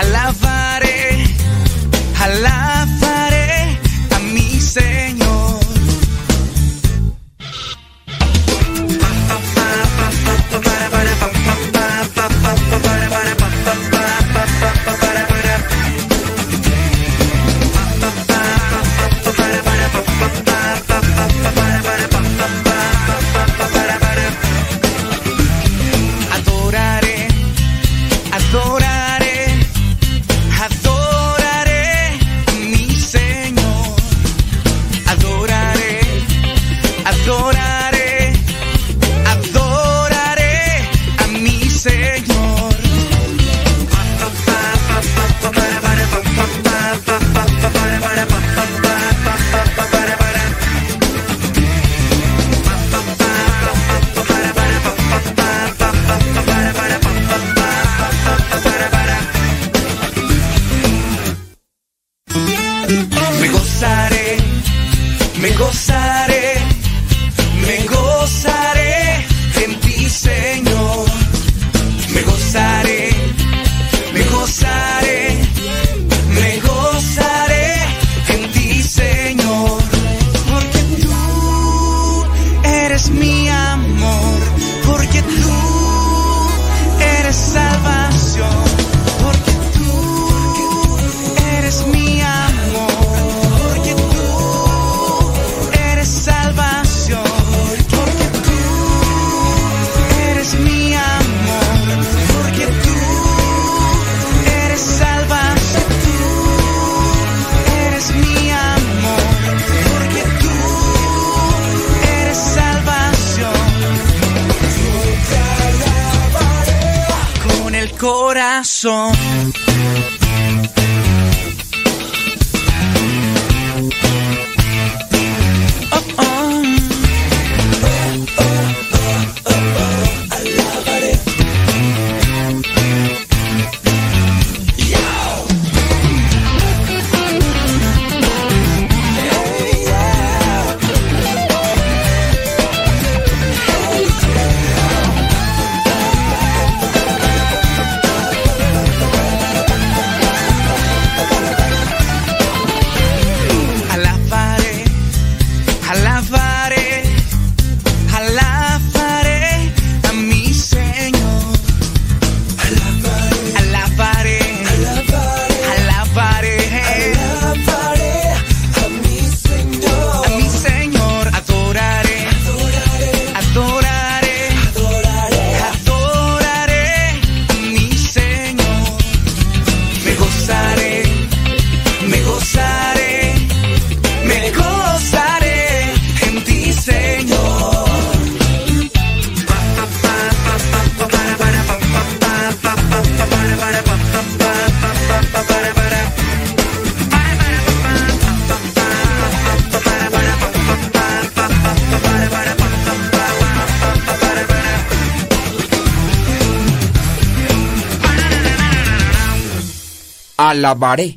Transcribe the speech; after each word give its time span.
Alabaré, 0.00 1.26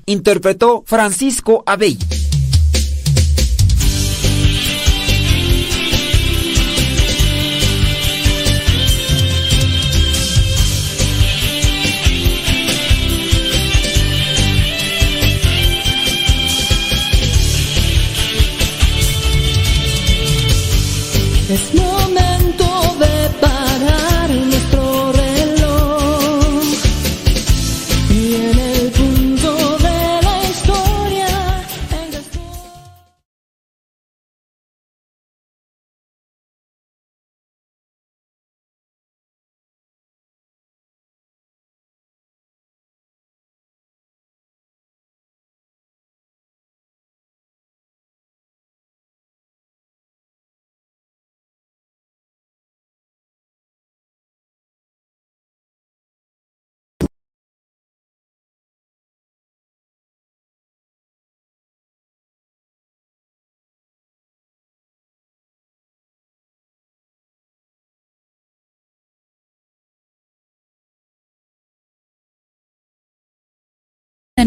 interpretó 0.05 0.83
Francisco 0.85 1.63
Abey. 1.65 1.97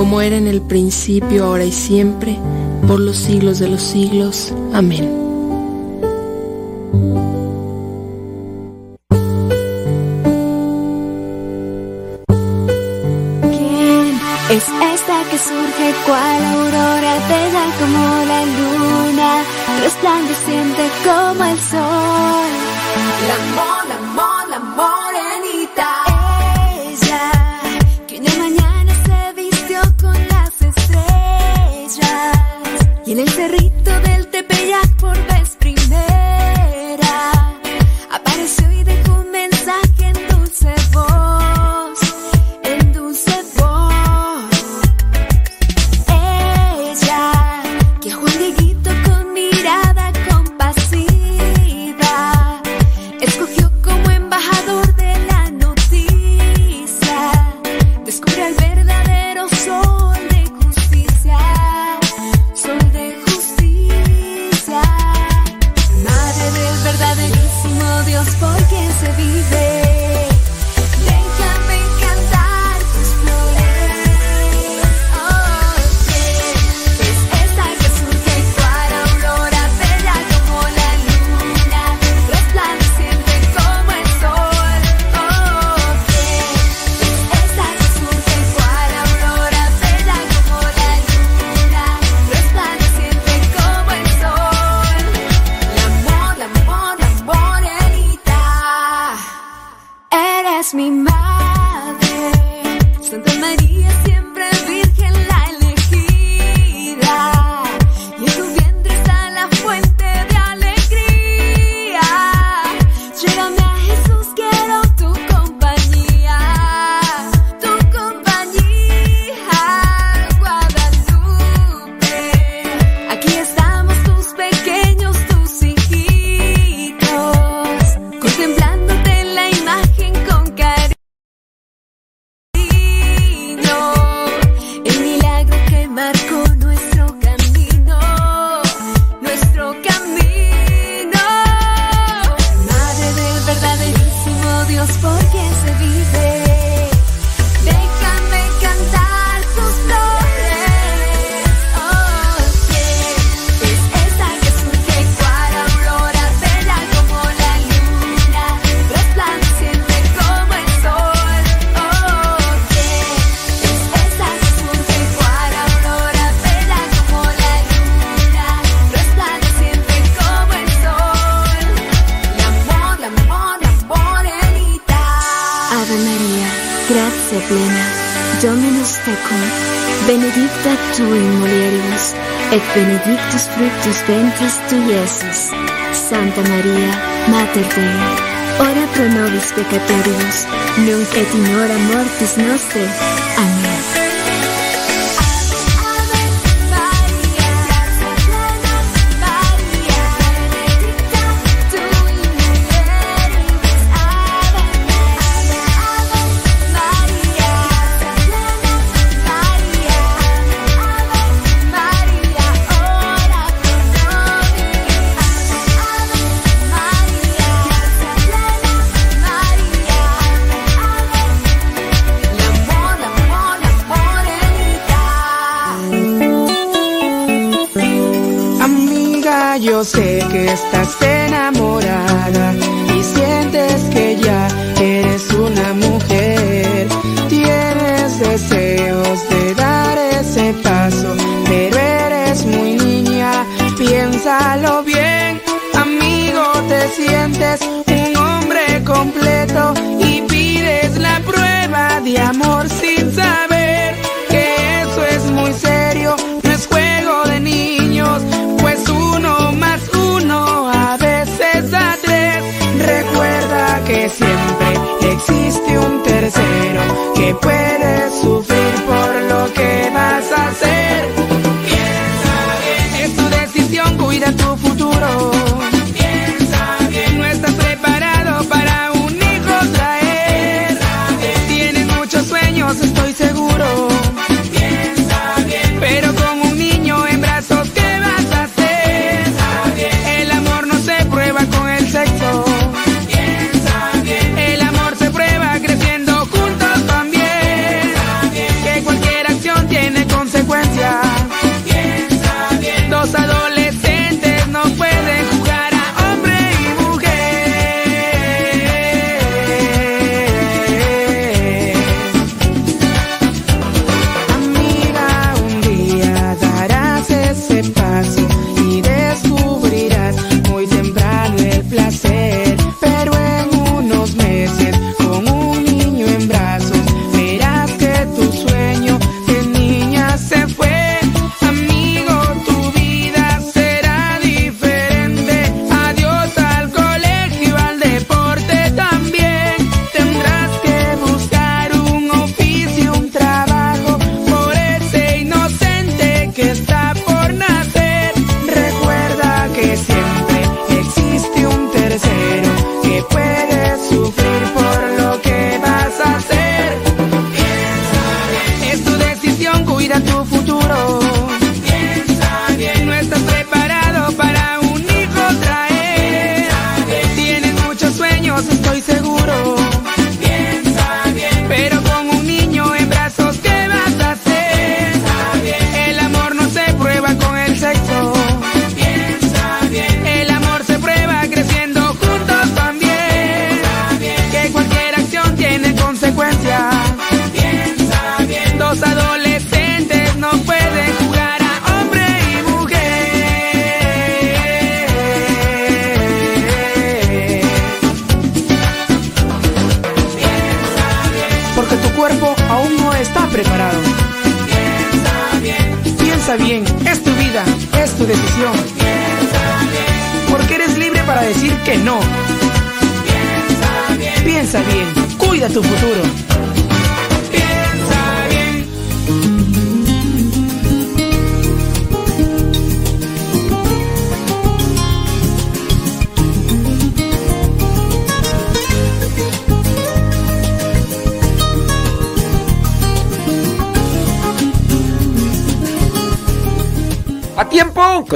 como 0.00 0.22
era 0.22 0.38
en 0.38 0.46
el 0.46 0.62
principio, 0.62 1.44
ahora 1.44 1.66
y 1.66 1.72
siempre, 1.72 2.38
por 2.88 2.98
los 2.98 3.18
siglos 3.18 3.58
de 3.58 3.68
los 3.68 3.82
siglos. 3.82 4.50
Amén. 4.72 5.06
¿Quién 13.42 14.18
es 14.48 14.64
esta 14.94 15.16
que 15.30 15.36
surge 15.36 15.94
cual 16.06 16.44
aurora 16.46 17.14
bella 17.28 17.66
como 17.78 18.02
la 18.24 18.40
luna, 18.56 19.42
resplandeciente 19.82 20.82
como 21.04 21.44
el 21.44 21.58
sol? 21.58 21.89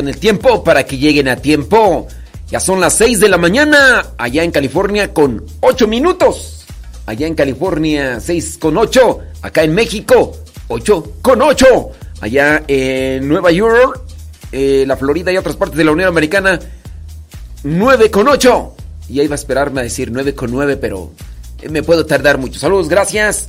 El 0.08 0.18
tiempo 0.18 0.64
para 0.64 0.84
que 0.84 0.98
lleguen 0.98 1.28
a 1.28 1.36
tiempo. 1.36 2.08
Ya 2.50 2.60
son 2.60 2.80
las 2.80 2.94
6 2.94 3.20
de 3.20 3.28
la 3.28 3.38
mañana, 3.38 4.06
allá 4.18 4.44
en 4.44 4.50
California 4.50 5.12
con 5.12 5.44
8 5.60 5.88
minutos. 5.88 6.64
Allá 7.06 7.26
en 7.26 7.34
California 7.34 8.20
6 8.20 8.58
con 8.58 8.78
8, 8.78 9.18
acá 9.42 9.62
en 9.62 9.74
México 9.74 10.36
8 10.68 11.12
con 11.20 11.42
8. 11.42 11.90
Allá 12.20 12.64
en 12.66 13.28
Nueva 13.28 13.50
York, 13.50 14.00
eh, 14.52 14.84
la 14.86 14.96
Florida 14.96 15.30
y 15.32 15.36
otras 15.36 15.56
partes 15.56 15.76
de 15.76 15.84
la 15.84 15.92
Unión 15.92 16.08
Americana 16.08 16.58
9 17.64 18.10
con 18.10 18.28
8. 18.28 18.74
Y 19.10 19.20
ahí 19.20 19.26
va 19.26 19.34
a 19.34 19.36
esperarme 19.36 19.80
a 19.80 19.84
decir 19.84 20.10
9 20.10 20.34
con 20.34 20.50
9, 20.50 20.76
pero 20.76 21.12
eh, 21.60 21.68
me 21.68 21.82
puedo 21.82 22.06
tardar 22.06 22.38
mucho. 22.38 22.58
Saludos, 22.58 22.88
gracias. 22.88 23.48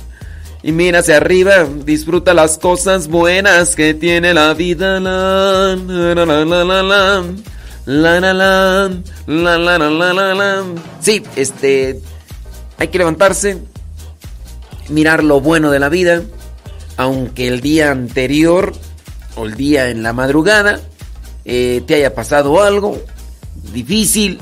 y 0.63 0.71
mira 0.71 0.99
hacia 0.99 1.17
arriba, 1.17 1.67
disfruta 1.85 2.33
las 2.33 2.57
cosas 2.57 3.07
buenas 3.07 3.75
que 3.75 3.93
tiene 3.93 4.33
la 4.33 4.53
vida. 4.53 4.99
La 4.99 5.75
la 5.75 6.25
la 6.25 6.45
la 6.45 6.63
la 6.63 6.83
la. 6.83 7.23
La 7.85 8.19
la 8.19 8.33
la 8.33 9.89
la 9.89 10.13
la 10.13 10.33
la. 10.35 10.63
Sí, 10.99 11.23
este 11.35 11.99
hay 12.77 12.87
que 12.89 12.97
levantarse, 12.99 13.57
mirar 14.89 15.23
lo 15.23 15.41
bueno 15.41 15.71
de 15.71 15.79
la 15.79 15.89
vida, 15.89 16.21
aunque 16.97 17.47
el 17.47 17.61
día 17.61 17.91
anterior 17.91 18.73
o 19.35 19.45
el 19.45 19.55
día 19.55 19.89
en 19.89 20.03
la 20.03 20.13
madrugada 20.13 20.79
eh, 21.45 21.83
te 21.87 21.95
haya 21.95 22.13
pasado 22.13 22.61
algo 22.61 22.99
difícil, 23.73 24.39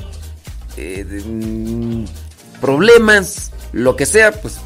eh, 0.76 1.04
mm, 1.04 2.04
problemas, 2.60 3.52
lo 3.72 3.96
que 3.96 4.06
sea, 4.06 4.32
pues 4.32 4.58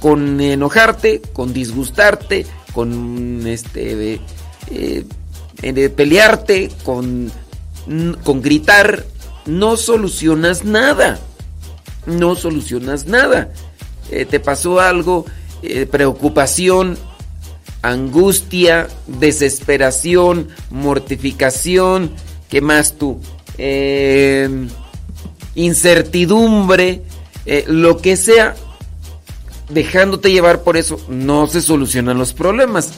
con 0.00 0.40
enojarte, 0.40 1.20
con 1.32 1.52
disgustarte, 1.52 2.46
con 2.72 3.46
este 3.46 4.20
eh, 4.70 5.04
pelearte, 5.90 6.70
con, 6.84 7.32
con 8.22 8.42
gritar, 8.42 9.04
no 9.46 9.76
solucionas 9.76 10.64
nada. 10.64 11.18
no 12.06 12.36
solucionas 12.36 13.06
nada. 13.06 13.52
Eh, 14.10 14.24
te 14.24 14.40
pasó 14.40 14.80
algo, 14.80 15.26
eh, 15.62 15.86
preocupación, 15.86 16.96
angustia, 17.82 18.88
desesperación, 19.06 20.48
mortificación, 20.70 22.12
¿qué 22.48 22.60
más 22.60 22.94
tú? 22.94 23.20
Incertidumbre, 25.54 27.02
lo 27.66 27.98
que 27.98 28.16
sea, 28.16 28.54
dejándote 29.68 30.32
llevar 30.32 30.62
por 30.62 30.76
eso, 30.76 31.00
no 31.08 31.46
se 31.46 31.60
solucionan 31.60 32.18
los 32.18 32.32
problemas. 32.32 32.92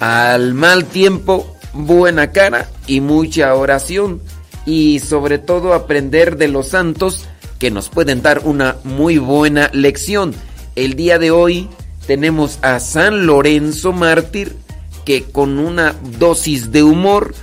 Al 0.00 0.54
mal 0.54 0.84
tiempo, 0.86 1.56
buena 1.72 2.32
cara 2.32 2.68
y 2.86 3.00
mucha 3.00 3.54
oración. 3.54 4.20
Y 4.66 5.00
sobre 5.00 5.38
todo 5.38 5.74
aprender 5.74 6.36
de 6.36 6.48
los 6.48 6.68
santos 6.68 7.24
que 7.58 7.70
nos 7.70 7.88
pueden 7.88 8.22
dar 8.22 8.42
una 8.44 8.76
muy 8.84 9.18
buena 9.18 9.70
lección. 9.72 10.34
El 10.74 10.94
día 10.94 11.18
de 11.18 11.30
hoy 11.30 11.68
tenemos 12.06 12.58
a 12.62 12.80
San 12.80 13.26
Lorenzo 13.26 13.92
Mártir 13.92 14.56
que 15.04 15.24
con 15.24 15.58
una 15.58 15.94
dosis 16.18 16.72
de 16.72 16.82
humor 16.82 17.34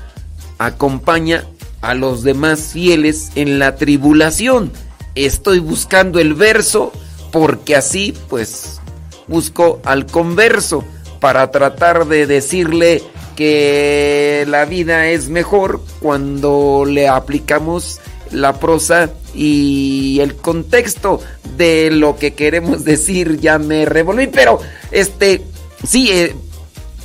acompaña 0.58 1.46
a 1.82 1.94
los 1.94 2.24
demás 2.24 2.72
fieles 2.74 3.32
en 3.36 3.60
la 3.60 3.76
tribulación. 3.76 4.72
Estoy 5.16 5.60
buscando 5.60 6.20
el 6.20 6.34
verso 6.34 6.92
porque 7.32 7.76
así 7.76 8.14
pues 8.30 8.80
busco 9.28 9.80
al 9.84 10.06
converso 10.06 10.84
para 11.20 11.52
tratar 11.52 12.08
de 12.08 12.26
decirle 12.26 13.04
que 13.36 14.46
la 14.50 14.66
vida 14.66 15.08
es 15.08 15.30
mejor 15.30 15.82
cuando 16.02 16.84
le 16.86 17.08
aplicamos 17.08 18.00
la 18.32 18.60
prosa 18.60 19.10
y 19.34 20.20
el 20.22 20.36
contexto 20.36 21.22
de 21.58 21.90
lo 21.92 22.18
que 22.18 22.34
queremos 22.34 22.84
decir 22.84 23.40
ya 23.40 23.60
me 23.60 23.86
revolví, 23.86 24.28
pero 24.28 24.60
este, 24.92 25.42
sí, 25.88 26.10
eh, 26.12 26.36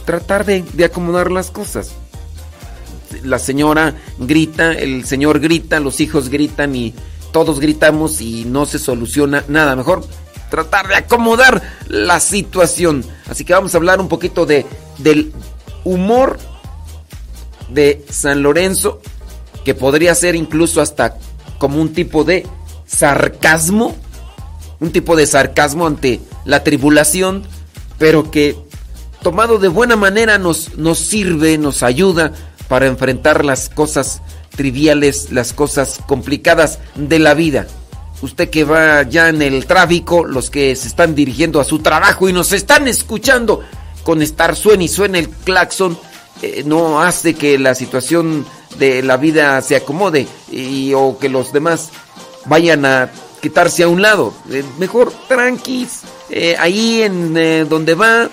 tratar 0.05 0.45
de, 0.45 0.65
de 0.73 0.85
acomodar 0.85 1.31
las 1.31 1.51
cosas. 1.51 1.93
La 3.23 3.39
señora 3.39 3.95
grita, 4.19 4.73
el 4.73 5.05
señor 5.05 5.41
grita, 5.41 5.81
los 5.81 6.01
hijos 6.01 6.29
gritan 6.29 6.75
y 6.75 6.95
todos 7.35 7.59
gritamos 7.59 8.21
y 8.21 8.45
no 8.45 8.65
se 8.65 8.79
soluciona 8.79 9.43
nada. 9.49 9.75
Mejor 9.75 10.07
tratar 10.51 10.87
de 10.87 10.95
acomodar 10.95 11.63
la 11.89 12.21
situación. 12.21 13.05
Así 13.29 13.45
que 13.45 13.53
vamos 13.53 13.75
a 13.75 13.79
hablar 13.79 14.01
un 14.01 14.07
poquito 14.07 14.47
de, 14.47 14.65
del 14.99 15.33
humor 15.83 16.39
de 17.71 18.07
San 18.09 18.45
Lorenzo, 18.45 19.01
que 19.65 19.75
podría 19.75 20.15
ser 20.15 20.37
incluso 20.37 20.81
hasta 20.81 21.19
como 21.59 21.81
un 21.83 21.93
tipo 21.93 22.23
de 22.23 22.47
sarcasmo, 22.87 23.97
un 24.79 24.93
tipo 24.93 25.17
de 25.17 25.27
sarcasmo 25.27 25.89
ante 25.89 26.21
la 26.45 26.63
tribulación, 26.63 27.43
pero 27.99 28.31
que 28.31 28.57
tomado 29.25 29.59
de 29.59 29.67
buena 29.67 29.97
manera 29.97 30.39
nos, 30.39 30.77
nos 30.77 31.01
sirve, 31.01 31.59
nos 31.59 31.83
ayuda 31.83 32.33
para 32.69 32.87
enfrentar 32.87 33.45
las 33.45 33.71
cosas 33.71 34.23
triviales, 34.55 35.31
las 35.31 35.53
cosas 35.53 36.01
complicadas 36.07 36.79
de 36.95 37.19
la 37.19 37.35
vida. 37.35 37.67
Usted 38.23 38.49
que 38.49 38.65
va 38.65 39.03
ya 39.03 39.29
en 39.29 39.43
el 39.43 39.67
tráfico, 39.67 40.25
los 40.25 40.49
que 40.49 40.75
se 40.77 40.89
están 40.89 41.15
dirigiendo 41.15 41.61
a 41.61 41.65
su 41.65 41.81
trabajo 41.81 42.29
y 42.29 42.33
nos 42.33 42.53
están 42.53 42.89
escuchando, 42.89 43.61
con 44.03 44.23
estar 44.23 44.57
suene 44.57 44.85
y 44.85 44.89
suene 44.89 45.19
el 45.19 45.29
claxon, 45.29 45.99
eh, 46.43 46.63
no 46.65 47.01
hace 47.01 47.35
que 47.35 47.59
la 47.59 47.75
situación 47.75 48.47
de 48.79 49.03
la 49.03 49.17
vida 49.17 49.61
se 49.63 49.77
acomode 49.77 50.27
y, 50.51 50.93
o 50.95 51.19
que 51.19 51.29
los 51.29 51.53
demás 51.53 51.91
vayan 52.47 52.85
a 52.85 53.11
quitarse 53.41 53.83
a 53.83 53.89
un 53.89 54.03
lado. 54.03 54.33
Eh, 54.51 54.65
mejor 54.79 55.13
tranquis, 55.29 56.03
eh, 56.31 56.57
ahí 56.59 57.03
en 57.03 57.69
donde 57.69 57.95
va, 57.95 58.29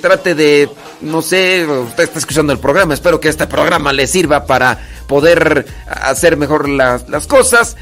trate 0.00 0.34
de, 0.34 0.68
no 1.00 1.22
sé, 1.22 1.66
usted 1.66 2.04
está 2.04 2.18
escuchando 2.18 2.52
el 2.52 2.58
programa, 2.58 2.94
espero 2.94 3.20
que 3.20 3.28
este 3.28 3.46
programa 3.46 3.92
le 3.92 4.06
sirva 4.06 4.44
para 4.46 4.78
poder 5.06 5.66
hacer 5.86 6.36
mejor 6.36 6.68
las, 6.68 7.08
las 7.08 7.26
cosas. 7.26 7.76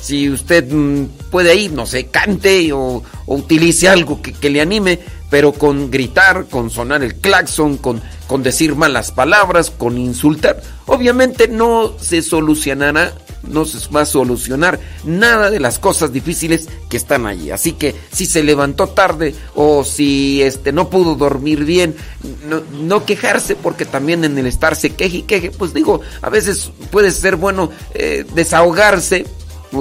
si 0.00 0.30
usted 0.30 0.70
mm, 0.70 1.30
puede 1.30 1.54
ir, 1.54 1.72
no 1.72 1.86
sé, 1.86 2.06
cante 2.06 2.72
o, 2.72 3.02
utilice 3.26 3.88
algo 3.88 4.22
que, 4.22 4.32
que 4.32 4.50
le 4.50 4.60
anime 4.60 5.00
pero 5.30 5.52
con 5.52 5.90
gritar, 5.90 6.46
con 6.46 6.70
sonar 6.70 7.02
el 7.02 7.16
claxon, 7.16 7.78
con, 7.78 8.00
con 8.26 8.42
decir 8.42 8.74
malas 8.74 9.10
palabras, 9.10 9.70
con 9.70 9.98
insultar, 9.98 10.62
obviamente 10.86 11.48
no 11.48 11.94
se 11.98 12.22
solucionará, 12.22 13.12
no 13.48 13.64
se 13.64 13.78
va 13.90 14.02
a 14.02 14.06
solucionar 14.06 14.78
nada 15.04 15.50
de 15.50 15.60
las 15.60 15.78
cosas 15.78 16.12
difíciles 16.12 16.68
que 16.88 16.96
están 16.96 17.26
allí. 17.26 17.50
Así 17.50 17.72
que 17.72 17.94
si 18.12 18.26
se 18.26 18.42
levantó 18.42 18.88
tarde 18.88 19.34
o 19.54 19.84
si 19.84 20.42
este 20.42 20.72
no 20.72 20.90
pudo 20.90 21.14
dormir 21.14 21.64
bien, 21.64 21.96
no, 22.72 23.04
quejarse 23.04 23.56
porque 23.56 23.84
también 23.84 24.24
en 24.24 24.36
el 24.38 24.46
estarse 24.46 24.90
queje 24.90 25.18
y 25.18 25.22
queje, 25.22 25.50
pues 25.50 25.74
digo, 25.74 26.00
a 26.22 26.30
veces 26.30 26.70
puede 26.90 27.10
ser 27.10 27.36
bueno 27.36 27.70
eh, 27.94 28.24
desahogarse, 28.34 29.26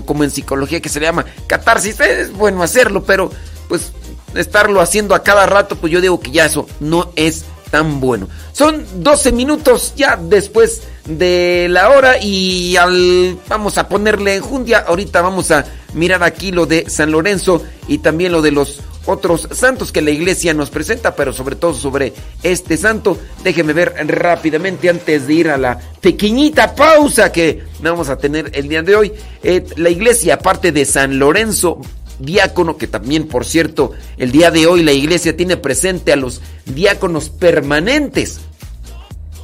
como 0.06 0.23
en 0.23 0.32
psicología 0.32 0.82
que 0.82 0.89
se 0.89 0.99
le 0.99 1.06
llama 1.06 1.25
catarsis, 1.47 1.99
es 1.99 2.34
bueno 2.34 2.63
hacerlo, 2.63 3.04
pero 3.04 3.32
pues 3.67 3.91
estarlo 4.36 4.82
haciendo 4.82 5.15
a 5.15 5.23
cada 5.23 5.45
rato, 5.45 5.75
pues 5.75 5.91
yo 5.91 6.01
digo 6.01 6.19
que 6.19 6.32
ya 6.32 6.45
eso 6.45 6.67
no 6.80 7.12
es 7.15 7.45
tan 7.75 7.99
bueno. 7.99 8.29
Son 8.53 8.85
12 9.03 9.33
minutos 9.33 9.95
ya 9.97 10.15
después 10.15 10.83
de 11.05 11.67
la 11.69 11.89
hora 11.89 12.17
y 12.21 12.77
al, 12.77 13.38
vamos 13.49 13.77
a 13.77 13.89
ponerle 13.89 14.35
enjundia. 14.35 14.85
Ahorita 14.88 15.21
vamos 15.21 15.51
a 15.51 15.65
mirar 15.93 16.23
aquí 16.23 16.53
lo 16.53 16.65
de 16.65 16.89
San 16.89 17.11
Lorenzo 17.11 17.61
y 17.89 17.97
también 17.97 18.31
lo 18.31 18.41
de 18.41 18.51
los 18.51 18.79
otros 19.07 19.49
santos 19.51 19.91
que 19.91 20.01
la 20.01 20.11
iglesia 20.11 20.53
nos 20.53 20.69
presenta, 20.69 21.17
pero 21.17 21.33
sobre 21.33 21.57
todo 21.57 21.73
sobre 21.73 22.13
este 22.43 22.77
santo. 22.77 23.17
Déjeme 23.43 23.73
ver 23.73 23.93
rápidamente 24.07 24.88
antes 24.89 25.27
de 25.27 25.33
ir 25.33 25.49
a 25.49 25.57
la 25.57 25.77
pequeñita 25.99 26.73
pausa 26.75 27.29
que 27.29 27.61
vamos 27.81 28.07
a 28.07 28.17
tener 28.17 28.51
el 28.53 28.69
día 28.69 28.83
de 28.83 28.95
hoy. 28.95 29.11
Eh, 29.43 29.65
la 29.75 29.89
iglesia, 29.89 30.35
aparte 30.35 30.71
de 30.71 30.85
San 30.85 31.19
Lorenzo 31.19 31.81
diácono, 32.19 32.78
que 32.78 32.88
también, 32.88 33.28
por 33.28 33.45
cierto, 33.45 33.91
el 34.17 34.32
día 34.32 34.51
de 34.51 34.67
hoy 34.67 34.84
la 34.84 34.91
iglesia 34.93 35.36
tiene 35.36 35.58
presente 35.58 36.13
a 36.13 36.15
los 36.15 36.41
diáconos 36.65 37.30
permanentes. 37.30 38.39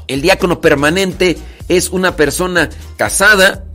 El 0.07 0.21
diácono 0.21 0.61
permanente 0.61 1.37
es 1.67 1.89
una 1.89 2.15
persona 2.15 2.69
casada 2.97 3.65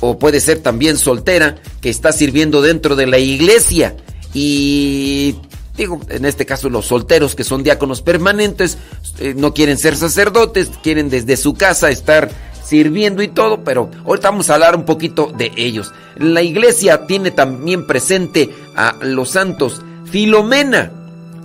o 0.00 0.18
puede 0.18 0.40
ser 0.40 0.58
también 0.58 0.98
soltera 0.98 1.56
que 1.80 1.88
está 1.88 2.12
sirviendo 2.12 2.62
dentro 2.62 2.96
de 2.96 3.06
la 3.06 3.18
iglesia. 3.18 3.96
Y 4.34 5.36
digo, 5.76 6.00
en 6.08 6.24
este 6.24 6.44
caso 6.46 6.68
los 6.68 6.86
solteros 6.86 7.34
que 7.34 7.44
son 7.44 7.62
diáconos 7.62 8.02
permanentes 8.02 8.78
eh, 9.18 9.34
no 9.36 9.54
quieren 9.54 9.78
ser 9.78 9.96
sacerdotes, 9.96 10.70
quieren 10.82 11.08
desde 11.08 11.36
su 11.36 11.54
casa 11.54 11.90
estar 11.90 12.30
sirviendo 12.72 13.22
y 13.22 13.28
todo, 13.28 13.62
pero 13.64 13.90
ahorita 14.06 14.30
vamos 14.30 14.48
a 14.48 14.54
hablar 14.54 14.74
un 14.74 14.86
poquito 14.86 15.30
de 15.36 15.52
ellos. 15.56 15.92
La 16.16 16.40
iglesia 16.40 17.06
tiene 17.06 17.30
también 17.30 17.86
presente 17.86 18.48
a 18.74 18.96
los 19.02 19.28
santos 19.28 19.82
Filomena. 20.06 20.90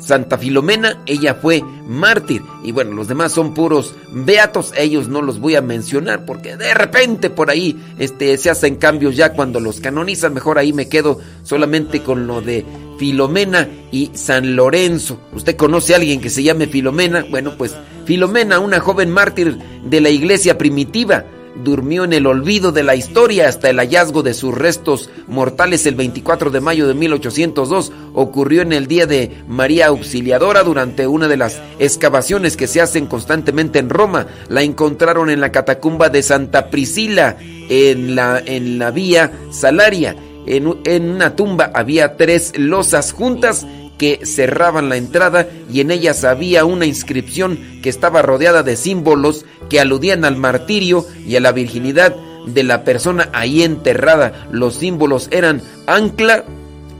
Santa 0.07 0.37
Filomena, 0.37 1.01
ella 1.05 1.35
fue 1.35 1.61
mártir. 1.85 2.41
Y 2.63 2.71
bueno, 2.71 2.93
los 2.93 3.09
demás 3.09 3.33
son 3.33 3.53
puros 3.53 3.93
beatos. 4.09 4.71
Ellos 4.77 5.09
no 5.09 5.21
los 5.21 5.41
voy 5.41 5.55
a 5.55 5.61
mencionar 5.61 6.25
porque 6.25 6.55
de 6.55 6.73
repente 6.73 7.29
por 7.29 7.49
ahí 7.49 7.77
este, 7.99 8.37
se 8.37 8.49
hacen 8.49 8.77
cambios 8.77 9.17
ya 9.17 9.33
cuando 9.33 9.59
los 9.59 9.81
canonizan. 9.81 10.33
Mejor 10.33 10.59
ahí 10.59 10.71
me 10.71 10.87
quedo 10.87 11.19
solamente 11.43 12.03
con 12.03 12.25
lo 12.25 12.39
de 12.39 12.65
Filomena 12.97 13.67
y 13.91 14.11
San 14.13 14.55
Lorenzo. 14.55 15.19
¿Usted 15.33 15.57
conoce 15.57 15.93
a 15.93 15.97
alguien 15.97 16.21
que 16.21 16.29
se 16.29 16.41
llame 16.41 16.67
Filomena? 16.67 17.25
Bueno, 17.29 17.55
pues 17.57 17.75
Filomena, 18.05 18.59
una 18.59 18.79
joven 18.79 19.09
mártir 19.09 19.57
de 19.83 19.99
la 19.99 20.09
iglesia 20.09 20.57
primitiva, 20.57 21.25
durmió 21.63 22.03
en 22.03 22.13
el 22.13 22.27
olvido 22.27 22.71
de 22.71 22.83
la 22.83 22.95
historia 22.95 23.47
hasta 23.47 23.69
el 23.69 23.77
hallazgo 23.77 24.23
de 24.23 24.33
sus 24.33 24.53
restos 24.53 25.09
mortales 25.27 25.85
el 25.85 25.95
24 25.95 26.51
de 26.51 26.61
mayo 26.61 26.87
de 26.87 26.93
1802. 26.93 27.91
Ocurrió 28.13 28.61
en 28.61 28.73
el 28.73 28.87
día 28.87 29.05
de 29.05 29.43
María 29.47 29.87
Auxiliadora 29.87 30.63
durante 30.63 31.07
una 31.07 31.27
de 31.27 31.37
las 31.37 31.61
excavaciones 31.79 32.57
que 32.57 32.67
se 32.67 32.81
hacen 32.81 33.07
constantemente 33.07 33.79
en 33.79 33.89
Roma. 33.89 34.27
La 34.49 34.63
encontraron 34.63 35.29
en 35.29 35.41
la 35.41 35.51
catacumba 35.51 36.09
de 36.09 36.23
Santa 36.23 36.69
Priscila, 36.69 37.37
en 37.39 38.15
la, 38.15 38.41
en 38.45 38.79
la 38.79 38.91
vía 38.91 39.31
Salaria. 39.51 40.15
En, 40.45 40.77
en 40.85 41.09
una 41.09 41.35
tumba 41.35 41.71
había 41.73 42.15
tres 42.15 42.57
losas 42.57 43.11
juntas 43.11 43.65
que 43.97 44.25
cerraban 44.25 44.89
la 44.89 44.97
entrada 44.97 45.49
y 45.71 45.81
en 45.81 45.91
ellas 45.91 46.23
había 46.23 46.65
una 46.65 46.85
inscripción 46.85 47.59
que 47.81 47.89
estaba 47.89 48.21
rodeada 48.21 48.63
de 48.63 48.75
símbolos 48.75 49.45
que 49.69 49.79
aludían 49.79 50.25
al 50.25 50.35
martirio 50.35 51.05
y 51.25 51.35
a 51.35 51.39
la 51.39 51.51
virginidad 51.51 52.15
de 52.45 52.63
la 52.63 52.83
persona 52.83 53.29
ahí 53.33 53.63
enterrada. 53.63 54.47
Los 54.51 54.75
símbolos 54.75 55.27
eran 55.31 55.61
ancla, 55.85 56.45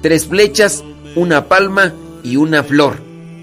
tres 0.02 0.28
flechas, 0.28 0.84
una 1.16 1.48
palma 1.48 1.94
y 2.24 2.36
una 2.36 2.64
flor. 2.64 2.98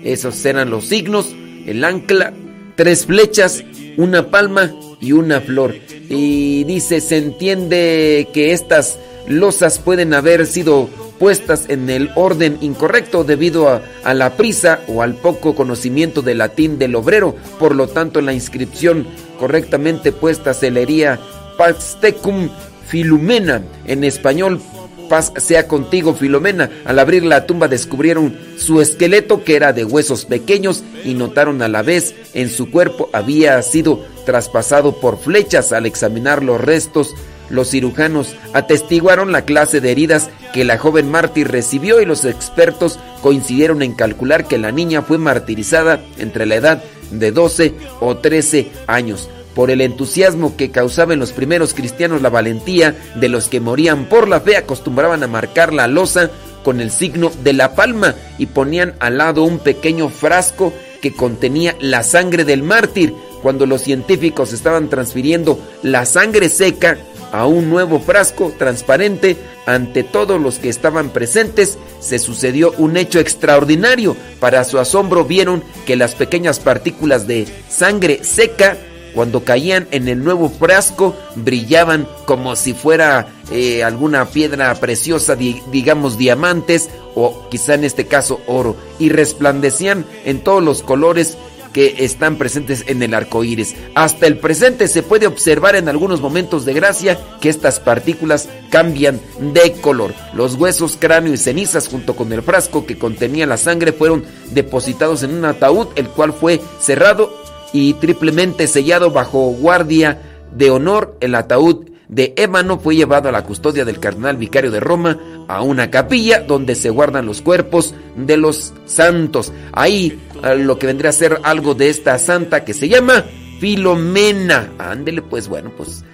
Esos 0.05 0.45
eran 0.45 0.71
los 0.71 0.87
signos, 0.87 1.35
el 1.67 1.83
ancla, 1.85 2.33
tres 2.77 3.07
flechas, 3.07 3.65
una 3.97 4.31
palma 4.31 4.73
y 5.01 5.13
una 5.13 5.41
flor. 5.41 5.75
Y 6.09 6.65
dice, 6.65 7.01
se 7.01 7.17
entiende 7.17 8.29
que 8.33 8.53
estas 8.53 8.99
losas 9.27 9.79
pueden 9.79 10.13
haber 10.13 10.47
sido 10.47 10.91
puestas 11.25 11.65
en 11.71 11.89
el 11.89 12.11
orden 12.17 12.59
incorrecto 12.61 13.25
debido 13.25 13.71
a, 13.71 13.81
a, 14.05 14.13
la 14.13 14.37
prisa 14.37 14.81
o 14.89 15.01
al 15.01 15.15
poco 15.15 15.55
conocimiento 15.55 16.21
del 16.21 16.37
latín 16.37 16.79
del 16.79 16.95
obrero. 16.95 17.35
Por 17.59 17.75
lo 17.75 17.89
tanto, 17.89 18.21
la 18.21 18.35
inscripción 18.35 19.07
correctamente 19.41 20.13
puesta 20.13 20.53
se 20.53 20.71
leería 20.71 21.19
Pastecum 21.57 22.51
Filumena. 22.87 23.63
En 23.87 24.05
español, 24.05 24.61
paz 25.09 25.33
sea 25.39 25.67
contigo, 25.67 26.13
Filomena. 26.13 26.69
Al 26.85 26.99
abrir 26.99 27.25
la 27.25 27.47
tumba 27.47 27.69
descubrieron 27.69 28.37
su 28.59 28.83
esqueleto 28.83 29.45
que 29.45 29.57
era 29.57 29.73
de 29.73 29.87
huesos 29.87 30.27
pequeños 30.27 30.85
y 31.07 31.15
notaron 31.15 31.63
a 31.63 31.69
la 31.69 31.81
vez 31.81 32.15
en 32.35 32.51
su 32.51 32.71
cuerpo 32.71 33.09
había 33.15 33.63
sido 33.63 34.05
traspasado 34.27 35.01
por 35.01 35.19
flechas. 35.19 35.73
Al 35.73 35.87
examinar 35.87 36.43
los 36.43 36.61
restos, 36.61 37.15
los 37.51 37.71
cirujanos 37.71 38.35
atestiguaron 38.53 39.33
la 39.33 39.43
clase 39.43 39.81
de 39.81 39.93
heridas 39.93 40.31
que 40.53 40.65
la 40.65 40.79
joven 40.79 41.11
mártir 41.11 41.49
recibió 41.49 42.01
y 42.01 42.07
los 42.07 42.25
expertos 42.25 42.99
coincidieron 43.23 43.83
en 43.83 43.95
calcular 43.95 44.47
que 44.47 44.59
la 44.59 44.73
niña 44.73 45.03
fue 45.03 45.19
martirizada 45.19 46.01
entre 46.19 46.47
la 46.47 46.57
edad 46.57 46.83
de 47.11 47.33
12 47.33 47.75
o 48.01 48.17
13 48.17 48.71
años 48.87 49.29
por 49.55 49.71
el 49.71 49.81
entusiasmo 49.81 50.57
que 50.57 50.71
causaba 50.71 51.15
en 51.15 51.21
los 51.21 51.33
primeros 51.33 51.75
cristianos 51.75 52.23
la 52.23 52.29
valentía 52.29 52.95
de 53.15 53.29
los 53.29 53.49
que 53.49 53.61
morían 53.61 54.07
por 54.07 54.29
la 54.29 54.41
fe, 54.41 54.57
acostumbraban 54.57 55.23
a 55.23 55.29
marcar 55.29 55.73
la 55.73 55.87
losa 55.87 56.31
con 56.65 56.81
el 56.81 56.91
signo 56.91 57.31
de 57.43 57.53
la 57.53 57.75
palma 57.75 58.15
y 58.39 58.47
ponían 58.47 58.95
al 58.99 59.19
lado 59.19 59.45
un 59.45 59.59
pequeño 59.59 60.09
frasco 60.09 60.73
que 61.01 61.15
contenía 61.15 61.77
la 61.81 62.03
sangre 62.03 62.45
del 62.45 62.63
mártir. 62.63 63.15
Cuando 63.43 63.67
los 63.67 63.83
científicos 63.83 64.55
estaban 64.55 64.89
transfiriendo 64.89 65.61
la 65.83 66.07
sangre 66.07 66.49
seca 66.49 66.97
a 67.33 67.47
un 67.47 67.71
nuevo 67.71 68.01
frasco 68.01 68.53
transparente, 68.59 69.37
ante 69.67 70.03
todos 70.03 70.41
los 70.41 70.59
que 70.59 70.69
estaban 70.69 71.11
presentes 71.11 71.79
se 72.01 72.19
sucedió 72.19 72.73
un 72.79 72.97
hecho 72.97 73.19
extraordinario. 73.19 74.17
Para 74.41 74.65
su 74.65 74.79
asombro 74.79 75.25
vieron 75.25 75.63
que 75.87 75.97
las 75.97 76.15
pequeñas 76.15 76.61
partículas 76.61 77.27
de 77.27 77.47
sangre 77.69 78.23
seca 78.23 78.77
cuando 79.15 79.45
caían 79.45 79.87
en 79.93 80.09
el 80.09 80.23
nuevo 80.25 80.51
frasco 80.51 81.17
brillaban 81.37 82.09
como 82.27 82.57
si 82.57 82.75
fuera 82.75 83.29
eh, 83.53 83.85
alguna 83.85 84.27
piedra 84.27 84.75
preciosa, 84.75 85.37
di 85.37 85.63
digamos 85.71 86.19
diamantes 86.19 86.91
o 87.15 87.49
quizá 87.49 87.75
en 87.75 87.85
este 87.85 88.07
caso 88.07 88.41
oro, 88.47 88.77
y 88.99 89.09
resplandecían 89.09 90.05
en 90.25 90.43
todos 90.43 90.63
los 90.63 90.83
colores 90.83 91.39
que 91.75 91.97
están 92.05 92.37
presentes 92.37 92.85
en 92.87 93.03
el 93.03 93.13
arco 93.13 93.45
iris. 93.45 93.75
Hasta 93.95 94.27
el 94.27 94.39
presente 94.39 94.89
se 94.89 95.03
puede 95.03 95.27
observar 95.27 95.77
en 95.77 95.91
algunos 95.91 96.23
momentos 96.23 96.65
de 96.65 96.73
gracia 96.73 97.19
que 97.41 97.51
estas 97.51 97.81
partículas 97.81 98.49
cambian 98.71 99.21
de 99.53 99.73
color. 99.73 100.15
Los 100.33 100.55
huesos, 100.55 100.97
cráneo 100.99 101.35
y 101.35 101.37
cenizas, 101.37 101.89
junto 101.89 102.17
con 102.17 102.33
el 102.33 102.43
frasco 102.43 102.87
que 102.87 102.97
contenía 102.97 103.45
la 103.45 103.59
sangre, 103.59 103.93
fueron 103.93 104.25
depositados 104.53 105.25
en 105.25 105.35
un 105.35 105.45
ataúd, 105.45 105.89
el 105.97 106.09
cual 106.09 106.33
fue 106.33 106.61
cerrado 106.81 107.37
y 107.73 107.95
triplemente 107.95 108.69
sellado 108.69 109.11
bajo 109.11 109.51
guardia 109.51 110.23
de 110.55 110.71
honor. 110.71 111.19
El 111.21 111.35
ataúd 111.35 111.87
de 112.09 112.35
ébano 112.37 112.79
fue 112.79 112.95
llevado 112.95 113.29
a 113.29 113.33
la 113.33 113.45
custodia 113.45 113.85
del 113.85 113.99
cardenal 113.99 114.37
vicario 114.37 114.71
de 114.71 114.79
Roma 114.79 115.19
a 115.49 115.63
una 115.63 115.91
capilla 115.91 116.41
donde 116.41 116.77
se 116.77 116.91
guardan 116.91 117.27
los 117.27 117.43
cuerpos 117.43 117.95
de 118.17 118.37
los 118.37 118.73
santos. 118.87 119.53
Ahí 119.73 120.21
lo 120.55 120.79
que 120.79 120.87
vendría 120.87 121.11
a 121.11 121.15
ser 121.15 121.41
algo 121.43 121.75
de 121.75 121.89
esta 121.89 122.19
santa 122.19 122.65
que 122.65 122.75
se 122.75 122.89
llama 122.89 123.25
Filomena. 123.61 124.73
Ándele 124.79 125.23
pues 125.23 125.49
bueno, 125.49 125.73
pues 125.77 126.05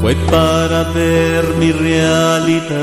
fue 0.00 0.14
para 0.30 0.82
ver 0.92 1.44
mi 1.58 1.72
realidad 1.72 2.76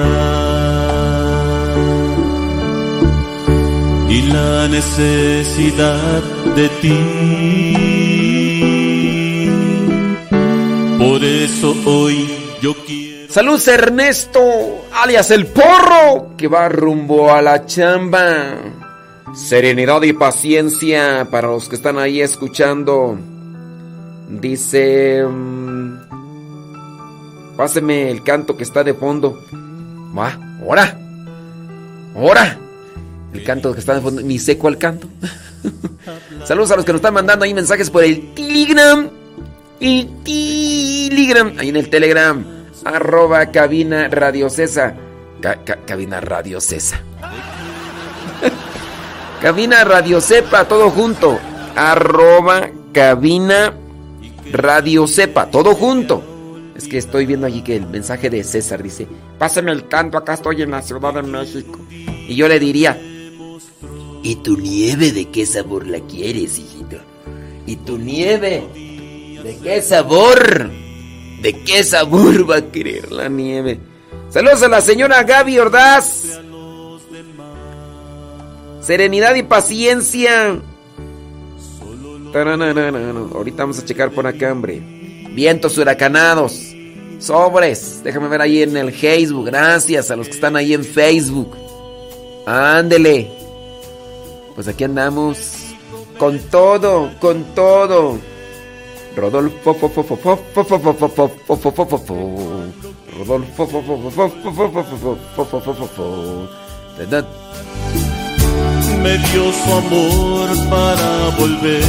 y 4.09 4.21
la 4.23 4.67
necesidad 4.67 6.23
de 6.55 6.69
ti. 6.81 8.13
Por 10.97 11.23
eso 11.23 11.75
hoy 11.85 12.27
yo 12.61 12.73
quiero. 12.85 13.31
Saludos 13.31 13.67
Ernesto, 13.67 14.85
alias 14.91 15.31
el 15.31 15.47
porro, 15.47 16.35
que 16.37 16.47
va 16.47 16.69
rumbo 16.69 17.31
a 17.31 17.41
la 17.41 17.65
chamba. 17.65 18.57
Serenidad 19.33 20.03
y 20.03 20.13
paciencia 20.13 21.27
para 21.31 21.47
los 21.47 21.67
que 21.67 21.75
están 21.75 21.97
ahí 21.97 22.21
escuchando. 22.21 23.17
Dice... 24.29 25.25
Um, 25.25 25.97
páseme 27.57 28.11
el 28.11 28.23
canto 28.23 28.55
que 28.55 28.63
está 28.63 28.83
de 28.83 28.93
fondo. 28.93 29.43
Va, 30.15 30.39
ahora. 30.61 30.97
Ahora. 32.15 32.59
El 33.33 33.43
canto 33.43 33.73
que 33.73 33.79
está 33.79 33.95
de 33.95 34.01
fondo. 34.01 34.21
Ni 34.21 34.37
sé 34.37 34.57
cuál 34.57 34.77
canto. 34.77 35.07
Saludos 36.45 36.71
a 36.71 36.75
los 36.75 36.85
que 36.85 36.91
nos 36.91 36.99
están 36.99 37.15
mandando 37.15 37.45
ahí 37.45 37.55
mensajes 37.55 37.89
por 37.89 38.03
el 38.03 38.35
Telegram. 38.35 39.09
El 39.79 40.09
Telegram. 40.23 41.53
Ahí 41.57 41.69
en 41.69 41.77
el 41.77 41.89
Telegram. 41.89 42.45
Arroba 42.85 43.47
cabina 43.47 44.07
radio. 44.09 44.47
Ca 45.41 45.63
ca 45.63 45.77
cabina 45.85 46.21
radio 46.21 46.61
Cesa. 46.61 47.01
Cabina 49.43 49.83
radio 49.83 50.21
sepa, 50.21 50.69
todo 50.69 50.89
junto. 50.89 51.37
Arroba 51.75 52.69
cabina 52.93 53.73
radio 54.53 55.05
sepa, 55.05 55.51
todo 55.51 55.75
junto. 55.75 56.23
Es 56.77 56.87
que 56.87 56.97
estoy 56.97 57.25
viendo 57.25 57.45
aquí 57.45 57.61
que 57.61 57.75
el 57.75 57.85
mensaje 57.85 58.29
de 58.29 58.41
César 58.45 58.81
dice, 58.81 59.05
pásame 59.37 59.73
el 59.73 59.89
canto, 59.89 60.17
acá 60.17 60.35
estoy 60.35 60.61
en 60.61 60.71
la 60.71 60.81
Ciudad 60.81 61.13
de 61.13 61.23
México. 61.23 61.77
Y 61.89 62.35
yo 62.35 62.47
le 62.47 62.57
diría, 62.57 62.97
¿y 64.23 64.35
tu 64.37 64.55
nieve 64.55 65.11
de 65.11 65.29
qué 65.29 65.45
sabor 65.45 65.87
la 65.87 65.99
quieres, 65.99 66.57
hijito? 66.57 67.01
¿Y 67.67 67.75
tu 67.75 67.97
nieve 67.97 68.63
de 69.43 69.59
qué 69.61 69.81
sabor? 69.81 70.71
¿De 71.41 71.63
qué 71.65 71.83
sabor 71.83 72.49
va 72.49 72.57
a 72.57 72.71
querer 72.71 73.11
la 73.11 73.27
nieve? 73.27 73.77
Saludos 74.29 74.63
a 74.63 74.69
la 74.69 74.79
señora 74.79 75.21
Gaby 75.23 75.59
Ordaz. 75.59 76.22
Serenidad 78.85 79.35
y 79.35 79.43
paciencia. 79.43 80.59
Ahorita 83.33 83.63
vamos 83.63 83.79
a 83.79 83.85
checar 83.85 84.11
por 84.11 84.27
acá, 84.27 84.51
hombre. 84.51 84.81
Vientos 85.33 85.77
huracanados. 85.77 86.73
Sobres. 87.19 88.01
Déjame 88.03 88.27
ver 88.27 88.41
ahí 88.41 88.61
en 88.61 88.75
el 88.75 88.91
Facebook. 88.91 89.45
Gracias 89.45 90.11
a 90.11 90.17
los 90.17 90.27
que 90.27 90.33
están 90.33 90.57
ahí 90.57 90.73
en 90.73 90.83
Facebook. 90.83 91.55
Ándele. 92.45 93.31
Pues 94.55 94.67
aquí 94.67 94.83
andamos. 94.83 95.59
Con 96.17 96.39
todo, 96.49 97.11
con 97.21 97.43
todo. 97.55 98.19
Rodolfo. 99.15 99.77
Rodolfo. 103.17 103.63
Me 109.03 109.17
dio 109.17 109.51
su 109.51 109.73
amor 109.73 110.49
para 110.69 111.29
volver. 111.37 111.83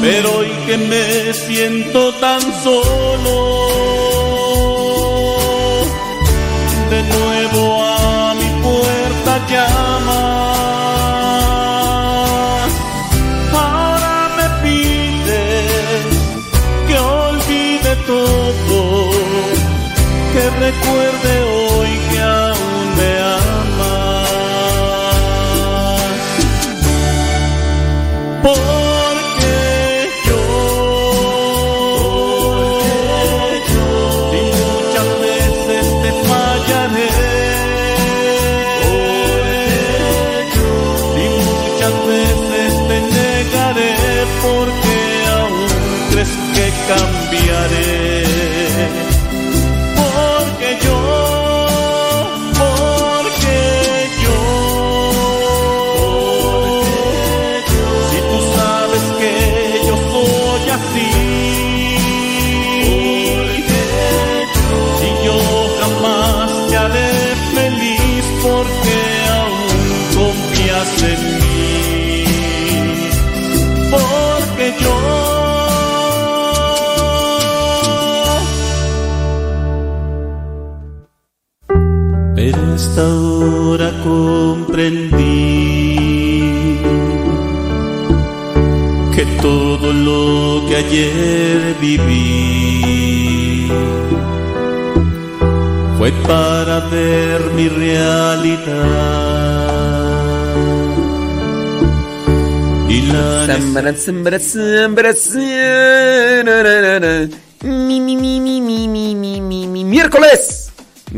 Pero 0.00 0.26
hoy 0.36 0.50
que 0.66 0.76
me 0.78 1.34
siento 1.34 2.14
tan 2.14 2.40
solo, 2.62 3.38
de 6.90 7.02
nuevo 7.02 7.84
a 7.84 8.34
mi 8.34 8.50
puerta 8.62 9.32
llama. 9.50 9.77
Porque 28.48 28.77
comprendí 84.78 86.78
que 89.14 89.24
todo 89.42 89.92
lo 89.92 90.66
que 90.68 90.76
ayer 90.76 91.74
viví 91.80 93.68
fue 95.98 96.12
para 96.28 96.78
ver 96.90 97.40
mi 97.56 97.68
realidad. 97.68 98.44
Y 102.88 103.00
la 103.12 103.46
mi, 107.62 108.00
mi, 108.00 108.16
mi, 108.16 108.60
mi, 108.60 108.86
mi, 108.86 108.86
mi, 108.86 109.40
mi, 109.40 109.66
mi. 109.66 109.84
Miércoles. 109.84 110.57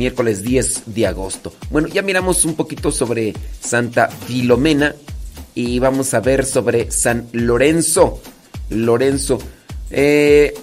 Miércoles 0.00 0.42
10 0.42 0.94
de 0.94 1.06
agosto. 1.06 1.52
Bueno, 1.68 1.86
ya 1.86 2.00
miramos 2.00 2.46
un 2.46 2.54
poquito 2.54 2.90
sobre 2.90 3.34
Santa 3.60 4.08
Filomena 4.08 4.94
y 5.54 5.78
vamos 5.78 6.14
a 6.14 6.20
ver 6.20 6.46
sobre 6.46 6.90
San 6.90 7.28
Lorenzo. 7.32 8.18
Lorenzo. 8.70 9.38
Eh, 9.90 10.54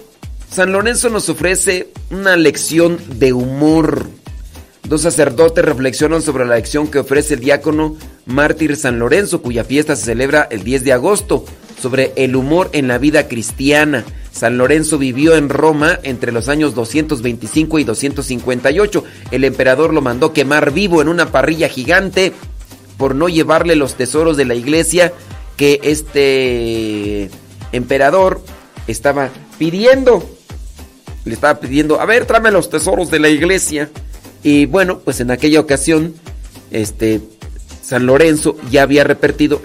San 0.50 0.72
Lorenzo 0.72 1.08
nos 1.08 1.28
ofrece 1.28 1.92
una 2.10 2.36
lección 2.36 2.98
de 3.14 3.32
humor. 3.32 4.08
Dos 4.82 5.02
sacerdotes 5.02 5.64
reflexionan 5.64 6.20
sobre 6.20 6.44
la 6.44 6.56
lección 6.56 6.88
que 6.88 6.98
ofrece 6.98 7.34
el 7.34 7.40
diácono 7.40 7.96
mártir 8.26 8.74
San 8.74 8.98
Lorenzo, 8.98 9.40
cuya 9.40 9.62
fiesta 9.62 9.94
se 9.94 10.06
celebra 10.06 10.48
el 10.50 10.64
10 10.64 10.82
de 10.82 10.92
agosto, 10.94 11.44
sobre 11.80 12.12
el 12.16 12.36
humor 12.36 12.70
en 12.72 12.88
la 12.88 12.98
vida 12.98 13.28
cristiana. 13.28 14.04
San 14.32 14.58
Lorenzo 14.58 14.98
vivió 14.98 15.36
en 15.36 15.48
Roma 15.48 15.98
entre 16.02 16.32
los 16.32 16.48
años 16.48 16.74
225 16.74 17.78
y 17.78 17.84
258. 17.84 19.04
El 19.30 19.44
emperador 19.44 19.92
lo 19.92 20.00
mandó 20.00 20.32
quemar 20.32 20.72
vivo 20.72 21.02
en 21.02 21.08
una 21.08 21.30
parrilla 21.30 21.68
gigante 21.68 22.32
por 22.96 23.14
no 23.14 23.28
llevarle 23.28 23.76
los 23.76 23.94
tesoros 23.94 24.36
de 24.36 24.44
la 24.44 24.54
iglesia 24.54 25.12
que 25.56 25.80
este 25.82 27.30
emperador 27.72 28.42
estaba 28.86 29.30
pidiendo. 29.58 30.28
Le 31.24 31.34
estaba 31.34 31.60
pidiendo, 31.60 32.00
a 32.00 32.06
ver, 32.06 32.26
tráeme 32.26 32.50
los 32.50 32.70
tesoros 32.70 33.10
de 33.10 33.18
la 33.18 33.28
iglesia. 33.28 33.90
Y 34.42 34.66
bueno, 34.66 35.00
pues 35.00 35.20
en 35.20 35.30
aquella 35.30 35.60
ocasión, 35.60 36.14
este 36.70 37.20
San 37.88 38.04
Lorenzo 38.04 38.54
ya 38.70 38.82
había 38.82 39.02
repartido, 39.02 39.62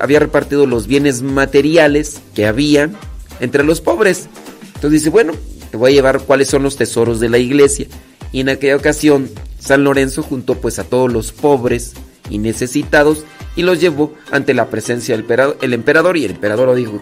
había 0.00 0.18
repartido 0.18 0.66
los 0.66 0.88
bienes 0.88 1.22
materiales 1.22 2.20
que 2.34 2.44
había 2.44 2.90
entre 3.38 3.62
los 3.62 3.80
pobres. 3.80 4.28
Entonces 4.74 4.90
dice, 4.90 5.10
bueno, 5.10 5.32
te 5.70 5.76
voy 5.76 5.92
a 5.92 5.94
llevar 5.94 6.22
cuáles 6.22 6.48
son 6.48 6.64
los 6.64 6.76
tesoros 6.76 7.20
de 7.20 7.28
la 7.28 7.38
iglesia. 7.38 7.86
Y 8.32 8.40
en 8.40 8.48
aquella 8.48 8.74
ocasión, 8.74 9.30
San 9.60 9.84
Lorenzo 9.84 10.24
juntó 10.24 10.56
pues 10.60 10.80
a 10.80 10.82
todos 10.82 11.12
los 11.12 11.30
pobres 11.30 11.92
y 12.28 12.38
necesitados 12.38 13.22
y 13.54 13.62
los 13.62 13.80
llevó 13.80 14.12
ante 14.32 14.54
la 14.54 14.68
presencia 14.68 15.14
del 15.14 15.20
emperador, 15.20 15.56
el 15.62 15.72
emperador 15.72 16.16
y 16.16 16.24
el 16.24 16.32
emperador 16.32 16.66
lo 16.66 16.74
dijo, 16.74 17.00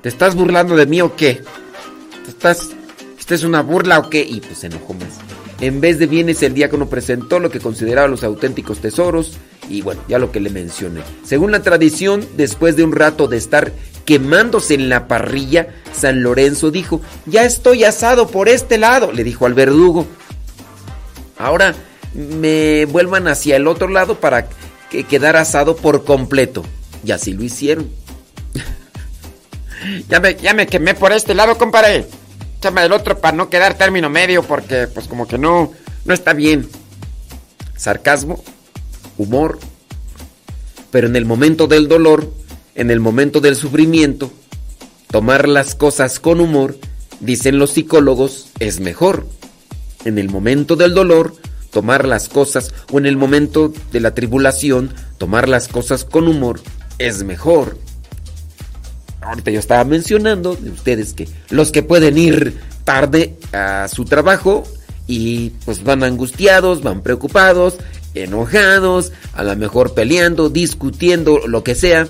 ¿te 0.00 0.08
estás 0.08 0.34
burlando 0.34 0.76
de 0.76 0.86
mí 0.86 1.02
o 1.02 1.14
qué? 1.14 1.42
¿Te 2.24 2.30
estás, 2.30 2.70
¿Esta 3.18 3.34
es 3.34 3.44
una 3.44 3.60
burla 3.60 3.98
o 3.98 4.08
qué? 4.08 4.22
Y 4.22 4.40
pues 4.40 4.60
se 4.60 4.68
enojó 4.68 4.94
más. 4.94 5.18
En 5.60 5.80
vez 5.82 5.98
de 5.98 6.06
bienes, 6.06 6.42
el 6.42 6.54
diácono 6.54 6.88
presentó 6.88 7.38
lo 7.38 7.50
que 7.50 7.60
consideraba 7.60 8.08
los 8.08 8.24
auténticos 8.24 8.78
tesoros 8.78 9.36
y 9.68 9.82
bueno, 9.82 10.02
ya 10.08 10.18
lo 10.18 10.32
que 10.32 10.40
le 10.40 10.48
mencioné. 10.48 11.02
Según 11.22 11.52
la 11.52 11.62
tradición, 11.62 12.26
después 12.36 12.76
de 12.76 12.84
un 12.84 12.92
rato 12.92 13.28
de 13.28 13.36
estar 13.36 13.72
quemándose 14.06 14.74
en 14.74 14.88
la 14.88 15.06
parrilla, 15.06 15.68
San 15.92 16.22
Lorenzo 16.22 16.70
dijo, 16.70 17.02
ya 17.26 17.44
estoy 17.44 17.84
asado 17.84 18.28
por 18.28 18.48
este 18.48 18.78
lado, 18.78 19.12
le 19.12 19.22
dijo 19.22 19.44
al 19.44 19.52
verdugo. 19.52 20.06
Ahora 21.36 21.74
me 22.14 22.86
vuelvan 22.86 23.28
hacia 23.28 23.56
el 23.56 23.66
otro 23.66 23.88
lado 23.88 24.18
para 24.18 24.48
que 24.88 25.04
quedar 25.04 25.36
asado 25.36 25.76
por 25.76 26.04
completo. 26.04 26.64
Y 27.04 27.12
así 27.12 27.34
lo 27.34 27.44
hicieron. 27.44 27.90
ya, 30.08 30.20
me, 30.20 30.34
ya 30.36 30.54
me 30.54 30.66
quemé 30.66 30.94
por 30.94 31.12
este 31.12 31.34
lado, 31.34 31.58
compadre. 31.58 32.06
Échame 32.60 32.82
del 32.82 32.92
otro 32.92 33.18
para 33.18 33.34
no 33.34 33.48
quedar 33.48 33.78
término 33.78 34.10
medio 34.10 34.42
porque 34.42 34.86
pues 34.86 35.08
como 35.08 35.26
que 35.26 35.38
no, 35.38 35.72
no 36.04 36.12
está 36.12 36.34
bien. 36.34 36.68
Sarcasmo, 37.74 38.44
humor. 39.16 39.58
Pero 40.90 41.06
en 41.06 41.16
el 41.16 41.24
momento 41.24 41.68
del 41.68 41.88
dolor, 41.88 42.30
en 42.74 42.90
el 42.90 43.00
momento 43.00 43.40
del 43.40 43.56
sufrimiento, 43.56 44.30
tomar 45.10 45.48
las 45.48 45.74
cosas 45.74 46.20
con 46.20 46.38
humor, 46.38 46.76
dicen 47.20 47.58
los 47.58 47.70
psicólogos, 47.70 48.50
es 48.58 48.78
mejor. 48.78 49.26
En 50.04 50.18
el 50.18 50.28
momento 50.28 50.76
del 50.76 50.92
dolor, 50.92 51.32
tomar 51.70 52.06
las 52.06 52.28
cosas, 52.28 52.74
o 52.92 52.98
en 52.98 53.06
el 53.06 53.16
momento 53.16 53.72
de 53.90 54.00
la 54.00 54.12
tribulación, 54.12 54.92
tomar 55.16 55.48
las 55.48 55.66
cosas 55.66 56.04
con 56.04 56.28
humor, 56.28 56.60
es 56.98 57.22
mejor. 57.22 57.78
Ahorita 59.20 59.50
yo 59.50 59.60
estaba 59.60 59.84
mencionando 59.84 60.56
de 60.56 60.70
ustedes 60.70 61.12
que 61.12 61.28
los 61.50 61.72
que 61.72 61.82
pueden 61.82 62.16
ir 62.16 62.58
tarde 62.84 63.36
a 63.52 63.86
su 63.88 64.04
trabajo 64.04 64.64
y 65.06 65.50
pues 65.64 65.82
van 65.82 66.02
angustiados, 66.04 66.82
van 66.82 67.02
preocupados, 67.02 67.76
enojados, 68.14 69.12
a 69.34 69.44
lo 69.44 69.54
mejor 69.56 69.94
peleando, 69.94 70.48
discutiendo, 70.48 71.46
lo 71.46 71.62
que 71.62 71.74
sea, 71.74 72.08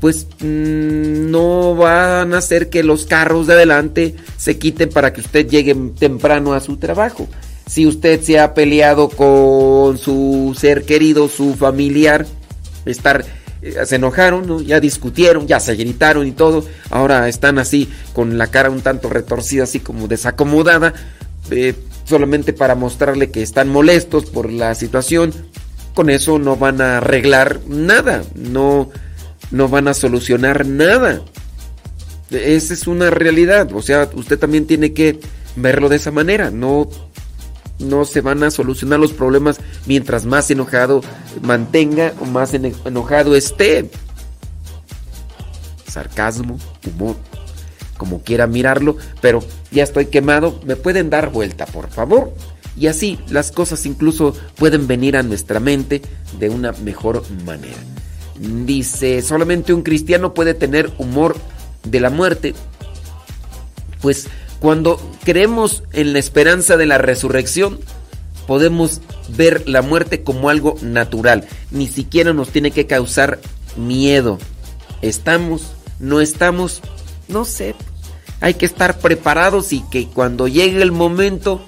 pues 0.00 0.26
mm, 0.40 1.30
no 1.30 1.74
van 1.74 2.34
a 2.34 2.38
hacer 2.38 2.70
que 2.70 2.82
los 2.82 3.06
carros 3.06 3.46
de 3.46 3.54
adelante 3.54 4.16
se 4.36 4.58
quiten 4.58 4.88
para 4.88 5.12
que 5.12 5.20
usted 5.20 5.46
llegue 5.46 5.74
temprano 5.98 6.54
a 6.54 6.60
su 6.60 6.78
trabajo. 6.78 7.28
Si 7.66 7.86
usted 7.86 8.20
se 8.22 8.40
ha 8.40 8.54
peleado 8.54 9.08
con 9.08 9.96
su 9.98 10.56
ser 10.58 10.84
querido, 10.84 11.28
su 11.28 11.54
familiar, 11.54 12.26
estar 12.84 13.24
se 13.62 13.96
enojaron, 13.96 14.46
¿no? 14.46 14.60
ya 14.60 14.80
discutieron, 14.80 15.46
ya 15.46 15.60
se 15.60 15.74
gritaron 15.74 16.26
y 16.26 16.32
todo. 16.32 16.64
Ahora 16.90 17.28
están 17.28 17.58
así 17.58 17.88
con 18.12 18.38
la 18.38 18.46
cara 18.46 18.70
un 18.70 18.80
tanto 18.80 19.08
retorcida, 19.08 19.64
así 19.64 19.80
como 19.80 20.08
desacomodada, 20.08 20.94
eh, 21.50 21.74
solamente 22.04 22.52
para 22.52 22.74
mostrarle 22.74 23.30
que 23.30 23.42
están 23.42 23.68
molestos 23.68 24.26
por 24.26 24.50
la 24.50 24.74
situación. 24.74 25.32
Con 25.94 26.08
eso 26.08 26.38
no 26.38 26.56
van 26.56 26.80
a 26.80 26.98
arreglar 26.98 27.60
nada, 27.66 28.22
no, 28.34 28.90
no 29.50 29.68
van 29.68 29.88
a 29.88 29.94
solucionar 29.94 30.66
nada. 30.66 31.22
Esa 32.30 32.74
es 32.74 32.86
una 32.86 33.10
realidad, 33.10 33.72
o 33.74 33.82
sea, 33.82 34.08
usted 34.14 34.38
también 34.38 34.66
tiene 34.66 34.92
que 34.92 35.18
verlo 35.56 35.88
de 35.88 35.96
esa 35.96 36.12
manera, 36.12 36.50
no 36.50 36.88
no 37.80 38.04
se 38.04 38.20
van 38.20 38.42
a 38.42 38.50
solucionar 38.50 39.00
los 39.00 39.12
problemas 39.12 39.60
mientras 39.86 40.26
más 40.26 40.50
enojado 40.50 41.00
mantenga 41.42 42.12
o 42.20 42.26
más 42.26 42.54
enojado 42.54 43.34
esté. 43.34 43.90
Sarcasmo, 45.86 46.58
humor, 46.86 47.16
como 47.96 48.22
quiera 48.22 48.46
mirarlo, 48.46 48.96
pero 49.20 49.40
ya 49.70 49.82
estoy 49.82 50.06
quemado, 50.06 50.60
me 50.64 50.76
pueden 50.76 51.10
dar 51.10 51.30
vuelta, 51.30 51.66
por 51.66 51.90
favor. 51.90 52.32
Y 52.76 52.86
así 52.86 53.18
las 53.28 53.50
cosas 53.50 53.84
incluso 53.86 54.34
pueden 54.56 54.86
venir 54.86 55.16
a 55.16 55.22
nuestra 55.22 55.60
mente 55.60 56.00
de 56.38 56.48
una 56.48 56.72
mejor 56.72 57.24
manera. 57.44 57.78
Dice, 58.38 59.20
solamente 59.20 59.74
un 59.74 59.82
cristiano 59.82 60.32
puede 60.32 60.54
tener 60.54 60.90
humor 60.98 61.36
de 61.84 62.00
la 62.00 62.10
muerte, 62.10 62.54
pues 64.00 64.28
cuando 64.60 65.00
creemos 65.24 65.82
en 65.92 66.12
la 66.12 66.18
esperanza 66.18 66.76
de 66.76 66.86
la 66.86 66.98
resurrección, 66.98 67.80
podemos 68.46 69.00
ver 69.28 69.68
la 69.68 69.80
muerte 69.80 70.22
como 70.22 70.50
algo 70.50 70.76
natural. 70.82 71.48
Ni 71.70 71.88
siquiera 71.88 72.32
nos 72.32 72.50
tiene 72.50 72.70
que 72.70 72.86
causar 72.86 73.40
miedo. 73.76 74.38
¿Estamos? 75.02 75.72
¿No 75.98 76.20
estamos? 76.20 76.82
No 77.28 77.44
sé. 77.44 77.74
Hay 78.40 78.54
que 78.54 78.66
estar 78.66 78.98
preparados 78.98 79.72
y 79.72 79.80
que 79.90 80.08
cuando 80.08 80.46
llegue 80.46 80.82
el 80.82 80.92
momento, 80.92 81.62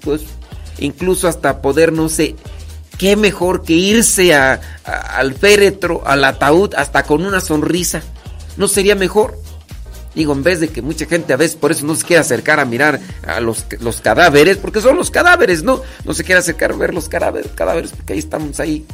pues 0.00 0.22
incluso 0.78 1.28
hasta 1.28 1.60
poder, 1.60 1.92
no 1.92 2.08
sé, 2.08 2.34
qué 2.98 3.16
mejor 3.16 3.62
que 3.62 3.74
irse 3.74 4.34
al 4.34 5.34
féretro, 5.34 6.02
al 6.06 6.24
ataúd, 6.24 6.74
hasta 6.74 7.02
con 7.02 7.24
una 7.24 7.40
sonrisa. 7.40 8.02
¿No 8.56 8.68
sería 8.68 8.94
mejor? 8.94 9.38
Digo, 10.18 10.32
en 10.32 10.42
vez 10.42 10.58
de 10.58 10.66
que 10.66 10.82
mucha 10.82 11.06
gente 11.06 11.32
a 11.32 11.36
veces 11.36 11.56
por 11.56 11.70
eso 11.70 11.86
no 11.86 11.94
se 11.94 12.04
quiere 12.04 12.18
acercar 12.18 12.58
a 12.58 12.64
mirar 12.64 12.98
a 13.24 13.38
los, 13.38 13.66
los 13.78 14.00
cadáveres, 14.00 14.56
porque 14.56 14.80
son 14.80 14.96
los 14.96 15.12
cadáveres, 15.12 15.62
¿no? 15.62 15.80
No 16.04 16.12
se 16.12 16.24
quiere 16.24 16.40
acercar 16.40 16.72
a 16.72 16.76
ver 16.76 16.92
los 16.92 17.08
cadáveres, 17.08 17.52
cadáveres 17.54 17.92
porque 17.92 18.14
ahí 18.14 18.18
estamos 18.18 18.58
ahí 18.58 18.84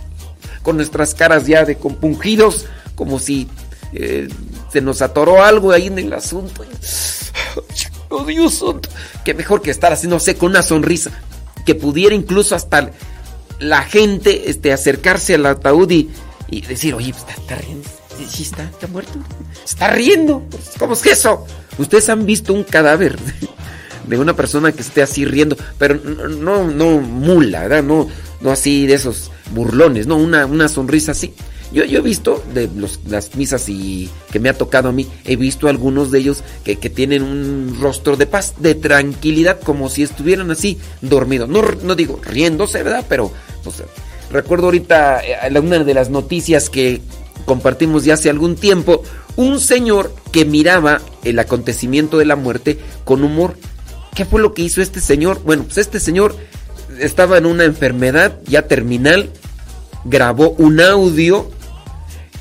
con 0.61 0.77
nuestras 0.77 1.15
caras 1.15 1.47
ya 1.47 1.65
de 1.65 1.77
compungidos, 1.77 2.67
como 2.95 3.19
si 3.19 3.49
eh, 3.95 4.29
se 4.71 4.83
nos 4.83 5.01
atoró 5.01 5.43
algo 5.43 5.73
ahí 5.73 5.87
en 5.87 5.99
el 5.99 6.13
asunto. 6.13 6.63
Oh 8.11 8.25
Dios 8.25 8.59
santo, 8.59 8.91
que 9.25 9.33
mejor 9.33 9.63
que 9.63 9.71
estar 9.71 9.93
así, 9.95 10.07
no 10.07 10.21
sé, 10.21 10.37
con 10.37 10.51
una 10.51 10.63
sonrisa, 10.63 11.11
que 11.65 11.75
pudiera 11.75 12.15
incluso 12.15 12.55
hasta 12.55 12.91
la 13.59 13.83
gente 13.83 14.51
este, 14.51 14.75
acercarse 14.75 15.37
al 15.37 15.47
ataúd 15.47 15.91
y, 15.91 16.11
decir, 16.69 16.95
oye, 16.95 17.13
pues, 17.13 17.23
está, 17.23 17.33
está 17.41 17.55
riendo, 17.57 17.89
sí, 18.19 18.27
sí 18.29 18.43
está, 18.43 18.65
está 18.65 18.87
muerto, 18.87 19.19
está 19.65 19.89
riendo, 19.91 20.43
¿cómo 20.79 20.95
es 20.95 21.07
eso? 21.07 21.47
Ustedes 21.79 22.09
han 22.09 22.25
visto 22.27 22.53
un 22.53 22.65
cadáver 22.65 23.19
de 24.07 24.19
una 24.19 24.35
persona 24.37 24.73
que 24.73 24.83
esté 24.83 25.03
así 25.03 25.25
riendo, 25.25 25.57
pero 25.79 25.97
no, 25.97 26.71
no, 26.71 27.01
mula, 27.01 27.63
¿verdad? 27.63 27.83
No, 27.83 28.09
no 28.41 28.51
así 28.51 28.87
de 28.87 28.95
esos 28.95 29.31
burlones, 29.53 30.07
¿no? 30.07 30.17
Una, 30.17 30.47
una 30.47 30.69
sonrisa 30.69 31.13
así. 31.13 31.35
Yo, 31.73 31.85
yo 31.85 31.99
he 31.99 32.03
visto 32.03 32.45
de 32.53 32.69
los, 32.77 33.01
las 33.09 33.35
misas 33.35 33.69
y 33.69 34.09
que 34.31 34.39
me 34.39 34.49
ha 34.49 34.57
tocado 34.57 34.91
a 34.91 34.93
mí, 34.93 35.09
he 35.25 35.35
visto 35.35 35.69
algunos 35.69 36.11
de 36.13 36.21
ellos 36.21 36.45
que, 36.63 36.77
que 36.77 36.91
tienen 36.91 37.23
un 37.23 37.79
rostro 37.81 38.17
de 38.17 38.27
paz, 38.27 38.55
de 38.59 38.75
tranquilidad, 38.77 39.59
como 39.61 39.89
si 39.89 40.03
estuvieran 40.03 40.51
así 40.51 40.79
dormidos. 41.01 41.49
No, 41.49 41.63
no 41.63 41.97
digo 41.97 42.21
riéndose, 42.23 42.83
¿verdad? 42.83 43.05
Pero 43.09 43.33
pues, 43.65 43.83
recuerdo 44.31 44.67
ahorita 44.67 45.23
eh, 45.25 45.59
una 45.59 45.83
de 45.83 45.95
las 45.95 46.11
noticias 46.11 46.71
que 46.71 47.01
compartimos 47.45 48.05
ya 48.05 48.15
hace 48.15 48.31
algún 48.31 48.57
tiempo, 48.57 49.03
un 49.37 49.61
señor 49.61 50.15
que 50.33 50.45
miraba 50.45 51.01
el 51.23 51.39
acontecimiento 51.39 52.19
de 52.19 52.25
la 52.25 52.37
muerte 52.37 52.79
con 53.05 53.25
humor. 53.25 53.55
¿Qué 54.15 54.25
fue 54.25 54.41
lo 54.41 54.55
que 54.55 54.63
hizo 54.63 54.81
este 54.81 55.01
señor? 55.01 55.43
Bueno, 55.45 55.65
pues 55.65 55.79
este 55.79 56.01
señor 56.01 56.37
estaba 57.01 57.39
en 57.39 57.47
una 57.47 57.65
enfermedad 57.65 58.39
ya 58.47 58.63
terminal, 58.63 59.31
grabó 60.05 60.51
un 60.51 60.81
audio, 60.81 61.51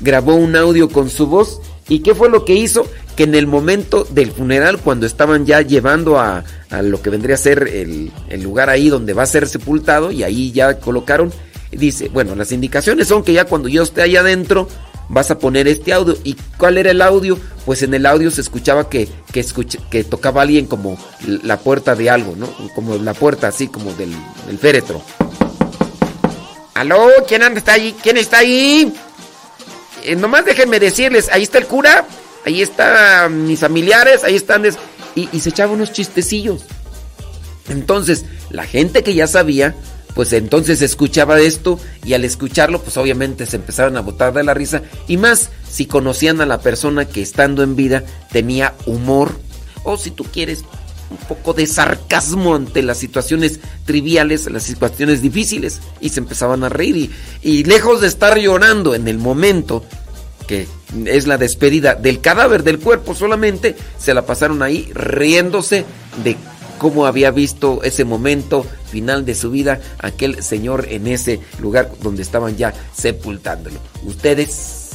grabó 0.00 0.34
un 0.34 0.54
audio 0.56 0.88
con 0.88 1.10
su 1.10 1.26
voz 1.26 1.60
y 1.88 2.00
¿qué 2.00 2.14
fue 2.14 2.30
lo 2.30 2.44
que 2.44 2.54
hizo? 2.54 2.86
Que 3.16 3.24
en 3.24 3.34
el 3.34 3.46
momento 3.46 4.06
del 4.10 4.30
funeral, 4.30 4.78
cuando 4.78 5.06
estaban 5.06 5.46
ya 5.46 5.60
llevando 5.62 6.18
a, 6.18 6.44
a 6.70 6.82
lo 6.82 7.02
que 7.02 7.10
vendría 7.10 7.34
a 7.34 7.38
ser 7.38 7.68
el, 7.68 8.12
el 8.28 8.42
lugar 8.42 8.70
ahí 8.70 8.88
donde 8.88 9.12
va 9.12 9.22
a 9.22 9.26
ser 9.26 9.48
sepultado 9.48 10.10
y 10.10 10.22
ahí 10.22 10.52
ya 10.52 10.78
colocaron, 10.78 11.32
dice, 11.70 12.08
bueno, 12.08 12.34
las 12.34 12.52
indicaciones 12.52 13.08
son 13.08 13.22
que 13.22 13.32
ya 13.32 13.44
cuando 13.44 13.68
yo 13.68 13.82
esté 13.82 14.02
ahí 14.02 14.16
adentro, 14.16 14.68
vas 15.08 15.30
a 15.30 15.38
poner 15.38 15.68
este 15.68 15.92
audio. 15.92 16.16
¿Y 16.24 16.36
cuál 16.58 16.78
era 16.78 16.90
el 16.90 17.02
audio? 17.02 17.38
Pues 17.64 17.82
en 17.82 17.94
el 17.94 18.06
audio 18.06 18.30
se 18.30 18.40
escuchaba 18.40 18.88
que, 18.88 19.08
que, 19.32 19.44
que 19.90 20.04
tocaba 20.04 20.42
alguien 20.42 20.66
como 20.66 20.98
la 21.42 21.58
puerta 21.58 21.94
de 21.94 22.10
algo, 22.10 22.34
¿no? 22.36 22.48
Como 22.74 22.96
la 22.96 23.14
puerta 23.14 23.48
así, 23.48 23.68
como 23.68 23.92
del, 23.94 24.14
féretro. 24.58 25.02
¿Aló? 26.74 27.08
¿Quién 27.26 27.42
anda 27.42 27.58
está 27.58 27.74
ahí? 27.74 27.94
¿Quién 28.02 28.16
está 28.16 28.38
ahí? 28.38 28.92
Eh, 30.02 30.16
nomás 30.16 30.44
déjenme 30.44 30.80
decirles, 30.80 31.28
ahí 31.32 31.44
está 31.44 31.58
el 31.58 31.66
cura, 31.66 32.06
ahí 32.44 32.60
están 32.62 33.46
mis 33.46 33.60
familiares, 33.60 34.24
ahí 34.24 34.36
están... 34.36 34.64
Y, 35.14 35.28
y 35.32 35.40
se 35.40 35.50
echaba 35.50 35.72
unos 35.72 35.92
chistecillos. 35.92 36.62
Entonces, 37.68 38.24
la 38.50 38.64
gente 38.64 39.02
que 39.02 39.14
ya 39.14 39.26
sabía, 39.26 39.74
pues 40.14 40.32
entonces 40.32 40.80
escuchaba 40.80 41.40
esto 41.40 41.78
y 42.04 42.14
al 42.14 42.24
escucharlo 42.24 42.80
pues 42.80 42.96
obviamente 42.96 43.46
se 43.46 43.56
empezaron 43.56 43.96
a 43.96 44.00
botar 44.00 44.32
de 44.32 44.44
la 44.44 44.54
risa. 44.54 44.82
Y 45.08 45.16
más 45.16 45.50
si 45.68 45.86
conocían 45.86 46.40
a 46.40 46.46
la 46.46 46.60
persona 46.60 47.06
que 47.06 47.22
estando 47.22 47.62
en 47.62 47.76
vida 47.76 48.04
tenía 48.30 48.74
humor 48.86 49.32
o 49.82 49.96
si 49.96 50.10
tú 50.10 50.24
quieres 50.24 50.64
un 51.10 51.18
poco 51.28 51.52
de 51.52 51.66
sarcasmo 51.66 52.54
ante 52.54 52.82
las 52.82 52.98
situaciones 52.98 53.60
triviales, 53.84 54.50
las 54.50 54.62
situaciones 54.62 55.20
difíciles 55.20 55.80
y 56.00 56.08
se 56.08 56.20
empezaban 56.20 56.64
a 56.64 56.68
reír. 56.68 56.96
Y, 56.96 57.10
y 57.42 57.64
lejos 57.64 58.00
de 58.00 58.08
estar 58.08 58.38
llorando 58.38 58.94
en 58.94 59.08
el 59.08 59.18
momento 59.18 59.84
que 60.46 60.68
es 61.06 61.26
la 61.26 61.38
despedida 61.38 61.94
del 61.94 62.20
cadáver 62.20 62.62
del 62.62 62.78
cuerpo 62.78 63.14
solamente 63.14 63.76
se 63.98 64.12
la 64.12 64.26
pasaron 64.26 64.62
ahí 64.62 64.90
riéndose 64.92 65.84
de 66.22 66.36
cómo 66.78 67.06
había 67.06 67.30
visto 67.30 67.82
ese 67.82 68.04
momento 68.04 68.66
final 68.90 69.24
de 69.24 69.34
su 69.34 69.50
vida 69.50 69.80
aquel 69.98 70.42
señor 70.42 70.86
en 70.90 71.06
ese 71.06 71.40
lugar 71.60 71.90
donde 72.02 72.22
estaban 72.22 72.56
ya 72.56 72.72
sepultándolo. 72.94 73.78
¿Ustedes 74.04 74.90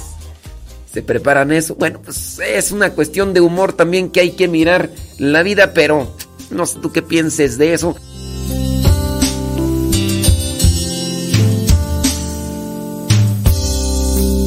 se 0.91 1.01
preparan 1.01 1.51
eso? 1.51 1.75
Bueno, 1.75 1.99
pues 2.03 2.39
es 2.39 2.71
una 2.71 2.91
cuestión 2.91 3.33
de 3.33 3.41
humor 3.41 3.73
también 3.73 4.09
que 4.09 4.21
hay 4.21 4.31
que 4.31 4.47
mirar 4.47 4.89
la 5.17 5.43
vida, 5.43 5.73
pero 5.73 6.13
no 6.49 6.65
sé 6.65 6.79
tú 6.79 6.91
qué 6.91 7.01
pienses 7.01 7.57
de 7.57 7.73
eso. 7.73 7.95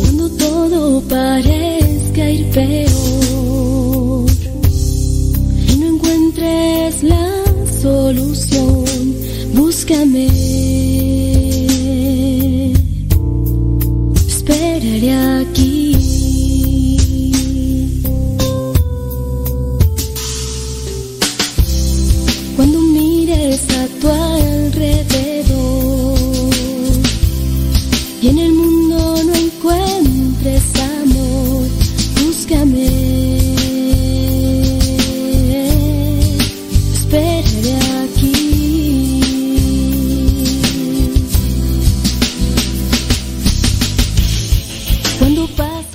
Cuando 0.00 0.30
todo 0.36 1.00
parezca 1.02 2.30
ir 2.30 2.50
peor 2.50 3.11
encuentres 6.92 7.02
la 7.02 7.72
solución, 7.80 8.84
búscame. 9.54 10.28
Esperaré 14.26 15.12
aquí. 15.12 15.71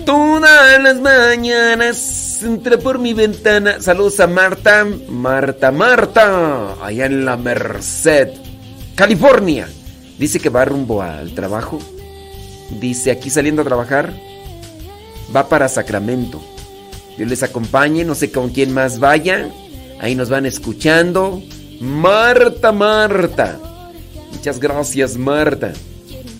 Todas 0.08 0.82
las 0.82 1.02
mañanas 1.02 2.41
entra 2.41 2.78
por 2.78 2.98
mi 2.98 3.13
ventana. 3.13 3.82
Saludos 3.82 4.22
a 4.22 4.28
Marta, 4.28 4.88
Marta, 5.10 5.70
Marta, 5.70 6.76
allá 6.82 7.08
en 7.08 7.26
la 7.26 7.36
Merced, 7.36 8.30
California. 8.96 9.67
Dice 10.17 10.39
que 10.39 10.48
va 10.48 10.63
rumbo 10.63 11.02
al 11.02 11.36
trabajo. 11.36 11.80
Dice 12.80 13.12
aquí 13.12 13.30
saliendo 13.30 13.63
a 13.63 13.65
trabajar, 13.65 14.13
va 15.36 15.50
para 15.50 15.67
Sacramento. 15.67 16.41
Dios 17.17 17.30
les 17.30 17.43
acompañe, 17.43 18.06
no 18.06 18.15
sé 18.15 18.32
con 18.32 18.52
quién 18.52 18.74
más 18.74 19.00
vaya. 19.00 19.50
Ahí 20.00 20.15
nos 20.15 20.30
van 20.30 20.46
escuchando. 20.46 21.43
Marta, 21.82 22.72
Marta. 22.72 23.60
Muchas 24.32 24.62
gracias, 24.62 25.17
Marta. 25.17 25.74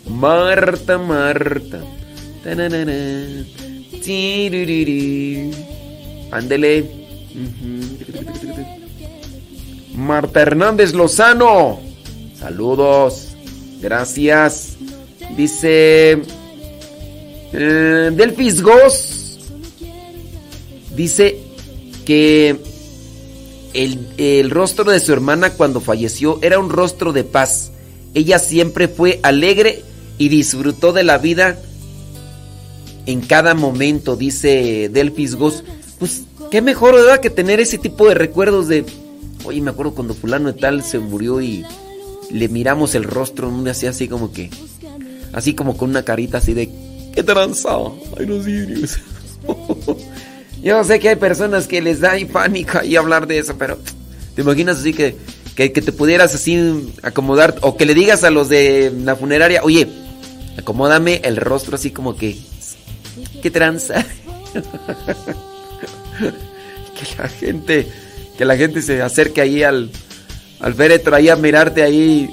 Marta, 0.08 0.97
Marta. 0.97 1.82
Ándele. 6.32 6.86
Marta 9.95 10.41
Hernández 10.41 10.93
Lozano. 10.93 11.80
Saludos. 12.39 13.30
Gracias. 13.82 14.78
Dice. 15.36 16.21
eh, 17.54 18.12
Delfis. 18.13 18.63
Dice 20.96 21.38
que 22.06 22.56
el, 23.73 24.08
el 24.17 24.50
rostro 24.50 24.90
de 24.92 25.00
su 25.00 25.13
hermana 25.13 25.52
cuando 25.52 25.81
falleció 25.81 26.40
era 26.42 26.60
un 26.60 26.69
rostro 26.69 27.13
de 27.13 27.23
paz. 27.23 27.71
Ella 28.13 28.40
siempre 28.40 28.88
fue 28.88 29.19
alegre 29.21 29.83
y 30.17 30.29
disfrutó 30.29 30.94
de 30.94 31.04
la 31.04 31.17
vida 31.19 31.60
en 33.08 33.21
cada 33.21 33.55
momento, 33.55 34.15
dice 34.15 34.89
Delfis 34.93 35.35
Goss. 35.35 35.63
Pues 35.97 36.23
qué 36.51 36.62
mejor. 36.62 36.95
Que 37.21 37.29
tener 37.31 37.60
ese 37.60 37.79
tipo 37.79 38.08
de 38.08 38.13
recuerdos 38.13 38.67
de, 38.67 38.85
oye, 39.45 39.62
me 39.62 39.71
acuerdo 39.71 39.95
cuando 39.95 40.13
fulano 40.13 40.51
de 40.51 40.60
tal 40.60 40.83
se 40.83 40.99
murió 40.99 41.41
y 41.41 41.65
le 42.29 42.49
miramos 42.49 42.93
el 42.95 43.05
rostro, 43.05 43.51
así, 43.69 43.87
así 43.87 44.08
como 44.08 44.31
que, 44.31 44.49
así 45.33 45.53
como 45.53 45.77
con 45.77 45.89
una 45.89 46.03
carita 46.03 46.39
así 46.39 46.53
de, 46.53 46.69
qué 47.13 47.23
tranzado, 47.23 47.95
ay 48.19 48.25
los 48.25 48.45
niños. 48.45 48.99
Yo 50.62 50.83
sé 50.83 50.99
que 50.99 51.10
hay 51.10 51.15
personas 51.15 51.67
que 51.67 51.81
les 51.81 52.01
da 52.01 52.13
pánico 52.31 52.83
y 52.83 52.97
hablar 52.97 53.27
de 53.27 53.39
eso, 53.39 53.55
pero 53.58 53.77
te 54.35 54.41
imaginas 54.41 54.79
así 54.79 54.91
que, 54.91 55.15
que, 55.55 55.71
que 55.71 55.81
te 55.81 55.93
pudieras 55.93 56.35
así 56.35 56.93
acomodar 57.03 57.55
o 57.62 57.77
que 57.77 57.85
le 57.85 57.93
digas 57.93 58.25
a 58.25 58.29
los 58.31 58.49
de 58.49 58.91
la 59.03 59.15
funeraria, 59.15 59.63
oye, 59.63 59.87
acomódame 60.58 61.21
el 61.23 61.37
rostro 61.37 61.75
así 61.75 61.91
como 61.91 62.17
que, 62.17 62.35
qué 63.42 63.52
tranza. 63.52 64.06
que 66.98 67.06
la 67.17 67.27
gente, 67.29 67.88
que 68.38 68.46
la 68.46 68.58
gente 68.58 68.81
se 68.81 69.02
acerque 69.02 69.42
ahí 69.42 69.63
al, 69.63 69.92
al 70.60 70.73
féretro 70.73 71.15
ahí 71.15 71.29
a 71.29 71.35
mirarte 71.35 71.83
ahí 71.83 72.29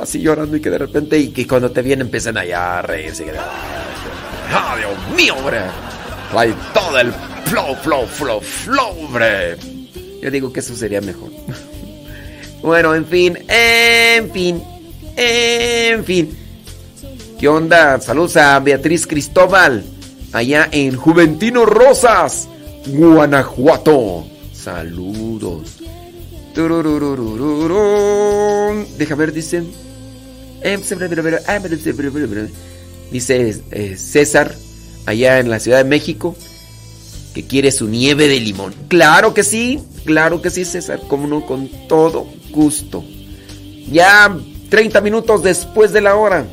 así 0.00 0.20
llorando 0.20 0.56
y 0.56 0.60
que 0.60 0.70
de 0.70 0.78
repente 0.78 1.18
y 1.18 1.28
que 1.28 1.46
cuando 1.46 1.70
te 1.70 1.82
vienen 1.82 2.06
empiezan 2.06 2.36
allá 2.36 2.78
a 2.78 2.82
reírse. 2.82 3.26
¡Ah, 4.52 4.76
Dios 4.76 5.16
mío, 5.16 5.34
hombre! 5.36 5.60
Trae 6.30 6.54
todo 6.72 6.98
el 6.98 7.12
flow, 7.46 7.74
flow, 7.76 8.06
flow, 8.06 8.40
flow, 8.40 9.04
hombre. 9.04 9.56
Yo 10.20 10.30
digo 10.30 10.52
que 10.52 10.60
eso 10.60 10.74
sería 10.74 11.00
mejor. 11.00 11.30
bueno, 12.62 12.94
en 12.94 13.06
fin, 13.06 13.38
en 13.48 14.30
fin, 14.32 14.62
en 15.16 16.04
fin. 16.04 16.38
¿Qué 17.38 17.48
onda? 17.48 18.00
Saludos 18.00 18.36
a 18.36 18.58
Beatriz 18.60 19.06
Cristóbal, 19.06 19.84
allá 20.34 20.68
en 20.72 20.96
Juventino 20.96 21.64
Rosas, 21.64 22.48
Guanajuato. 22.86 24.26
Saludos. 24.52 25.78
Deja 28.98 29.14
ver, 29.14 29.32
dice. 29.32 29.62
Dice 33.10 33.62
eh, 33.70 33.96
César, 33.96 34.54
allá 35.06 35.38
en 35.38 35.50
la 35.50 35.60
Ciudad 35.60 35.78
de 35.78 35.84
México, 35.84 36.34
que 37.32 37.46
quiere 37.46 37.70
su 37.70 37.86
nieve 37.86 38.28
de 38.28 38.40
limón. 38.40 38.74
Claro 38.88 39.34
que 39.34 39.44
sí, 39.44 39.80
claro 40.04 40.42
que 40.42 40.50
sí, 40.50 40.64
César, 40.64 41.00
como 41.08 41.28
no, 41.28 41.46
con 41.46 41.68
todo 41.88 42.26
gusto. 42.50 43.04
Ya 43.90 44.36
30 44.70 45.00
minutos 45.00 45.42
después 45.42 45.92
de 45.92 46.00
la 46.00 46.16
hora. 46.16 46.46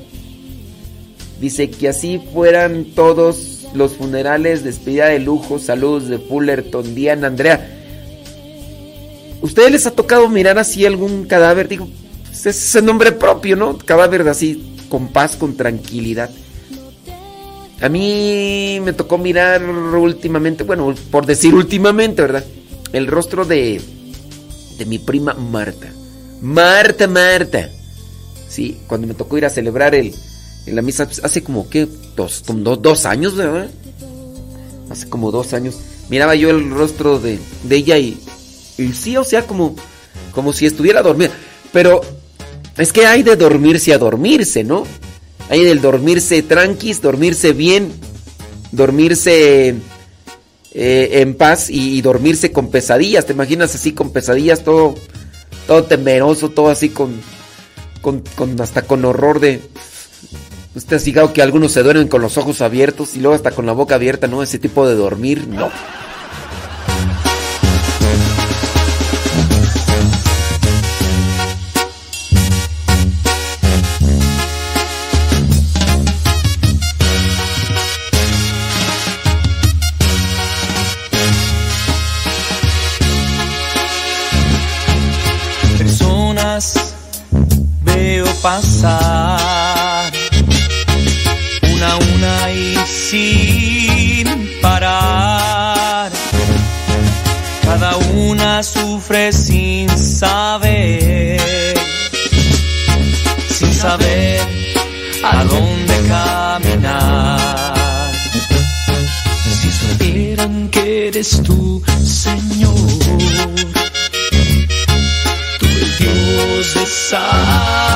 Dice 1.40 1.72
que 1.72 1.90
así 1.90 2.22
fueran 2.34 2.86
todos 2.94 3.51
los 3.74 3.94
funerales, 3.94 4.64
despedida 4.64 5.08
de 5.08 5.20
lujo, 5.20 5.60
saludos 5.60 6.08
de 6.08 6.20
Fullerton, 6.20 6.96
Diana, 6.96 7.28
Andrea. 7.28 7.78
¿Ustedes 9.42 9.72
les 9.72 9.88
ha 9.88 9.92
tocado 9.92 10.30
mirar 10.30 10.60
así 10.60 10.86
algún 10.86 11.26
cadáver? 11.26 11.68
Digo, 11.68 11.88
pues, 12.28 12.46
es 12.46 12.64
ese 12.64 12.82
nombre 12.82 13.12
propio, 13.12 13.56
¿no? 13.56 13.78
Cadáver 13.78 14.28
así, 14.28 14.76
con 14.90 15.08
paz, 15.08 15.36
con 15.36 15.56
tranquilidad. 15.56 16.30
A 17.82 17.90
mí 17.90 18.80
me 18.84 18.94
tocó 18.94 19.18
mirar 19.18 19.64
últimamente, 19.64 20.64
bueno, 20.64 20.94
por 21.10 21.26
decir 21.26 21.56
últimamente, 21.56 22.22
¿verdad? 22.22 22.46
El 22.94 23.08
rostro 23.08 23.46
de, 23.46 23.82
de 24.78 24.86
mi 24.86 25.00
prima 25.00 25.34
Marta. 25.34 25.92
Marta, 26.42 27.08
Marta. 27.08 27.70
Sí, 28.48 28.78
cuando 28.86 29.08
me 29.08 29.14
tocó 29.14 29.38
ir 29.38 29.46
a 29.46 29.50
celebrar 29.50 29.96
el, 29.96 30.14
en 30.66 30.76
la 30.76 30.82
misa, 30.82 31.06
pues, 31.06 31.22
hace 31.24 31.44
como 31.44 31.70
que 31.70 31.88
dos, 32.16 32.44
dos, 32.46 33.06
años, 33.06 33.36
¿verdad? 33.36 33.70
Hace 34.90 35.10
como 35.10 35.32
dos 35.32 35.54
años. 35.54 35.78
Miraba 36.10 36.36
yo 36.36 36.50
el 36.50 36.70
rostro 36.70 37.20
de, 37.20 37.40
ella 37.70 37.98
y, 37.98 38.18
y 38.78 38.94
sí, 38.94 39.18
o 39.18 39.24
sea, 39.24 39.48
como, 39.48 39.76
como 40.34 40.54
si 40.54 40.66
estuviera 40.66 41.02
dormida. 41.02 41.32
Pero 41.72 42.02
es 42.78 42.92
que 42.92 43.06
hay 43.06 43.24
de 43.24 43.36
dormirse 43.36 43.94
a 43.94 43.98
dormirse, 43.98 44.64
¿no? 44.64 44.86
Hay 45.50 45.64
del 45.64 45.82
dormirse 45.82 46.42
tranquis, 46.44 47.02
dormirse 47.02 47.54
bien, 47.54 47.92
dormirse 48.72 49.76
eh, 50.74 51.10
en 51.22 51.36
paz 51.36 51.70
y, 51.70 52.02
dormirse 52.02 52.52
con 52.52 52.72
pesadillas. 52.72 53.26
¿Te 53.26 53.34
imaginas 53.34 53.76
así 53.76 53.92
con 53.92 54.12
pesadillas, 54.12 54.64
todo, 54.64 54.96
todo 55.68 55.84
temeroso, 55.84 56.50
todo 56.50 56.70
así 56.70 56.90
con, 56.90 57.20
con, 58.02 58.24
hasta 58.62 58.84
con 58.84 59.04
horror 59.04 59.40
de... 59.40 59.60
Usted 60.74 60.96
ha 60.96 61.00
fijado 61.00 61.34
que 61.34 61.42
algunos 61.42 61.74
se 61.74 61.84
duermen 61.84 62.08
con 62.08 62.22
los 62.22 62.38
ojos 62.38 62.62
abiertos 62.62 63.16
y 63.16 63.20
luego 63.20 63.36
hasta 63.36 63.52
con 63.52 63.66
la 63.66 63.74
boca 63.74 63.96
abierta, 63.96 64.28
¿no? 64.28 64.42
Ese 64.42 64.58
tipo 64.58 64.88
de 64.88 64.96
dormir, 64.96 65.48
no. 65.48 65.70
pasar 88.42 89.11
sin 99.32 99.90
saber, 99.90 101.40
sin 103.50 103.74
saber 103.74 104.40
a 105.24 105.44
dónde 105.44 105.94
caminar. 106.08 107.84
Si 109.44 109.72
supieran 109.72 110.70
que 110.70 111.08
eres 111.08 111.42
tú, 111.44 111.82
Señor, 112.04 112.76
tú 115.60 115.66
el 115.66 115.98
Dios 115.98 116.74
de 116.76 116.86
sal 116.86 117.92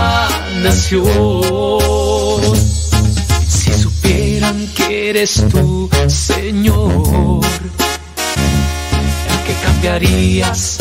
si 3.48 3.74
supieran 3.74 4.68
que 4.76 5.10
eres 5.12 5.44
tú, 5.52 5.90
Señor, 6.08 7.42
que 9.46 9.54
cambiarías 9.64 10.75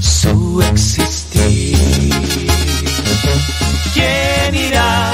su 0.00 0.62
existir. 0.62 1.76
¿Quién 3.92 4.54
irá 4.54 5.12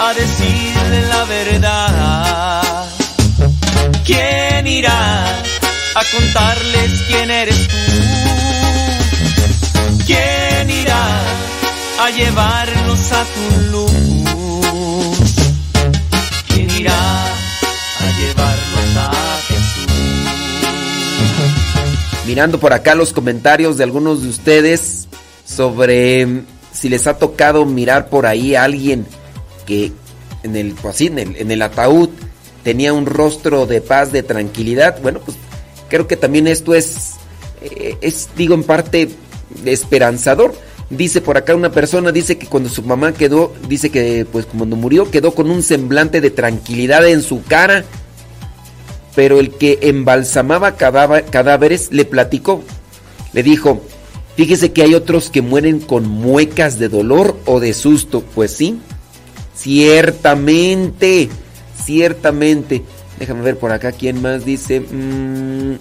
a 0.00 0.14
decirle 0.14 1.08
la 1.08 1.24
verdad? 1.24 2.86
¿Quién 4.04 4.66
irá 4.66 5.26
a 5.94 6.02
contarles 6.14 7.02
quién 7.08 7.30
eres 7.30 7.68
tú? 7.68 7.74
¿Quién 10.06 10.70
irá? 10.70 11.38
a 11.98 12.10
llevarnos 12.10 13.12
a 13.12 13.24
tu 13.24 13.60
luz. 13.72 13.92
¿Quién 16.48 16.70
irá 16.70 16.94
a 16.94 18.06
llevarnos 18.18 18.96
a 18.96 19.27
Mirando 22.28 22.60
por 22.60 22.74
acá 22.74 22.94
los 22.94 23.14
comentarios 23.14 23.78
de 23.78 23.84
algunos 23.84 24.22
de 24.22 24.28
ustedes 24.28 25.08
sobre 25.46 26.42
si 26.72 26.90
les 26.90 27.06
ha 27.06 27.18
tocado 27.18 27.64
mirar 27.64 28.10
por 28.10 28.26
ahí 28.26 28.54
a 28.54 28.64
alguien 28.64 29.06
que 29.64 29.92
en 30.42 30.54
el, 30.54 30.74
pues 30.74 31.00
en 31.00 31.50
el, 31.50 31.62
ataúd 31.62 32.10
tenía 32.62 32.92
un 32.92 33.06
rostro 33.06 33.64
de 33.64 33.80
paz, 33.80 34.12
de 34.12 34.22
tranquilidad. 34.22 35.00
Bueno, 35.00 35.20
pues 35.24 35.38
creo 35.88 36.06
que 36.06 36.18
también 36.18 36.46
esto 36.46 36.74
es, 36.74 37.14
eh, 37.62 37.96
es 38.02 38.28
digo, 38.36 38.54
en 38.54 38.62
parte 38.62 39.08
esperanzador 39.64 40.54
Dice 40.90 41.20
por 41.20 41.36
acá 41.36 41.54
una 41.54 41.70
persona, 41.70 42.12
dice 42.12 42.38
que 42.38 42.46
cuando 42.46 42.70
su 42.70 42.82
mamá 42.82 43.12
quedó, 43.12 43.52
dice 43.68 43.90
que 43.90 44.26
pues 44.30 44.46
cuando 44.46 44.74
murió 44.74 45.10
quedó 45.10 45.34
con 45.34 45.50
un 45.50 45.62
semblante 45.62 46.22
de 46.22 46.30
tranquilidad 46.30 47.06
en 47.06 47.22
su 47.22 47.42
cara. 47.42 47.84
Pero 49.18 49.40
el 49.40 49.50
que 49.50 49.80
embalsamaba 49.82 50.76
cadáveres 50.76 51.88
le 51.90 52.04
platicó, 52.04 52.62
le 53.32 53.42
dijo, 53.42 53.82
fíjese 54.36 54.70
que 54.70 54.82
hay 54.82 54.94
otros 54.94 55.28
que 55.28 55.42
mueren 55.42 55.80
con 55.80 56.06
muecas 56.06 56.78
de 56.78 56.88
dolor 56.88 57.36
o 57.44 57.58
de 57.58 57.74
susto. 57.74 58.22
Pues 58.32 58.52
sí, 58.52 58.78
ciertamente, 59.56 61.28
ciertamente. 61.84 62.84
Déjame 63.18 63.42
ver 63.42 63.58
por 63.58 63.72
acá 63.72 63.90
quién 63.90 64.22
más 64.22 64.44
dice. 64.44 64.78
Mm, 64.78 65.78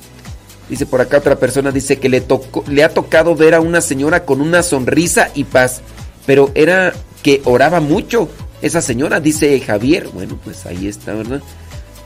Dice 0.67 0.88
por 0.88 1.01
acá 1.01 1.19
otra 1.19 1.38
persona, 1.38 1.71
dice 1.71 1.97
que 1.97 2.09
le, 2.09 2.21
tocó, 2.21 2.63
le 2.67 2.83
ha 2.83 2.89
tocado 2.89 3.35
ver 3.35 3.53
a 3.53 3.61
una 3.61 3.81
señora 3.81 4.25
con 4.25 4.41
una 4.41 4.63
sonrisa 4.63 5.29
y 5.35 5.43
paz, 5.43 5.81
pero 6.25 6.49
era 6.55 6.91
que 7.21 7.43
oraba 7.45 7.81
mucho 7.81 8.29
esa 8.63 8.81
señora, 8.81 9.19
dice 9.19 9.59
Javier. 9.59 10.09
Bueno, 10.11 10.39
pues 10.43 10.65
ahí 10.65 10.88
está, 10.88 11.13
¿verdad? 11.13 11.43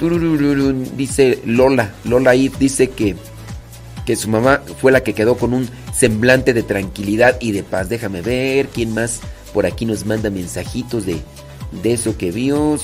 Dice 0.01 1.41
Lola, 1.45 1.93
Lola 2.05 2.31
ahí 2.31 2.51
dice 2.59 2.89
que, 2.89 3.15
que 4.05 4.15
su 4.15 4.29
mamá 4.29 4.61
fue 4.79 4.91
la 4.91 5.03
que 5.03 5.13
quedó 5.13 5.37
con 5.37 5.53
un 5.53 5.69
semblante 5.93 6.53
de 6.53 6.63
tranquilidad 6.63 7.37
y 7.39 7.51
de 7.51 7.61
paz. 7.63 7.87
Déjame 7.87 8.21
ver 8.21 8.67
quién 8.69 8.93
más 8.93 9.21
por 9.53 9.65
aquí 9.65 9.85
nos 9.85 10.05
manda 10.05 10.29
mensajitos 10.29 11.05
de, 11.05 11.21
de 11.83 11.93
eso 11.93 12.17
que 12.17 12.31
vio. 12.31 12.77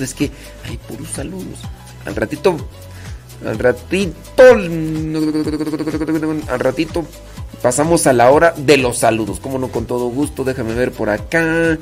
Es 0.00 0.14
que 0.14 0.30
hay 0.64 0.76
puros 0.76 1.08
saludos. 1.08 1.58
Al 2.06 2.14
ratito, 2.14 2.56
al 3.44 3.58
ratito, 3.58 4.42
al 6.48 6.60
ratito 6.60 7.04
pasamos 7.62 8.06
a 8.06 8.12
la 8.12 8.30
hora 8.30 8.54
de 8.56 8.76
los 8.76 8.98
saludos. 8.98 9.40
Como 9.40 9.58
no, 9.58 9.68
con 9.68 9.86
todo 9.86 10.06
gusto, 10.08 10.44
déjame 10.44 10.74
ver 10.74 10.92
por 10.92 11.10
acá. 11.10 11.78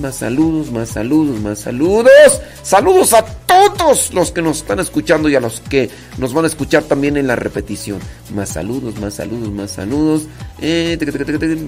Más 0.00 0.16
saludos, 0.16 0.70
más 0.70 0.88
saludos, 0.90 1.40
más 1.40 1.58
saludos. 1.60 2.40
Saludos 2.62 3.12
a 3.14 3.24
todos 3.24 4.12
los 4.12 4.30
que 4.30 4.42
nos 4.42 4.58
están 4.58 4.80
escuchando 4.80 5.28
y 5.28 5.34
a 5.34 5.40
los 5.40 5.60
que 5.60 5.88
nos 6.18 6.34
van 6.34 6.44
a 6.44 6.48
escuchar 6.48 6.82
también 6.82 7.16
en 7.16 7.26
la 7.26 7.36
repetición. 7.36 8.00
Más 8.34 8.50
saludos, 8.50 8.98
más 9.00 9.14
saludos, 9.14 9.50
más 9.50 9.70
saludos. 9.70 10.24
Eh, 10.60 10.98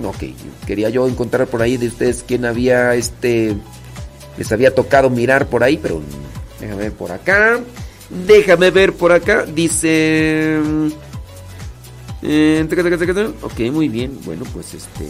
ok, 0.04 0.24
quería 0.66 0.90
yo 0.90 1.08
encontrar 1.08 1.46
por 1.46 1.62
ahí 1.62 1.76
de 1.76 1.88
ustedes 1.88 2.24
quién 2.26 2.44
había 2.44 2.94
este. 2.94 3.56
Les 4.36 4.52
había 4.52 4.74
tocado 4.74 5.08
mirar 5.08 5.46
por 5.46 5.64
ahí, 5.64 5.78
pero 5.78 6.02
Déjame 6.60 6.82
ver 6.82 6.92
por 6.92 7.12
acá. 7.12 7.60
Déjame 8.26 8.70
ver 8.70 8.92
por 8.92 9.12
acá. 9.12 9.44
Dice. 9.44 10.58
Eh, 12.22 12.66
ok, 13.42 13.60
muy 13.72 13.88
bien. 13.88 14.18
Bueno, 14.24 14.44
pues 14.52 14.74
este. 14.74 15.08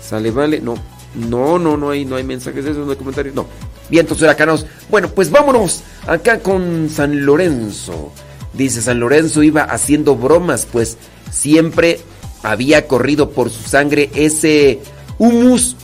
Sale, 0.00 0.30
vale. 0.30 0.60
No. 0.60 0.74
No, 1.16 1.58
no, 1.58 1.76
no 1.76 1.90
hay, 1.90 2.04
no 2.04 2.16
hay 2.16 2.24
mensajes 2.24 2.64
de 2.64 2.70
esos, 2.72 2.84
no 2.84 2.92
hay 2.92 2.98
comentarios. 2.98 3.34
No. 3.34 3.46
Vientos 3.88 4.20
huracanos. 4.20 4.66
Bueno, 4.90 5.08
pues 5.08 5.30
vámonos 5.30 5.82
acá 6.06 6.40
con 6.40 6.90
San 6.90 7.24
Lorenzo. 7.24 8.12
Dice 8.52 8.82
San 8.82 9.00
Lorenzo 9.00 9.42
iba 9.42 9.62
haciendo 9.62 10.16
bromas, 10.16 10.66
pues 10.70 10.96
siempre 11.30 12.00
había 12.42 12.86
corrido 12.86 13.30
por 13.30 13.50
su 13.50 13.62
sangre 13.68 14.10
ese 14.14 14.80
humus 15.18 15.76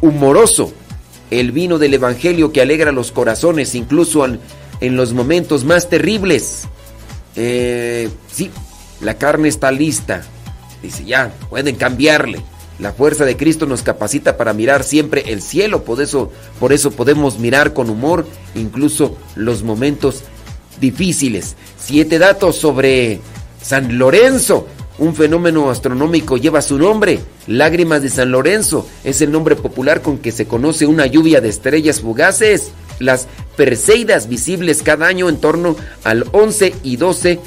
humoroso, 0.00 0.72
el 1.30 1.52
vino 1.52 1.78
del 1.78 1.94
Evangelio 1.94 2.52
que 2.52 2.60
alegra 2.60 2.92
los 2.92 3.12
corazones, 3.12 3.74
incluso 3.74 4.24
en, 4.24 4.40
en 4.80 4.96
los 4.96 5.12
momentos 5.12 5.64
más 5.64 5.88
terribles. 5.88 6.68
Eh, 7.36 8.10
sí, 8.30 8.50
la 9.00 9.14
carne 9.14 9.48
está 9.48 9.70
lista. 9.70 10.22
Dice, 10.82 11.04
ya, 11.04 11.32
pueden 11.48 11.76
cambiarle. 11.76 12.42
La 12.82 12.92
fuerza 12.92 13.24
de 13.24 13.36
Cristo 13.36 13.64
nos 13.64 13.82
capacita 13.82 14.36
para 14.36 14.52
mirar 14.52 14.82
siempre 14.82 15.22
el 15.28 15.40
cielo, 15.40 15.84
por 15.84 16.02
eso, 16.02 16.32
por 16.58 16.72
eso 16.72 16.90
podemos 16.90 17.38
mirar 17.38 17.74
con 17.74 17.88
humor 17.88 18.26
incluso 18.56 19.16
los 19.36 19.62
momentos 19.62 20.24
difíciles. 20.80 21.54
Siete 21.78 22.18
datos 22.18 22.56
sobre 22.56 23.20
San 23.62 23.98
Lorenzo. 23.98 24.66
Un 24.98 25.14
fenómeno 25.14 25.70
astronómico 25.70 26.36
lleva 26.38 26.60
su 26.60 26.76
nombre. 26.76 27.20
Lágrimas 27.46 28.02
de 28.02 28.08
San 28.08 28.32
Lorenzo 28.32 28.84
es 29.04 29.20
el 29.20 29.30
nombre 29.30 29.54
popular 29.54 30.02
con 30.02 30.18
que 30.18 30.32
se 30.32 30.46
conoce 30.46 30.84
una 30.84 31.06
lluvia 31.06 31.40
de 31.40 31.50
estrellas 31.50 32.00
fugaces. 32.00 32.72
Las 32.98 33.28
Perseidas 33.56 34.28
visibles 34.28 34.82
cada 34.82 35.06
año 35.06 35.28
en 35.28 35.36
torno 35.36 35.76
al 36.02 36.26
11 36.32 36.74
y 36.82 36.96
12 36.96 37.38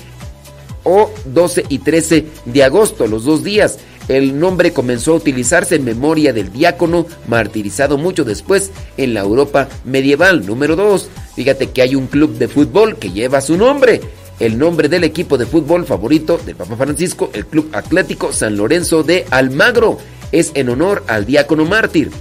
o 0.85 1.11
12 1.25 1.65
y 1.67 1.79
13 1.79 2.25
de 2.45 2.63
agosto, 2.63 3.07
los 3.07 3.25
dos 3.25 3.43
días. 3.43 3.79
El 4.07 4.39
nombre 4.39 4.71
comenzó 4.71 5.13
a 5.13 5.17
utilizarse 5.17 5.75
en 5.75 5.83
memoria 5.83 6.31
del 6.31 6.51
diácono 6.51 7.07
martirizado 7.27 7.97
mucho 7.97 8.23
después 8.23 8.71
en 8.97 9.13
la 9.13 9.21
Europa 9.21 9.67
medieval. 9.83 10.45
Número 10.45 10.75
2. 10.75 11.09
Fíjate 11.35 11.71
que 11.71 11.81
hay 11.81 11.95
un 11.95 12.07
club 12.07 12.37
de 12.37 12.47
fútbol 12.47 12.97
que 12.97 13.11
lleva 13.11 13.41
su 13.41 13.57
nombre. 13.57 14.01
El 14.39 14.57
nombre 14.57 14.89
del 14.89 15.03
equipo 15.03 15.37
de 15.37 15.45
fútbol 15.45 15.85
favorito 15.85 16.39
del 16.45 16.55
Papa 16.55 16.75
Francisco, 16.75 17.31
el 17.33 17.45
Club 17.45 17.69
Atlético 17.73 18.33
San 18.33 18.57
Lorenzo 18.57 19.01
de 19.01 19.25
Almagro, 19.31 19.97
es 20.31 20.51
en 20.55 20.69
honor 20.69 21.03
al 21.07 21.25
diácono 21.25 21.65
mártir 21.65 22.11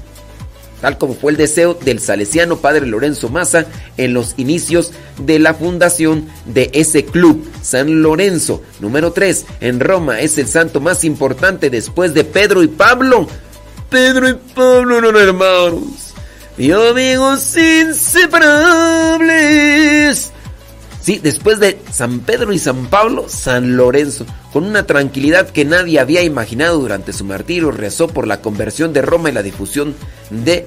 tal 0.85 0.99
como 0.99 1.15
fue 1.15 1.33
el 1.33 1.39
deseo 1.39 1.73
del 1.73 1.99
salesiano 1.99 2.59
padre 2.59 2.85
Lorenzo 2.85 3.31
Maza 3.31 3.65
en 3.97 4.13
los 4.13 4.35
inicios 4.37 4.93
de 5.19 5.39
la 5.39 5.55
fundación 5.55 6.27
de 6.45 6.69
ese 6.75 7.07
club, 7.07 7.51
San 7.63 8.03
Lorenzo. 8.03 8.61
Número 8.81 9.11
3, 9.11 9.47
en 9.61 9.81
Roma 9.81 10.21
es 10.21 10.37
el 10.37 10.47
santo 10.47 10.83
más 10.83 11.03
importante 11.05 11.71
después 11.71 12.13
de 12.13 12.25
Pedro 12.25 12.63
y 12.63 12.69
Pablo. 12.69 13.27
Pedro 13.89 14.29
y 14.29 14.35
Pablo 14.55 14.99
eran 14.99 15.17
hermanos 15.17 16.13
y 16.59 16.71
amigos 16.71 17.57
inseparables. 17.57 20.34
Sí, 21.05 21.21
después 21.23 21.61
de 21.61 21.79
San 21.93 22.21
Pedro 22.21 22.55
y 22.55 22.59
San 22.59 22.87
Pablo, 22.87 23.27
San 23.29 23.77
Lorenzo, 23.77 24.25
con 24.55 24.65
una 24.65 24.87
tranquilidad 24.87 25.51
que 25.51 25.67
nadie 25.67 26.01
había 26.01 26.23
imaginado 26.23 26.79
durante 26.79 27.13
su 27.13 27.27
martirio, 27.27 27.71
rezó 27.71 28.09
por 28.09 28.27
la 28.27 28.41
conversión 28.41 28.95
de 28.95 29.03
Roma 29.03 29.29
y 29.29 29.35
la 29.35 29.43
difusión 29.43 29.95
de 30.31 30.67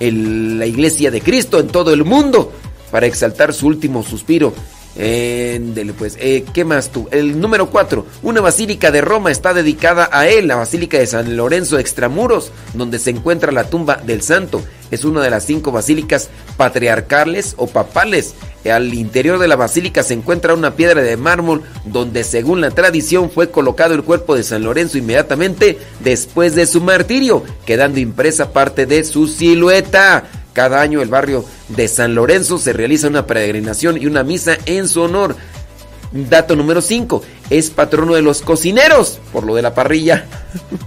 la 0.00 0.66
iglesia 0.66 1.12
de 1.12 1.20
Cristo 1.20 1.60
en 1.60 1.68
todo 1.68 1.92
el 1.92 2.04
mundo 2.04 2.52
para 2.90 3.06
exaltar 3.06 3.54
su 3.54 3.68
último 3.68 4.02
suspiro. 4.02 4.52
Pues, 4.96 6.16
eh, 6.18 6.44
¿qué 6.52 6.64
más 6.64 6.90
tú? 6.90 7.08
El 7.10 7.40
número 7.40 7.70
4. 7.70 8.06
Una 8.22 8.40
basílica 8.40 8.90
de 8.90 9.00
Roma 9.00 9.30
está 9.30 9.54
dedicada 9.54 10.08
a 10.12 10.28
él, 10.28 10.48
la 10.48 10.56
Basílica 10.56 10.98
de 10.98 11.06
San 11.06 11.36
Lorenzo 11.36 11.78
Extramuros, 11.78 12.50
donde 12.74 12.98
se 12.98 13.10
encuentra 13.10 13.52
la 13.52 13.68
tumba 13.68 13.96
del 13.96 14.22
santo. 14.22 14.62
Es 14.90 15.04
una 15.04 15.22
de 15.22 15.30
las 15.30 15.44
cinco 15.44 15.72
basílicas 15.72 16.30
patriarcales 16.56 17.54
o 17.56 17.66
papales 17.66 18.34
al 18.70 18.94
interior 18.94 19.38
de 19.38 19.48
la 19.48 19.56
basílica 19.56 20.02
se 20.02 20.14
encuentra 20.14 20.54
una 20.54 20.74
piedra 20.74 21.02
de 21.02 21.16
mármol 21.16 21.62
donde 21.84 22.24
según 22.24 22.60
la 22.60 22.70
tradición 22.70 23.30
fue 23.30 23.50
colocado 23.50 23.94
el 23.94 24.02
cuerpo 24.02 24.34
de 24.34 24.42
San 24.42 24.64
Lorenzo 24.64 24.98
inmediatamente 24.98 25.78
después 26.00 26.54
de 26.54 26.66
su 26.66 26.80
martirio, 26.80 27.44
quedando 27.64 28.00
impresa 28.00 28.52
parte 28.52 28.86
de 28.86 29.04
su 29.04 29.26
silueta. 29.26 30.24
Cada 30.56 30.80
año 30.80 31.02
el 31.02 31.10
barrio 31.10 31.44
de 31.68 31.86
San 31.86 32.14
Lorenzo 32.14 32.56
se 32.56 32.72
realiza 32.72 33.08
una 33.08 33.26
peregrinación 33.26 34.00
y 34.00 34.06
una 34.06 34.22
misa 34.22 34.56
en 34.64 34.88
su 34.88 35.02
honor. 35.02 35.36
Dato 36.12 36.56
número 36.56 36.80
5. 36.80 37.22
Es 37.50 37.68
patrono 37.68 38.14
de 38.14 38.22
los 38.22 38.40
cocineros, 38.40 39.20
por 39.34 39.44
lo 39.44 39.54
de 39.54 39.60
la 39.60 39.74
parrilla. 39.74 40.24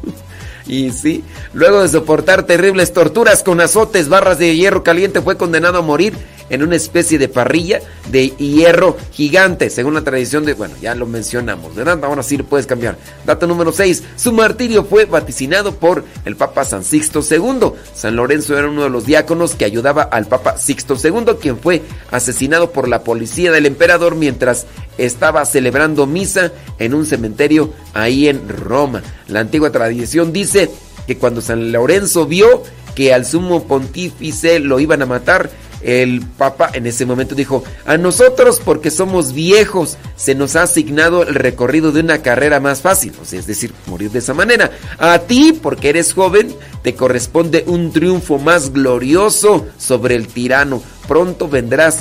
y 0.66 0.90
sí, 0.90 1.24
luego 1.54 1.84
de 1.84 1.90
soportar 1.90 2.48
terribles 2.48 2.94
torturas 2.94 3.44
con 3.44 3.62
azotes, 3.62 4.10
barras 4.10 4.40
de 4.40 4.56
hierro 4.56 4.82
caliente, 4.82 5.22
fue 5.22 5.38
condenado 5.38 5.78
a 5.78 5.84
morir 5.84 6.18
en 6.50 6.64
una 6.64 6.76
especie 6.76 7.18
de 7.18 7.28
parrilla 7.28 7.82
de 8.12 8.30
hierro 8.30 8.98
gigante, 9.12 9.70
según 9.70 9.94
la 9.94 10.04
tradición 10.04 10.46
de, 10.46 10.54
bueno, 10.54 10.76
ya 10.82 10.96
lo 10.96 11.06
mencionamos, 11.06 11.76
¿verdad? 11.76 12.04
Ahora 12.04 12.24
sí 12.24 12.38
lo 12.38 12.46
puedes 12.46 12.66
cambiar. 12.66 12.98
Dato 13.26 13.48
número 13.48 13.72
6, 13.72 14.04
su 14.16 14.32
martirio 14.34 14.84
fue 14.84 15.06
vaticinado 15.06 15.76
por 15.76 16.04
el 16.26 16.36
Papa 16.36 16.66
San 16.66 16.84
Sixto 16.84 17.22
II. 17.30 17.72
San 17.94 18.16
Lorenzo 18.16 18.58
era 18.58 18.70
uno 18.70 18.84
de 18.84 18.90
los 18.90 19.06
diáconos 19.06 19.56
que 19.56 19.66
ayudaba 19.66 20.04
al 20.04 20.28
Papa 20.28 20.58
Sixto 20.58 20.96
II, 21.02 21.36
quien 21.40 21.60
fue 21.60 21.82
asesinado 22.12 22.72
por 22.72 22.88
la 22.88 23.04
policía 23.04 23.52
del 23.52 23.66
emperador 23.66 24.16
mientras 24.16 24.66
estaba 24.98 25.46
celebrando 25.46 26.06
misa 26.06 26.52
en 26.78 26.94
un 26.94 27.06
cementerio 27.06 27.74
ahí 27.94 28.28
en 28.28 28.48
Roma. 28.50 29.02
La 29.28 29.40
antigua 29.40 29.72
tradición 29.72 30.34
dice 30.34 30.70
que 31.08 31.18
cuando 31.18 31.42
San 31.42 31.72
Lorenzo 31.72 32.26
vio 32.26 32.64
que 32.96 33.14
al 33.14 33.26
sumo 33.26 33.64
pontífice 33.64 34.60
lo 34.60 34.80
iban 34.80 35.02
a 35.02 35.06
matar, 35.06 35.50
el 35.82 36.22
Papa 36.38 36.70
en 36.74 36.86
ese 36.88 37.06
momento 37.06 37.36
dijo, 37.36 37.64
a 37.86 37.98
nosotros 37.98 38.62
porque 38.64 38.92
somos 38.92 39.34
viejos 39.34 39.98
se 40.16 40.36
nos 40.36 40.56
ha 40.56 40.64
asignado 40.64 41.24
el 41.24 41.36
recorrido 41.36 41.92
de 41.92 42.02
una 42.02 42.22
carrera 42.22 42.60
más 42.60 42.82
fácil, 42.82 43.14
es 43.32 43.48
decir, 43.48 43.74
morir 43.88 44.12
de 44.12 44.20
esa 44.20 44.34
manera. 44.34 44.72
A 44.98 45.20
ti 45.20 45.54
porque 45.54 45.90
eres 45.90 46.14
joven 46.14 46.56
te 46.84 46.96
corresponde 46.96 47.64
un 47.68 47.92
triunfo 47.92 48.38
más 48.38 48.72
glorioso 48.72 49.68
sobre 49.78 50.16
el 50.16 50.28
tirano. 50.28 50.82
Pronto 51.08 51.48
vendrás, 51.48 52.00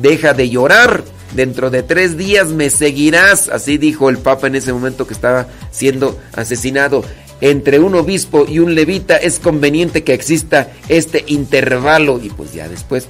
deja 0.00 0.34
de 0.34 0.48
llorar. 0.48 1.04
Dentro 1.34 1.70
de 1.70 1.84
tres 1.84 2.16
días 2.16 2.48
me 2.48 2.70
seguirás, 2.70 3.48
así 3.48 3.78
dijo 3.78 4.10
el 4.10 4.18
Papa 4.18 4.48
en 4.48 4.56
ese 4.56 4.72
momento 4.72 5.06
que 5.06 5.14
estaba 5.14 5.46
siendo 5.70 6.18
asesinado 6.34 7.04
entre 7.40 7.78
un 7.78 7.94
obispo 7.94 8.46
y 8.48 8.58
un 8.58 8.74
levita 8.74 9.16
es 9.16 9.38
conveniente 9.38 10.04
que 10.04 10.14
exista 10.14 10.70
este 10.88 11.24
intervalo. 11.26 12.20
Y 12.22 12.30
pues 12.30 12.52
ya 12.52 12.68
después 12.68 13.08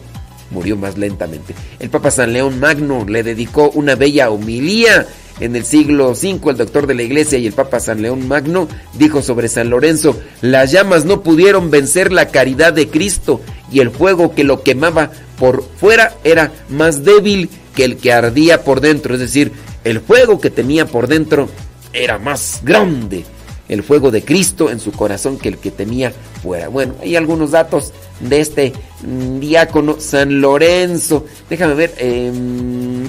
murió 0.50 0.76
más 0.76 0.98
lentamente. 0.98 1.54
El 1.78 1.90
Papa 1.90 2.10
San 2.10 2.32
León 2.32 2.60
Magno 2.60 3.04
le 3.06 3.22
dedicó 3.22 3.70
una 3.70 3.94
bella 3.94 4.30
homilía. 4.30 5.06
En 5.38 5.56
el 5.56 5.64
siglo 5.64 6.10
V, 6.10 6.50
el 6.50 6.56
doctor 6.58 6.86
de 6.86 6.92
la 6.92 7.02
iglesia 7.02 7.38
y 7.38 7.46
el 7.46 7.54
Papa 7.54 7.80
San 7.80 8.02
León 8.02 8.28
Magno 8.28 8.68
dijo 8.92 9.22
sobre 9.22 9.48
San 9.48 9.70
Lorenzo, 9.70 10.20
las 10.42 10.70
llamas 10.70 11.06
no 11.06 11.22
pudieron 11.22 11.70
vencer 11.70 12.12
la 12.12 12.28
caridad 12.28 12.74
de 12.74 12.88
Cristo 12.88 13.40
y 13.72 13.80
el 13.80 13.90
fuego 13.90 14.34
que 14.34 14.44
lo 14.44 14.62
quemaba 14.62 15.12
por 15.38 15.64
fuera 15.78 16.14
era 16.24 16.52
más 16.68 17.04
débil 17.04 17.48
que 17.74 17.84
el 17.84 17.96
que 17.96 18.12
ardía 18.12 18.64
por 18.64 18.82
dentro, 18.82 19.14
es 19.14 19.20
decir, 19.20 19.52
el 19.82 20.00
fuego 20.00 20.42
que 20.42 20.50
tenía 20.50 20.84
por 20.84 21.06
dentro 21.06 21.48
era 21.94 22.18
más 22.18 22.60
grande 22.62 23.24
el 23.70 23.84
fuego 23.84 24.10
de 24.10 24.22
Cristo 24.22 24.68
en 24.68 24.80
su 24.80 24.90
corazón 24.90 25.38
que 25.38 25.48
el 25.48 25.58
que 25.58 25.70
tenía 25.70 26.12
fuera. 26.42 26.68
Bueno, 26.68 26.94
hay 27.00 27.14
algunos 27.14 27.52
datos 27.52 27.92
de 28.18 28.40
este 28.40 28.72
mm, 29.02 29.38
diácono 29.38 30.00
San 30.00 30.40
Lorenzo. 30.40 31.24
Déjame 31.48 31.74
ver. 31.74 31.94
Em, 31.98 33.04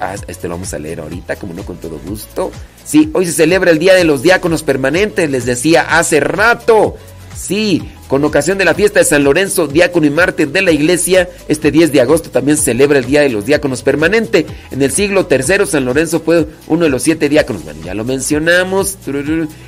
ah, 0.00 0.14
este 0.26 0.48
lo 0.48 0.54
vamos 0.54 0.74
a 0.74 0.78
leer 0.80 1.00
ahorita, 1.00 1.36
como 1.36 1.54
no, 1.54 1.62
con 1.64 1.76
todo 1.76 2.00
gusto. 2.04 2.50
Sí, 2.84 3.10
hoy 3.14 3.26
se 3.26 3.32
celebra 3.32 3.70
el 3.70 3.78
Día 3.78 3.94
de 3.94 4.04
los 4.04 4.22
Diáconos 4.22 4.64
Permanentes, 4.64 5.30
les 5.30 5.46
decía 5.46 5.82
hace 5.82 6.18
rato. 6.18 6.96
Sí, 7.38 7.82
con 8.08 8.24
ocasión 8.24 8.58
de 8.58 8.64
la 8.64 8.74
fiesta 8.74 8.98
de 8.98 9.04
San 9.04 9.22
Lorenzo, 9.22 9.68
diácono 9.68 10.06
y 10.06 10.10
mártir 10.10 10.48
de 10.48 10.60
la 10.60 10.72
iglesia, 10.72 11.28
este 11.46 11.70
10 11.70 11.92
de 11.92 12.00
agosto 12.00 12.30
también 12.30 12.56
se 12.56 12.64
celebra 12.64 12.98
el 12.98 13.04
Día 13.04 13.20
de 13.20 13.28
los 13.28 13.46
Diáconos 13.46 13.82
Permanente. 13.82 14.44
En 14.72 14.82
el 14.82 14.90
siglo 14.90 15.28
III, 15.30 15.64
San 15.66 15.84
Lorenzo 15.84 16.18
fue 16.20 16.48
uno 16.66 16.84
de 16.84 16.90
los 16.90 17.02
siete 17.02 17.28
diáconos. 17.28 17.62
Bueno, 17.62 17.80
ya 17.84 17.94
lo 17.94 18.04
mencionamos. 18.04 18.98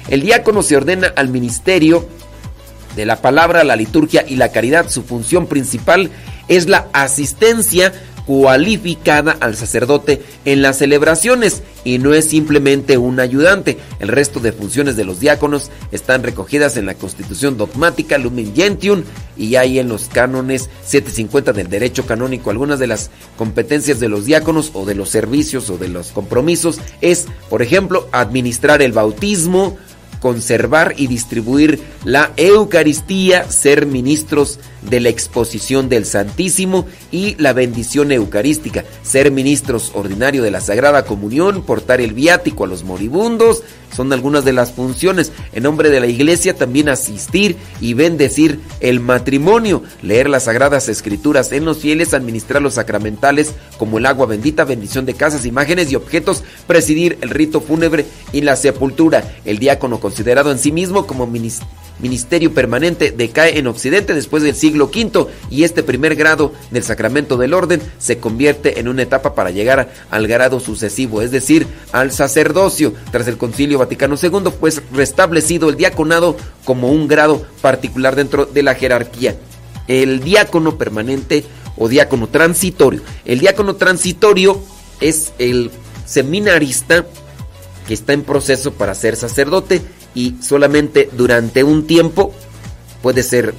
El 0.09 0.21
diácono 0.21 0.62
se 0.62 0.77
ordena 0.77 1.12
al 1.14 1.29
ministerio 1.29 2.09
de 2.97 3.07
la 3.07 3.23
palabra, 3.23 3.62
la 3.62 3.77
liturgia 3.77 4.25
y 4.27 4.35
la 4.35 4.51
caridad. 4.51 4.91
Su 4.91 5.05
función 5.05 5.47
principal 5.47 6.11
es 6.49 6.68
la 6.68 6.89
asistencia 6.93 7.93
cualificada 8.27 9.37
al 9.41 9.57
sacerdote 9.57 10.23
en 10.45 10.62
las 10.62 10.79
celebraciones 10.79 11.62
y 11.85 11.99
no 11.99 12.14
es 12.14 12.27
simplemente 12.27 12.99
un 12.99 13.21
ayudante. 13.21 13.79
El 13.99 14.09
resto 14.09 14.41
de 14.41 14.53
funciones 14.53 14.97
de 14.97 15.05
los 15.05 15.21
diáconos 15.21 15.71
están 15.93 16.23
recogidas 16.23 16.77
en 16.77 16.87
la 16.87 16.95
Constitución 16.95 17.57
dogmática 17.57 18.18
Lumen 18.18 18.55
Gentium 18.55 19.03
y 19.37 19.57
hay 19.57 19.79
en 19.79 19.89
los 19.89 20.09
cánones 20.09 20.68
750 20.85 21.53
del 21.53 21.68
derecho 21.68 22.07
canónico. 22.07 22.51
Algunas 22.51 22.79
de 22.79 22.87
las 22.87 23.11
competencias 23.37 24.01
de 24.01 24.09
los 24.09 24.25
diáconos 24.25 24.71
o 24.75 24.85
de 24.85 24.95
los 24.95 25.09
servicios 25.09 25.71
o 25.71 25.79
de 25.79 25.89
los 25.89 26.09
compromisos 26.09 26.81
es, 27.01 27.27
por 27.49 27.62
ejemplo, 27.62 28.09
administrar 28.12 28.83
el 28.83 28.93
bautismo, 28.93 29.79
conservar 30.21 30.95
y 30.97 31.07
distribuir 31.07 31.81
la 32.05 32.33
Eucaristía, 32.37 33.51
ser 33.51 33.87
ministros 33.87 34.59
de 34.83 35.01
la 35.01 35.09
exposición 35.09 35.89
del 35.89 36.07
Santísimo 36.07 36.87
y 37.11 37.35
la 37.37 37.53
bendición 37.53 38.12
eucarística, 38.12 38.85
ser 39.03 39.31
ministros 39.31 39.93
ordinarios 39.95 40.45
de 40.45 40.51
la 40.51 40.61
Sagrada 40.61 41.05
Comunión, 41.05 41.62
portar 41.62 42.01
el 42.01 42.12
viático 42.12 42.64
a 42.64 42.66
los 42.66 42.85
moribundos, 42.85 43.62
son 43.95 44.12
algunas 44.12 44.45
de 44.45 44.53
las 44.53 44.72
funciones. 44.72 45.33
En 45.53 45.64
nombre 45.64 45.91
de 45.91 46.01
la 46.01 46.07
iglesia 46.07 46.55
también 46.55 46.89
asistir 46.89 47.57
y 47.81 47.95
bendecir 47.95 48.61
el 48.81 49.01
matrimonio, 49.01 49.83
leer 50.03 50.28
las 50.28 50.45
sagradas 50.45 50.89
escrituras 50.89 51.53
en 51.53 51.64
los 51.64 51.78
fieles, 51.78 52.14
administrar 52.14 52.62
los 52.62 52.74
sacramentales 52.74 53.55
como 53.78 53.99
el 53.99 54.07
agua 54.07 54.26
bendita, 54.26 54.64
bendición 54.64 55.07
de 55.07 55.14
casas, 55.14 55.45
imágenes 55.45 55.91
y 55.91 55.97
objetos, 55.97 56.45
presidir 56.66 57.18
el 57.20 57.31
rito 57.31 57.61
fúnebre 57.61 58.07
y 58.33 58.43
la 58.43 58.57
sepultura. 58.57 59.24
El 59.45 59.59
diácono 59.59 60.01
considerado 60.01 60.53
en 60.53 60.59
sí 60.59 60.72
mismo 60.72 61.07
como 61.07 61.26
ministerio 61.26 62.55
permanente 62.55 63.11
decae 63.11 63.59
en 63.59 63.66
Occidente 63.66 64.14
después 64.14 64.43
del 64.43 64.55
siglo 64.55 64.70
V 64.79 65.27
y 65.51 65.64
este 65.64 65.83
primer 65.83 66.14
grado 66.16 66.53
del 66.71 66.83
sacramento 66.83 67.37
del 67.37 67.55
orden 67.55 67.81
se 67.99 68.18
convierte 68.18 68.81
en 68.81 68.89
una 68.89 69.03
etapa 69.03 69.35
para 69.35 69.51
llegar 69.51 69.93
al 70.11 70.27
grado 70.27 70.61
sucesivo, 70.61 71.23
es 71.23 71.31
decir, 71.31 71.66
al 71.93 72.12
sacerdocio. 72.12 72.93
Tras 73.11 73.29
el 73.29 73.39
concilio 73.39 73.79
Vaticano 73.79 74.16
II, 74.21 74.53
pues 74.59 74.83
restablecido 74.93 75.68
el 75.68 75.77
diaconado 75.77 76.37
como 76.64 76.91
un 76.91 77.09
grado 77.09 77.45
particular 77.61 78.16
dentro 78.16 78.47
de 78.47 78.62
la 78.62 78.75
jerarquía. 78.75 79.37
El 79.89 80.21
diácono 80.21 80.79
permanente 80.79 81.45
o 81.77 81.89
diácono 81.89 82.29
transitorio. 82.29 83.03
El 83.25 83.41
diácono 83.41 83.77
transitorio 83.77 84.61
es 85.01 85.33
el 85.39 85.71
seminarista 86.07 87.07
que 87.89 87.95
está 87.95 88.12
en 88.12 88.23
proceso 88.23 88.73
para 88.73 88.95
ser 88.95 89.16
sacerdote 89.16 89.83
y 90.14 90.37
solamente 90.43 91.09
durante 91.12 91.64
un 91.64 91.87
tiempo, 91.87 92.33
puede 93.03 93.23
ser 93.23 93.55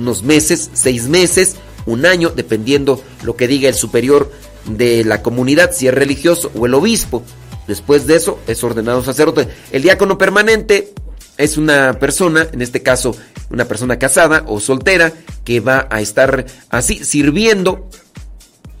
unos 0.00 0.22
meses, 0.22 0.70
seis 0.72 1.08
meses, 1.08 1.56
un 1.86 2.06
año, 2.06 2.30
dependiendo 2.34 3.02
lo 3.22 3.36
que 3.36 3.46
diga 3.46 3.68
el 3.68 3.74
superior 3.74 4.30
de 4.66 5.04
la 5.04 5.22
comunidad, 5.22 5.72
si 5.72 5.88
es 5.88 5.94
religioso 5.94 6.50
o 6.54 6.66
el 6.66 6.74
obispo. 6.74 7.22
Después 7.68 8.06
de 8.06 8.16
eso 8.16 8.40
es 8.46 8.64
ordenado 8.64 9.02
sacerdote. 9.04 9.48
El 9.70 9.82
diácono 9.82 10.18
permanente 10.18 10.92
es 11.36 11.56
una 11.56 11.98
persona, 11.98 12.48
en 12.52 12.62
este 12.62 12.82
caso 12.82 13.14
una 13.50 13.66
persona 13.66 13.98
casada 13.98 14.44
o 14.46 14.60
soltera, 14.60 15.12
que 15.44 15.60
va 15.60 15.86
a 15.90 16.00
estar 16.00 16.46
así 16.70 17.04
sirviendo 17.04 17.88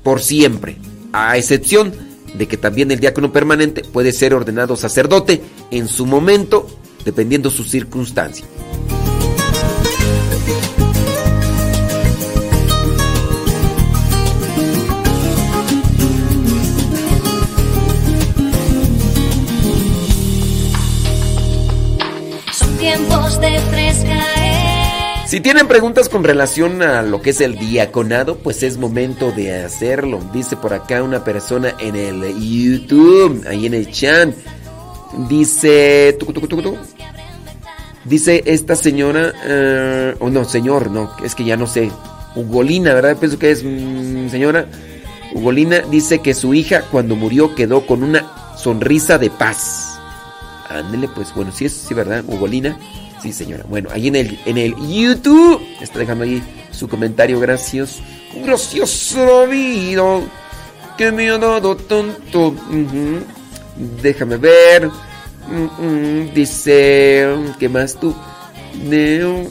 por 0.02 0.22
siempre, 0.22 0.76
a 1.12 1.36
excepción 1.36 1.92
de 2.34 2.46
que 2.46 2.56
también 2.56 2.90
el 2.90 3.00
diácono 3.00 3.32
permanente 3.32 3.82
puede 3.82 4.12
ser 4.12 4.34
ordenado 4.34 4.76
sacerdote 4.76 5.42
en 5.70 5.88
su 5.88 6.06
momento, 6.06 6.68
dependiendo 7.04 7.50
su 7.50 7.64
circunstancia. 7.64 8.46
Si 25.30 25.38
tienen 25.38 25.68
preguntas 25.68 26.08
con 26.08 26.24
relación 26.24 26.82
a 26.82 27.02
lo 27.02 27.22
que 27.22 27.30
es 27.30 27.40
el 27.40 27.56
diaconado, 27.56 28.38
pues 28.38 28.64
es 28.64 28.78
momento 28.78 29.30
de 29.30 29.62
hacerlo. 29.62 30.18
Dice 30.32 30.56
por 30.56 30.74
acá 30.74 31.04
una 31.04 31.22
persona 31.22 31.72
en 31.78 31.94
el 31.94 32.34
YouTube, 32.36 33.46
ahí 33.48 33.66
en 33.66 33.74
el 33.74 33.92
chat. 33.92 34.30
Dice... 35.28 36.18
dice 38.04 38.42
esta 38.44 38.74
señora... 38.74 39.32
Eh, 39.44 40.16
o 40.18 40.30
no, 40.30 40.44
señor, 40.44 40.90
no, 40.90 41.12
es 41.24 41.36
que 41.36 41.44
ya 41.44 41.56
no 41.56 41.68
sé. 41.68 41.92
Ugolina, 42.34 42.92
¿verdad? 42.92 43.16
Pienso 43.16 43.38
que 43.38 43.52
es 43.52 43.62
mm, 43.62 44.30
señora. 44.30 44.66
Ugolina 45.32 45.78
dice 45.92 46.18
que 46.18 46.34
su 46.34 46.54
hija 46.54 46.82
cuando 46.90 47.14
murió 47.14 47.54
quedó 47.54 47.86
con 47.86 48.02
una 48.02 48.56
sonrisa 48.56 49.16
de 49.16 49.30
paz. 49.30 49.89
Ándele, 50.70 51.08
pues 51.08 51.34
bueno, 51.34 51.50
sí 51.52 51.64
es, 51.64 51.72
sí, 51.72 51.94
¿verdad? 51.94 52.24
Ugolina. 52.26 52.78
Sí, 53.20 53.32
señora. 53.32 53.64
Bueno, 53.68 53.90
ahí 53.92 54.08
en 54.08 54.16
el, 54.16 54.38
en 54.46 54.56
el 54.56 54.74
YouTube 54.76 55.60
está 55.80 55.98
dejando 55.98 56.24
ahí 56.24 56.42
su 56.70 56.88
comentario. 56.88 57.38
Gracias. 57.40 57.98
Gracioso 58.44 59.46
video 59.48 60.22
que 60.96 61.10
me 61.10 61.28
ha 61.28 61.38
dado 61.38 61.76
tanto. 61.76 62.54
Déjame 64.00 64.36
ver. 64.36 64.90
Dice. 66.34 67.26
¿Qué 67.58 67.68
más 67.68 67.98
tú? 67.98 68.14
Neo. 68.84 69.48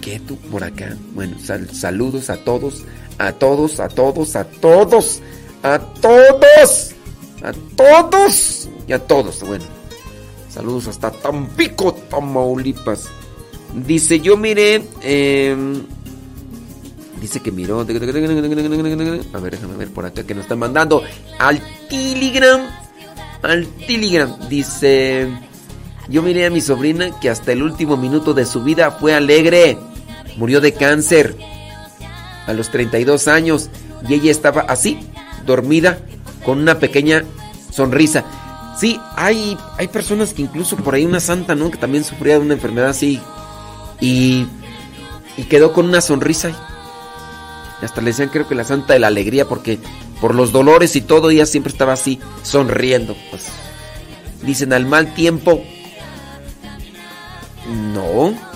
¿Qué 0.00 0.20
tú 0.20 0.36
por 0.36 0.62
acá? 0.62 0.96
Bueno, 1.14 1.36
saludos. 1.72 2.30
A 2.30 2.36
todos, 2.36 2.84
a 3.18 3.32
todos, 3.32 3.80
a 3.80 3.88
todos. 3.88 4.36
A 4.36 4.44
todos. 4.44 5.20
A 5.62 5.78
todos. 5.78 6.94
Y 8.86 8.92
a 8.92 8.98
todos. 8.98 9.42
Bueno. 9.42 9.64
Saludos 10.48 10.88
hasta 10.88 11.10
Tampico, 11.10 11.94
Tamaulipas. 11.94 13.08
Dice, 13.74 14.20
yo 14.20 14.36
miré... 14.36 14.82
Em, 15.02 15.82
dice 17.20 17.40
que 17.40 17.52
miró... 17.52 17.80
A 17.80 17.84
ver, 17.84 18.00
déjame 19.52 19.76
ver 19.76 19.90
por 19.90 20.06
acá 20.06 20.24
que 20.24 20.34
nos 20.34 20.42
están 20.42 20.58
mandando. 20.58 21.02
Al 21.38 21.62
Telegram. 21.88 22.62
Al 23.42 23.66
Telegram. 23.86 24.48
Dice... 24.48 25.28
Yo 26.08 26.22
miré 26.22 26.46
a 26.46 26.50
mi 26.50 26.60
sobrina 26.60 27.20
que 27.20 27.30
hasta 27.30 27.52
el 27.52 27.62
último 27.62 27.96
minuto 27.96 28.34
de 28.34 28.44
su 28.44 28.64
vida 28.64 28.90
fue 28.90 29.14
alegre. 29.14 29.78
Murió 30.36 30.60
de 30.60 30.74
cáncer. 30.74 31.36
A 32.48 32.52
los 32.52 32.70
32 32.72 33.28
años. 33.28 33.70
Y 34.08 34.14
ella 34.14 34.32
estaba 34.32 34.62
así, 34.62 34.98
dormida, 35.46 36.00
con 36.44 36.58
una 36.58 36.78
pequeña 36.78 37.24
sonrisa. 37.72 38.24
Sí, 38.78 38.98
hay, 39.16 39.58
hay 39.78 39.88
personas 39.88 40.32
que 40.32 40.42
incluso 40.42 40.76
por 40.76 40.94
ahí 40.94 41.04
una 41.04 41.20
santa, 41.20 41.54
¿no? 41.54 41.70
Que 41.70 41.78
también 41.78 42.04
sufría 42.04 42.34
de 42.34 42.40
una 42.40 42.54
enfermedad 42.54 42.90
así. 42.90 43.20
Y, 44.00 44.46
y 45.36 45.42
quedó 45.44 45.72
con 45.72 45.86
una 45.86 46.00
sonrisa. 46.00 46.50
Y 47.80 47.84
hasta 47.84 48.00
le 48.00 48.10
decían 48.10 48.28
creo 48.28 48.48
que 48.48 48.54
la 48.54 48.64
santa 48.64 48.94
de 48.94 48.98
la 48.98 49.08
alegría 49.08 49.46
porque 49.46 49.78
por 50.20 50.34
los 50.34 50.52
dolores 50.52 50.96
y 50.96 51.00
todo 51.00 51.30
ella 51.30 51.46
siempre 51.46 51.72
estaba 51.72 51.92
así, 51.92 52.20
sonriendo. 52.42 53.16
Pues, 53.30 53.46
dicen 54.42 54.72
al 54.72 54.86
mal 54.86 55.14
tiempo. 55.14 55.62
No. 57.94 58.49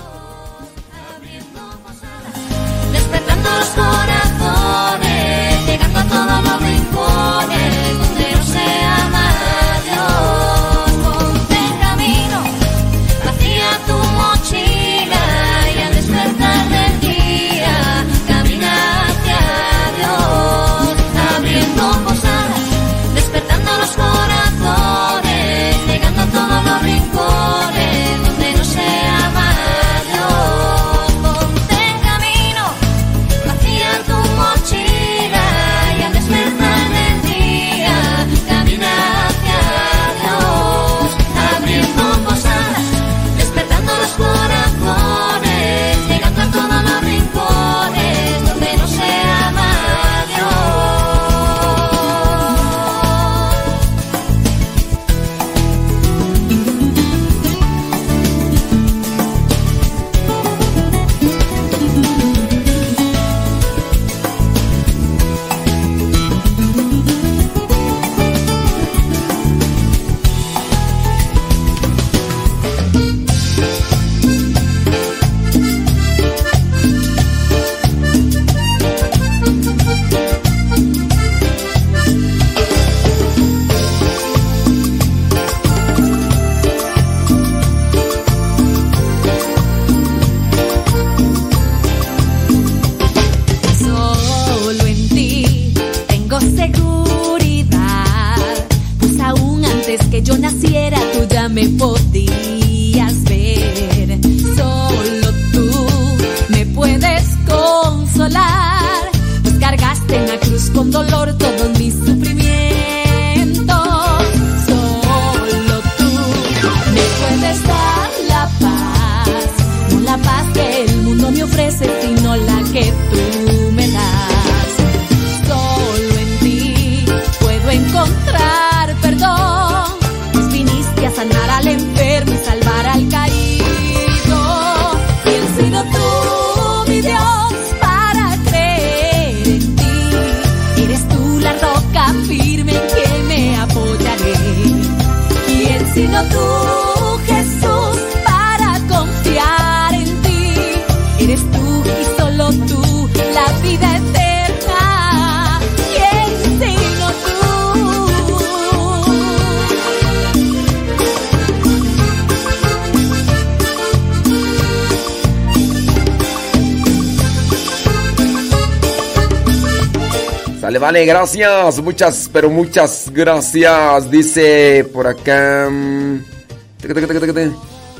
Vale, 170.79 171.05
gracias. 171.05 171.79
Muchas, 171.81 172.29
pero 172.31 172.49
muchas 172.49 173.09
gracias. 173.13 174.09
Dice 174.11 174.87
por 174.93 175.07
acá. 175.07 175.69
mm. 175.69 176.23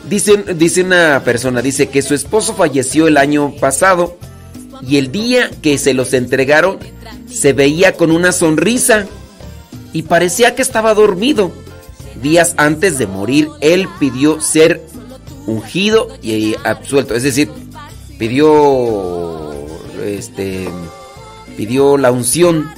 Dice, 0.10 0.38
dice 0.56 0.84
una 0.84 1.24
persona, 1.24 1.62
dice 1.62 1.90
que 1.90 2.02
su 2.04 2.14
esposo 2.14 2.54
falleció 2.54 3.08
el 3.08 3.18
año 3.18 3.56
pasado 3.60 4.18
y 4.88 4.98
el 4.98 5.12
día 5.12 5.50
que 5.64 5.80
se 5.80 5.96
los 5.96 6.14
entregaron 6.14 6.78
se 7.28 7.54
veía 7.54 7.94
con 7.94 8.12
una 8.12 8.32
sonrisa 8.32 9.08
y 9.94 10.04
parecía 10.04 10.54
que 10.54 10.62
estaba 10.62 10.94
dormido. 10.94 11.52
Días 12.22 12.54
antes 12.58 12.98
de 12.98 13.08
morir, 13.08 13.50
él 13.62 13.88
pidió 14.00 14.40
ser 14.42 14.86
ungido 15.48 16.10
y 16.22 16.56
absuelto. 16.64 17.16
Es 17.16 17.24
decir, 17.24 17.50
pidió 18.20 19.54
este 20.04 20.70
pidió 21.58 21.98
la 21.98 22.12
unción, 22.12 22.70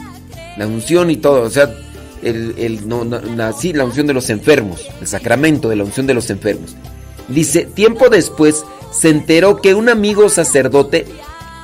la 0.57 0.67
unción 0.67 1.11
y 1.11 1.17
todo, 1.17 1.43
o 1.43 1.49
sea, 1.49 1.73
la, 2.21 3.51
la 3.51 3.85
unción 3.85 4.07
de 4.07 4.13
los 4.13 4.29
enfermos, 4.29 4.87
el 5.01 5.07
sacramento 5.07 5.69
de 5.69 5.75
la 5.75 5.83
unción 5.83 6.07
de 6.07 6.13
los 6.13 6.29
enfermos. 6.29 6.75
Dice, 7.27 7.65
tiempo 7.65 8.09
después 8.09 8.63
se 8.91 9.09
enteró 9.09 9.57
que 9.57 9.73
un 9.73 9.89
amigo 9.89 10.29
sacerdote 10.29 11.05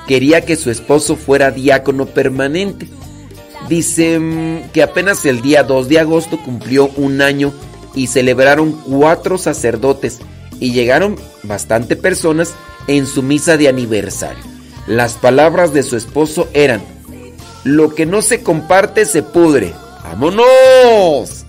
quería 0.08 0.42
que 0.42 0.56
su 0.56 0.70
esposo 0.70 1.16
fuera 1.16 1.52
diácono 1.52 2.06
permanente. 2.06 2.88
Dice 3.70 4.20
mm, 4.20 4.72
que 4.72 4.84
apenas 4.84 5.26
el 5.26 5.42
día 5.42 5.64
2 5.64 5.88
de 5.88 6.00
agosto 6.00 6.38
cumplió 6.44 6.90
un 6.98 7.22
año 7.22 7.54
y 7.96 8.08
celebraron 8.08 8.74
cuatro 8.74 9.38
sacerdotes 9.38 10.20
y 10.60 10.74
llegaron 10.74 11.16
bastante 11.44 11.96
personas 11.96 12.54
en 12.88 13.06
su 13.06 13.24
misa 13.24 13.58
de 13.58 13.70
aniversario. 13.70 14.44
Las 14.88 15.14
palabras 15.14 15.74
de 15.74 15.84
su 15.84 15.96
esposo 15.96 16.50
eran, 16.54 16.82
lo 17.64 17.94
que 17.96 18.06
no 18.06 18.22
se 18.22 18.44
comparte 18.44 19.06
se 19.06 19.24
pudre. 19.24 19.74
¡Vámonos! 20.04 21.46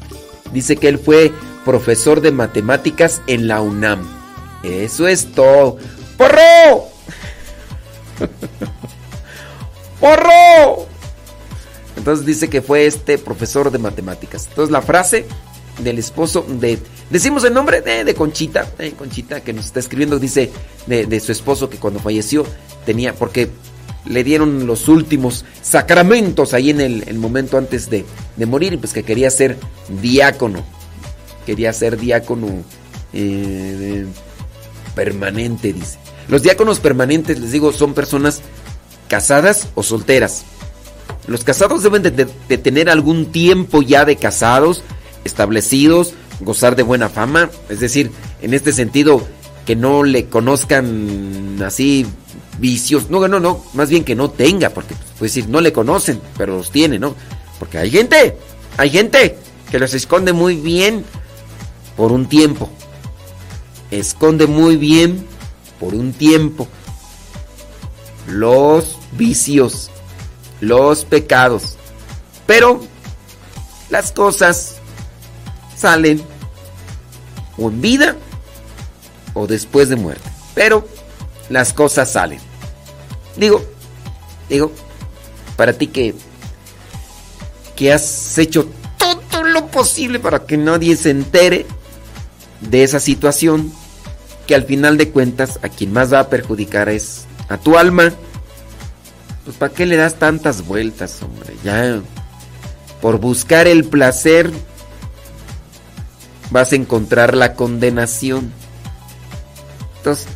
Dice 0.53 0.77
que 0.77 0.89
él 0.89 0.99
fue 0.99 1.33
profesor 1.65 2.21
de 2.21 2.31
matemáticas 2.31 3.23
en 3.27 3.49
la 3.49 3.61
UNAM. 3.61 4.07
Eso 4.63 5.09
es 5.09 5.33
todo. 5.33 5.79
¡Porro! 6.17 6.89
¡Porro! 10.01 10.87
Entonces 11.97 12.27
dice 12.27 12.49
que 12.49 12.63
fue 12.63 12.87
este 12.87 13.19
profesor 13.19 13.71
de 13.71 13.79
matemáticas. 13.79 14.47
Entonces 14.49 14.71
la 14.73 14.83
frase 14.83 15.27
del 15.79 15.99
esposo 15.99 16.45
de... 16.49 16.79
Decimos 17.11 17.45
el 17.45 17.55
nombre 17.55 17.81
de, 17.81 18.05
de 18.05 18.15
Conchita. 18.15 18.69
eh, 18.79 18.93
Conchita 18.97 19.41
que 19.43 19.53
nos 19.53 19.67
está 19.67 19.81
escribiendo. 19.81 20.19
Dice 20.19 20.51
de, 20.87 21.07
de 21.07 21.21
su 21.21 21.33
esposo 21.33 21.69
que 21.69 21.79
cuando 21.79 22.01
falleció 22.01 22.45
tenía... 22.85 23.15
Porque 23.15 23.51
le 24.07 24.23
dieron 24.25 24.67
los 24.67 24.89
últimos 24.89 25.45
sacramentos 25.63 26.53
ahí 26.55 26.71
en 26.71 26.81
el, 26.81 27.15
momento 27.19 27.57
antes 27.59 27.89
de, 27.91 28.05
de 28.37 28.47
morir. 28.47 28.79
Pues 28.79 28.93
que 28.93 29.03
quería 29.03 29.31
ser 29.31 29.57
diácono. 30.01 30.65
Quería 31.47 31.73
ser 31.73 31.99
diácono 31.99 32.49
eh, 33.13 34.07
permanente, 34.95 35.73
dice. 35.73 35.99
Los 36.29 36.43
diáconos 36.43 36.81
permanentes, 36.81 37.39
les 37.39 37.53
digo, 37.53 37.73
son 37.73 37.93
personas 37.95 38.41
casadas 39.09 39.69
o 39.75 39.83
solteras. 39.83 40.45
Los 41.27 41.45
casados 41.45 41.83
deben 41.83 42.03
de, 42.03 42.11
de- 42.11 42.29
de 42.49 42.59
tener 42.59 42.89
algún 42.89 43.27
tiempo 43.27 43.83
ya 43.83 44.05
de 44.05 44.17
casados, 44.17 44.83
establecidos, 45.25 46.15
gozar 46.41 46.77
de 46.77 46.83
buena 46.83 47.09
fama. 47.09 47.51
Es 47.69 47.81
decir, 47.81 48.11
en 48.43 48.55
este 48.55 48.73
sentido, 48.73 49.27
que 49.67 49.77
no 49.77 50.03
le 50.03 50.27
conozcan 50.27 51.59
así 51.65 52.07
vicios. 52.59 53.11
No, 53.11 53.27
no, 53.29 53.41
no, 53.41 53.65
más 53.75 53.89
bien 53.89 54.05
que 54.05 54.15
no 54.15 54.31
tenga, 54.31 54.71
porque 54.71 54.95
pues 55.19 55.35
decir, 55.35 55.49
no 55.49 55.61
le 55.61 55.73
conocen, 55.73 56.21
pero 56.37 56.57
los 56.57 56.71
tiene, 56.71 56.99
¿no? 56.99 57.15
Porque 57.59 57.79
hay 57.79 57.91
gente, 57.91 58.37
hay 58.77 58.91
gente 58.91 59.37
que 59.71 59.79
los 59.79 59.95
esconde 59.95 60.33
muy 60.33 60.57
bien 60.57 61.05
por 61.97 62.13
un 62.13 62.27
tiempo. 62.27 62.69
Esconde 63.91 64.47
muy 64.47 64.77
bien 64.77 65.27
por 65.79 65.95
un 65.95 66.13
tiempo 66.13 66.69
los 68.27 68.99
vicios, 69.13 69.91
los 70.61 71.05
pecados. 71.05 71.77
Pero 72.47 72.81
las 73.91 74.13
cosas 74.13 74.77
salen 75.77 76.23
o 77.59 77.69
en 77.69 77.81
vida 77.81 78.17
o 79.35 79.47
después 79.47 79.89
de 79.89 79.97
muerte. 79.97 80.29
Pero 80.55 80.87
las 81.49 81.73
cosas 81.73 82.13
salen. 82.13 82.39
Digo, 83.37 83.65
digo, 84.49 84.73
para 85.57 85.73
ti 85.73 85.89
que, 85.89 86.15
que 87.77 87.93
has 87.93 88.39
hecho 88.39 88.69
todo 88.99 89.45
lo 89.45 89.67
posible 89.67 90.19
para 90.19 90.47
que 90.47 90.57
nadie 90.57 90.97
se 90.97 91.11
entere 91.11 91.67
de 92.61 92.83
esa 92.83 93.01
situación, 93.01 93.73
que 94.47 94.55
al 94.55 94.65
final 94.65 94.97
de 94.97 95.11
cuentas 95.11 95.59
a 95.63 95.69
quien 95.69 95.93
más 95.93 96.13
va 96.13 96.21
a 96.21 96.29
perjudicar 96.29 96.89
es 96.89 97.25
a 97.49 97.57
tu 97.57 97.77
alma. 97.77 98.13
Pues 99.45 99.57
¿para 99.57 99.75
qué 99.75 99.85
le 99.85 99.97
das 99.97 100.15
tantas 100.15 100.67
vueltas, 100.67 101.23
hombre? 101.23 101.55
Ya 101.63 102.01
por 103.01 103.19
buscar 103.19 103.67
el 103.67 103.85
placer 103.85 104.51
vas 106.51 106.73
a 106.73 106.77
encontrar 106.77 107.37
la 107.37 107.55
condenación. 107.55 108.51
Entonces, 109.99 110.27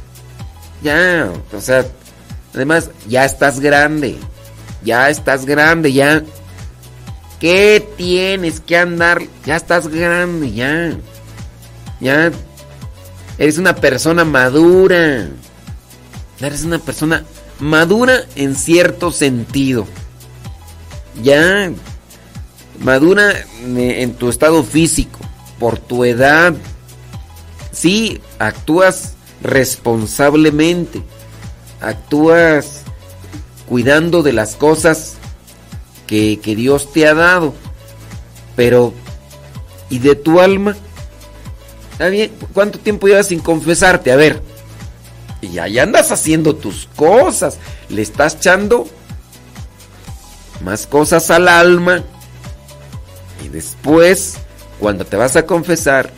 ya, 0.82 1.30
o 1.52 1.60
sea, 1.60 1.86
además 2.54 2.90
ya 3.08 3.24
estás 3.24 3.60
grande. 3.60 4.18
Ya 4.84 5.10
estás 5.10 5.44
grande, 5.44 5.92
ya. 5.92 6.22
¿Qué 7.40 7.86
tienes 7.96 8.60
que 8.60 8.76
andar? 8.76 9.22
Ya 9.44 9.56
estás 9.56 9.88
grande, 9.88 10.52
ya. 10.52 10.92
Ya 12.00 12.30
eres 13.38 13.58
una 13.58 13.74
persona 13.74 14.24
madura. 14.24 15.28
Eres 16.40 16.64
una 16.64 16.78
persona 16.78 17.24
madura 17.58 18.24
en 18.36 18.54
cierto 18.54 19.10
sentido. 19.10 19.86
Ya 21.22 21.72
madura 22.80 23.32
en 23.64 24.14
tu 24.14 24.28
estado 24.28 24.62
físico, 24.62 25.18
por 25.58 25.78
tu 25.78 26.04
edad. 26.04 26.54
Sí, 27.72 28.20
actúas 28.38 29.14
responsablemente. 29.42 31.02
Actúas 31.80 32.82
cuidando 33.68 34.22
de 34.22 34.32
las 34.32 34.56
cosas 34.56 35.14
que, 36.06 36.40
que 36.42 36.56
Dios 36.56 36.92
te 36.92 37.06
ha 37.06 37.14
dado. 37.14 37.54
Pero, 38.56 38.92
¿y 39.90 39.98
de 39.98 40.16
tu 40.16 40.40
alma? 40.40 40.76
Está 41.92 42.08
bien, 42.08 42.32
¿cuánto 42.52 42.78
tiempo 42.78 43.06
llevas 43.06 43.28
sin 43.28 43.40
confesarte? 43.40 44.12
A 44.12 44.16
ver. 44.16 44.42
Y 45.40 45.58
ahí 45.58 45.78
andas 45.78 46.10
haciendo 46.10 46.56
tus 46.56 46.88
cosas. 46.96 47.58
Le 47.88 48.02
estás 48.02 48.34
echando 48.34 48.88
más 50.64 50.86
cosas 50.86 51.30
al 51.30 51.48
alma. 51.48 52.02
Y 53.44 53.48
después 53.48 54.38
cuando 54.80 55.04
te 55.04 55.16
vas 55.16 55.36
a 55.36 55.46
confesar, 55.46 56.12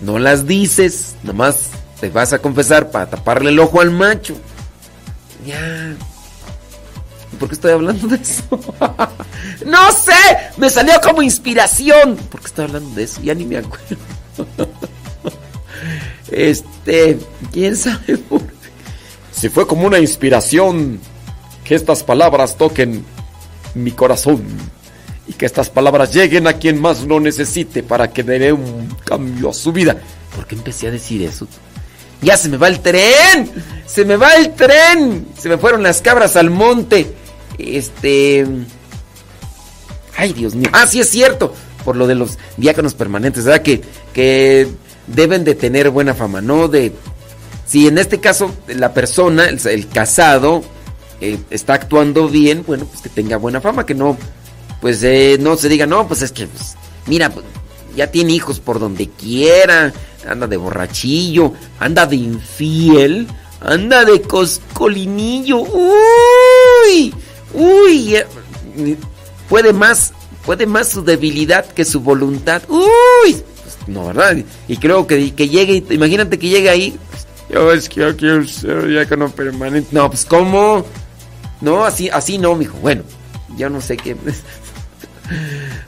no 0.00 0.18
las 0.18 0.46
dices, 0.46 1.16
nomás 1.22 1.70
te 2.00 2.10
vas 2.10 2.32
a 2.32 2.38
confesar 2.38 2.90
para 2.90 3.10
taparle 3.10 3.50
el 3.50 3.58
ojo 3.58 3.80
al 3.80 3.90
macho. 3.90 4.36
Ya. 5.46 5.94
¿Por 7.38 7.48
qué 7.48 7.54
estoy 7.54 7.72
hablando 7.72 8.08
de 8.08 8.16
eso? 8.16 8.42
no 9.66 9.92
sé, 9.92 10.12
me 10.56 10.70
salió 10.70 10.94
como 11.02 11.22
inspiración. 11.22 12.16
¿Por 12.16 12.40
qué 12.40 12.46
estoy 12.46 12.64
hablando 12.64 12.94
de 12.94 13.02
eso? 13.04 13.20
Ya 13.22 13.34
ni 13.34 13.44
me 13.44 13.58
acuerdo. 13.58 13.96
este, 16.30 17.18
quién 17.52 17.76
sabe. 17.76 18.18
Si 19.32 19.48
fue 19.48 19.66
como 19.66 19.86
una 19.86 19.98
inspiración 19.98 21.00
que 21.64 21.74
estas 21.74 22.02
palabras 22.02 22.56
toquen 22.56 23.04
mi 23.74 23.92
corazón 23.92 24.42
y 25.28 25.34
que 25.34 25.46
estas 25.46 25.68
palabras 25.68 26.12
lleguen 26.12 26.46
a 26.46 26.54
quien 26.54 26.80
más 26.80 27.02
lo 27.02 27.20
necesite 27.20 27.82
para 27.82 28.10
que 28.10 28.22
dé 28.22 28.52
un 28.52 28.88
cambio 29.04 29.50
a 29.50 29.52
su 29.52 29.72
vida. 29.72 29.96
¿Por 30.34 30.46
qué 30.46 30.54
empecé 30.54 30.88
a 30.88 30.90
decir 30.90 31.22
eso? 31.22 31.46
Ya 32.22 32.36
se 32.36 32.48
me 32.48 32.56
va 32.56 32.68
el 32.68 32.80
tren, 32.80 33.50
se 33.86 34.04
me 34.04 34.16
va 34.16 34.34
el 34.34 34.54
tren, 34.54 35.28
se 35.38 35.48
me 35.48 35.58
fueron 35.58 35.82
las 35.82 36.00
cabras 36.02 36.36
al 36.36 36.50
monte. 36.50 37.14
Este... 37.58 38.46
Ay, 40.16 40.32
Dios 40.32 40.54
mío. 40.54 40.68
Ah, 40.72 40.86
sí 40.86 41.00
es 41.00 41.08
cierto, 41.08 41.54
por 41.84 41.94
lo 41.96 42.08
de 42.08 42.16
los 42.16 42.38
diáconos 42.56 42.94
permanentes, 42.94 43.44
¿verdad? 43.44 43.62
Que, 43.62 43.82
que 44.12 44.66
deben 45.06 45.44
de 45.44 45.54
tener 45.54 45.90
buena 45.90 46.14
fama, 46.14 46.40
¿no? 46.40 46.68
De... 46.68 46.92
Si 47.66 47.86
en 47.86 47.98
este 47.98 48.18
caso 48.18 48.50
la 48.66 48.94
persona, 48.94 49.46
el, 49.46 49.88
casado, 49.88 50.64
eh, 51.20 51.38
está 51.50 51.74
actuando 51.74 52.28
bien, 52.28 52.64
bueno, 52.66 52.86
pues 52.86 53.02
que 53.02 53.10
tenga 53.10 53.36
buena 53.36 53.60
fama, 53.60 53.84
que 53.84 53.94
no, 53.94 54.16
pues 54.80 55.02
eh, 55.02 55.36
no 55.38 55.56
se 55.56 55.68
diga, 55.68 55.86
no, 55.86 56.08
pues 56.08 56.22
es 56.22 56.32
que, 56.32 56.46
pues, 56.46 56.76
mira, 57.06 57.28
pues, 57.28 57.44
ya 57.98 58.12
tiene 58.12 58.32
hijos 58.32 58.60
por 58.60 58.78
donde 58.78 59.08
quiera, 59.08 59.92
anda 60.24 60.46
de 60.46 60.56
borrachillo, 60.56 61.52
anda 61.80 62.06
de 62.06 62.14
infiel, 62.14 63.26
anda 63.60 64.04
de 64.04 64.22
coscolinillo, 64.22 65.58
uy, 65.58 67.12
uy, 67.54 68.16
puede 69.48 69.72
más, 69.72 70.12
puede 70.46 70.64
más 70.64 70.90
su 70.90 71.02
debilidad 71.02 71.66
que 71.66 71.84
su 71.84 71.98
voluntad, 71.98 72.62
uy, 72.68 73.42
pues, 73.62 73.76
no, 73.88 74.06
¿verdad? 74.06 74.36
Y 74.68 74.76
creo 74.76 75.08
que, 75.08 75.34
que 75.34 75.48
llegue, 75.48 75.82
imagínate 75.90 76.38
que 76.38 76.50
llegue 76.50 76.70
ahí, 76.70 76.96
yo 77.50 77.72
es 77.72 77.88
que 77.88 78.02
yo 78.02 78.16
quiero 78.16 78.46
ser 78.46 78.92
ya 78.92 79.06
que 79.06 79.16
no 79.16 79.28
permanente, 79.28 79.88
no, 79.90 80.08
pues 80.08 80.24
cómo, 80.24 80.86
no, 81.60 81.84
así, 81.84 82.08
así 82.10 82.38
no, 82.38 82.54
mijo, 82.54 82.78
bueno, 82.78 83.02
yo 83.56 83.68
no 83.68 83.80
sé 83.80 83.96
qué. 83.96 84.14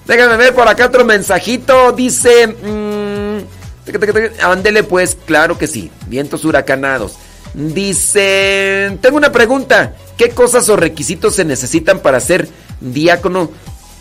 Déjame 0.07 0.36
ver 0.36 0.55
por 0.55 0.68
acá 0.68 0.86
otro 0.86 1.05
mensajito. 1.05 1.93
Dice. 1.93 2.57
Ándele 4.43 4.82
pues, 4.84 5.16
claro 5.26 5.59
que 5.59 5.66
sí. 5.66 5.91
Vientos 6.07 6.45
huracanados. 6.45 7.14
Dice. 7.55 8.99
Tengo 9.01 9.16
una 9.16 9.32
pregunta. 9.32 9.95
¿Qué 10.16 10.30
cosas 10.30 10.68
o 10.68 10.76
requisitos 10.76 11.34
se 11.34 11.45
necesitan 11.45 12.01
para 12.01 12.20
ser 12.20 12.49
diácono 12.80 13.51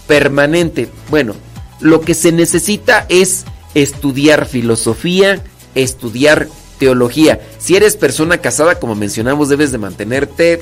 permanente? 0.07 0.89
Bueno, 1.09 1.35
lo 1.79 2.01
que 2.01 2.13
se 2.13 2.31
necesita 2.31 3.05
es 3.07 3.45
estudiar 3.73 4.45
filosofía, 4.45 5.41
estudiar 5.75 6.47
teología. 6.77 7.39
Si 7.57 7.75
eres 7.75 7.95
persona 7.95 8.39
casada, 8.39 8.79
como 8.79 8.95
mencionamos, 8.95 9.49
debes 9.49 9.71
de 9.71 9.77
mantenerte 9.77 10.59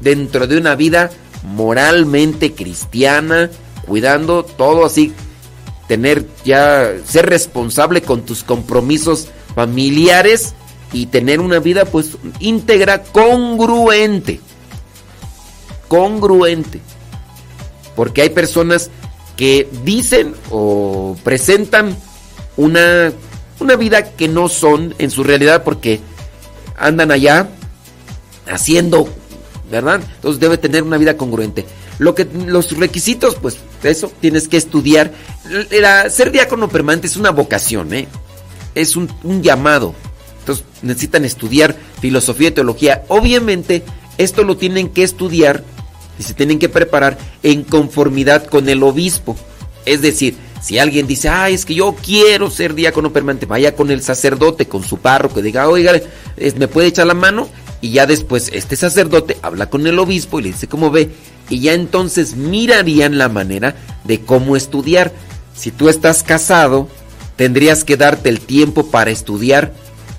dentro 0.00 0.46
de 0.46 0.58
una 0.58 0.74
vida 0.74 1.10
moralmente 1.42 2.52
cristiana, 2.52 3.50
cuidando 3.86 4.44
todo 4.44 4.84
así, 4.84 5.12
tener 5.88 6.26
ya, 6.44 6.92
ser 7.04 7.26
responsable 7.26 8.02
con 8.02 8.22
tus 8.22 8.42
compromisos 8.42 9.28
familiares 9.54 10.54
y 10.92 11.06
tener 11.06 11.40
una 11.40 11.58
vida 11.58 11.84
pues 11.84 12.16
íntegra, 12.40 13.02
congruente. 13.02 14.40
Congruente. 15.88 16.80
Porque 17.96 18.22
hay 18.22 18.30
personas 18.30 18.90
que 19.36 19.68
dicen 19.84 20.34
o 20.50 21.16
presentan 21.24 21.96
una, 22.56 23.12
una 23.60 23.76
vida 23.76 24.12
que 24.12 24.28
no 24.28 24.48
son 24.48 24.94
en 24.98 25.10
su 25.10 25.24
realidad 25.24 25.64
porque 25.64 26.00
andan 26.76 27.10
allá 27.10 27.48
haciendo, 28.46 29.08
¿verdad? 29.70 30.00
Entonces 30.16 30.40
debe 30.40 30.58
tener 30.58 30.82
una 30.82 30.98
vida 30.98 31.16
congruente. 31.16 31.66
Lo 32.02 32.16
que, 32.16 32.26
los 32.46 32.76
requisitos, 32.76 33.36
pues 33.36 33.58
eso, 33.84 34.12
tienes 34.20 34.48
que 34.48 34.56
estudiar. 34.56 35.12
ser 36.10 36.32
diácono 36.32 36.68
permanente 36.68 37.06
es 37.06 37.16
una 37.16 37.30
vocación, 37.30 37.94
¿eh? 37.94 38.08
Es 38.74 38.96
un, 38.96 39.08
llamado. 39.40 39.94
Entonces 40.40 40.64
necesitan 40.82 41.24
estudiar 41.24 41.76
filosofía 42.00 42.48
y 42.48 42.50
teología. 42.50 43.04
Obviamente, 43.06 43.84
esto 44.18 44.42
lo 44.42 44.56
tienen 44.56 44.88
que 44.88 45.04
estudiar 45.04 45.62
y 46.18 46.24
se 46.24 46.34
tienen 46.34 46.58
que 46.58 46.68
preparar 46.68 47.18
en 47.44 47.62
conformidad 47.62 48.46
con 48.46 48.68
el 48.68 48.82
obispo. 48.82 49.36
Es 49.86 50.02
decir, 50.02 50.34
si 50.60 50.80
alguien 50.80 51.06
dice, 51.06 51.28
ah, 51.28 51.50
es 51.50 51.64
que 51.64 51.76
yo 51.76 51.94
quiero 51.94 52.50
ser 52.50 52.74
diácono 52.74 53.12
permanente, 53.12 53.46
vaya 53.46 53.76
con 53.76 53.92
el 53.92 54.02
sacerdote, 54.02 54.66
con 54.66 54.82
su 54.82 54.98
párroco, 54.98 55.40
diga, 55.40 55.68
oiga, 55.68 55.92
¿me 56.56 56.66
puede 56.66 56.88
echar 56.88 57.06
la 57.06 57.14
mano? 57.14 57.48
Y 57.82 57.90
ya 57.90 58.06
después 58.06 58.48
este 58.54 58.76
sacerdote 58.76 59.36
habla 59.42 59.68
con 59.68 59.86
el 59.86 59.98
obispo 59.98 60.40
y 60.40 60.44
le 60.44 60.48
dice, 60.52 60.68
¿cómo 60.68 60.90
ve? 60.90 61.10
y 61.52 61.60
ya 61.60 61.74
entonces 61.74 62.34
mirarían 62.34 63.18
la 63.18 63.28
manera 63.28 63.76
de 64.04 64.20
cómo 64.20 64.56
estudiar. 64.56 65.12
Si 65.54 65.70
tú 65.70 65.88
estás 65.90 66.22
casado, 66.22 66.88
tendrías 67.36 67.84
que 67.84 67.98
darte 67.98 68.30
el 68.30 68.40
tiempo 68.40 68.90
para 68.90 69.10
estudiar 69.10 69.74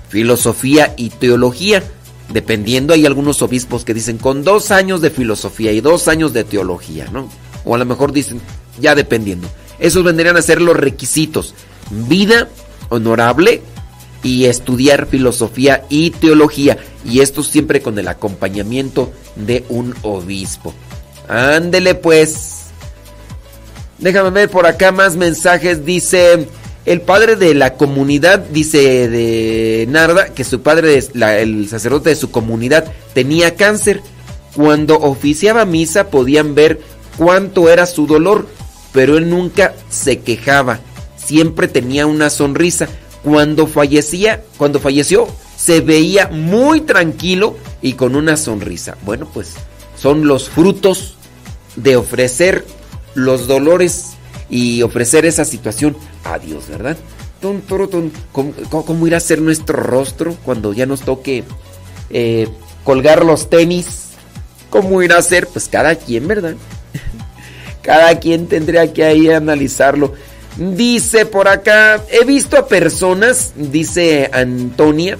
filosofía 0.08 0.94
y 0.96 1.10
teología. 1.10 1.82
Dependiendo, 2.28 2.94
hay 2.94 3.04
algunos 3.04 3.42
obispos 3.42 3.84
que 3.84 3.94
dicen 3.94 4.18
con 4.18 4.44
dos 4.44 4.70
años 4.70 5.00
de 5.00 5.10
filosofía 5.10 5.72
y 5.72 5.80
dos 5.80 6.06
años 6.06 6.32
de 6.32 6.44
teología, 6.44 7.08
¿no? 7.12 7.28
O 7.64 7.74
a 7.74 7.78
lo 7.78 7.84
mejor 7.84 8.12
dicen, 8.12 8.40
ya 8.80 8.94
dependiendo. 8.94 9.48
Esos 9.80 10.04
vendrían 10.04 10.36
a 10.36 10.42
ser 10.42 10.62
los 10.62 10.76
requisitos. 10.76 11.54
Vida 11.90 12.48
honorable 12.90 13.60
y 14.24 14.46
estudiar 14.46 15.06
filosofía 15.06 15.84
y 15.88 16.10
teología. 16.10 16.78
Y 17.04 17.20
esto 17.20 17.44
siempre 17.44 17.80
con 17.80 17.96
el 17.98 18.08
acompañamiento 18.08 19.12
de 19.36 19.64
un 19.68 19.94
obispo. 20.02 20.74
Ándele 21.28 21.94
pues. 21.94 22.62
Déjame 23.98 24.30
ver 24.30 24.50
por 24.50 24.66
acá 24.66 24.90
más 24.90 25.14
mensajes. 25.14 25.84
Dice 25.84 26.48
el 26.84 27.00
padre 27.02 27.36
de 27.36 27.54
la 27.54 27.74
comunidad, 27.74 28.40
dice 28.40 29.08
de 29.08 29.86
Narda, 29.88 30.30
que 30.30 30.44
su 30.44 30.62
padre, 30.62 30.98
el 31.14 31.68
sacerdote 31.68 32.10
de 32.10 32.16
su 32.16 32.30
comunidad, 32.30 32.90
tenía 33.12 33.54
cáncer. 33.54 34.02
Cuando 34.54 34.98
oficiaba 34.98 35.64
misa 35.64 36.08
podían 36.08 36.54
ver 36.54 36.80
cuánto 37.16 37.68
era 37.68 37.86
su 37.86 38.06
dolor, 38.06 38.46
pero 38.92 39.18
él 39.18 39.28
nunca 39.28 39.74
se 39.90 40.20
quejaba. 40.20 40.80
Siempre 41.16 41.68
tenía 41.68 42.06
una 42.06 42.30
sonrisa. 42.30 42.88
Cuando 43.24 43.66
fallecía, 43.66 44.44
cuando 44.58 44.78
falleció, 44.78 45.26
se 45.56 45.80
veía 45.80 46.28
muy 46.28 46.82
tranquilo 46.82 47.56
y 47.80 47.94
con 47.94 48.14
una 48.16 48.36
sonrisa. 48.36 48.96
Bueno, 49.02 49.28
pues 49.32 49.54
son 49.96 50.26
los 50.26 50.50
frutos 50.50 51.16
de 51.76 51.96
ofrecer 51.96 52.64
los 53.14 53.46
dolores 53.46 54.12
y 54.50 54.82
ofrecer 54.82 55.24
esa 55.24 55.44
situación 55.44 55.96
a 56.24 56.38
Dios, 56.38 56.68
¿verdad? 56.68 56.96
¿Cómo, 58.32 59.06
irá 59.06 59.18
a 59.18 59.20
ser 59.20 59.40
nuestro 59.40 59.76
rostro 59.76 60.36
cuando 60.44 60.72
ya 60.72 60.86
nos 60.86 61.02
toque 61.02 61.44
eh, 62.10 62.48
colgar 62.84 63.24
los 63.24 63.50
tenis? 63.50 64.10
¿Cómo 64.70 65.02
irá 65.02 65.18
a 65.18 65.22
ser? 65.22 65.46
Pues 65.48 65.68
cada 65.68 65.94
quien, 65.94 66.26
¿verdad? 66.26 66.54
cada 67.82 68.18
quien 68.18 68.46
tendría 68.46 68.92
que 68.92 69.04
ahí 69.04 69.30
analizarlo. 69.30 70.14
Dice 70.56 71.26
por 71.26 71.48
acá, 71.48 72.00
he 72.10 72.24
visto 72.24 72.56
a 72.56 72.68
personas, 72.68 73.52
dice 73.56 74.30
Antonia, 74.32 75.18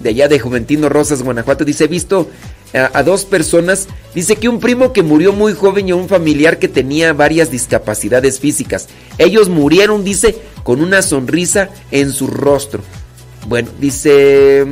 de 0.00 0.10
allá 0.10 0.26
de 0.26 0.40
Juventino 0.40 0.88
Rosas, 0.88 1.22
Guanajuato, 1.22 1.64
dice, 1.64 1.84
he 1.84 1.88
visto 1.88 2.28
a, 2.74 3.02
dos 3.04 3.24
personas, 3.24 3.86
dice 4.14 4.36
que 4.36 4.48
un 4.48 4.58
primo 4.58 4.92
que 4.92 5.02
murió 5.02 5.32
muy 5.32 5.54
joven 5.54 5.88
y 5.88 5.92
un 5.92 6.08
familiar 6.08 6.58
que 6.58 6.68
tenía 6.68 7.12
varias 7.12 7.50
discapacidades 7.50 8.40
físicas. 8.40 8.88
Ellos 9.18 9.48
murieron, 9.48 10.02
dice, 10.02 10.36
con 10.64 10.80
una 10.80 11.02
sonrisa 11.02 11.68
en 11.90 12.12
su 12.12 12.26
rostro. 12.26 12.82
Bueno, 13.46 13.70
dice... 13.78 14.66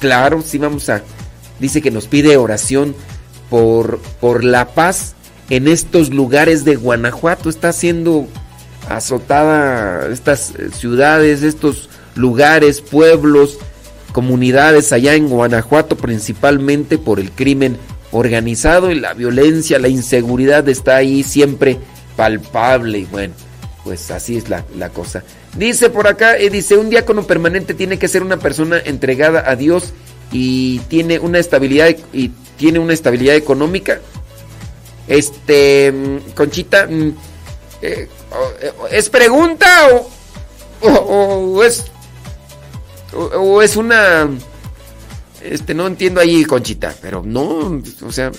Claro, 0.00 0.42
sí 0.46 0.58
vamos 0.58 0.88
a... 0.90 1.02
Dice 1.58 1.80
que 1.80 1.90
nos 1.90 2.06
pide 2.06 2.36
oración 2.36 2.94
por, 3.50 3.98
por 4.20 4.44
la 4.44 4.74
paz 4.74 5.14
en 5.50 5.68
estos 5.68 6.10
lugares 6.10 6.64
de 6.64 6.76
Guanajuato. 6.76 7.48
Está 7.48 7.72
siendo 7.72 8.26
azotada 8.88 10.08
estas 10.10 10.54
eh, 10.56 10.70
ciudades, 10.72 11.42
estos 11.42 11.88
lugares, 12.14 12.80
pueblos, 12.80 13.58
comunidades 14.12 14.92
allá 14.92 15.14
en 15.14 15.28
Guanajuato, 15.28 15.96
principalmente 15.96 16.98
por 16.98 17.20
el 17.20 17.30
crimen 17.30 17.76
organizado 18.10 18.90
y 18.90 18.98
la 18.98 19.14
violencia, 19.14 19.78
la 19.78 19.88
inseguridad 19.88 20.68
está 20.68 20.96
ahí 20.96 21.22
siempre 21.22 21.78
palpable. 22.16 23.00
Y 23.00 23.04
bueno, 23.04 23.34
pues 23.84 24.10
así 24.10 24.36
es 24.36 24.48
la, 24.48 24.64
la 24.76 24.88
cosa. 24.90 25.22
Dice 25.56 25.90
por 25.90 26.06
acá, 26.06 26.36
eh, 26.36 26.50
dice, 26.50 26.76
un 26.76 26.90
diácono 26.90 27.24
permanente 27.24 27.74
tiene 27.74 27.98
que 27.98 28.08
ser 28.08 28.22
una 28.22 28.38
persona 28.38 28.80
entregada 28.84 29.50
a 29.50 29.56
Dios 29.56 29.92
y 30.32 30.80
tiene 30.88 31.18
una 31.18 31.38
estabilidad 31.38 31.94
y 32.12 32.30
tiene 32.56 32.78
una 32.78 32.92
estabilidad 32.92 33.36
económica. 33.36 34.00
Este, 35.08 35.90
mm, 35.92 36.30
Conchita, 36.34 36.86
mm, 36.86 37.12
eh, 37.82 38.08
o- 38.80 38.86
¿es 38.88 39.08
pregunta 39.08 39.66
o, 40.82 40.88
o- 40.88 41.64
es 41.64 41.84
o, 43.14 43.62
es 43.62 43.76
una 43.76 44.28
este 45.42 45.72
no 45.74 45.86
entiendo 45.86 46.20
ahí 46.20 46.44
Conchita, 46.44 46.94
pero 47.00 47.22
no, 47.24 47.80
o 48.04 48.12
sea, 48.12 48.30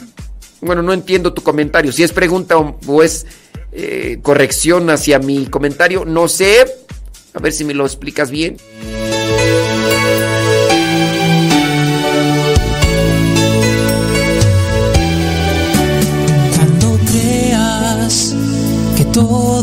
bueno, 0.62 0.82
no 0.84 0.94
entiendo 0.94 1.34
tu 1.34 1.42
comentario. 1.42 1.92
Si 1.92 2.04
es 2.04 2.12
pregunta 2.12 2.58
o, 2.58 2.78
o 2.86 3.02
es 3.04 3.26
eh, 3.72 4.20
corrección 4.22 4.90
hacia 4.90 5.18
mi 5.20 5.48
comentario, 5.48 6.06
no 6.06 6.28
sé. 6.28 6.66
A 7.34 7.40
ver 7.40 7.54
si 7.54 7.64
me 7.64 7.74
lo 7.74 7.86
explicas 7.86 8.30
bien. 8.32 8.58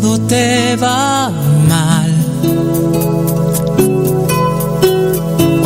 Todo 0.01 0.19
te 0.27 0.77
va 0.77 1.31
mal 1.67 2.13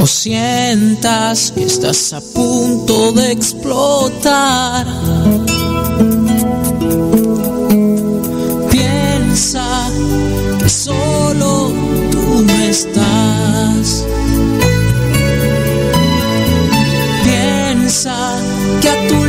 o 0.01 0.07
sientas 0.07 1.51
que 1.51 1.65
estás 1.65 2.13
a 2.13 2.21
punto 2.21 3.11
de 3.11 3.33
explotar, 3.33 4.87
piensa 8.71 9.67
que 10.61 10.69
solo 10.69 11.73
tú 12.13 12.43
no 12.47 12.55
estás. 12.75 14.07
Piensa 17.25 18.17
que 18.81 18.89
a 18.89 19.09
tu 19.09 19.20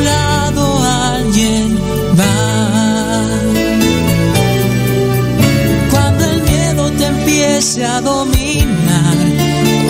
empiece 7.62 7.86
a 7.86 8.02
dominar, 8.02 9.16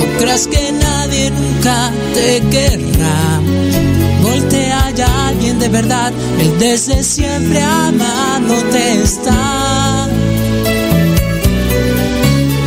o 0.01 0.17
creas 0.19 0.45
que 0.45 0.73
nadie 0.73 1.31
nunca 1.31 1.89
te 2.13 2.41
querrá, 2.49 3.39
voltea 4.21 4.91
ya 4.93 5.27
alguien 5.29 5.57
de 5.57 5.69
verdad, 5.69 6.11
él 6.41 6.53
desde 6.59 7.01
siempre 7.01 7.63
amándote 7.63 9.01
está. 9.01 10.09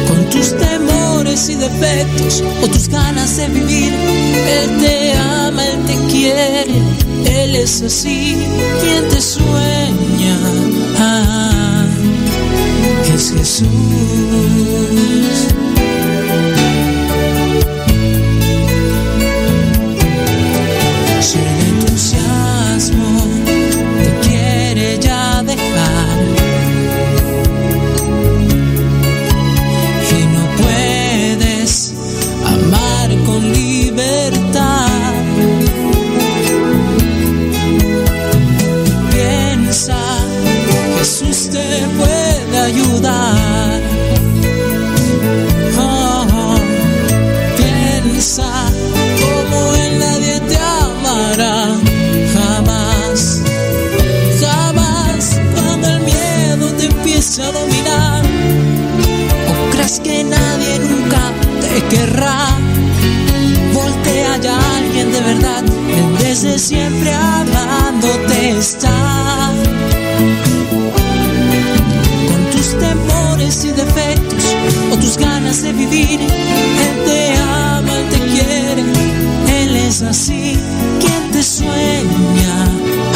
Con 0.09 0.25
tus 0.31 0.57
temores 0.57 1.51
y 1.51 1.55
defectos 1.57 2.43
o 2.63 2.67
tus 2.69 2.89
ganas 2.89 3.37
de 3.37 3.49
vivir, 3.49 3.93
él 3.93 4.81
te 4.81 5.13
ama, 5.13 5.67
él 5.67 5.85
te 5.85 5.97
quiere, 6.11 6.65
él 7.27 7.57
es 7.57 7.83
así, 7.83 8.39
quien 8.81 9.07
te 9.11 9.21
sueña. 9.21 10.54
Es 13.25 13.33
Jesús. 13.33 13.65
Desde 66.35 66.59
siempre 66.59 67.13
amándote 67.15 68.59
está. 68.59 69.53
Con 72.29 72.51
tus 72.51 72.77
temores 72.77 73.65
y 73.65 73.71
defectos 73.71 74.57
o 74.91 74.97
tus 74.97 75.17
ganas 75.17 75.63
de 75.63 75.73
vivir, 75.73 76.19
Él 76.21 77.05
te 77.07 77.37
ama, 77.37 77.99
Él 78.01 78.09
te 78.11 78.19
quiere, 78.33 78.83
Él 79.63 79.77
es 79.77 80.03
así, 80.03 80.59
quien 80.99 81.31
te 81.31 81.41
sueña. 81.41 82.57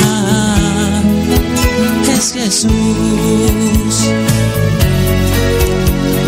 Ah, 0.06 1.02
es 2.16 2.32
Jesús 2.32 2.70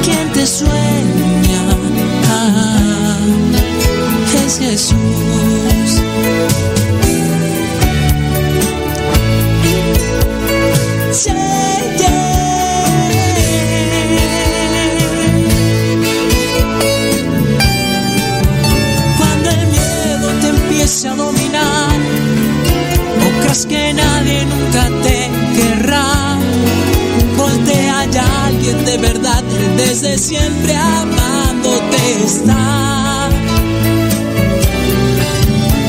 quien 0.03 0.32
te 0.32 0.45
sueña. 0.45 1.62
Ah, 2.28 3.16
es 4.45 4.59
Jesús. 4.59 5.80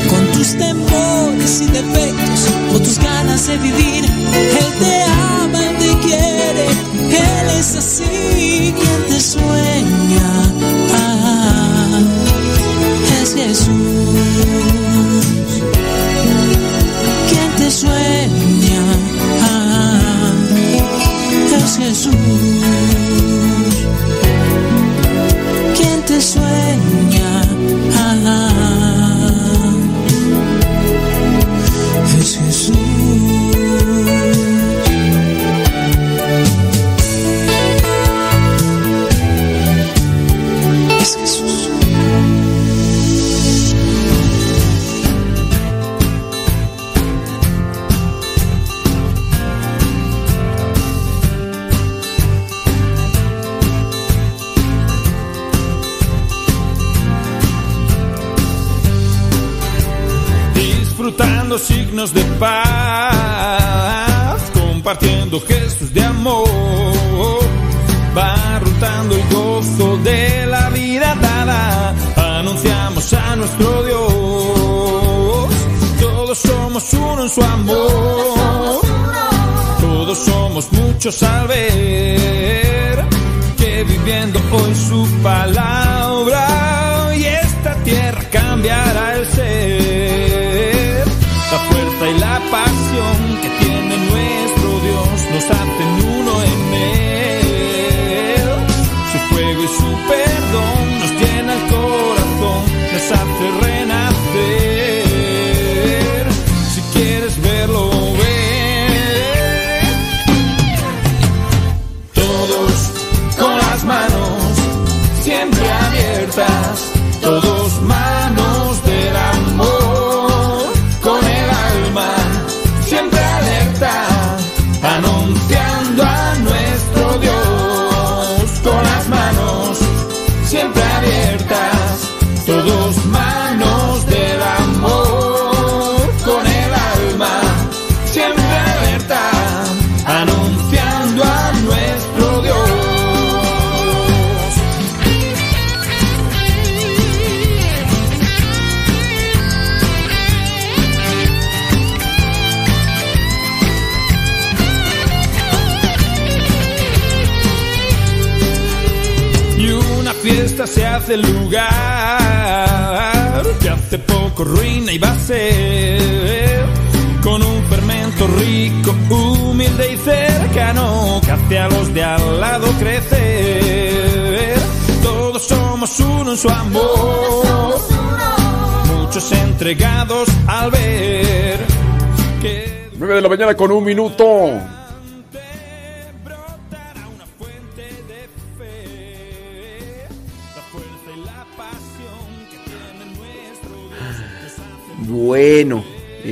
Con 0.08 0.32
tus 0.32 0.56
temores 0.58 1.60
y 1.60 1.66
defectos, 1.66 2.48
o 2.74 2.78
tus 2.78 2.98
ganas 2.98 3.11
de 3.46 3.58
vivir, 3.58 4.04
te 4.78 5.21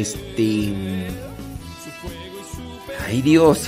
este. 0.00 0.72
Ay 3.06 3.22
Dios. 3.22 3.66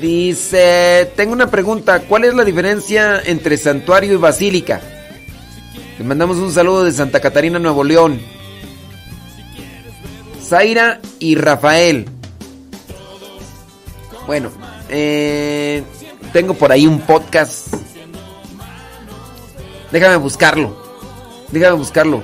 Dice, 0.00 1.12
tengo 1.16 1.32
una 1.32 1.50
pregunta, 1.50 2.00
¿cuál 2.00 2.24
es 2.24 2.34
la 2.34 2.44
diferencia 2.44 3.20
entre 3.24 3.56
santuario 3.56 4.14
y 4.14 4.16
basílica? 4.16 4.80
Le 5.98 6.04
mandamos 6.04 6.38
un 6.38 6.52
saludo 6.52 6.84
de 6.84 6.92
Santa 6.92 7.20
Catarina, 7.20 7.58
Nuevo 7.58 7.84
León. 7.84 8.20
Zaira 10.42 11.00
y 11.18 11.34
Rafael. 11.34 12.06
Bueno, 14.26 14.50
eh, 14.88 15.82
tengo 16.32 16.54
por 16.54 16.72
ahí 16.72 16.86
un 16.86 17.00
podcast. 17.00 17.74
Déjame 19.90 20.16
buscarlo. 20.16 20.87
Déjame 21.50 21.76
buscarlo. 21.76 22.22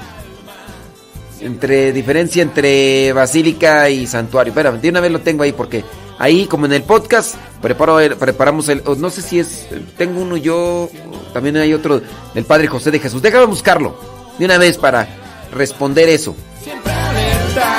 Entre 1.41 1.93
diferencia 1.93 2.43
entre 2.43 3.13
basílica 3.13 3.91
y 3.91 4.07
santuario. 4.07 4.51
Espérame, 4.53 4.81
de 4.81 4.89
una 4.89 5.01
vez 5.01 5.11
lo 5.13 5.21
tengo 5.21 5.43
ahí 5.43 5.53
porque 5.53 5.85
ahí 6.19 6.47
como 6.47 6.65
en 6.67 6.73
el 6.73 6.83
podcast 6.85 7.35
preparo 7.61 8.01
el- 8.01 8.17
preparamos 8.17 8.69
el 8.69 8.83
no 8.99 9.11
sé 9.11 9.21
si 9.21 9.41
es 9.41 9.67
tengo 9.99 10.21
uno 10.23 10.37
yo, 10.37 10.89
también 11.35 11.57
hay 11.57 11.75
otro 11.75 12.01
del 12.35 12.45
Padre 12.45 12.67
José 12.69 12.91
de 12.91 12.99
Jesús. 13.01 13.21
Déjame 13.21 13.47
buscarlo 13.47 13.99
de 14.39 14.45
una 14.47 14.57
vez 14.59 14.79
para 14.79 15.07
responder 15.53 16.09
eso. 16.09 16.35
alerta, 16.87 17.79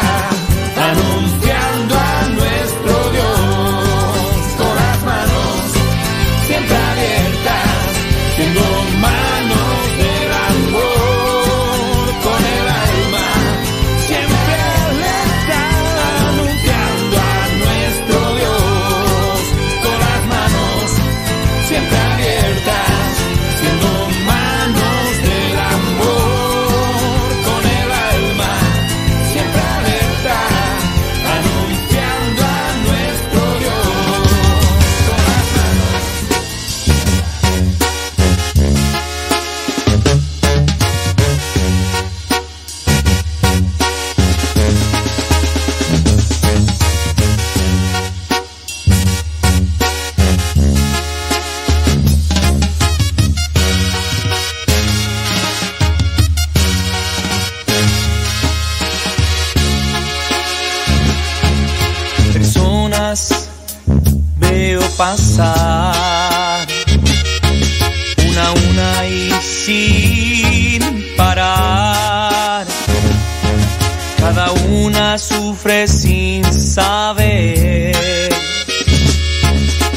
sufre 75.56 75.88
sin 75.88 76.44
saber, 76.44 77.96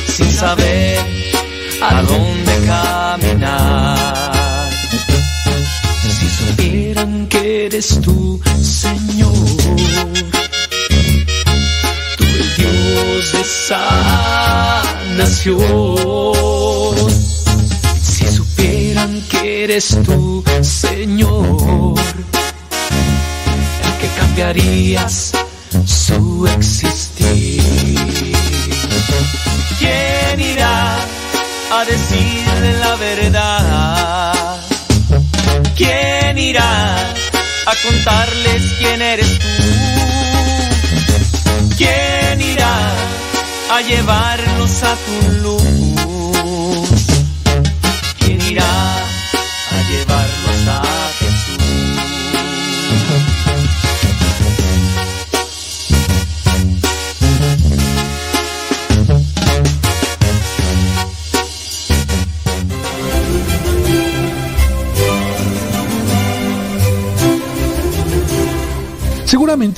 sin 0.06 0.30
saber 0.30 1.00
a 1.82 2.00
dónde 2.02 2.52
caminar. 2.66 4.70
Si 6.00 6.30
supieran 6.30 7.26
que 7.26 7.66
eres 7.66 8.00
tú, 8.00 8.40
Señor 8.62 9.34
tú 12.16 12.24
el 12.24 12.56
Dios 12.56 13.32
de 13.32 13.44
sanación. 13.68 15.58
Si 18.00 18.28
supieran 18.28 19.20
que 19.28 19.64
eres 19.64 19.98
tú, 20.04 20.44
Señor, 20.62 21.96
que 24.00 24.08
cambiarías 24.16 25.32
su 25.86 26.46
existir. 26.46 27.62
¿Quién 29.78 30.40
irá 30.40 30.96
a 31.70 31.84
decirle 31.84 32.78
la 32.78 32.96
verdad? 32.96 34.56
¿Quién 35.76 36.38
irá 36.38 36.96
a 37.66 37.72
contarles 37.84 38.62
quién 38.78 39.02
eres 39.02 39.38
tú? 39.38 39.46
¿Quién 41.76 42.40
irá 42.40 42.92
a 43.70 43.80
llevarnos 43.82 44.82
a 44.82 44.96
tu 44.96 45.32
luz? 45.42 46.67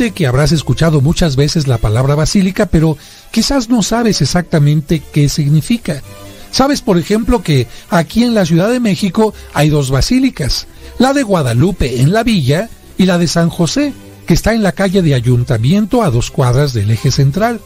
Que 0.01 0.27
habrás 0.27 0.51
escuchado 0.51 1.03
muchas 1.03 1.37
veces 1.37 1.69
la 1.69 1.77
palabra 1.77 2.15
basílica, 2.15 2.65
pero 2.65 2.97
quizás 3.31 3.69
no 3.69 3.83
sabes 3.83 4.23
exactamente 4.23 5.03
qué 5.13 5.29
significa. 5.29 6.03
Sabes, 6.51 6.81
por 6.81 6.97
ejemplo, 6.97 7.43
que 7.43 7.67
aquí 7.91 8.25
en 8.25 8.33
la 8.33 8.47
Ciudad 8.47 8.71
de 8.71 8.81
México 8.81 9.35
hay 9.53 9.69
dos 9.69 9.91
basílicas, 9.91 10.67
la 10.99 11.13
de 11.13 11.23
Guadalupe 11.23 12.01
en 12.01 12.15
la 12.15 12.23
villa 12.23 12.71
y 12.97 13.05
la 13.05 13.19
de 13.19 13.29
San 13.29 13.51
José, 13.51 13.93
que 14.27 14.33
está 14.33 14.55
en 14.55 14.63
la 14.63 14.73
calle 14.73 15.03
de 15.03 15.15
Ayuntamiento 15.15 16.03
a 16.03 16.09
dos 16.11 16.31
cuadras 16.31 16.73
del 16.73 16.91
eje 16.91 17.11
central. 17.11 17.61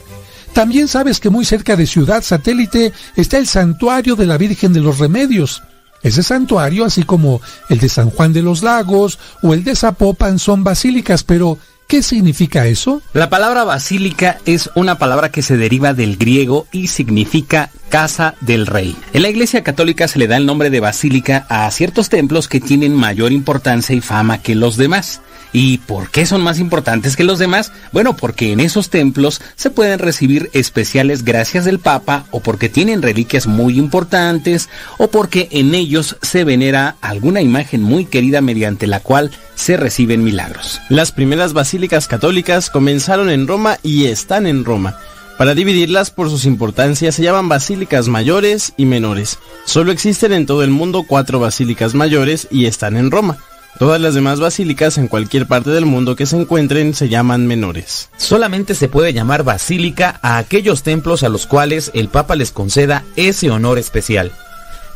También 0.52 0.89
sabes 0.89 1.20
que 1.20 1.31
muy 1.31 1.44
cerca 1.44 1.77
de 1.77 1.86
Ciudad 1.86 2.24
Satélite 2.24 2.93
está 3.15 3.39
el 3.39 3.47
santuario 3.47 4.16
de 4.16 4.27
la 4.27 4.39
Virgen 4.39 4.73
de 4.73 4.81
los 4.81 4.98
Remedios. 4.98 5.62
Ese 6.02 6.24
santuario, 6.24 6.85
así 6.85 7.05
como 7.05 7.40
el 7.70 7.78
de 7.78 7.89
San 7.89 8.11
Juan 8.11 8.32
de 8.32 8.43
los 8.43 8.65
Lagos 8.65 9.20
o 9.40 9.55
el 9.55 9.62
de 9.62 9.77
Zapopan, 9.77 10.40
son 10.40 10.65
basílicas, 10.65 11.23
pero 11.23 11.59
¿Qué 11.86 12.02
significa 12.02 12.66
eso? 12.66 13.02
La 13.12 13.28
palabra 13.28 13.65
basílica 13.65 14.39
es 14.47 14.70
una 14.74 14.98
palabra 14.98 15.31
que 15.31 15.43
se 15.43 15.56
deriva 15.56 15.93
del 15.93 16.16
griego 16.16 16.66
y 16.73 16.89
significa 16.89 17.70
casa 17.90 18.35
del 18.40 18.66
rey. 18.66 18.97
En 19.12 19.23
la 19.23 19.28
Iglesia 19.28 19.62
Católica 19.62 20.09
se 20.09 20.19
le 20.19 20.27
da 20.27 20.36
el 20.36 20.47
nombre 20.47 20.70
de 20.70 20.81
basílica 20.81 21.47
a 21.48 21.70
ciertos 21.70 22.09
templos 22.09 22.48
que 22.48 22.61
tienen 22.61 22.94
mayor 22.94 23.32
importancia 23.32 23.94
y 23.94 24.01
fama 24.01 24.39
que 24.39 24.55
los 24.55 24.77
demás. 24.77 25.20
¿Y 25.57 25.79
por 25.79 26.11
qué 26.11 26.27
son 26.27 26.43
más 26.43 26.59
importantes 26.59 27.15
que 27.15 27.23
los 27.23 27.39
demás? 27.39 27.71
Bueno, 27.93 28.17
porque 28.17 28.51
en 28.51 28.59
esos 28.59 28.91
templos 28.91 29.41
se 29.55 29.71
pueden 29.71 30.01
recibir 30.01 30.51
especiales 30.53 31.25
gracias 31.25 31.65
del 31.65 31.79
Papa 31.79 32.27
o 32.33 32.41
porque 32.41 32.69
tienen 32.69 33.03
reliquias 33.03 33.47
muy 33.47 33.79
importantes 33.79 34.69
o 34.99 35.07
porque 35.07 35.47
en 35.53 35.77
ellos 35.77 36.17
se 36.23 36.43
venera 36.43 36.97
alguna 37.01 37.41
imagen 37.41 37.85
muy 37.85 38.05
querida 38.05 38.41
mediante 38.41 38.89
la 38.89 38.99
cual 38.99 39.31
se 39.55 39.77
reciben 39.77 40.25
milagros. 40.25 40.81
Las 40.89 41.13
primeras 41.13 41.53
basílicas 41.53 42.09
católicas 42.09 42.69
comenzaron 42.69 43.31
en 43.31 43.47
Roma 43.47 43.79
y 43.85 44.07
están 44.07 44.49
en 44.49 44.65
Roma. 44.65 44.99
Para 45.39 45.55
dividirlas 45.55 46.11
por 46.11 46.31
sus 46.31 46.47
importancias 46.47 47.15
se 47.15 47.23
llaman 47.23 47.49
basílicas 47.49 48.09
mayores 48.09 48.73
y 48.77 48.87
menores. 48.87 49.39
Solo 49.67 49.93
existen 49.93 50.33
en 50.33 50.47
todo 50.47 50.65
el 50.65 50.71
mundo 50.71 51.05
cuatro 51.07 51.39
basílicas 51.39 51.95
mayores 51.95 52.49
y 52.51 52.67
están 52.67 52.97
en 52.97 53.13
Roma. 53.13 53.39
Todas 53.79 54.01
las 54.01 54.15
demás 54.15 54.39
basílicas 54.39 54.99
en 54.99 55.09
cualquier 55.09 55.47
parte 55.47 55.71
del 55.71 55.85
mundo 55.85 56.15
que 56.15 56.27
se 56.27 56.37
encuentren 56.37 56.95
se 56.95 57.09
llaman 57.09 57.49
menores. 57.49 58.09
Solamente 58.17 58.77
se 58.77 58.89
puede 58.89 59.13
llamar 59.13 59.43
basílica 59.43 60.21
a 60.23 60.39
aquellos 60.39 60.85
templos 60.85 61.25
a 61.25 61.29
los 61.29 61.47
cuales 61.47 61.91
el 61.93 62.09
Papa 62.09 62.37
les 62.37 62.53
conceda 62.53 63.03
ese 63.17 63.51
honor 63.51 63.79
especial. 63.79 64.31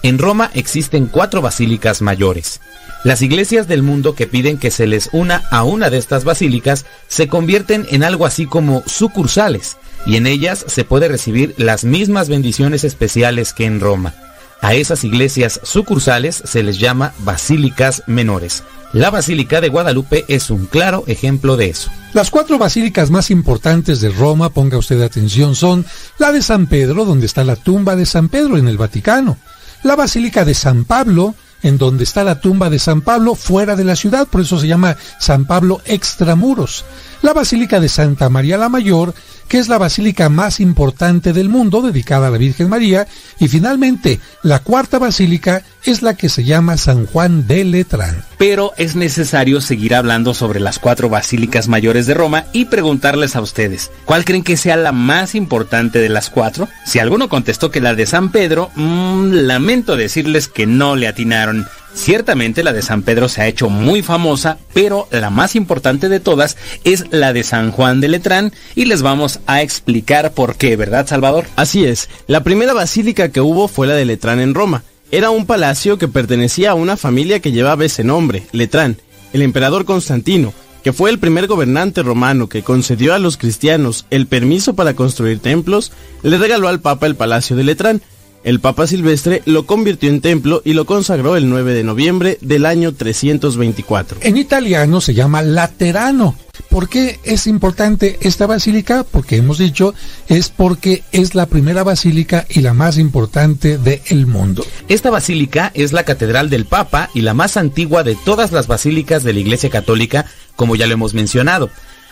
En 0.05 0.19
Roma 0.19 0.51
existen 0.55 1.07
cuatro 1.07 1.43
basílicas 1.43 2.03
mayores. 2.03 2.61
Las 3.03 3.21
iglesias 3.21 3.67
del 3.67 3.83
mundo 3.83 4.15
que 4.15 4.29
piden 4.29 4.59
que 4.59 4.71
se 4.71 4.87
les 4.87 5.09
una 5.13 5.43
a 5.51 5.65
una 5.65 5.91
de 5.91 5.99
estas 5.99 6.23
basílicas 6.23 6.85
se 7.09 7.27
convierten 7.27 7.85
en 7.91 8.05
algo 8.05 8.27
así 8.27 8.47
como 8.47 8.85
sucursales, 8.87 9.77
y 10.07 10.17
en 10.17 10.29
ellas 10.29 10.65
se 10.69 10.85
puede 10.85 11.09
recibir 11.09 11.55
las 11.59 11.85
mismas 11.85 12.29
bendiciones 12.29 12.85
especiales 12.85 13.53
que 13.53 13.67
en 13.67 13.81
Roma. 13.81 14.15
A 14.61 14.75
esas 14.75 15.05
iglesias 15.05 15.61
sucursales 15.63 16.43
se 16.45 16.63
les 16.63 16.79
llama 16.79 17.13
basílicas 17.21 18.03
menores. 18.07 18.65
La 18.93 19.11
Basílica 19.11 19.61
de 19.61 19.69
Guadalupe 19.69 20.25
es 20.29 20.49
un 20.49 20.65
claro 20.67 21.05
ejemplo 21.07 21.59
de 21.59 21.69
eso. 21.69 21.91
Las 22.15 22.31
cuatro 22.31 22.59
basílicas 22.59 23.11
más 23.11 23.31
importantes 23.31 24.01
de 24.01 24.09
Roma, 24.09 24.49
ponga 24.49 24.79
usted 24.79 25.03
atención, 25.03 25.55
son 25.55 25.85
la 26.19 26.33
de 26.33 26.41
San 26.41 26.67
Pedro, 26.67 27.05
donde 27.05 27.27
está 27.27 27.45
la 27.45 27.57
tumba 27.57 27.97
de 27.97 28.07
San 28.07 28.31
Pedro 28.31 28.57
en 28.57 28.67
el 28.67 28.79
Vaticano, 28.79 29.37
la 29.83 29.95
Basílica 29.95 30.47
de 30.47 30.55
San 30.55 30.87
Pablo, 30.87 31.35
en 31.63 31.77
donde 31.77 32.05
está 32.05 32.25
la 32.25 32.41
tumba 32.41 32.71
de 32.71 32.79
San 32.79 33.03
Pablo 33.03 33.35
fuera 33.35 33.77
de 33.77 33.85
la 33.85 33.95
ciudad, 33.95 34.27
por 34.27 34.41
eso 34.41 34.59
se 34.59 34.69
llama 34.69 34.97
San 35.19 35.45
Pablo 35.45 35.83
extramuros, 35.85 36.85
la 37.23 37.32
Basílica 37.32 37.81
de 37.81 37.89
Santa 37.89 38.28
María 38.28 38.59
la 38.59 38.69
Mayor, 38.69 39.15
que 39.49 39.59
es 39.59 39.69
la 39.69 39.78
basílica 39.78 40.28
más 40.28 40.61
importante 40.61 41.32
del 41.32 41.49
mundo 41.49 41.81
dedicada 41.81 42.28
a 42.28 42.31
la 42.31 42.39
Virgen 42.39 42.69
María, 42.69 43.07
y 43.40 43.49
finalmente 43.49 44.20
la 44.43 44.61
cuarta 44.61 44.99
basílica 44.99 45.62
es 45.85 46.03
la 46.03 46.15
que 46.15 46.28
se 46.28 46.45
llama 46.45 46.77
San 46.77 47.07
Juan 47.07 47.47
de 47.47 47.65
Letrán. 47.65 48.24
Pero 48.36 48.73
es 48.77 48.95
necesario 48.95 49.61
seguir 49.61 49.95
hablando 49.95 50.35
sobre 50.35 50.61
las 50.61 50.78
cuatro 50.78 51.09
basílicas 51.09 51.66
mayores 51.66 52.07
de 52.07 52.15
Roma 52.15 52.45
y 52.53 52.66
preguntarles 52.66 53.36
a 53.36 53.40
ustedes, 53.40 53.90
¿cuál 54.05 54.24
creen 54.24 54.45
que 54.45 54.57
sea 54.57 54.77
la 54.77 54.93
más 54.93 55.35
importante 55.35 55.99
de 55.99 56.11
las 56.11 56.28
cuatro? 56.31 56.69
Si 56.85 56.99
alguno 56.99 57.28
contestó 57.28 57.70
que 57.70 57.81
la 57.81 57.95
de 57.95 58.07
San 58.07 58.31
Pedro, 58.31 58.70
mmm, 58.74 59.31
lamento 59.32 59.97
decirles 59.97 60.49
que 60.49 60.66
no 60.66 60.95
le 60.95 61.09
atinaron. 61.09 61.66
Ciertamente 61.94 62.62
la 62.62 62.73
de 62.73 62.82
San 62.82 63.02
Pedro 63.02 63.28
se 63.28 63.43
ha 63.43 63.48
hecho 63.48 63.69
muy 63.69 64.02
famosa, 64.02 64.59
pero 64.73 65.09
la 65.10 65.31
más 65.31 65.56
importante 65.56 66.09
de 66.09 66.20
todas 66.20 66.56
es 66.85 67.06
la 67.10 67.32
de 67.32 67.43
San 67.43 67.73
Juan 67.73 68.01
de 68.01 68.09
Letrán 68.09 68.52
y 68.74 68.85
les 68.85 69.02
vamos 69.02 69.40
a 69.47 69.62
explicar 69.62 70.32
por 70.32 70.56
qué, 70.56 70.77
¿verdad 70.77 71.06
Salvador? 71.06 71.47
Así 71.56 71.85
es, 71.85 72.09
la 72.27 72.44
primera 72.44 72.73
basílica 72.73 73.31
que 73.31 73.40
hubo 73.40 73.69
fue 73.69 73.86
la 73.86 73.94
de 73.94 74.05
Letrán 74.05 74.40
en 74.40 74.55
Roma. 74.55 74.85
Era 75.10 75.31
un 75.31 75.47
palacio 75.47 75.98
que 75.98 76.06
pertenecía 76.06 76.73
a 76.73 76.74
una 76.74 76.97
familia 76.97 77.40
que 77.40 77.52
llevaba 77.52 77.85
ese 77.85 78.05
nombre, 78.05 78.47
Letrán, 78.52 78.98
el 79.32 79.43
emperador 79.43 79.85
Constantino, 79.85 80.52
que 80.85 80.93
fue 80.93 81.10
el 81.10 81.19
primer 81.19 81.47
gobernante 81.47 82.02
romano 82.02 82.48
que 82.48 82.62
concedió 82.62 83.15
a 83.15 83.19
los 83.19 83.36
cristianos 83.36 84.06
el 84.10 84.27
permiso 84.27 84.74
para 84.74 84.94
construir 84.94 85.40
templos, 85.40 85.93
le 86.23 86.39
regaló 86.39 86.69
al 86.69 86.81
Papa 86.81 87.06
el 87.06 87.16
palacio 87.16 87.56
de 87.56 87.65
Letrán, 87.65 88.02
el 88.44 88.60
Papa 88.60 88.86
Silvestre 88.86 89.43
lo 89.44 89.66
convirtió 89.66 90.09
en 90.09 90.20
templo 90.20 90.62
y 90.65 90.73
lo 90.73 90.86
consagró 90.86 91.36
el 91.36 91.48
9 91.48 91.74
de 91.74 91.85
noviembre 91.85 92.39
del 92.40 92.66
año 92.66 92.94
324. 92.94 94.19
En 94.23 94.36
italiano 94.36 95.01
se 95.01 95.15
llama 95.15 95.43
Laterano. 95.43 96.36
¿Por 96.70 96.89
qué 96.89 97.19
es 97.24 97.47
importante 97.47 98.19
esta 98.20 98.47
basílica? 98.47 99.05
Porque 99.05 99.36
hemos 99.36 99.59
dicho, 99.59 99.94
es 100.28 100.51
porque 100.51 101.02
es 101.12 101.35
la 101.35 101.47
primera 101.47 101.82
basílica 101.82 102.47
y 102.48 102.60
la 102.60 102.74
más 102.74 102.98
importante 102.98 103.78
del 103.78 104.27
mundo. 104.27 104.65
Esta 104.89 105.10
basílica 105.10 105.70
es 105.74 105.93
la 105.93 106.05
catedral 106.05 106.51
del 106.51 106.66
Papa 106.66 107.10
y 107.15 107.23
la 107.23 107.35
más 107.35 107.56
antigua 107.56 108.02
de 108.02 108.16
todas 108.16 108.52
las 108.52 108.66
basílicas 108.66 109.24
de 109.24 109.32
la 109.32 109.40
Iglesia 109.40 109.70
Católica, 109.70 110.27
como 110.56 110.77
ya 110.77 110.86
lo 110.86 110.94
hemos 110.94 111.15
mencionado. 111.15 111.70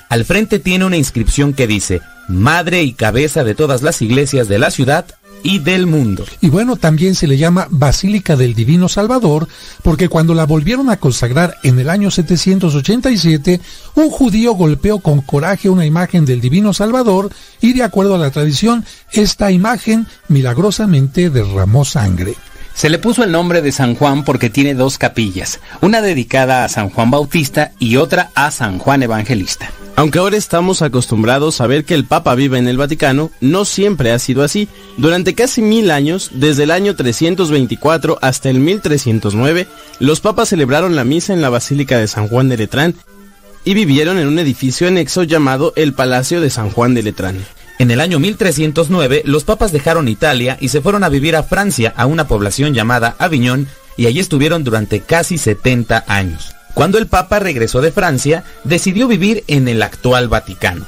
Al 0.08 0.24
frente 0.24 0.58
tiene 0.58 0.84
una 0.84 0.96
inscripción 0.96 1.52
que 1.52 1.66
dice, 1.66 2.00
Madre 2.28 2.82
y 2.82 2.92
cabeza 2.92 3.44
de 3.44 3.54
todas 3.54 3.82
las 3.82 4.02
iglesias 4.02 4.48
de 4.48 4.58
la 4.58 4.70
ciudad, 4.70 5.06
y 5.46 5.60
del 5.60 5.86
mundo. 5.86 6.24
Y 6.40 6.48
bueno, 6.48 6.74
también 6.74 7.14
se 7.14 7.28
le 7.28 7.38
llama 7.38 7.68
Basílica 7.70 8.34
del 8.34 8.52
Divino 8.52 8.88
Salvador, 8.88 9.46
porque 9.84 10.08
cuando 10.08 10.34
la 10.34 10.44
volvieron 10.44 10.90
a 10.90 10.96
consagrar 10.96 11.54
en 11.62 11.78
el 11.78 11.88
año 11.88 12.10
787, 12.10 13.60
un 13.94 14.10
judío 14.10 14.54
golpeó 14.54 14.98
con 14.98 15.20
coraje 15.20 15.68
una 15.68 15.86
imagen 15.86 16.24
del 16.24 16.40
Divino 16.40 16.74
Salvador 16.74 17.30
y 17.60 17.74
de 17.74 17.84
acuerdo 17.84 18.16
a 18.16 18.18
la 18.18 18.32
tradición, 18.32 18.84
esta 19.12 19.52
imagen 19.52 20.08
milagrosamente 20.26 21.30
derramó 21.30 21.84
sangre. 21.84 22.34
Se 22.76 22.90
le 22.90 22.98
puso 22.98 23.24
el 23.24 23.32
nombre 23.32 23.62
de 23.62 23.72
San 23.72 23.94
Juan 23.94 24.22
porque 24.22 24.50
tiene 24.50 24.74
dos 24.74 24.98
capillas, 24.98 25.60
una 25.80 26.02
dedicada 26.02 26.62
a 26.62 26.68
San 26.68 26.90
Juan 26.90 27.10
Bautista 27.10 27.72
y 27.78 27.96
otra 27.96 28.30
a 28.34 28.50
San 28.50 28.78
Juan 28.78 29.02
Evangelista. 29.02 29.70
Aunque 29.96 30.18
ahora 30.18 30.36
estamos 30.36 30.82
acostumbrados 30.82 31.62
a 31.62 31.66
ver 31.66 31.86
que 31.86 31.94
el 31.94 32.04
Papa 32.04 32.34
vive 32.34 32.58
en 32.58 32.68
el 32.68 32.76
Vaticano, 32.76 33.30
no 33.40 33.64
siempre 33.64 34.12
ha 34.12 34.18
sido 34.18 34.42
así. 34.42 34.68
Durante 34.98 35.34
casi 35.34 35.62
mil 35.62 35.90
años, 35.90 36.32
desde 36.34 36.64
el 36.64 36.70
año 36.70 36.94
324 36.94 38.18
hasta 38.20 38.50
el 38.50 38.60
1309, 38.60 39.66
los 39.98 40.20
papas 40.20 40.50
celebraron 40.50 40.96
la 40.96 41.04
misa 41.04 41.32
en 41.32 41.40
la 41.40 41.48
Basílica 41.48 41.96
de 41.98 42.08
San 42.08 42.28
Juan 42.28 42.50
de 42.50 42.58
Letrán 42.58 42.94
y 43.64 43.72
vivieron 43.72 44.18
en 44.18 44.28
un 44.28 44.38
edificio 44.38 44.86
anexo 44.86 45.22
llamado 45.22 45.72
el 45.76 45.94
Palacio 45.94 46.42
de 46.42 46.50
San 46.50 46.68
Juan 46.68 46.92
de 46.92 47.04
Letrán. 47.04 47.38
En 47.78 47.90
el 47.90 48.00
año 48.00 48.18
1309, 48.18 49.22
los 49.26 49.44
papas 49.44 49.70
dejaron 49.70 50.08
Italia 50.08 50.56
y 50.60 50.68
se 50.68 50.80
fueron 50.80 51.04
a 51.04 51.10
vivir 51.10 51.36
a 51.36 51.42
Francia, 51.42 51.92
a 51.96 52.06
una 52.06 52.26
población 52.26 52.72
llamada 52.72 53.16
Aviñón, 53.18 53.68
y 53.98 54.06
allí 54.06 54.18
estuvieron 54.18 54.64
durante 54.64 55.00
casi 55.00 55.36
70 55.36 56.04
años. 56.06 56.54
Cuando 56.72 56.98
el 56.98 57.06
Papa 57.06 57.38
regresó 57.38 57.80
de 57.82 57.92
Francia, 57.92 58.44
decidió 58.64 59.08
vivir 59.08 59.44
en 59.46 59.68
el 59.68 59.82
actual 59.82 60.28
Vaticano. 60.28 60.86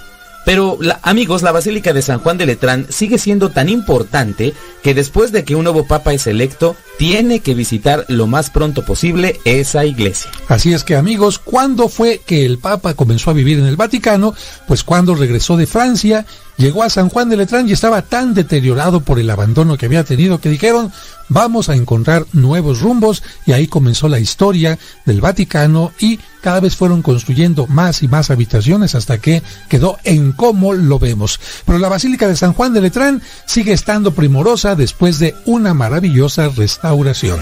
Pero, 0.49 0.79
amigos, 1.03 1.43
la 1.43 1.53
Basílica 1.53 1.93
de 1.93 2.01
San 2.01 2.21
Juan 2.21 2.39
de 2.39 2.47
Letrán 2.47 2.87
sigue 2.89 3.19
siendo 3.19 3.51
tan 3.51 3.69
importante 3.69 4.55
que 4.83 4.95
después 4.95 5.31
de 5.31 5.45
que 5.45 5.55
un 5.55 5.65
nuevo 5.65 5.87
Papa 5.87 6.15
es 6.15 6.27
electo, 6.27 6.75
tiene 6.97 7.41
que 7.41 7.55
visitar 7.55 8.07
lo 8.09 8.27
más 8.27 8.49
pronto 8.49 8.83
posible 8.83 9.41
esa 9.45 9.85
iglesia. 9.85 10.31
Así 10.49 10.73
es 10.73 10.85
que, 10.85 10.97
amigos, 10.97 11.39
¿cuándo 11.39 11.91
fue 11.91 12.23
que 12.25 12.47
el 12.47 12.57
Papa 12.57 12.95
comenzó 12.95 13.29
a 13.29 13.35
vivir 13.35 13.59
en 13.59 13.67
el 13.67 13.77
Vaticano? 13.77 14.35
Pues 14.67 14.85
cuando 14.85 15.15
regresó 15.15 15.59
de 15.59 15.67
Francia, 15.67 16.25
llegó 16.59 16.83
a 16.83 16.91
San 16.91 17.09
Juan 17.09 17.31
de 17.31 17.37
Letrán 17.37 17.69
y 17.69 17.73
estaba 17.73 18.03
tan 18.03 18.35
deteriorado 18.35 19.01
por 19.01 19.19
el 19.19 19.31
abandono 19.31 19.79
que 19.79 19.87
había 19.87 20.05
tenido 20.05 20.41
que 20.41 20.51
dijeron, 20.51 20.93
vamos 21.29 21.69
a 21.69 21.77
encontrar 21.77 22.27
nuevos 22.33 22.81
rumbos 22.81 23.23
y 23.47 23.53
ahí 23.53 23.67
comenzó 23.67 24.09
la 24.09 24.19
historia 24.19 24.79
del 25.07 25.21
Vaticano 25.21 25.93
y 25.99 26.19
cada 26.43 26.61
vez 26.61 26.77
fueron 26.77 27.03
construyendo 27.03 27.67
más 27.67 28.03
y 28.03 28.09
más 28.09 28.31
habitaciones 28.31 28.95
hasta 28.95 29.19
que 29.19 29.43
quedó 29.69 29.99
en 30.05 30.33
cómo 30.33 30.75
lo 30.75 30.99
vemos. 30.99 31.41
Pero 31.65 31.79
la 31.79 31.89
Basílica 31.89 32.29
de 32.29 32.37
San 32.37 32.53
Juan 32.53 32.75
de 32.75 32.83
Letrán 32.83 33.23
sigue 33.47 33.73
estando 33.73 34.13
primorosa 34.13 34.75
después 34.75 35.19
de 35.19 35.35
una 35.47 35.75
maravillosa 35.75 36.49
restauración. 36.49 37.39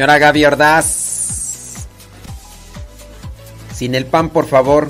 Señora 0.00 0.18
Gaby 0.18 0.46
Ordaz. 0.46 1.86
Sin 3.74 3.94
el 3.94 4.06
pan, 4.06 4.30
por 4.30 4.46
favor. 4.46 4.88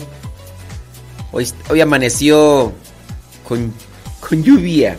Hoy, 1.32 1.80
amaneció 1.80 2.72
con, 3.42 3.74
con 4.20 4.44
lluvia. 4.44 4.96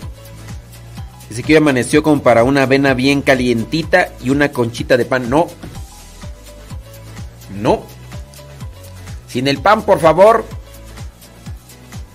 Dice 1.29 1.43
que 1.43 1.53
hoy 1.53 1.57
amaneció 1.59 2.03
como 2.03 2.21
para 2.21 2.43
una 2.43 2.63
avena 2.63 2.93
bien 2.93 3.21
calientita 3.21 4.09
y 4.21 4.31
una 4.31 4.51
conchita 4.51 4.97
de 4.97 5.05
pan. 5.05 5.29
No. 5.29 5.47
No. 7.61 7.83
Sin 9.29 9.47
el 9.47 9.59
pan, 9.59 9.83
por 9.83 10.01
favor. 10.01 10.43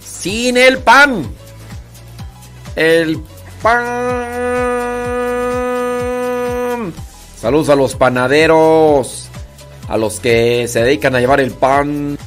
Sin 0.05 0.59
el 0.59 0.77
pan. 0.81 1.27
El 2.77 3.23
pan. 3.63 4.76
Saludos 7.37 7.69
a 7.69 7.77
los 7.77 7.95
panaderos. 7.95 9.29
A 9.89 9.97
los 9.97 10.19
que 10.19 10.67
se 10.69 10.83
dedican 10.83 11.15
a 11.15 11.21
llevar 11.21 11.41
el 11.41 11.53
pan. 11.53 12.19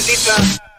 Poder, 0.00 0.69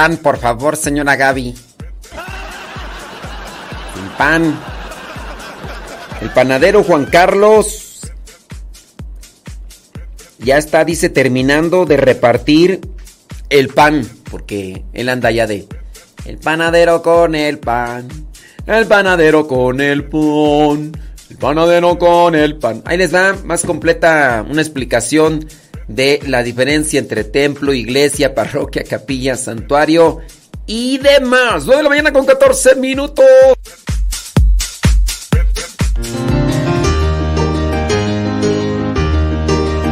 pan, 0.00 0.16
por 0.16 0.38
favor, 0.38 0.78
señora 0.78 1.14
Gaby. 1.14 1.54
Sin 3.94 4.08
pan. 4.16 4.58
El 6.22 6.30
panadero 6.30 6.82
Juan 6.82 7.04
Carlos 7.04 8.00
ya 10.38 10.56
está, 10.56 10.86
dice, 10.86 11.10
terminando 11.10 11.84
de 11.84 11.98
repartir 11.98 12.80
el 13.50 13.68
pan, 13.68 14.08
porque 14.30 14.84
él 14.94 15.10
anda 15.10 15.30
ya 15.32 15.46
de 15.46 15.68
el 16.24 16.38
panadero 16.38 17.02
con 17.02 17.34
el 17.34 17.58
pan, 17.58 18.08
el 18.66 18.86
panadero 18.86 19.46
con 19.46 19.82
el 19.82 20.04
pan, 20.04 20.92
el 21.28 21.36
panadero 21.36 21.98
con 21.98 22.34
el 22.34 22.56
pan. 22.56 22.82
Ahí 22.86 22.96
les 22.96 23.10
da 23.10 23.36
más 23.44 23.64
completa 23.66 24.46
una 24.48 24.62
explicación 24.62 25.46
de 25.90 26.20
la 26.26 26.44
diferencia 26.44 27.00
entre 27.00 27.24
templo, 27.24 27.74
iglesia, 27.74 28.32
parroquia, 28.32 28.84
capilla, 28.84 29.36
santuario 29.36 30.20
y 30.64 30.98
demás. 30.98 31.64
9 31.66 31.78
de 31.78 31.82
la 31.82 31.88
mañana 31.88 32.12
con 32.12 32.24
14 32.24 32.76
minutos. 32.76 33.24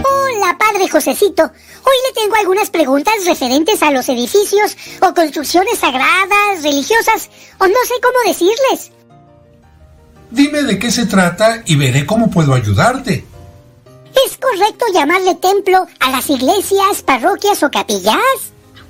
Hola, 0.05 0.57
padre 0.57 0.89
Josecito. 0.89 1.43
Hoy 1.43 1.97
le 2.07 2.21
tengo 2.21 2.37
algunas 2.37 2.71
preguntas 2.71 3.15
referentes 3.27 3.83
a 3.83 3.91
los 3.91 4.09
edificios 4.09 4.77
o 5.01 5.13
construcciones 5.13 5.81
sagradas, 5.81 6.63
religiosas, 6.63 7.29
o 7.59 7.67
no 7.67 7.75
sé 7.87 7.95
cómo 8.01 8.19
decirles. 8.25 8.93
Dime 10.31 10.63
de 10.63 10.79
qué 10.79 10.93
se 10.93 11.07
trata 11.07 11.63
y 11.67 11.75
veré 11.75 12.07
cómo 12.07 12.31
puedo 12.31 12.55
ayudarte. 12.55 13.25
¿Es 14.27 14.37
correcto 14.39 14.87
llamarle 14.93 15.35
templo 15.37 15.87
a 16.01 16.11
las 16.11 16.29
iglesias, 16.31 17.03
parroquias 17.05 17.63
o 17.63 17.71
capillas? 17.71 18.17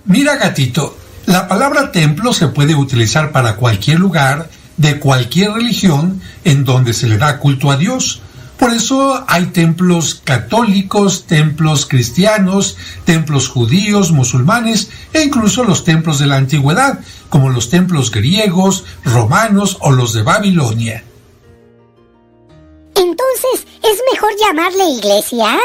Mira, 0.05 0.36
gatito, 0.36 0.96
la 1.26 1.48
palabra 1.48 1.92
templo 1.92 2.32
se 2.32 2.48
puede 2.48 2.74
utilizar 2.74 3.32
para 3.32 3.56
cualquier 3.56 3.98
lugar 3.98 4.48
de 4.76 4.98
cualquier 4.98 5.52
religión 5.52 6.22
en 6.44 6.64
donde 6.64 6.94
se 6.94 7.09
le 7.09 7.18
da 7.18 7.38
culto 7.38 7.70
a 7.70 7.76
Dios. 7.76 8.22
Por 8.59 8.72
eso 8.72 9.24
hay 9.28 9.46
templos 9.46 10.20
católicos, 10.24 11.26
templos 11.26 11.86
cristianos, 11.86 12.76
templos 13.05 13.48
judíos, 13.48 14.12
musulmanes 14.12 14.88
e 15.12 15.22
incluso 15.22 15.64
los 15.64 15.84
templos 15.84 16.18
de 16.18 16.26
la 16.26 16.36
antigüedad, 16.36 17.00
como 17.28 17.50
los 17.50 17.70
templos 17.70 18.10
griegos, 18.10 18.84
romanos 19.05 19.76
o 19.80 19.90
los 19.90 20.12
de 20.12 20.22
Babilonia. 20.22 21.05
Entonces, 22.99 23.66
¿es 23.83 24.03
mejor 24.12 24.31
llamarle 24.41 24.91
iglesia? 24.91 25.57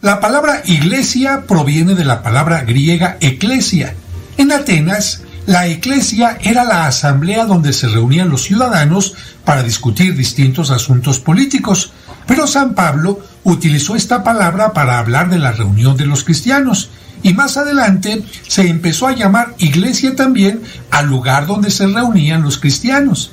La 0.00 0.20
palabra 0.20 0.62
iglesia 0.66 1.44
proviene 1.48 1.96
de 1.96 2.04
la 2.04 2.22
palabra 2.22 2.62
griega 2.62 3.16
eclesia. 3.20 3.96
En 4.36 4.52
Atenas, 4.52 5.22
La 5.48 5.66
iglesia 5.66 6.36
era 6.42 6.62
la 6.62 6.86
asamblea 6.86 7.46
donde 7.46 7.72
se 7.72 7.88
reunían 7.88 8.28
los 8.28 8.42
ciudadanos 8.42 9.14
para 9.46 9.62
discutir 9.62 10.14
distintos 10.14 10.70
asuntos 10.70 11.20
políticos, 11.20 11.90
pero 12.26 12.46
San 12.46 12.74
Pablo 12.74 13.20
utilizó 13.44 13.96
esta 13.96 14.22
palabra 14.22 14.74
para 14.74 14.98
hablar 14.98 15.30
de 15.30 15.38
la 15.38 15.52
reunión 15.52 15.96
de 15.96 16.04
los 16.04 16.22
cristianos, 16.22 16.90
y 17.22 17.32
más 17.32 17.56
adelante 17.56 18.22
se 18.46 18.68
empezó 18.68 19.08
a 19.08 19.14
llamar 19.14 19.54
iglesia 19.56 20.14
también 20.14 20.62
al 20.90 21.06
lugar 21.06 21.46
donde 21.46 21.70
se 21.70 21.86
reunían 21.86 22.42
los 22.42 22.58
cristianos. 22.58 23.32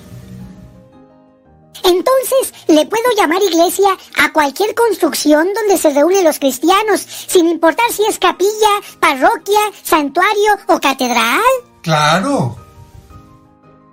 Entonces, 1.85 2.53
¿le 2.67 2.87
puedo 2.87 3.03
llamar 3.15 3.41
iglesia 3.43 3.89
a 4.17 4.33
cualquier 4.33 4.73
construcción 4.73 5.47
donde 5.53 5.77
se 5.77 5.91
reúnen 5.91 6.23
los 6.23 6.39
cristianos, 6.39 7.05
sin 7.27 7.47
importar 7.47 7.85
si 7.91 8.03
es 8.09 8.17
capilla, 8.17 8.49
parroquia, 8.99 9.59
santuario 9.83 10.57
o 10.67 10.79
catedral? 10.79 11.41
Claro. 11.83 12.57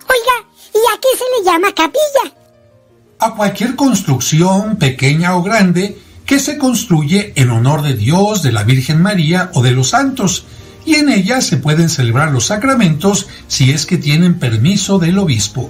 Oiga, 0.09 0.49
¿y 0.73 0.77
a 0.77 0.99
qué 0.99 1.07
se 1.17 1.23
le 1.37 1.45
llama 1.45 1.67
capilla? 1.75 2.35
A 3.19 3.35
cualquier 3.35 3.75
construcción, 3.75 4.77
pequeña 4.77 5.37
o 5.37 5.43
grande, 5.43 5.99
que 6.25 6.39
se 6.39 6.57
construye 6.57 7.33
en 7.35 7.51
honor 7.51 7.83
de 7.83 7.93
Dios, 7.93 8.41
de 8.41 8.51
la 8.51 8.63
Virgen 8.63 9.03
María 9.03 9.51
o 9.53 9.61
de 9.61 9.71
los 9.71 9.89
santos, 9.89 10.45
y 10.83 10.95
en 10.95 11.09
ella 11.09 11.41
se 11.41 11.57
pueden 11.57 11.89
celebrar 11.89 12.31
los 12.31 12.47
sacramentos 12.47 13.27
si 13.47 13.71
es 13.71 13.85
que 13.85 13.97
tienen 13.97 14.39
permiso 14.39 14.97
del 14.97 15.19
obispo. 15.19 15.69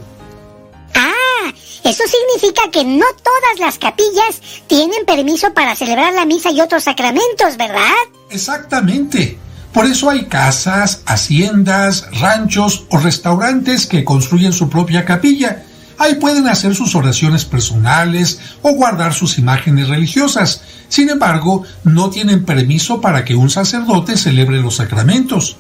Eso 1.84 2.04
significa 2.08 2.72
que 2.72 2.86
no 2.86 3.06
todas 3.24 3.60
las 3.60 3.78
capillas 3.78 4.42
tienen 4.68 5.06
permiso 5.06 5.54
para 5.54 5.76
celebrar 5.76 6.14
la 6.14 6.26
misa 6.26 6.52
y 6.52 6.62
otros 6.62 6.84
sacramentos, 6.84 7.58
¿verdad? 7.58 7.92
Exactamente. 8.30 9.38
Por 9.74 9.86
eso 9.88 10.10
hay 10.10 10.26
casas, 10.26 11.02
haciendas, 11.06 12.08
ranchos 12.22 12.86
o 12.90 13.00
restaurantes 13.00 13.88
que 13.88 14.04
construyen 14.04 14.54
su 14.54 14.70
propia 14.70 15.04
capilla. 15.04 15.64
Ahí 15.98 16.16
pueden 16.16 16.48
hacer 16.48 16.76
sus 16.76 16.96
oraciones 16.96 17.44
personales 17.44 18.40
o 18.62 18.74
guardar 18.74 19.14
sus 19.14 19.38
imágenes 19.38 19.90
religiosas. 19.90 20.62
Sin 20.90 21.10
embargo, 21.10 21.64
no 21.84 22.12
tienen 22.12 22.46
permiso 22.46 23.02
para 23.02 23.26
que 23.26 23.36
un 23.36 23.50
sacerdote 23.50 24.16
celebre 24.16 24.62
los 24.62 24.76
sacramentos. 24.76 25.58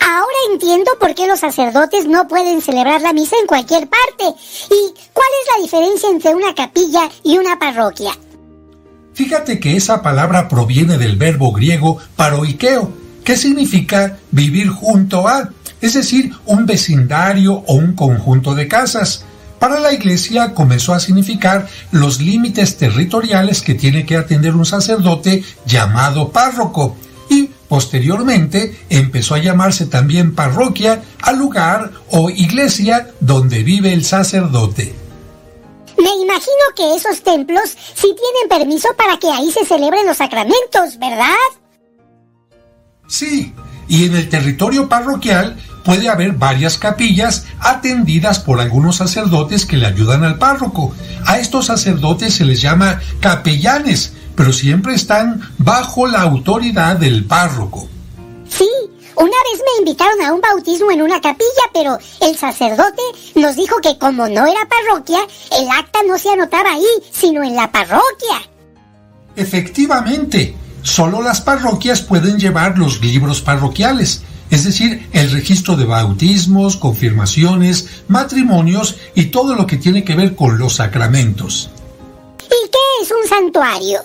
Ahora 0.00 0.31
entiendo 0.50 0.90
por 0.98 1.14
qué 1.14 1.26
los 1.26 1.40
sacerdotes 1.40 2.06
no 2.06 2.28
pueden 2.28 2.60
celebrar 2.60 3.00
la 3.02 3.12
misa 3.12 3.36
en 3.40 3.46
cualquier 3.46 3.88
parte. 3.88 4.24
¿Y 4.70 4.94
cuál 5.12 5.28
es 5.40 5.56
la 5.56 5.62
diferencia 5.62 6.08
entre 6.10 6.34
una 6.34 6.54
capilla 6.54 7.08
y 7.22 7.38
una 7.38 7.58
parroquia? 7.58 8.12
Fíjate 9.14 9.60
que 9.60 9.76
esa 9.76 10.02
palabra 10.02 10.48
proviene 10.48 10.96
del 10.96 11.16
verbo 11.16 11.52
griego 11.52 11.98
paroikeo, 12.16 12.90
que 13.24 13.36
significa 13.36 14.18
vivir 14.30 14.68
junto 14.68 15.28
a, 15.28 15.50
es 15.80 15.94
decir, 15.94 16.32
un 16.46 16.66
vecindario 16.66 17.62
o 17.66 17.74
un 17.74 17.94
conjunto 17.94 18.54
de 18.54 18.68
casas. 18.68 19.24
Para 19.58 19.78
la 19.78 19.92
iglesia 19.92 20.54
comenzó 20.54 20.92
a 20.94 21.00
significar 21.00 21.68
los 21.92 22.20
límites 22.20 22.78
territoriales 22.78 23.62
que 23.62 23.74
tiene 23.74 24.04
que 24.04 24.16
atender 24.16 24.56
un 24.56 24.66
sacerdote 24.66 25.44
llamado 25.66 26.30
párroco 26.30 26.96
posteriormente 27.72 28.84
empezó 28.90 29.34
a 29.34 29.38
llamarse 29.38 29.86
también 29.86 30.34
parroquia 30.34 31.00
al 31.22 31.38
lugar 31.38 31.90
o 32.10 32.28
iglesia 32.28 33.08
donde 33.18 33.62
vive 33.62 33.94
el 33.94 34.04
sacerdote. 34.04 34.94
Me 35.96 36.10
imagino 36.22 36.64
que 36.76 36.94
esos 36.94 37.22
templos 37.22 37.70
sí 37.94 38.14
tienen 38.14 38.48
permiso 38.50 38.88
para 38.94 39.18
que 39.18 39.30
ahí 39.30 39.50
se 39.50 39.64
celebren 39.64 40.04
los 40.04 40.18
sacramentos, 40.18 40.98
¿verdad? 40.98 41.32
Sí, 43.08 43.54
y 43.88 44.04
en 44.04 44.16
el 44.16 44.28
territorio 44.28 44.90
parroquial 44.90 45.56
puede 45.82 46.10
haber 46.10 46.32
varias 46.32 46.76
capillas 46.76 47.46
atendidas 47.58 48.38
por 48.38 48.60
algunos 48.60 48.96
sacerdotes 48.96 49.64
que 49.64 49.78
le 49.78 49.86
ayudan 49.86 50.24
al 50.24 50.36
párroco. 50.36 50.94
A 51.24 51.38
estos 51.38 51.66
sacerdotes 51.66 52.34
se 52.34 52.44
les 52.44 52.60
llama 52.60 53.00
capellanes, 53.20 54.12
pero 54.34 54.52
siempre 54.52 54.94
están 54.94 55.40
bajo 55.58 56.06
la 56.06 56.22
autoridad 56.22 56.96
del 56.96 57.24
párroco. 57.24 57.88
Sí, 58.48 58.68
una 59.16 59.26
vez 59.30 59.60
me 59.60 59.78
invitaron 59.80 60.22
a 60.22 60.32
un 60.32 60.40
bautismo 60.40 60.90
en 60.90 61.02
una 61.02 61.20
capilla, 61.20 61.46
pero 61.72 61.98
el 62.20 62.36
sacerdote 62.36 63.02
nos 63.34 63.56
dijo 63.56 63.76
que 63.82 63.98
como 63.98 64.28
no 64.28 64.46
era 64.46 64.68
parroquia, 64.68 65.20
el 65.58 65.68
acta 65.70 66.00
no 66.06 66.18
se 66.18 66.30
anotaba 66.30 66.72
ahí, 66.72 66.86
sino 67.10 67.42
en 67.42 67.54
la 67.54 67.70
parroquia. 67.70 68.50
Efectivamente, 69.36 70.54
solo 70.82 71.22
las 71.22 71.40
parroquias 71.40 72.02
pueden 72.02 72.38
llevar 72.38 72.78
los 72.78 73.00
libros 73.00 73.40
parroquiales, 73.40 74.22
es 74.50 74.64
decir, 74.64 75.08
el 75.12 75.30
registro 75.30 75.76
de 75.76 75.84
bautismos, 75.84 76.76
confirmaciones, 76.76 77.88
matrimonios 78.08 78.96
y 79.14 79.26
todo 79.26 79.54
lo 79.54 79.66
que 79.66 79.78
tiene 79.78 80.04
que 80.04 80.14
ver 80.14 80.36
con 80.36 80.58
los 80.58 80.74
sacramentos. 80.74 81.70
¿Y 82.44 82.68
qué 82.68 83.02
es 83.02 83.10
un 83.10 83.28
santuario? 83.28 84.00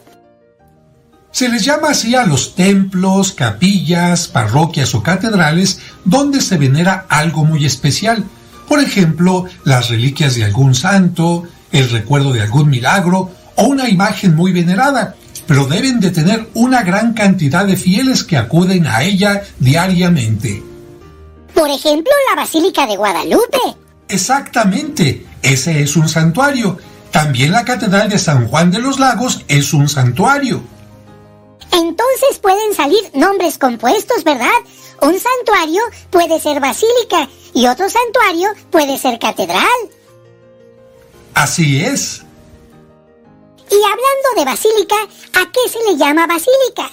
Se 1.37 1.49
les 1.49 1.63
llama 1.63 1.89
así 1.89 2.15
a 2.15 2.25
los 2.25 2.55
templos, 2.55 3.31
capillas, 3.31 4.27
parroquias 4.27 4.95
o 4.95 5.03
catedrales 5.03 5.79
donde 6.03 6.41
se 6.41 6.57
venera 6.57 7.05
algo 7.09 7.45
muy 7.45 7.63
especial. 7.63 8.25
Por 8.67 8.79
ejemplo, 8.79 9.45
las 9.63 9.89
reliquias 9.89 10.33
de 10.33 10.45
algún 10.45 10.73
santo, 10.73 11.43
el 11.71 11.91
recuerdo 11.91 12.33
de 12.33 12.41
algún 12.41 12.71
milagro 12.71 13.29
o 13.53 13.65
una 13.65 13.87
imagen 13.87 14.35
muy 14.35 14.51
venerada, 14.51 15.15
pero 15.45 15.67
deben 15.67 15.99
de 15.99 16.09
tener 16.09 16.49
una 16.55 16.81
gran 16.81 17.13
cantidad 17.13 17.67
de 17.67 17.77
fieles 17.77 18.23
que 18.23 18.37
acuden 18.37 18.87
a 18.87 19.03
ella 19.03 19.43
diariamente. 19.59 20.63
Por 21.53 21.69
ejemplo, 21.69 22.13
la 22.31 22.41
Basílica 22.41 22.87
de 22.87 22.97
Guadalupe. 22.97 23.59
Exactamente, 24.07 25.27
ese 25.43 25.83
es 25.83 25.95
un 25.97 26.09
santuario. 26.09 26.79
También 27.11 27.51
la 27.51 27.63
Catedral 27.63 28.09
de 28.09 28.17
San 28.17 28.47
Juan 28.47 28.71
de 28.71 28.79
los 28.79 28.97
Lagos 28.97 29.45
es 29.47 29.71
un 29.73 29.87
santuario. 29.87 30.76
Entonces 31.71 32.39
pueden 32.41 32.73
salir 32.73 33.11
nombres 33.13 33.57
compuestos, 33.57 34.23
¿verdad? 34.23 34.47
Un 35.01 35.19
santuario 35.19 35.81
puede 36.09 36.39
ser 36.39 36.59
basílica 36.59 37.29
y 37.53 37.67
otro 37.67 37.89
santuario 37.89 38.49
puede 38.71 38.97
ser 38.97 39.19
catedral. 39.19 39.67
Así 41.33 41.83
es. 41.83 42.23
Y 43.69 43.75
hablando 43.75 44.29
de 44.37 44.45
basílica, 44.45 44.95
¿a 44.95 45.51
qué 45.51 45.69
se 45.69 45.91
le 45.91 45.97
llama 45.97 46.25
basílica? 46.25 46.89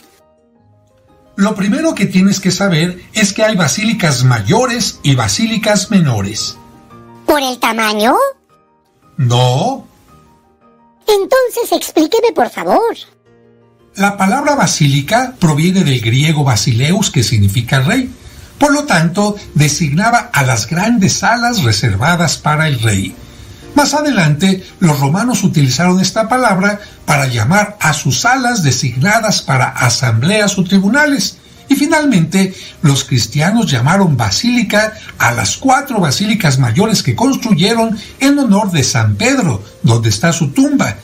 Lo 1.36 1.54
primero 1.54 1.94
que 1.94 2.06
tienes 2.06 2.40
que 2.40 2.50
saber 2.50 3.00
es 3.12 3.32
que 3.32 3.42
hay 3.42 3.56
basílicas 3.56 4.24
mayores 4.24 5.00
y 5.02 5.14
basílicas 5.14 5.90
menores. 5.90 6.56
¿Por 7.26 7.42
el 7.42 7.58
tamaño? 7.58 8.16
No. 9.16 9.86
Entonces 11.06 11.72
explíqueme 11.72 12.32
por 12.32 12.50
favor. 12.50 12.96
La 13.96 14.16
palabra 14.16 14.56
basílica 14.56 15.34
proviene 15.38 15.84
del 15.84 16.00
griego 16.00 16.42
basileus, 16.42 17.12
que 17.12 17.22
significa 17.22 17.78
rey. 17.78 18.10
Por 18.58 18.72
lo 18.72 18.86
tanto, 18.86 19.36
designaba 19.54 20.30
a 20.32 20.42
las 20.42 20.66
grandes 20.66 21.12
salas 21.12 21.62
reservadas 21.62 22.36
para 22.36 22.66
el 22.66 22.80
rey. 22.80 23.14
Más 23.76 23.94
adelante, 23.94 24.66
los 24.80 24.98
romanos 24.98 25.44
utilizaron 25.44 26.00
esta 26.00 26.28
palabra 26.28 26.80
para 27.04 27.28
llamar 27.28 27.76
a 27.80 27.92
sus 27.92 28.18
salas 28.22 28.64
designadas 28.64 29.42
para 29.42 29.68
asambleas 29.68 30.58
o 30.58 30.64
tribunales. 30.64 31.36
Y 31.68 31.76
finalmente, 31.76 32.52
los 32.82 33.04
cristianos 33.04 33.70
llamaron 33.70 34.16
basílica 34.16 34.94
a 35.18 35.30
las 35.30 35.56
cuatro 35.56 36.00
basílicas 36.00 36.58
mayores 36.58 37.04
que 37.04 37.14
construyeron 37.14 37.96
en 38.18 38.40
honor 38.40 38.72
de 38.72 38.82
San 38.82 39.14
Pedro, 39.14 39.62
donde 39.84 40.08
está 40.08 40.32
su 40.32 40.48
tumba, 40.48 40.96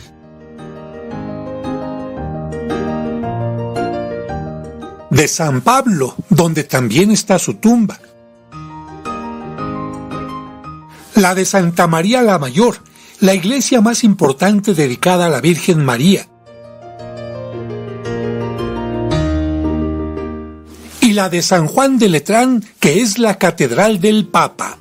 de 5.10 5.28
San 5.28 5.60
Pablo, 5.60 6.14
donde 6.28 6.64
también 6.64 7.10
está 7.10 7.38
su 7.38 7.54
tumba. 7.54 7.98
La 11.14 11.34
de 11.34 11.44
Santa 11.44 11.86
María 11.86 12.22
la 12.22 12.38
Mayor, 12.38 12.78
la 13.18 13.34
iglesia 13.34 13.80
más 13.80 14.04
importante 14.04 14.72
dedicada 14.72 15.26
a 15.26 15.28
la 15.28 15.40
Virgen 15.40 15.84
María. 15.84 16.26
Y 21.00 21.12
la 21.12 21.28
de 21.28 21.42
San 21.42 21.66
Juan 21.66 21.98
de 21.98 22.08
Letrán, 22.08 22.64
que 22.78 23.00
es 23.00 23.18
la 23.18 23.36
catedral 23.36 24.00
del 24.00 24.28
Papa. 24.28 24.78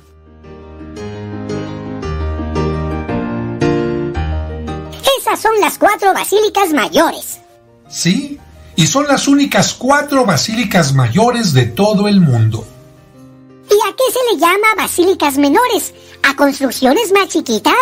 Esas 5.18 5.40
son 5.40 5.60
las 5.60 5.76
cuatro 5.76 6.14
basílicas 6.14 6.72
mayores. 6.72 7.40
Sí, 7.88 8.38
y 8.80 8.86
son 8.86 9.06
las 9.06 9.28
únicas 9.28 9.74
cuatro 9.74 10.24
basílicas 10.24 10.94
mayores 10.94 11.52
de 11.52 11.66
todo 11.66 12.08
el 12.08 12.18
mundo. 12.18 12.66
¿Y 13.68 13.74
a 13.74 13.94
qué 13.94 14.04
se 14.10 14.32
le 14.32 14.40
llama 14.40 14.74
basílicas 14.74 15.36
menores? 15.36 15.92
¿A 16.26 16.34
construcciones 16.34 17.12
más 17.12 17.28
chiquitas? 17.28 17.74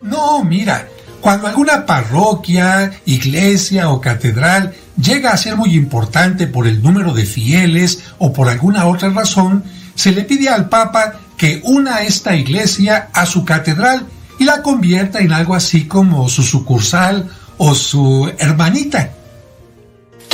No, 0.00 0.42
mira, 0.42 0.88
cuando 1.20 1.48
alguna 1.48 1.84
parroquia, 1.84 2.98
iglesia 3.04 3.90
o 3.90 4.00
catedral 4.00 4.74
llega 4.96 5.32
a 5.32 5.36
ser 5.36 5.54
muy 5.54 5.74
importante 5.74 6.46
por 6.46 6.66
el 6.66 6.82
número 6.82 7.12
de 7.12 7.26
fieles 7.26 8.04
o 8.16 8.32
por 8.32 8.48
alguna 8.48 8.86
otra 8.86 9.10
razón, 9.10 9.64
se 9.94 10.12
le 10.12 10.22
pide 10.22 10.48
al 10.48 10.70
Papa 10.70 11.20
que 11.36 11.60
una 11.62 12.00
esta 12.00 12.34
iglesia 12.34 13.10
a 13.12 13.26
su 13.26 13.44
catedral 13.44 14.06
y 14.38 14.44
la 14.44 14.62
convierta 14.62 15.18
en 15.18 15.34
algo 15.34 15.54
así 15.54 15.86
como 15.86 16.30
su 16.30 16.42
sucursal 16.42 17.28
o 17.58 17.74
su 17.74 18.32
hermanita. 18.38 19.10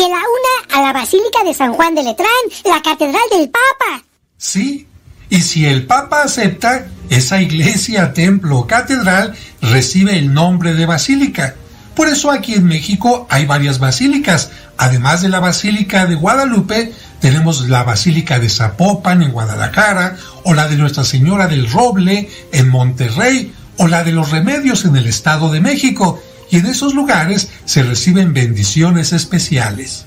Que 0.01 0.09
la 0.09 0.17
una 0.17 0.79
a 0.79 0.81
la 0.81 0.93
Basílica 0.95 1.45
de 1.45 1.53
San 1.53 1.75
Juan 1.75 1.95
de 1.95 2.03
Letrán, 2.03 2.31
la 2.65 2.81
catedral 2.81 3.21
del 3.31 3.51
Papa. 3.51 4.03
Sí, 4.39 4.87
y 5.29 5.43
si 5.43 5.67
el 5.67 5.85
Papa 5.85 6.23
acepta, 6.23 6.87
esa 7.11 7.43
iglesia, 7.43 8.15
templo 8.15 8.61
o 8.61 8.67
catedral 8.67 9.35
recibe 9.61 10.17
el 10.17 10.33
nombre 10.33 10.73
de 10.73 10.87
basílica. 10.87 11.55
Por 11.95 12.09
eso 12.09 12.31
aquí 12.31 12.55
en 12.55 12.65
México 12.65 13.27
hay 13.29 13.45
varias 13.45 13.79
basílicas. 13.79 14.51
Además 14.79 15.21
de 15.21 15.29
la 15.29 15.41
Basílica 15.41 16.07
de 16.07 16.15
Guadalupe, 16.15 16.95
tenemos 17.21 17.69
la 17.69 17.83
Basílica 17.83 18.39
de 18.39 18.49
Zapopan 18.49 19.23
en 19.23 19.33
Guadalajara, 19.33 20.17
o 20.45 20.55
la 20.55 20.67
de 20.67 20.77
Nuestra 20.77 21.05
Señora 21.05 21.47
del 21.47 21.71
Roble 21.71 22.31
en 22.53 22.71
Monterrey, 22.71 23.53
o 23.77 23.87
la 23.87 24.03
de 24.03 24.13
los 24.13 24.31
Remedios 24.31 24.87
en 24.87 24.97
el 24.97 25.07
Estado 25.07 25.53
de 25.53 25.61
México. 25.61 26.23
Y 26.51 26.59
en 26.59 26.67
esos 26.67 26.95
lugares 26.95 27.49
se 27.65 27.83
reciben 27.83 28.33
bendiciones 28.33 29.13
especiales. 29.13 30.05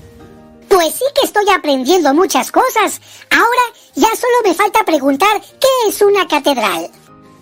Pues 0.68 0.94
sí 0.96 1.06
que 1.16 1.26
estoy 1.26 1.46
aprendiendo 1.56 2.14
muchas 2.14 2.52
cosas. 2.52 3.00
Ahora 3.30 3.78
ya 3.96 4.08
solo 4.16 4.34
me 4.44 4.54
falta 4.54 4.84
preguntar 4.86 5.42
qué 5.42 5.90
es 5.90 6.02
una 6.02 6.28
catedral. 6.28 6.90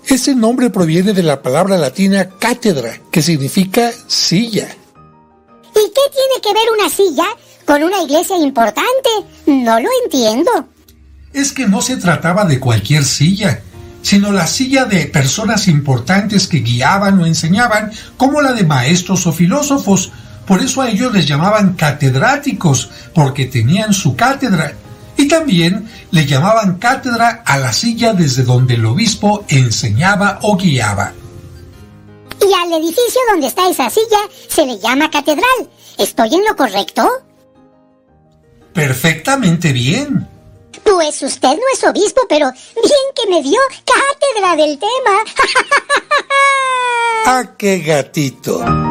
Ese 0.07 0.35
nombre 0.35 0.69
proviene 0.69 1.13
de 1.13 1.23
la 1.23 1.41
palabra 1.41 1.77
latina 1.77 2.29
cátedra, 2.39 2.99
que 3.11 3.21
significa 3.21 3.91
silla. 4.07 4.75
¿Y 5.73 5.89
qué 5.89 6.01
tiene 6.11 6.41
que 6.41 6.53
ver 6.53 6.71
una 6.77 6.89
silla 6.89 7.25
con 7.65 7.83
una 7.83 8.01
iglesia 8.01 8.37
importante? 8.37 9.09
No 9.45 9.79
lo 9.79 9.89
entiendo. 10.03 10.51
Es 11.33 11.53
que 11.53 11.67
no 11.67 11.81
se 11.81 11.97
trataba 11.97 12.43
de 12.45 12.59
cualquier 12.59 13.05
silla, 13.05 13.61
sino 14.01 14.31
la 14.31 14.47
silla 14.47 14.85
de 14.85 15.05
personas 15.05 15.67
importantes 15.67 16.47
que 16.47 16.59
guiaban 16.59 17.19
o 17.19 17.25
enseñaban, 17.25 17.91
como 18.17 18.41
la 18.41 18.53
de 18.53 18.63
maestros 18.63 19.27
o 19.27 19.31
filósofos. 19.31 20.11
Por 20.45 20.61
eso 20.61 20.81
a 20.81 20.89
ellos 20.89 21.13
les 21.13 21.27
llamaban 21.27 21.73
catedráticos, 21.73 22.89
porque 23.13 23.45
tenían 23.45 23.93
su 23.93 24.15
cátedra. 24.15 24.73
Y 25.17 25.27
también 25.27 25.87
le 26.09 26.25
llamaban 26.25 26.77
cátedra 26.77 27.43
a 27.45 27.57
la 27.57 27.73
silla 27.73 28.13
desde 28.13 28.43
donde 28.43 28.75
el 28.75 28.85
obispo 28.85 29.45
enseñaba 29.49 30.39
o 30.41 30.57
guiaba. 30.57 31.13
Y 32.41 32.53
al 32.53 32.73
edificio 32.81 33.21
donde 33.29 33.47
está 33.47 33.69
esa 33.69 33.89
silla 33.89 34.17
se 34.47 34.65
le 34.65 34.79
llama 34.79 35.11
catedral. 35.11 35.69
¿Estoy 35.97 36.33
en 36.33 36.43
lo 36.43 36.55
correcto? 36.55 37.07
Perfectamente 38.73 39.71
bien. 39.73 40.27
Pues 40.83 41.21
usted 41.21 41.49
no 41.49 41.63
es 41.73 41.83
obispo, 41.83 42.21
pero 42.27 42.51
bien 42.51 43.05
que 43.15 43.29
me 43.29 43.41
dio 43.41 43.59
cátedra 43.85 44.55
del 44.55 44.79
tema. 44.79 45.23
¡Ah, 47.25 47.43
qué 47.57 47.79
gatito! 47.79 48.90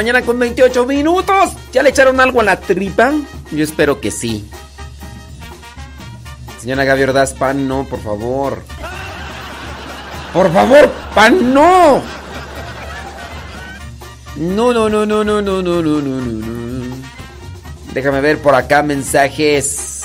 mañana 0.00 0.22
con 0.22 0.38
28 0.38 0.86
minutos. 0.86 1.50
¿Ya 1.72 1.82
le 1.82 1.90
echaron 1.90 2.20
algo 2.20 2.40
a 2.40 2.44
la 2.44 2.58
tripa? 2.58 3.12
Yo 3.50 3.62
espero 3.62 4.00
que 4.00 4.10
sí. 4.10 4.48
Señora 6.58 6.84
Gaby 6.84 7.02
Ordaz, 7.02 7.34
pan 7.34 7.68
no, 7.68 7.84
por 7.84 8.00
favor. 8.00 8.62
Por 10.32 10.50
favor, 10.54 10.90
pan 11.14 11.52
no. 11.52 12.00
No, 14.36 14.72
no, 14.72 14.88
no, 14.88 15.04
no, 15.04 15.22
no, 15.22 15.42
no, 15.42 15.60
no, 15.60 15.82
no, 15.82 16.00
no, 16.00 16.20
no. 16.22 16.96
Déjame 17.92 18.22
ver 18.22 18.40
por 18.40 18.54
acá 18.54 18.82
mensajes. 18.82 20.04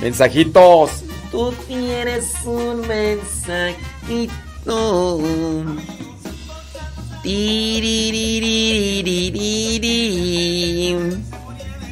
Mensajitos. 0.00 1.02
Tú 1.30 1.52
tienes 1.66 2.32
un 2.46 2.88
mensajito. 2.88 4.32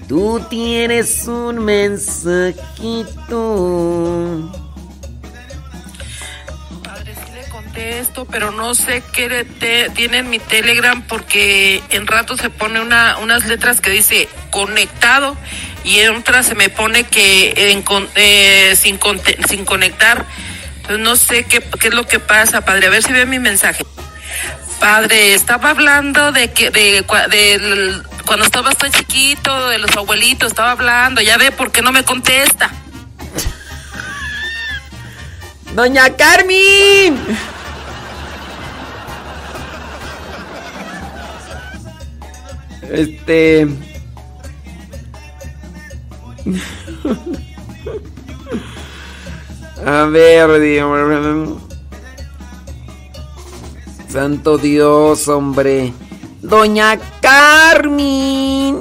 Tú 0.09 0.41
tienes 0.49 1.27
un 1.27 1.65
mensajito. 1.65 2.55
esto, 7.77 8.25
pero 8.25 8.51
no 8.53 8.75
sé 8.75 9.03
qué 9.13 9.45
te- 9.45 9.91
tiene 9.91 10.19
en 10.19 10.31
mi 10.31 10.39
Telegram 10.39 11.03
porque 11.03 11.83
en 11.91 12.07
rato 12.07 12.37
se 12.37 12.49
pone 12.51 12.81
una, 12.81 13.19
unas 13.19 13.45
letras 13.47 13.81
que 13.81 13.91
dice 13.91 14.29
conectado 14.51 15.37
y 15.85 15.99
en 16.01 16.17
otras 16.17 16.47
se 16.47 16.55
me 16.55 16.69
pone 16.71 17.05
que 17.05 17.53
en 17.73 17.85
eh, 18.15 18.75
sin, 18.77 18.99
sin 19.49 19.65
conectar. 19.65 20.25
Pues 20.87 20.99
no 20.99 21.17
sé 21.17 21.45
qué, 21.45 21.61
qué 21.79 21.89
es 21.89 21.95
lo 21.95 22.07
que 22.07 22.19
pasa, 22.19 22.65
padre. 22.65 22.87
A 22.87 22.91
ver 22.91 23.03
si 23.03 23.13
ve 23.13 23.27
mi 23.27 23.39
mensaje. 23.39 23.85
Padre, 24.81 25.35
estaba 25.35 25.71
hablando 25.71 26.33
de 26.33 26.53
que 26.53 26.71
de, 26.71 27.05
del- 27.31 28.03
cuando 28.27 28.45
estabas 28.45 28.77
tan 28.77 28.91
chiquito, 28.93 29.69
de 29.69 29.79
los 29.79 29.97
abuelitos, 29.97 30.49
estaba 30.49 30.73
hablando. 30.73 31.21
Ya 31.21 31.37
ve 31.39 31.53
por 31.53 31.71
qué 31.73 31.83
no 31.83 31.93
me 31.93 32.05
contesta. 32.05 32.71
Doña 35.75 36.11
Carmen. 36.17 37.17
Este. 42.91 43.67
A 49.85 50.05
ver, 50.07 50.61
Dios. 50.61 51.63
Santo 54.17 54.57
Dios, 54.57 55.29
hombre. 55.29 55.93
Doña 56.41 56.99
Carmen. 57.21 58.81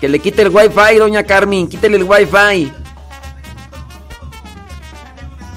Que 0.00 0.08
le 0.08 0.20
quite 0.20 0.40
el 0.40 0.48
wifi, 0.48 0.96
doña 0.96 1.22
Carmen. 1.24 1.68
Quítele 1.68 1.98
el 1.98 2.04
wifi. 2.04 2.72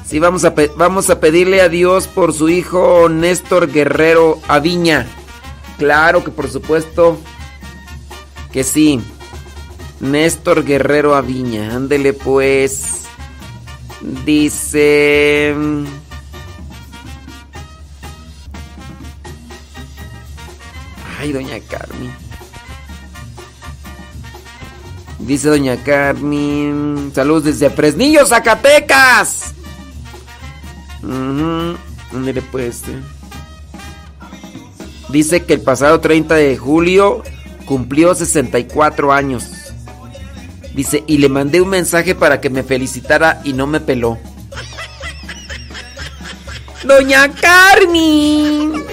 Sí, 0.06 0.20
vamos 0.20 0.44
a, 0.44 0.54
vamos 0.76 1.10
a 1.10 1.22
pedirle 1.22 1.62
a 1.62 1.70
Dios 1.70 2.10
por 2.10 2.34
su 2.34 2.50
hijo 2.50 3.08
Néstor 3.08 3.72
Guerrero 3.72 4.40
Aviña. 4.50 5.08
Claro 5.78 6.26
que 6.26 6.32
por 6.32 6.50
supuesto 6.50 7.18
que 8.52 8.66
sí. 8.66 9.02
Néstor 10.02 10.66
Guerrero 10.66 11.16
Aviña. 11.16 11.74
Ándele 11.74 12.12
pues. 12.12 13.03
Dice... 14.26 15.56
Ay, 21.20 21.32
doña 21.32 21.58
Carmen. 21.70 22.12
Dice 25.20 25.48
doña 25.48 25.78
Carmen. 25.84 27.12
Saludos 27.16 27.46
desde 27.46 27.70
Fresnillo, 27.70 28.26
Zacatecas. 28.26 29.54
Pues. 32.52 32.84
eh. 32.88 33.02
Dice 35.10 35.44
que 35.44 35.54
el 35.54 35.62
pasado 35.62 36.00
30 36.00 36.36
de 36.36 36.58
julio 36.58 37.24
cumplió 37.66 38.14
64 38.16 39.14
años. 39.14 39.63
Dice, 40.74 41.04
y 41.06 41.18
le 41.18 41.30
mandé 41.30 41.62
un 41.62 41.70
mensaje 41.70 42.16
para 42.16 42.42
que 42.42 42.50
me 42.50 42.64
felicitara 42.64 43.42
y 43.44 43.54
no 43.54 43.68
me 43.68 43.80
peló. 43.80 44.18
Doña 46.84 47.32
Carmen. 47.32 48.84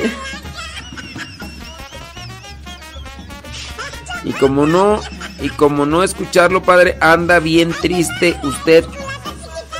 Y 4.24 4.32
como 4.34 4.66
no, 4.66 5.00
y 5.40 5.48
como 5.48 5.86
no 5.86 6.04
escucharlo, 6.04 6.62
padre, 6.62 6.98
anda 7.00 7.40
bien 7.40 7.72
triste. 7.72 8.36
Usted 8.42 8.84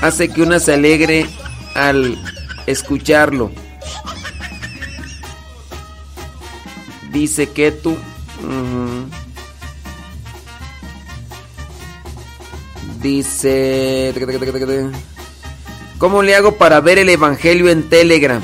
hace 0.01 0.29
que 0.31 0.43
una 0.43 0.59
se 0.59 0.73
alegre 0.73 1.27
al 1.75 2.19
escucharlo. 2.67 3.53
Dice 7.11 7.51
que 7.51 7.73
tú. 7.73 7.97
Dice. 13.03 14.13
¿Cómo 15.99 16.23
le 16.23 16.35
hago 16.35 16.57
para 16.57 16.81
ver 16.81 16.99
el 16.99 17.09
evangelio 17.09 17.71
en 17.71 17.89
Telegram? 17.89 18.43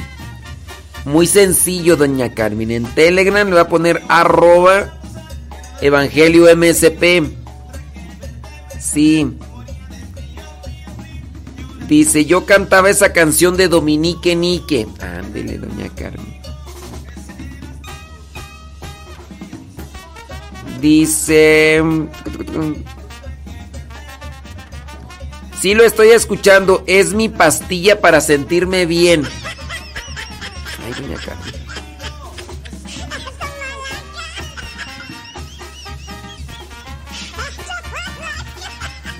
Muy 1.04 1.26
sencillo, 1.26 1.96
doña 1.96 2.34
Carmen. 2.34 2.70
En 2.70 2.84
Telegram 2.84 3.48
le 3.48 3.54
va 3.54 3.62
a 3.62 3.68
poner 3.68 4.02
arroba 4.08 4.98
evangelio 5.80 6.54
MSP. 6.56 7.22
Sí. 8.78 9.30
Dice, 11.86 12.24
yo 12.24 12.46
cantaba 12.46 12.90
esa 12.90 13.12
canción 13.12 13.56
de 13.56 13.68
Dominique 13.68 14.34
Nique. 14.34 14.86
Ándele, 15.00 15.58
doña 15.58 15.88
Carmen. 15.94 16.36
Dice... 20.80 21.82
Sí 25.66 25.74
lo 25.74 25.82
estoy 25.82 26.10
escuchando. 26.10 26.84
Es 26.86 27.12
mi 27.12 27.28
pastilla 27.28 28.00
para 28.00 28.20
sentirme 28.20 28.86
bien. 28.86 29.24
Ay, 30.84 30.92
doña 31.02 31.16
Carmen. 31.16 31.54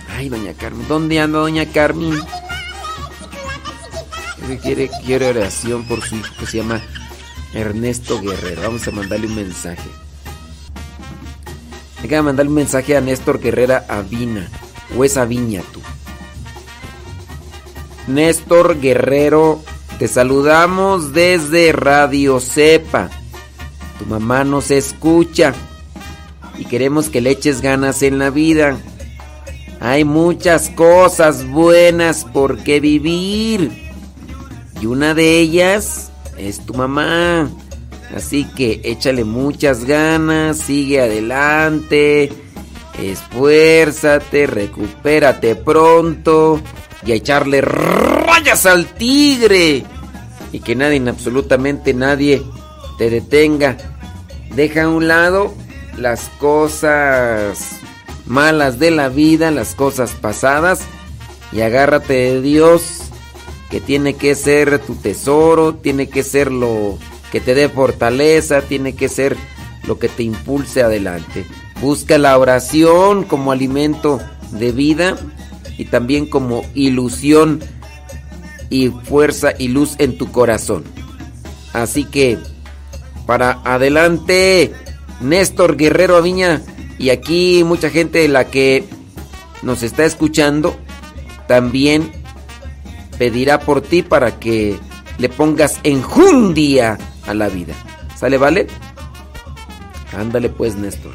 Ay, 0.08 0.28
doña 0.28 0.54
Carmen. 0.54 0.86
¿Dónde 0.86 1.18
anda 1.18 1.40
doña 1.40 1.66
Carmen? 1.66 2.16
Quiere, 4.62 4.88
quiere 5.04 5.30
oración 5.30 5.82
por 5.88 6.00
su 6.00 6.14
hijo 6.14 6.32
que 6.38 6.46
se 6.46 6.58
llama 6.58 6.80
Ernesto 7.54 8.20
Guerrero. 8.20 8.62
Vamos 8.62 8.86
a 8.86 8.92
mandarle 8.92 9.26
un 9.26 9.34
mensaje. 9.34 9.90
Hay 12.00 12.08
que 12.08 12.22
mandarle 12.22 12.50
un 12.50 12.54
mensaje 12.54 12.96
a 12.96 13.00
Néstor 13.00 13.40
Guerrera 13.40 13.84
Avina. 13.88 14.48
O 14.96 15.04
es 15.04 15.16
Aviña 15.16 15.62
tú. 15.72 15.82
Néstor 18.06 18.80
Guerrero, 18.80 19.60
te 19.98 20.06
saludamos 20.06 21.12
desde 21.12 21.72
Radio 21.72 22.38
Cepa. 22.38 23.10
Tu 23.98 24.06
mamá 24.06 24.44
nos 24.44 24.70
escucha 24.70 25.54
y 26.56 26.66
queremos 26.66 27.08
que 27.08 27.20
le 27.20 27.30
eches 27.30 27.60
ganas 27.60 28.02
en 28.02 28.18
la 28.20 28.30
vida. 28.30 28.78
Hay 29.80 30.04
muchas 30.04 30.70
cosas 30.70 31.46
buenas 31.48 32.24
por 32.24 32.58
qué 32.58 32.78
vivir. 32.78 33.72
Y 34.80 34.86
una 34.86 35.14
de 35.14 35.40
ellas 35.40 36.12
es 36.38 36.64
tu 36.64 36.74
mamá. 36.74 37.50
Así 38.14 38.44
que 38.44 38.80
échale 38.84 39.24
muchas 39.24 39.84
ganas, 39.84 40.58
sigue 40.58 41.00
adelante, 41.00 42.32
esfuérzate, 43.02 44.46
recupérate 44.46 45.56
pronto 45.56 46.62
y 47.06 47.12
a 47.12 47.14
echarle 47.14 47.60
rayas 47.60 48.66
al 48.66 48.86
tigre. 48.86 49.84
Y 50.52 50.60
que 50.60 50.74
nadie, 50.74 51.02
absolutamente 51.08 51.94
nadie, 51.94 52.42
te 52.98 53.10
detenga. 53.10 53.76
Deja 54.54 54.84
a 54.84 54.88
un 54.88 55.08
lado 55.08 55.54
las 55.96 56.28
cosas 56.40 57.80
malas 58.26 58.78
de 58.78 58.90
la 58.90 59.08
vida, 59.08 59.50
las 59.50 59.74
cosas 59.74 60.12
pasadas, 60.12 60.80
y 61.52 61.60
agárrate 61.60 62.14
de 62.14 62.40
Dios, 62.40 63.02
que 63.70 63.80
tiene 63.80 64.14
que 64.14 64.34
ser 64.34 64.78
tu 64.80 64.94
tesoro, 64.96 65.74
tiene 65.74 66.08
que 66.08 66.22
ser 66.22 66.50
lo 66.50 66.98
que 67.30 67.40
te 67.40 67.54
dé 67.54 67.68
fortaleza, 67.68 68.62
tiene 68.62 68.94
que 68.94 69.08
ser 69.08 69.36
lo 69.84 69.98
que 69.98 70.08
te 70.08 70.24
impulse 70.24 70.82
adelante. 70.82 71.46
Busca 71.80 72.18
la 72.18 72.36
oración 72.38 73.24
como 73.24 73.52
alimento 73.52 74.20
de 74.52 74.72
vida 74.72 75.16
y 75.78 75.86
también 75.86 76.26
como 76.26 76.64
ilusión 76.74 77.60
y 78.70 78.88
fuerza 78.88 79.52
y 79.58 79.68
luz 79.68 79.94
en 79.98 80.18
tu 80.18 80.30
corazón. 80.32 80.84
Así 81.72 82.04
que, 82.04 82.38
para 83.26 83.60
adelante, 83.64 84.72
Néstor 85.20 85.76
Guerrero 85.76 86.16
Aviña, 86.16 86.62
y 86.98 87.10
aquí 87.10 87.62
mucha 87.64 87.90
gente 87.90 88.20
de 88.20 88.28
la 88.28 88.46
que 88.46 88.84
nos 89.62 89.82
está 89.82 90.04
escuchando 90.04 90.76
también 91.46 92.10
pedirá 93.18 93.60
por 93.60 93.80
ti 93.80 94.02
para 94.02 94.38
que 94.38 94.78
le 95.18 95.28
pongas 95.28 95.80
enjundia 95.82 96.98
a 97.26 97.34
la 97.34 97.48
vida. 97.48 97.74
¿Sale, 98.16 98.38
vale? 98.38 98.66
Ándale 100.16 100.48
pues, 100.48 100.76
Néstor. 100.76 101.12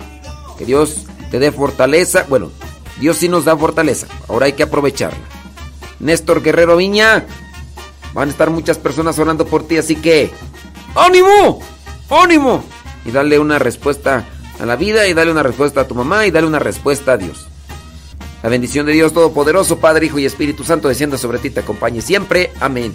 Que 0.58 0.66
Dios 0.66 1.06
te 1.32 1.40
dé 1.40 1.52
fortaleza. 1.52 2.26
Bueno, 2.30 2.52
Dios 3.02 3.18
sí 3.18 3.28
nos 3.28 3.46
da 3.46 3.58
fortaleza. 3.58 4.06
Ahora 4.30 4.46
hay 4.46 4.54
que 4.54 4.62
aprovecharla. 4.62 5.18
Néstor 6.00 6.44
Guerrero 6.44 6.78
Viña. 6.78 7.26
Van 8.14 8.28
a 8.28 8.32
estar 8.32 8.52
muchas 8.52 8.78
personas 8.78 9.18
orando 9.18 9.48
por 9.48 9.68
ti, 9.68 9.78
así 9.78 9.96
que... 9.96 10.32
¡Ánimo! 10.96 11.62
¡Ánimo! 12.10 12.64
Y 13.04 13.12
dale 13.12 13.40
una 13.40 13.58
respuesta 13.58 14.26
a 14.60 14.66
la 14.68 14.76
vida 14.76 15.08
y 15.08 15.16
dale 15.16 15.32
una 15.32 15.42
respuesta 15.42 15.82
a 15.82 15.88
tu 15.88 15.96
mamá 15.96 16.28
y 16.28 16.32
dale 16.32 16.46
una 16.46 16.60
respuesta 16.60 17.14
a 17.14 17.18
Dios. 17.18 17.48
La 18.44 18.50
bendición 18.50 18.86
de 18.86 18.94
Dios 18.94 19.14
Todopoderoso, 19.14 19.80
Padre, 19.80 20.06
Hijo 20.06 20.20
y 20.20 20.26
Espíritu 20.26 20.64
Santo 20.64 20.88
descienda 20.88 21.18
sobre 21.18 21.40
ti 21.40 21.50
te 21.50 21.62
acompañe 21.62 22.02
siempre. 22.02 22.52
Amén. 22.60 22.94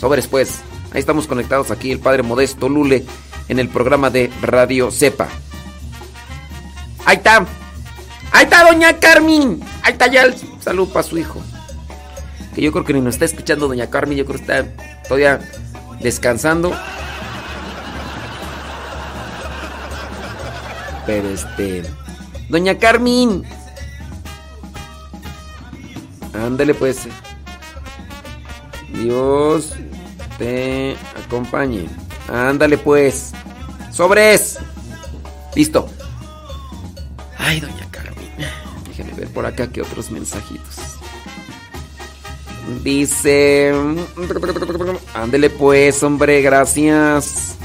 Sobres 0.00 0.26
pues. 0.26 0.60
Ahí 0.92 0.98
estamos 0.98 1.28
conectados 1.28 1.70
aquí 1.70 1.92
el 1.92 2.00
Padre 2.00 2.24
Modesto 2.24 2.68
Lule 2.68 3.04
en 3.48 3.60
el 3.60 3.68
programa 3.68 4.10
de 4.10 4.32
Radio 4.42 4.90
Cepa. 4.90 5.28
Ahí 7.04 7.16
está. 7.18 7.46
Ahí 8.32 8.44
está 8.44 8.64
Doña 8.64 8.98
Carmen. 8.98 9.60
Ahí 9.82 9.92
está 9.92 10.06
ya 10.06 10.22
el 10.22 10.34
salud 10.60 10.88
para 10.88 11.02
su 11.02 11.18
hijo. 11.18 11.40
Que 12.54 12.62
yo 12.62 12.72
creo 12.72 12.84
que 12.84 12.92
ni 12.92 13.00
nos 13.00 13.14
está 13.14 13.26
escuchando 13.26 13.68
Doña 13.68 13.90
Carmen. 13.90 14.16
Yo 14.16 14.24
creo 14.24 14.38
que 14.38 14.42
está 14.42 14.64
todavía 15.04 15.40
descansando. 16.00 16.74
Pero 21.06 21.28
este... 21.28 21.82
Doña 22.48 22.78
Carmen. 22.78 23.44
Ándale 26.34 26.74
pues. 26.74 27.08
Dios 28.92 29.74
te 30.38 30.96
acompañe. 31.24 31.88
Ándale 32.28 32.78
pues. 32.78 33.32
Sobres. 33.90 34.58
Listo. 35.54 35.88
Ay, 37.38 37.60
doña 37.60 37.81
por 39.26 39.46
acá 39.46 39.68
que 39.68 39.82
otros 39.82 40.10
mensajitos. 40.10 40.76
Dice... 42.82 43.72
Ándele 45.14 45.50
pues, 45.50 46.02
hombre, 46.02 46.42
gracias. 46.42 47.56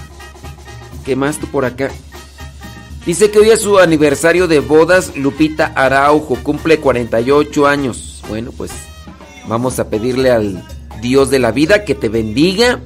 ¿Qué 1.06 1.16
más 1.16 1.38
tú 1.38 1.48
por 1.48 1.66
acá? 1.66 1.90
Dice 3.06 3.32
que 3.32 3.40
hoy 3.40 3.52
es 3.52 3.62
su 3.62 3.80
aniversario 3.80 4.48
de 4.48 4.60
bodas. 4.60 5.16
Lupita 5.16 5.68
Araujo 5.76 6.36
cumple 6.44 6.80
48 6.80 7.66
años. 7.66 8.22
Bueno, 8.28 8.52
pues 8.52 8.72
vamos 9.48 9.80
a 9.80 9.90
pedirle 9.90 10.32
al 10.32 10.68
Dios 11.02 11.30
de 11.30 11.40
la 11.40 11.52
vida 11.52 11.86
que 11.86 11.96
te 11.96 12.10
bendiga 12.10 12.82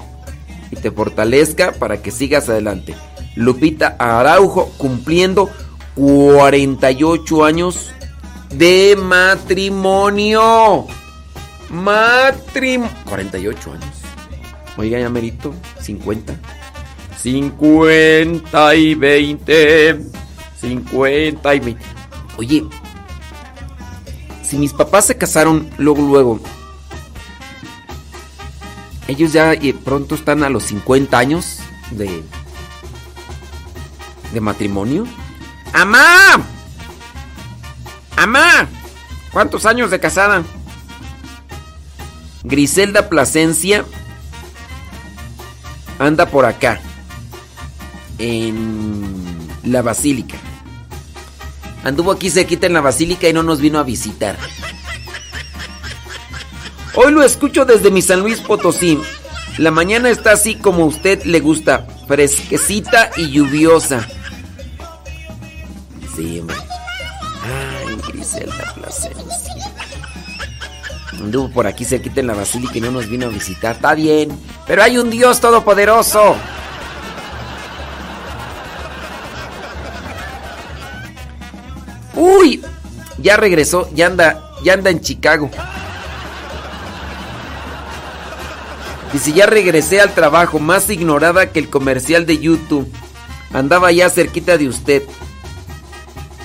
y 0.70 0.76
te 0.76 0.92
fortalezca 0.92 1.72
para 1.72 2.04
que 2.04 2.12
sigas 2.12 2.50
adelante. 2.50 2.96
Lupita 3.36 3.96
Araujo 3.98 4.72
cumpliendo 4.78 5.50
48 5.96 7.44
años 7.44 7.92
de 8.52 8.96
matrimonio. 8.98 10.88
Matrimonio. 11.70 12.96
48 13.06 13.72
años. 13.72 14.02
Oiga, 14.78 15.00
ya 15.00 15.10
merito. 15.10 15.54
50. 15.82 16.36
50 17.22 18.76
y 18.76 18.96
20. 18.96 20.00
50 20.60 21.56
y 21.56 21.60
20. 21.60 21.86
Oye, 22.38 22.64
si 24.44 24.58
mis 24.58 24.74
papás 24.74 25.06
se 25.06 25.18
casaron 25.18 25.70
luego, 25.78 26.02
luego, 26.02 26.40
ellos 29.08 29.34
ya 29.34 29.54
eh, 29.54 29.74
pronto 29.74 30.16
están 30.16 30.44
a 30.44 30.50
los 30.50 30.64
50 30.64 31.18
años 31.18 31.60
de, 31.92 32.24
de 34.34 34.42
matrimonio. 34.42 35.06
¡Amá! 35.74 36.46
¡Amá! 38.22 38.70
¿Cuántos 39.32 39.66
años 39.66 39.90
de 39.90 40.00
casada? 40.00 40.44
Griselda 42.44 43.10
Plasencia 43.10 43.84
anda 45.98 46.28
por 46.28 46.46
acá, 46.46 46.80
en 48.20 49.26
la 49.64 49.82
basílica. 49.82 50.38
Anduvo 51.84 52.12
aquí 52.12 52.30
cerquita 52.30 52.68
en 52.68 52.74
la 52.74 52.82
basílica 52.82 53.28
y 53.28 53.34
no 53.34 53.42
nos 53.42 53.60
vino 53.60 53.80
a 53.80 53.84
visitar. 53.84 54.38
Hoy 56.94 57.12
lo 57.12 57.24
escucho 57.24 57.66
desde 57.66 57.90
mi 57.90 58.04
San 58.04 58.20
Luis 58.20 58.40
Potosí. 58.40 59.00
La 59.58 59.72
mañana 59.72 60.12
está 60.12 60.34
así 60.34 60.54
como 60.54 60.84
a 60.84 60.88
usted 60.88 61.24
le 61.24 61.40
gusta, 61.40 61.88
fresquecita 62.08 63.10
y 63.18 63.32
lluviosa. 63.32 64.08
Sí, 66.16 66.40
hombre. 66.40 66.71
Griselda. 68.22 68.76
Anduvo 71.14 71.50
por 71.50 71.68
aquí 71.68 71.86
cerquita 71.86 72.20
en 72.20 72.28
la 72.28 72.34
basílica 72.34 72.78
y 72.78 72.82
no 72.82 72.92
nos 72.92 73.10
vino 73.10 73.26
a 73.26 73.30
visitar. 73.30 73.76
Está 73.76 73.96
bien, 73.96 74.38
pero 74.68 74.84
hay 74.84 74.98
un 74.98 75.10
Dios 75.10 75.40
todopoderoso. 75.40 76.36
Uy, 82.16 82.64
ya 83.18 83.38
regresó, 83.38 83.90
ya 83.94 84.08
anda, 84.08 84.52
ya 84.64 84.74
anda 84.74 84.90
en 84.90 85.02
Chicago. 85.02 85.50
Dice, 89.12 89.34
ya 89.34 89.46
regresé 89.46 90.00
al 90.00 90.14
trabajo, 90.14 90.60
más 90.60 90.90
ignorada 90.90 91.52
que 91.52 91.60
el 91.60 91.70
comercial 91.70 92.26
de 92.26 92.38
YouTube. 92.38 92.92
Andaba 93.54 93.92
ya 93.92 94.10
cerquita 94.10 94.58
de 94.58 94.70
usted. 94.70 95.04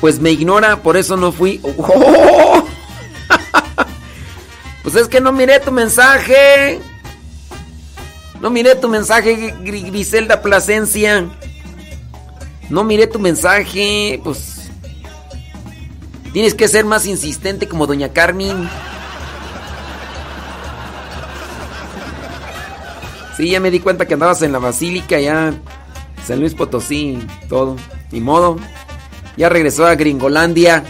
Pues 0.01 0.21
me 0.21 0.31
ignora, 0.31 0.83
por 0.83 0.97
eso 0.97 1.17
no 1.17 1.33
fui. 1.33 1.61
¡Oh! 1.63 2.65
Pues 4.83 4.95
es 4.95 5.09
que 5.09 5.21
no 5.21 5.33
miré 5.33 5.59
tu 5.59 5.73
mensaje. 5.73 6.81
No 8.41 8.51
miré 8.51 8.77
tu 8.77 8.89
mensaje, 8.89 9.53
Gri- 9.65 9.85
Griselda 9.87 10.43
Plasencia. 10.43 11.27
No 12.71 12.85
miré 12.85 13.09
tu 13.09 13.19
mensaje. 13.19 14.21
Pues. 14.23 14.69
Tienes 16.33 16.55
que 16.55 16.69
ser 16.69 16.85
más 16.85 17.05
insistente 17.07 17.67
como 17.67 17.89
Doña 17.89 18.13
Carmen. 18.13 18.69
Sí, 23.37 23.51
ya 23.51 23.59
me 23.61 23.71
di 23.71 23.81
cuenta 23.81 24.07
que 24.07 24.15
andabas 24.15 24.41
en 24.43 24.53
la 24.53 24.59
basílica, 24.61 25.19
ya. 25.19 25.53
San 26.25 26.39
Luis 26.41 26.55
Potosí, 26.55 27.19
todo. 27.49 27.77
Ni 28.13 28.21
modo. 28.21 28.57
Ya 29.37 29.49
regresó 29.49 29.87
a 29.87 29.95
Gringolandia. 29.95 30.83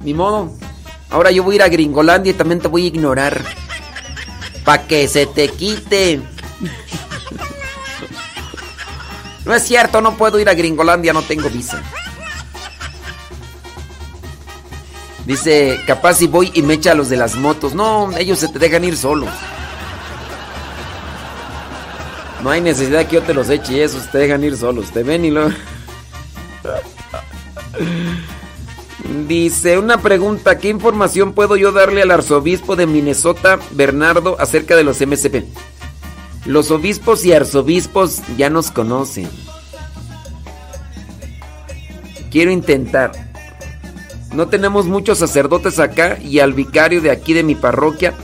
Ni 0.00 0.14
modo. 0.14 0.52
Ahora 1.10 1.30
yo 1.30 1.42
voy 1.42 1.54
a 1.54 1.56
ir 1.56 1.62
a 1.62 1.68
Gringolandia 1.68 2.30
y 2.30 2.34
también 2.34 2.60
te 2.60 2.68
voy 2.68 2.84
a 2.84 2.88
ignorar. 2.88 3.44
Pa' 4.64 4.82
que 4.82 5.08
se 5.08 5.26
te 5.26 5.48
quite. 5.48 6.20
No 9.44 9.54
es 9.54 9.62
cierto, 9.62 10.00
no 10.00 10.16
puedo 10.16 10.38
ir 10.38 10.48
a 10.48 10.54
Gringolandia, 10.54 11.12
no 11.12 11.22
tengo 11.22 11.48
visa. 11.48 11.82
Dice, 15.26 15.80
capaz 15.86 16.14
si 16.14 16.26
voy 16.26 16.50
y 16.54 16.62
me 16.62 16.74
echa 16.74 16.92
a 16.92 16.94
los 16.94 17.08
de 17.08 17.16
las 17.16 17.36
motos. 17.36 17.74
No, 17.74 18.10
ellos 18.16 18.38
se 18.38 18.48
te 18.48 18.58
dejan 18.58 18.84
ir 18.84 18.96
solos. 18.96 19.30
No 22.42 22.50
hay 22.50 22.60
necesidad 22.60 23.06
que 23.06 23.16
yo 23.16 23.22
te 23.22 23.34
los 23.34 23.50
eche, 23.50 23.82
esos 23.82 24.10
te 24.10 24.18
dejan 24.18 24.42
ir 24.44 24.56
solos. 24.56 24.90
Te 24.90 25.02
ven 25.02 25.24
y 25.24 25.30
lo... 25.30 25.50
Dice, 29.28 29.78
una 29.78 30.00
pregunta, 30.00 30.58
¿qué 30.58 30.68
información 30.68 31.32
puedo 31.32 31.56
yo 31.56 31.72
darle 31.72 32.02
al 32.02 32.10
arzobispo 32.10 32.76
de 32.76 32.86
Minnesota, 32.86 33.58
Bernardo, 33.72 34.36
acerca 34.38 34.76
de 34.76 34.84
los 34.84 35.00
MSP? 35.00 35.44
Los 36.46 36.70
obispos 36.70 37.24
y 37.24 37.32
arzobispos 37.32 38.22
ya 38.36 38.50
nos 38.50 38.70
conocen. 38.70 39.28
Quiero 42.30 42.50
intentar. 42.50 43.12
No 44.32 44.48
tenemos 44.48 44.86
muchos 44.86 45.18
sacerdotes 45.18 45.78
acá 45.80 46.18
y 46.20 46.38
al 46.38 46.52
vicario 46.52 47.00
de 47.00 47.10
aquí 47.10 47.34
de 47.34 47.42
mi 47.42 47.54
parroquia. 47.54 48.14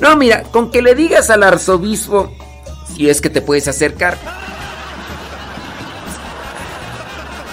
No, 0.00 0.16
mira, 0.16 0.44
con 0.44 0.70
que 0.70 0.82
le 0.82 0.94
digas 0.94 1.30
al 1.30 1.42
arzobispo, 1.42 2.32
si 2.94 3.08
es 3.08 3.20
que 3.20 3.30
te 3.30 3.42
puedes 3.42 3.66
acercar. 3.66 4.18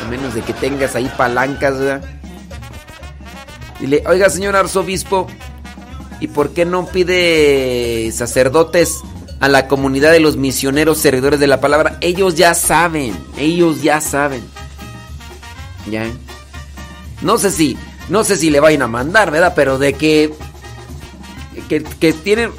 Menos 0.10 0.36
de 0.36 0.42
que 0.42 0.54
tengas 0.54 0.96
ahí 0.96 1.12
palancas. 1.18 2.02
Dile, 3.80 4.04
oiga, 4.08 4.30
señor 4.30 4.56
arzobispo, 4.56 5.28
¿y 6.20 6.28
por 6.28 6.54
qué 6.54 6.66
no 6.66 6.86
pide 6.88 8.12
sacerdotes 8.14 9.02
a 9.40 9.50
la 9.50 9.68
comunidad 9.68 10.12
de 10.12 10.20
los 10.20 10.38
misioneros 10.38 11.00
servidores 11.00 11.40
de 11.40 11.48
la 11.48 11.60
palabra? 11.60 11.98
Ellos 12.02 12.36
ya 12.36 12.54
saben, 12.54 13.18
ellos 13.38 13.82
ya 13.82 14.00
saben. 14.00 14.44
Ya. 15.90 16.06
No 17.22 17.38
sé 17.38 17.52
si, 17.52 17.78
no 18.10 18.24
sé 18.24 18.38
si 18.38 18.50
le 18.50 18.60
vayan 18.60 18.84
a 18.84 18.88
mandar, 18.88 19.32
¿verdad? 19.32 19.54
Pero 19.56 19.78
de 19.78 19.94
que, 19.94 20.34
que, 21.68 21.84
que 21.84 22.14
tienen, 22.14 22.52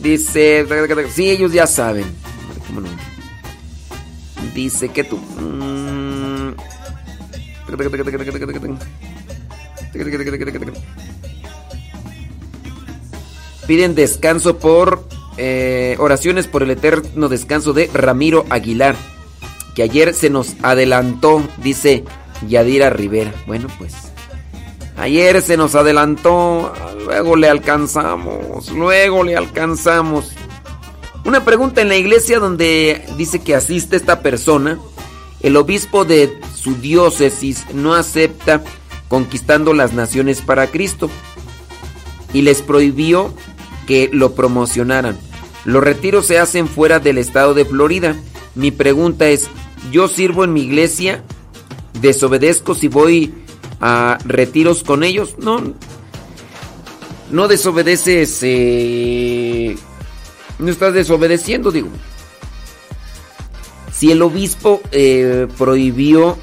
dice, 0.00 0.66
sí, 1.12 1.30
ellos 1.30 1.52
ya 1.52 1.66
saben. 1.66 2.04
¿Cómo 2.66 2.80
no? 2.80 3.15
Dice 4.56 4.88
que 4.88 5.04
tú. 5.04 5.20
Piden 13.66 13.94
descanso 13.94 14.58
por 14.58 15.06
eh, 15.36 15.96
oraciones 15.98 16.46
por 16.46 16.62
el 16.62 16.70
eterno 16.70 17.28
descanso 17.28 17.74
de 17.74 17.90
Ramiro 17.92 18.46
Aguilar, 18.48 18.96
que 19.74 19.82
ayer 19.82 20.14
se 20.14 20.30
nos 20.30 20.54
adelantó, 20.62 21.46
dice 21.58 22.04
Yadira 22.48 22.88
Rivera. 22.88 23.34
Bueno, 23.46 23.68
pues 23.76 23.92
ayer 24.96 25.42
se 25.42 25.58
nos 25.58 25.74
adelantó, 25.74 26.72
luego 27.04 27.36
le 27.36 27.50
alcanzamos, 27.50 28.70
luego 28.70 29.22
le 29.22 29.36
alcanzamos. 29.36 30.32
Una 31.26 31.44
pregunta 31.44 31.82
en 31.82 31.88
la 31.88 31.96
iglesia 31.96 32.38
donde 32.38 33.04
dice 33.16 33.40
que 33.40 33.56
asiste 33.56 33.96
esta 33.96 34.22
persona, 34.22 34.78
el 35.40 35.56
obispo 35.56 36.04
de 36.04 36.38
su 36.54 36.76
diócesis 36.76 37.64
no 37.74 37.94
acepta 37.94 38.62
conquistando 39.08 39.74
las 39.74 39.92
naciones 39.92 40.40
para 40.40 40.68
Cristo 40.68 41.10
y 42.32 42.42
les 42.42 42.62
prohibió 42.62 43.34
que 43.88 44.08
lo 44.12 44.36
promocionaran. 44.36 45.18
Los 45.64 45.82
retiros 45.82 46.26
se 46.26 46.38
hacen 46.38 46.68
fuera 46.68 47.00
del 47.00 47.18
estado 47.18 47.54
de 47.54 47.64
Florida. 47.64 48.14
Mi 48.54 48.70
pregunta 48.70 49.28
es, 49.28 49.48
¿yo 49.90 50.06
sirvo 50.06 50.44
en 50.44 50.52
mi 50.52 50.62
iglesia? 50.62 51.24
¿Desobedezco 52.00 52.76
si 52.76 52.86
voy 52.86 53.34
a 53.80 54.18
retiros 54.24 54.84
con 54.84 55.02
ellos? 55.02 55.34
No. 55.40 55.74
No 57.32 57.48
desobedeces. 57.48 58.38
eh, 58.42 59.35
no 60.58 60.70
estás 60.70 60.94
desobedeciendo, 60.94 61.70
digo. 61.70 61.88
Si 63.92 64.10
el 64.10 64.22
obispo 64.22 64.80
eh, 64.92 65.48
prohibió 65.56 66.36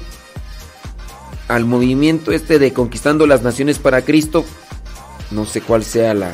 al 1.48 1.64
movimiento 1.66 2.32
este 2.32 2.58
de 2.58 2.72
conquistando 2.72 3.26
las 3.26 3.42
naciones 3.42 3.78
para 3.78 4.02
Cristo, 4.02 4.44
no 5.30 5.44
sé 5.46 5.60
cuál 5.60 5.84
sea 5.84 6.14
la, 6.14 6.32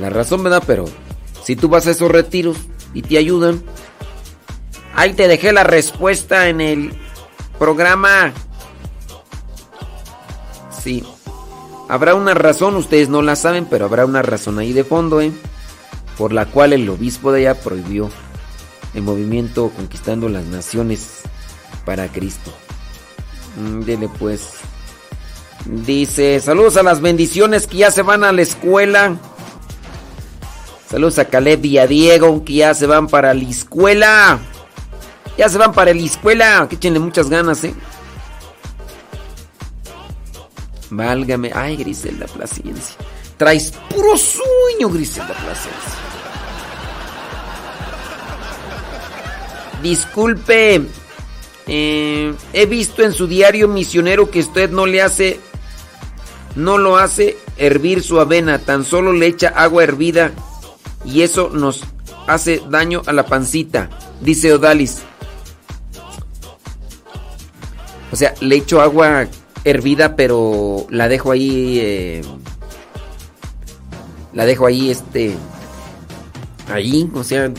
la 0.00 0.10
razón, 0.10 0.42
¿verdad? 0.44 0.62
Pero 0.66 0.84
si 1.42 1.56
tú 1.56 1.68
vas 1.68 1.86
a 1.86 1.90
esos 1.90 2.10
retiros 2.10 2.56
y 2.94 3.02
te 3.02 3.18
ayudan, 3.18 3.62
ahí 4.94 5.14
te 5.14 5.28
dejé 5.28 5.52
la 5.52 5.64
respuesta 5.64 6.48
en 6.48 6.60
el 6.60 6.92
programa. 7.58 8.32
Sí. 10.82 11.04
Habrá 11.88 12.14
una 12.14 12.34
razón, 12.34 12.76
ustedes 12.76 13.08
no 13.08 13.22
la 13.22 13.34
saben, 13.34 13.64
pero 13.64 13.86
habrá 13.86 14.04
una 14.04 14.22
razón 14.22 14.58
ahí 14.58 14.72
de 14.72 14.84
fondo, 14.84 15.20
¿eh? 15.20 15.32
Por 16.18 16.32
la 16.32 16.46
cual 16.46 16.72
el 16.72 16.88
obispo 16.88 17.32
de 17.32 17.48
allá 17.48 17.60
prohibió 17.60 18.10
el 18.94 19.02
movimiento 19.02 19.70
conquistando 19.74 20.28
las 20.28 20.44
naciones 20.44 21.20
para 21.84 22.08
Cristo. 22.08 22.52
Mm, 23.56 23.80
Dele 23.82 24.08
pues. 24.18 24.50
Dice, 25.64 26.40
saludos 26.40 26.76
a 26.76 26.82
las 26.82 27.00
bendiciones 27.00 27.66
que 27.66 27.78
ya 27.78 27.90
se 27.90 28.02
van 28.02 28.24
a 28.24 28.32
la 28.32 28.42
escuela. 28.42 29.16
Saludos 30.90 31.18
a 31.18 31.26
Caleb 31.26 31.64
y 31.66 31.78
a 31.78 31.86
Diego 31.86 32.44
que 32.44 32.54
ya 32.54 32.74
se 32.74 32.86
van 32.86 33.08
para 33.08 33.34
la 33.34 33.44
escuela. 33.44 34.38
Ya 35.36 35.48
se 35.48 35.58
van 35.58 35.72
para 35.72 35.92
la 35.92 36.02
escuela. 36.02 36.66
Que 36.68 36.76
échenle 36.76 36.98
muchas 36.98 37.28
ganas, 37.28 37.62
eh. 37.64 37.74
Válgame. 40.90 41.50
Ay, 41.54 41.76
Griselda 41.76 42.26
Placencia. 42.26 42.96
Traes 43.36 43.72
puro 43.90 44.16
sueño, 44.16 44.88
Griselda 44.88 45.34
Placencia. 45.34 46.07
Disculpe. 49.82 50.82
eh, 51.66 52.34
he 52.52 52.66
visto 52.66 53.02
en 53.02 53.12
su 53.12 53.26
diario 53.26 53.68
misionero 53.68 54.30
que 54.30 54.40
usted 54.40 54.70
no 54.70 54.86
le 54.86 55.02
hace. 55.02 55.40
No 56.56 56.78
lo 56.78 56.96
hace 56.96 57.36
hervir 57.56 58.02
su 58.02 58.18
avena. 58.20 58.58
Tan 58.58 58.84
solo 58.84 59.12
le 59.12 59.26
echa 59.26 59.48
agua 59.48 59.84
hervida. 59.84 60.32
Y 61.04 61.22
eso 61.22 61.50
nos 61.52 61.82
hace 62.26 62.62
daño 62.68 63.02
a 63.06 63.12
la 63.12 63.24
pancita. 63.26 63.88
Dice 64.20 64.52
Odalis. 64.52 65.02
O 68.10 68.16
sea, 68.16 68.34
le 68.40 68.56
echo 68.56 68.80
agua 68.80 69.26
hervida, 69.64 70.16
pero 70.16 70.86
la 70.90 71.08
dejo 71.08 71.30
ahí. 71.30 71.78
eh, 71.80 72.22
la 74.32 74.46
dejo 74.46 74.66
ahí, 74.66 74.90
este. 74.90 75.34
Ahí, 76.72 77.08
o 77.14 77.22
sea. 77.22 77.50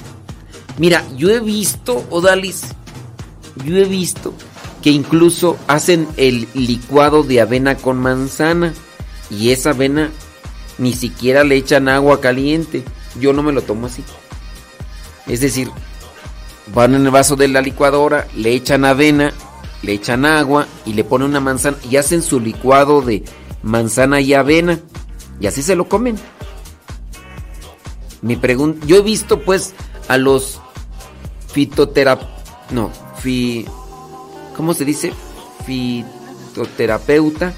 Mira, 0.79 1.05
yo 1.15 1.29
he 1.29 1.41
visto, 1.41 2.05
Odalis. 2.09 2.63
Yo 3.65 3.75
he 3.75 3.83
visto 3.83 4.33
que 4.81 4.89
incluso 4.89 5.57
hacen 5.67 6.07
el 6.15 6.47
licuado 6.53 7.23
de 7.23 7.41
avena 7.41 7.75
con 7.75 7.99
manzana. 7.99 8.73
Y 9.29 9.51
esa 9.51 9.71
avena 9.71 10.09
ni 10.77 10.93
siquiera 10.93 11.43
le 11.43 11.57
echan 11.57 11.89
agua 11.89 12.21
caliente. 12.21 12.83
Yo 13.19 13.33
no 13.33 13.43
me 13.43 13.51
lo 13.51 13.61
tomo 13.61 13.87
así. 13.87 14.03
Es 15.27 15.41
decir, 15.41 15.69
van 16.73 16.95
en 16.95 17.05
el 17.05 17.11
vaso 17.11 17.35
de 17.35 17.49
la 17.49 17.61
licuadora, 17.61 18.27
le 18.35 18.53
echan 18.53 18.85
avena, 18.85 19.33
le 19.83 19.93
echan 19.93 20.25
agua 20.25 20.65
y 20.85 20.93
le 20.93 21.03
ponen 21.03 21.29
una 21.29 21.39
manzana 21.41 21.77
y 21.89 21.97
hacen 21.97 22.23
su 22.23 22.39
licuado 22.39 23.01
de 23.01 23.23
manzana 23.61 24.21
y 24.21 24.33
avena 24.33 24.79
y 25.39 25.47
así 25.47 25.61
se 25.61 25.75
lo 25.75 25.87
comen. 25.87 26.17
Mi 28.21 28.35
pregunta, 28.35 28.85
yo 28.85 28.97
he 28.97 29.01
visto 29.01 29.41
pues 29.41 29.73
a 30.07 30.17
los 30.17 30.59
fitoterap 31.59 32.21
no, 32.71 32.89
fi 33.17 33.65
¿cómo 34.55 34.73
se 34.73 34.85
dice? 34.85 35.11
Fitoterapeuta. 35.65 37.51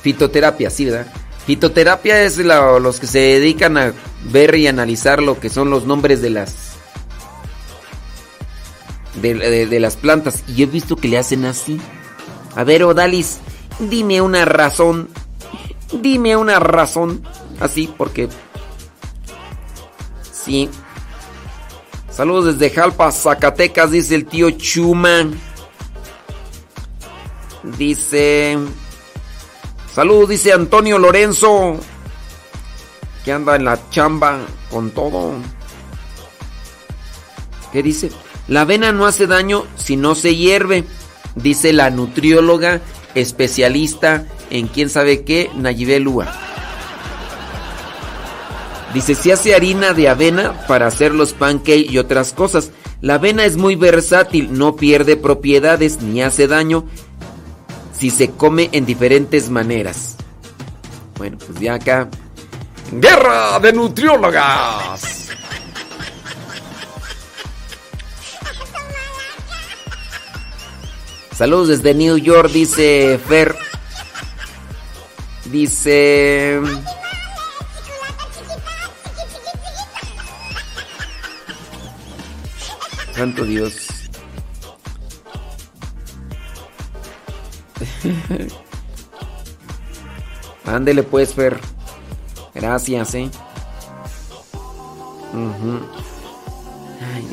Fitoterapia, 0.00 0.70
sí, 0.70 0.86
¿verdad? 0.86 1.12
Fitoterapia 1.44 2.22
es 2.22 2.38
la- 2.38 2.78
los 2.78 3.00
que 3.00 3.06
se 3.06 3.18
dedican 3.18 3.76
a 3.76 3.92
ver 4.32 4.54
y 4.54 4.66
analizar 4.66 5.22
lo 5.22 5.38
que 5.38 5.50
son 5.50 5.68
los 5.68 5.84
nombres 5.84 6.22
de 6.22 6.30
las 6.30 6.54
de, 9.16 9.34
de- 9.34 9.66
de 9.66 9.80
las 9.80 9.96
plantas. 9.96 10.42
Y 10.48 10.62
he 10.62 10.66
visto 10.66 10.96
que 10.96 11.08
le 11.08 11.18
hacen 11.18 11.44
así. 11.44 11.78
A 12.56 12.64
ver, 12.64 12.82
Odalis, 12.84 13.40
dime 13.78 14.22
una 14.22 14.46
razón. 14.46 15.10
Dime 15.92 16.34
una 16.36 16.58
razón. 16.60 17.22
Así, 17.60 17.92
porque. 17.98 18.30
Sí. 20.32 20.70
Saludos 22.18 22.58
desde 22.58 22.74
Jalpa, 22.74 23.12
Zacatecas, 23.12 23.92
dice 23.92 24.16
el 24.16 24.26
tío 24.26 24.50
Chuma. 24.50 25.30
Dice. 27.78 28.58
Saludos, 29.94 30.30
dice 30.30 30.52
Antonio 30.52 30.98
Lorenzo. 30.98 31.78
Que 33.24 33.30
anda 33.30 33.54
en 33.54 33.66
la 33.66 33.78
chamba 33.90 34.40
con 34.68 34.90
todo. 34.90 35.34
¿Qué 37.72 37.84
dice? 37.84 38.10
La 38.48 38.62
avena 38.62 38.90
no 38.90 39.06
hace 39.06 39.28
daño 39.28 39.64
si 39.76 39.94
no 39.94 40.16
se 40.16 40.34
hierve, 40.34 40.82
dice 41.36 41.72
la 41.72 41.90
nutrióloga 41.90 42.80
especialista 43.14 44.26
en 44.50 44.66
quién 44.66 44.90
sabe 44.90 45.22
qué, 45.22 45.52
Nayibel 45.54 46.02
Lua. 46.02 46.57
Dice, 48.94 49.14
se 49.14 49.32
hace 49.32 49.54
harina 49.54 49.92
de 49.92 50.08
avena 50.08 50.66
para 50.66 50.86
hacer 50.86 51.14
los 51.14 51.34
pancakes 51.34 51.90
y 51.90 51.98
otras 51.98 52.32
cosas. 52.32 52.70
La 53.00 53.14
avena 53.14 53.44
es 53.44 53.56
muy 53.56 53.76
versátil, 53.76 54.56
no 54.56 54.76
pierde 54.76 55.16
propiedades 55.16 56.00
ni 56.00 56.22
hace 56.22 56.48
daño 56.48 56.84
si 57.92 58.10
se 58.10 58.30
come 58.30 58.70
en 58.72 58.86
diferentes 58.86 59.50
maneras. 59.50 60.16
Bueno, 61.16 61.36
pues 61.38 61.58
ya 61.60 61.74
acá. 61.74 62.08
Guerra 62.92 63.58
de 63.60 63.72
nutriólogas. 63.72 65.28
Saludos 71.36 71.68
desde 71.68 71.94
New 71.94 72.16
York, 72.16 72.50
dice 72.50 73.20
Fer. 73.28 73.54
Dice... 75.44 76.60
Santo 83.18 83.44
Dios. 83.44 83.88
Ándele 90.64 91.02
pues, 91.02 91.34
Fer. 91.34 91.58
Gracias, 92.54 93.16
eh. 93.16 93.28
Ay. 97.12 97.26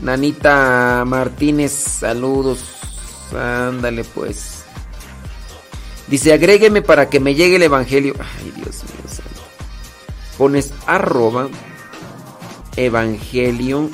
Nanita 0.00 1.02
Martínez, 1.04 1.72
saludos. 1.72 2.60
Ándale 3.36 4.04
pues. 4.04 4.62
Dice, 6.06 6.32
agrégueme 6.32 6.80
para 6.80 7.10
que 7.10 7.18
me 7.18 7.34
llegue 7.34 7.56
el 7.56 7.62
evangelio. 7.62 8.14
Ay, 8.20 8.52
Dios 8.54 8.84
mío 8.84 9.08
santo. 9.08 9.42
Pones 10.38 10.72
arroba 10.86 11.48
evangelio 12.76 13.90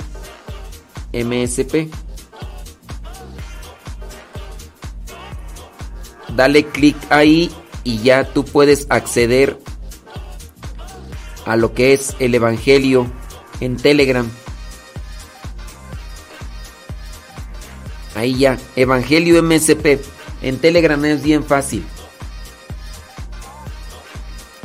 msp. 1.12 1.90
Dale 6.34 6.66
clic 6.66 6.96
ahí 7.10 7.50
y 7.84 7.98
ya 7.98 8.24
tú 8.24 8.44
puedes 8.44 8.86
acceder 8.88 9.58
a 11.44 11.56
lo 11.56 11.74
que 11.74 11.92
es 11.92 12.14
el 12.20 12.34
evangelio 12.34 13.06
en 13.60 13.76
Telegram. 13.76 14.28
Ahí 18.14 18.36
ya, 18.36 18.58
Evangelio 18.76 19.42
MSP. 19.42 19.98
En 20.42 20.58
Telegram 20.58 21.02
es 21.04 21.22
bien 21.22 21.44
fácil. 21.44 21.84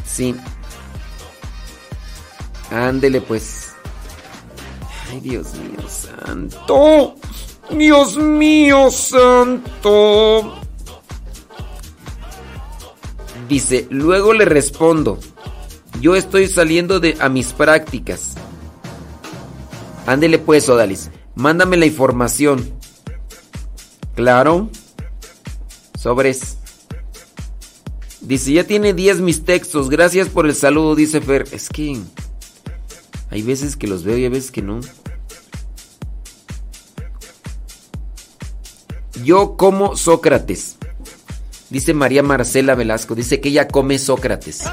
Sí. 0.05 0.35
Ándele 2.69 3.21
pues. 3.21 3.64
Dios 5.21 5.53
mío 5.55 5.89
santo. 5.89 7.15
Dios 7.69 8.17
mío 8.17 8.91
santo. 8.91 10.55
Dice, 13.47 13.87
luego 13.89 14.33
le 14.33 14.45
respondo. 14.45 15.19
Yo 16.01 16.15
estoy 16.15 16.47
saliendo 16.47 16.99
de 16.99 17.17
a 17.19 17.29
mis 17.29 17.53
prácticas. 17.53 18.35
Ándele 20.05 20.39
pues, 20.39 20.67
Odalis. 20.69 21.09
Mándame 21.35 21.77
la 21.77 21.85
información. 21.85 22.73
Claro. 24.15 24.69
Sobres. 25.99 26.57
Dice, 28.21 28.53
ya 28.53 28.63
tiene 28.65 28.93
10 28.93 29.21
mis 29.21 29.43
textos. 29.45 29.89
Gracias 29.89 30.29
por 30.29 30.45
el 30.47 30.55
saludo, 30.55 30.95
dice 30.95 31.21
Fer. 31.21 31.45
Es 31.51 31.69
que 31.69 31.99
hay 33.29 33.41
veces 33.41 33.75
que 33.75 33.87
los 33.87 34.03
veo 34.03 34.17
y 34.17 34.23
hay 34.23 34.29
veces 34.29 34.51
que 34.51 34.61
no. 34.61 34.79
Yo 39.25 39.57
como 39.57 39.95
Sócrates. 39.95 40.77
Dice 41.71 41.95
María 41.95 42.21
Marcela 42.21 42.75
Velasco. 42.75 43.15
Dice 43.15 43.41
que 43.41 43.49
ella 43.49 43.67
come 43.67 43.97
Sócrates. 43.97 44.65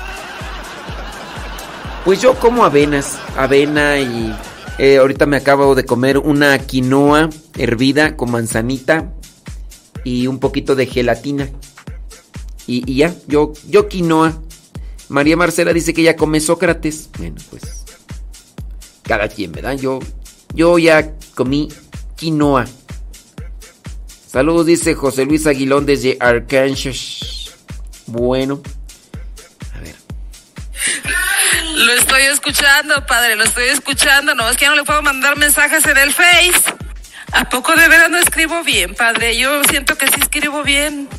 Pues 2.05 2.21
yo 2.21 2.39
como 2.39 2.67
avenas. 2.67 3.17
Avena 3.39 3.99
y... 3.99 4.37
eh, 4.77 4.99
ahorita 4.99 5.25
me 5.25 5.39
acabo 5.39 5.75
de 5.75 5.87
comer 5.87 6.19
una 6.19 6.59
quinoa 6.59 7.31
hervida 7.57 8.15
con 8.15 8.31
manzanita 8.31 9.15
y 10.05 10.27
un 10.27 10.39
poquito 10.39 10.75
de 10.75 10.85
gelatina. 10.85 11.49
Y, 12.67 12.91
y 12.91 12.97
ya, 12.97 13.15
yo, 13.29 13.55
yo 13.71 13.89
quinoa. 13.89 14.39
María 15.09 15.37
Marcela 15.37 15.73
dice 15.73 15.95
que 15.95 16.03
ella 16.03 16.17
come 16.17 16.41
Sócrates. 16.41 17.09
Bueno, 17.17 17.37
pues. 17.49 17.85
Cada 19.03 19.29
quien, 19.29 19.51
¿verdad? 19.53 19.79
Yo, 19.79 19.99
yo 20.55 20.79
ya 20.79 21.15
comí 21.35 21.71
quinoa. 22.17 22.67
Saludos, 24.33 24.65
dice 24.65 24.95
José 24.95 25.27
Luis 25.27 25.47
Aguilón 25.47 25.85
desde 25.85 26.17
Arkansas. 26.19 27.55
Bueno. 28.07 28.63
Lo 31.75 31.93
estoy 31.93 32.23
escuchando, 32.23 33.05
padre, 33.07 33.37
lo 33.37 33.45
estoy 33.45 33.65
escuchando. 33.65 34.35
No 34.35 34.49
es 34.49 34.57
que 34.57 34.65
ya 34.65 34.71
no 34.71 34.77
le 34.77 34.85
puedo 34.85 35.03
mandar 35.03 35.37
mensajes 35.37 35.85
en 35.85 35.99
el 35.99 36.15
Face. 36.15 36.75
¿A 37.33 37.47
poco 37.51 37.77
de 37.77 37.87
veras 37.89 38.11
no 38.11 38.17
escribo 38.17 38.63
bien, 38.63 38.95
padre? 38.95 39.37
Yo 39.37 39.63
siento 39.65 39.99
que 39.99 40.07
sí 40.07 40.21
escribo 40.23 40.63
bien. 40.63 41.11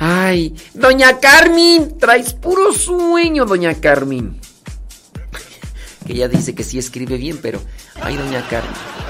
Ay, 0.00 0.56
doña 0.74 1.20
Carmen, 1.20 1.96
traes 1.98 2.32
puro 2.32 2.72
sueño, 2.72 3.44
doña 3.44 3.80
Carmen. 3.80 4.40
Que 6.06 6.14
ella 6.14 6.26
dice 6.26 6.56
que 6.56 6.64
sí 6.64 6.78
escribe 6.78 7.18
bien, 7.18 7.38
pero... 7.40 7.62
Ay, 8.02 8.16
doña 8.16 8.44
Carmen. 8.48 9.09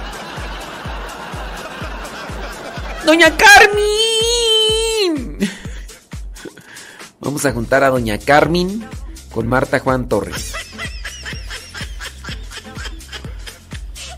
¡Doña 3.10 3.36
Carmen! 3.36 3.90
Vamos 7.18 7.44
a 7.44 7.50
juntar 7.50 7.82
a 7.82 7.90
doña 7.90 8.16
Carmen 8.18 8.88
con 9.34 9.48
Marta 9.48 9.80
Juan 9.80 10.08
Torres. 10.08 10.52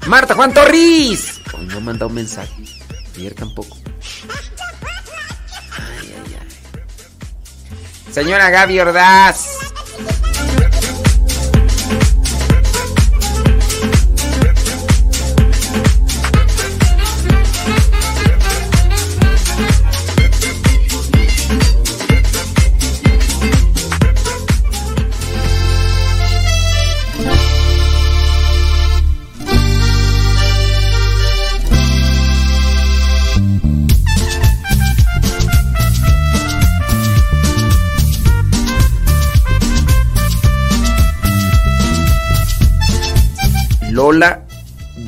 ¡Marta 0.07 0.35
Juan 0.35 0.53
Torres! 0.53 1.41
No 1.59 1.79
ha 1.79 1.81
mandado 1.81 2.09
un 2.09 2.17
mensaje. 2.17 2.53
Ayer 3.17 3.35
tampoco. 3.35 3.79
Ay, 5.71 6.15
ay, 6.15 6.37
ay. 6.39 8.13
Señora 8.13 8.51
Gaby 8.51 8.79
Ordaz. 8.79 9.52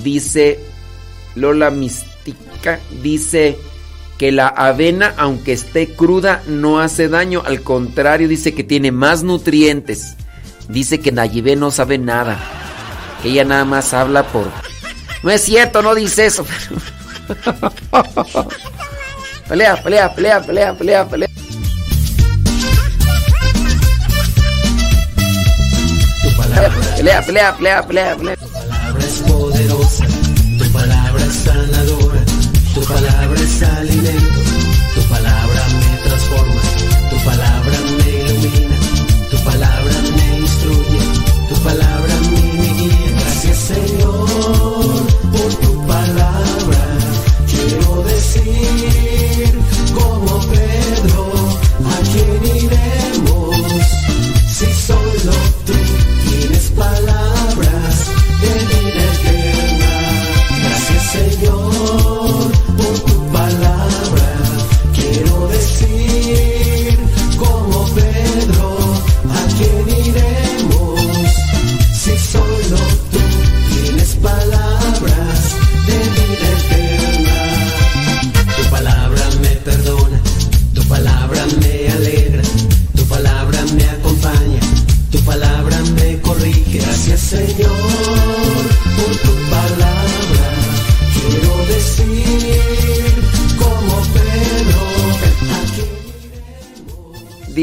Dice, 0.05 0.61
Lola 1.35 1.71
Mística 1.71 2.79
dice 3.03 3.59
que 4.19 4.31
la 4.31 4.47
avena, 4.47 5.15
aunque 5.17 5.53
esté 5.53 5.89
cruda, 5.89 6.43
no 6.47 6.79
hace 6.79 7.09
daño. 7.09 7.43
Al 7.45 7.63
contrario, 7.63 8.29
dice 8.29 8.55
que 8.55 8.63
tiene 8.63 8.93
más 8.93 9.25
nutrientes. 9.25 10.17
Dice 10.69 11.01
que 11.01 11.11
Nayibé 11.11 11.57
no 11.57 11.73
sabe 11.73 11.99
nada. 11.99 12.39
Que 13.23 13.31
ella 13.31 13.45
nada 13.45 13.65
más 13.65 13.93
habla 13.93 14.25
por... 14.29 14.47
No 15.23 15.31
es 15.31 15.41
cierto, 15.43 15.83
no 15.83 15.95
dice 15.95 16.27
eso. 16.27 16.47
pelea, 19.49 19.83
pelea, 19.83 20.15
pelea, 20.15 20.41
pelea, 20.41 20.75
pelea, 20.75 21.09
pelea. 21.09 21.29
Pelea, 26.97 27.23
pelea, 27.23 27.57
pelea, 27.57 27.87
pelea, 27.87 28.17
pelea. 28.17 28.54
Palabra 33.61 34.34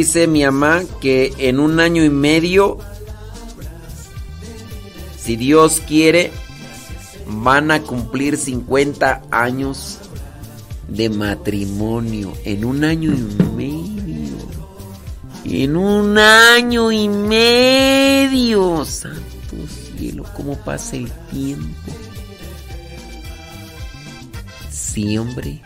Dice 0.02 0.26
mi 0.26 0.44
mamá 0.44 0.82
que 1.00 1.32
en 1.38 1.60
un 1.60 1.80
año 1.80 2.04
y 2.04 2.10
medio, 2.10 2.80
si 5.16 5.36
Dios 5.36 5.80
quiere, 5.88 6.32
van 7.28 7.70
a 7.70 7.84
cumplir 7.84 8.36
50 8.36 9.22
años 9.30 10.00
de 10.88 11.08
matrimonio. 11.12 12.34
En 12.46 12.66
un 12.66 12.84
año 12.84 13.14
y 13.14 13.44
medio. 13.54 14.38
En 15.46 15.76
un 15.76 16.18
año 16.18 16.92
y 16.92 17.08
medio. 17.08 18.84
Santo 18.86 19.22
cielo, 19.96 20.26
cómo 20.36 20.58
pasa 20.58 20.96
el 20.96 21.12
tiempo. 21.30 21.92
Sí, 24.72 25.16
hombre. 25.20 25.62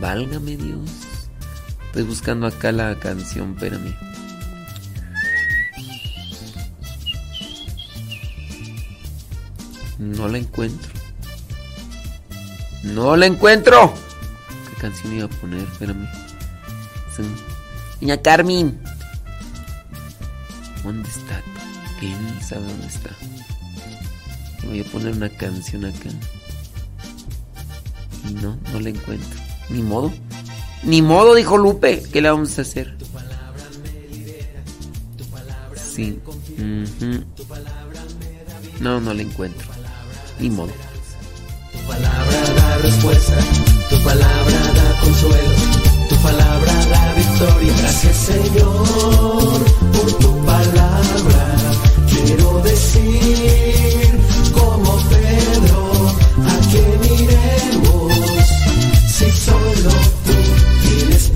Válgame 0.00 0.56
Dios. 0.56 0.95
Estoy 1.96 2.10
buscando 2.10 2.46
acá 2.46 2.72
la 2.72 2.94
canción, 2.98 3.54
espérame. 3.54 3.96
No 9.98 10.28
la 10.28 10.36
encuentro. 10.36 10.90
No 12.82 13.16
la 13.16 13.24
encuentro. 13.24 13.94
¿Qué 14.68 14.78
canción 14.78 15.14
iba 15.14 15.24
a 15.24 15.28
poner? 15.28 15.60
Espérame. 15.60 16.06
Doña 18.02 18.20
Carmen. 18.20 18.78
¿Dónde 20.84 21.08
está? 21.08 21.40
¿Quién 21.98 22.42
sabe 22.42 22.66
dónde 22.66 22.88
está? 22.88 23.08
Voy 24.66 24.80
a 24.80 24.84
poner 24.84 25.14
una 25.14 25.30
canción 25.30 25.86
acá. 25.86 26.10
No, 28.42 28.54
no 28.70 28.80
la 28.80 28.90
encuentro. 28.90 29.40
Ni 29.70 29.80
modo. 29.80 30.12
Ni 30.86 31.02
modo, 31.02 31.34
dijo 31.34 31.58
Lupe. 31.58 32.02
¿Qué 32.12 32.20
le 32.22 32.30
vamos 32.30 32.58
a 32.58 32.62
hacer? 32.62 32.94
Sí. 35.94 36.18
ujú. 36.58 37.24
No, 38.80 39.00
no 39.00 39.14
la 39.14 39.22
encuentro. 39.22 39.66
Ni 40.38 40.50
modo. 40.50 40.72
Tu 41.72 41.78
palabra 41.88 42.40
da 42.56 42.76
respuesta, 42.78 43.34
tu 43.90 43.96
palabra 44.04 44.58
da 44.78 45.00
consuelo, 45.00 45.50
tu 46.08 46.16
palabra 46.16 46.72
da 46.86 47.12
victoria. 47.14 47.72
Gracias 47.78 48.16
Señor 48.16 49.64
por 49.92 50.12
tu 50.18 50.44
palabra. 50.44 51.56
Quiero 52.10 52.60
decir 52.62 54.10
como 54.52 54.98
Pedro, 55.08 56.08
¿a 56.44 56.58
quién 56.70 57.20
iremos? 57.22 58.12
Si 59.08 59.30
solo 59.30 59.90
tú 60.26 60.36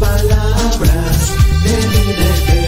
palabras 0.00 1.36
de 1.62 1.76
vida 1.88 2.59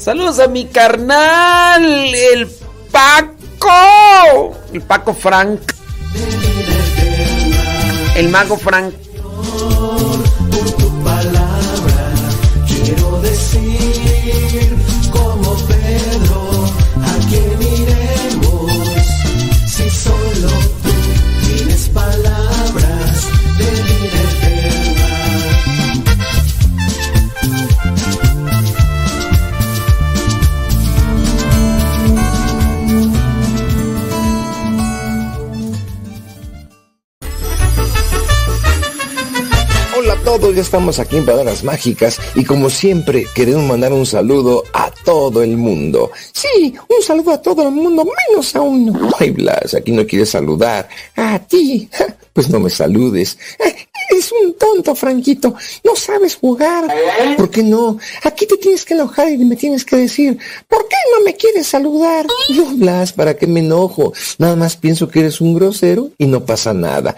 Saludos 0.00 0.38
a 0.38 0.48
mi 0.48 0.64
carnal, 0.64 1.84
el 1.84 2.48
Paco. 2.90 4.56
El 4.72 4.80
Paco 4.80 5.12
Frank. 5.12 5.60
El 8.16 8.30
mago 8.30 8.56
Frank. 8.56 8.94
Todos, 40.38 40.54
ya 40.54 40.62
estamos 40.62 41.00
aquí 41.00 41.16
en 41.16 41.26
Palabras 41.26 41.64
Mágicas 41.64 42.20
y 42.36 42.44
como 42.44 42.70
siempre 42.70 43.26
queremos 43.34 43.64
mandar 43.64 43.92
un 43.92 44.06
saludo 44.06 44.62
a 44.72 44.88
todo 45.04 45.42
el 45.42 45.56
mundo. 45.56 46.12
Sí, 46.32 46.72
un 46.88 47.02
saludo 47.02 47.32
a 47.32 47.42
todo 47.42 47.64
el 47.64 47.74
mundo, 47.74 48.06
menos 48.28 48.54
a 48.54 48.60
uno. 48.60 49.10
Ay, 49.18 49.30
Blas, 49.30 49.74
aquí 49.74 49.90
no 49.90 50.06
quieres 50.06 50.30
saludar. 50.30 50.88
A 51.16 51.36
ti. 51.40 51.88
Pues 52.32 52.48
no 52.48 52.60
me 52.60 52.70
saludes. 52.70 53.36
Eh, 53.58 53.74
Eres 54.10 54.32
un 54.32 54.54
tonto, 54.54 54.94
Franquito. 54.94 55.54
No 55.84 55.94
sabes 55.94 56.36
jugar. 56.36 56.84
¿Por 57.36 57.50
qué 57.50 57.62
no? 57.62 57.98
Aquí 58.24 58.46
te 58.46 58.56
tienes 58.56 58.84
que 58.84 58.94
enojar 58.94 59.30
y 59.30 59.38
me 59.38 59.56
tienes 59.56 59.84
que 59.84 59.96
decir, 59.96 60.38
¿por 60.68 60.88
qué 60.88 60.96
no 61.16 61.24
me 61.24 61.36
quieres 61.36 61.66
saludar? 61.68 62.26
No, 62.56 62.76
Blas, 62.76 63.12
¿para 63.12 63.36
qué 63.36 63.46
me 63.46 63.60
enojo? 63.60 64.12
Nada 64.38 64.56
más 64.56 64.76
pienso 64.76 65.08
que 65.08 65.20
eres 65.20 65.40
un 65.40 65.54
grosero 65.54 66.10
y 66.18 66.26
no 66.26 66.44
pasa 66.44 66.72
nada. 66.74 67.14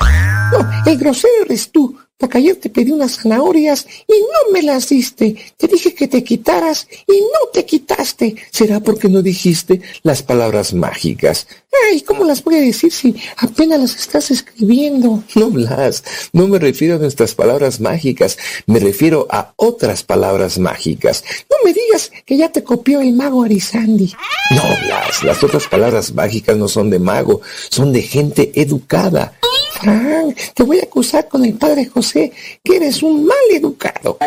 No, 0.53 0.91
el 0.91 0.99
grosero 0.99 1.33
eres 1.47 1.71
tú, 1.71 1.97
porque 2.23 2.55
te 2.55 2.71
pedí 2.71 2.93
unas 2.93 3.17
zanahorias 3.17 3.85
y 4.07 4.13
no 4.13 4.53
me 4.53 4.63
las 4.63 4.89
diste. 4.89 5.35
Te 5.57 5.67
dije 5.67 5.93
que 5.93 6.07
te 6.07 6.23
quitaras 6.23 6.87
y 7.09 7.21
no 7.21 7.51
te 7.53 7.65
quitaste. 7.65 8.37
¿Será 8.53 8.79
porque 8.79 9.09
no 9.09 9.23
dijiste 9.23 9.81
las 10.05 10.23
palabras 10.23 10.73
mágicas? 10.73 11.49
Ay, 11.91 12.03
¿cómo 12.03 12.25
las 12.25 12.45
voy 12.45 12.55
a 12.55 12.61
decir 12.61 12.93
si 12.93 13.17
apenas 13.39 13.81
las 13.81 13.97
estás 13.97 14.31
escribiendo? 14.31 15.25
No, 15.35 15.51
Blas, 15.51 16.05
no 16.33 16.47
me 16.47 16.61
refiero 16.61 16.95
a 16.95 16.99
nuestras 16.99 17.35
palabras 17.35 17.81
mágicas, 17.81 18.39
me 18.67 18.79
refiero 18.79 19.27
a 19.29 19.53
otras 19.57 20.05
palabras 20.05 20.59
mágicas. 20.59 21.25
No 21.51 21.57
me 21.65 21.73
digas 21.73 22.13
que 22.25 22.37
ya 22.37 22.53
te 22.53 22.63
copió 22.63 23.01
el 23.01 23.15
mago 23.15 23.43
Arizandi. 23.43 24.15
No, 24.53 24.63
Blas, 24.85 25.25
las 25.25 25.43
otras 25.43 25.67
palabras 25.67 26.15
mágicas 26.15 26.57
no 26.57 26.69
son 26.69 26.91
de 26.91 27.01
mago, 27.01 27.41
son 27.71 27.93
de 27.93 28.03
gente 28.03 28.53
educada. 28.55 29.37
Frank, 29.81 30.37
te 30.55 30.63
voy 30.63 30.79
a 30.81 30.85
acusar 30.85 31.29
con 31.29 31.45
el 31.45 31.55
padre 31.55 31.87
José 31.87 32.33
que 32.63 32.77
eres 32.77 33.03
un 33.03 33.25
mal 33.25 33.37
educado. 33.51 34.19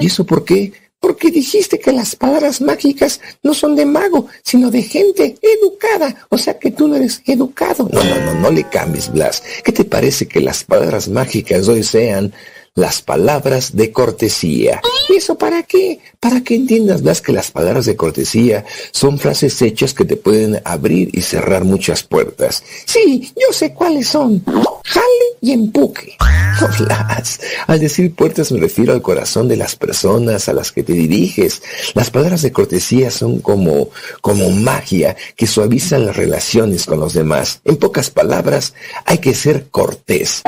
¿Y 0.00 0.06
eso 0.06 0.24
por 0.24 0.44
qué? 0.44 0.72
Porque 1.00 1.32
dijiste 1.32 1.80
que 1.80 1.90
las 1.90 2.14
palabras 2.14 2.60
mágicas 2.60 3.20
no 3.42 3.54
son 3.54 3.74
de 3.74 3.84
mago, 3.84 4.28
sino 4.44 4.70
de 4.70 4.82
gente 4.82 5.34
educada. 5.42 6.14
O 6.28 6.38
sea 6.38 6.58
que 6.58 6.70
tú 6.70 6.86
no 6.86 6.94
eres 6.94 7.20
educado. 7.26 7.88
No, 7.92 8.04
no, 8.04 8.20
no, 8.24 8.34
no 8.34 8.50
le 8.50 8.62
cambies, 8.68 9.10
Blas. 9.10 9.42
¿Qué 9.64 9.72
te 9.72 9.84
parece 9.84 10.28
que 10.28 10.40
las 10.40 10.62
palabras 10.62 11.08
mágicas 11.08 11.66
hoy 11.66 11.82
sean 11.82 12.32
las 12.74 13.02
palabras 13.02 13.74
de 13.74 13.90
cortesía? 13.90 14.80
¿Y 15.08 15.16
eso 15.16 15.36
para 15.36 15.64
qué? 15.64 15.98
Para 16.20 16.42
que 16.42 16.54
entiendas, 16.54 17.02
Blas, 17.02 17.20
que 17.20 17.32
las 17.32 17.50
palabras 17.50 17.86
de 17.86 17.96
cortesía 17.96 18.64
son 18.92 19.18
frases 19.18 19.60
hechas 19.60 19.94
que 19.94 20.04
te 20.04 20.16
pueden 20.16 20.60
abrir 20.64 21.10
y 21.12 21.22
cerrar 21.22 21.64
muchas 21.64 22.04
puertas. 22.04 22.62
Sí, 22.86 23.32
yo 23.34 23.52
sé 23.52 23.74
cuáles 23.74 24.08
son. 24.08 24.44
Jale 24.84 25.06
y 25.40 25.52
empuque. 25.52 26.16
No, 26.60 26.68
Blas. 26.78 27.40
Al 27.66 27.80
decir 27.80 28.14
puertas 28.14 28.52
me 28.52 28.60
refiero 28.60 28.92
al 28.92 29.02
corazón 29.02 29.48
de 29.48 29.56
las 29.56 29.76
personas 29.76 30.48
a 30.48 30.52
las 30.52 30.72
que 30.72 30.82
te 30.82 30.92
diriges. 30.92 31.62
Las 31.94 32.10
palabras 32.10 32.42
de 32.42 32.52
cortesía 32.52 33.10
son 33.10 33.40
como, 33.40 33.88
como 34.20 34.50
magia 34.50 35.16
que 35.36 35.46
suavizan 35.46 36.06
las 36.06 36.16
relaciones 36.16 36.86
con 36.86 37.00
los 37.00 37.14
demás. 37.14 37.60
En 37.64 37.76
pocas 37.76 38.10
palabras, 38.10 38.74
hay 39.04 39.18
que 39.18 39.34
ser 39.34 39.68
cortés. 39.70 40.42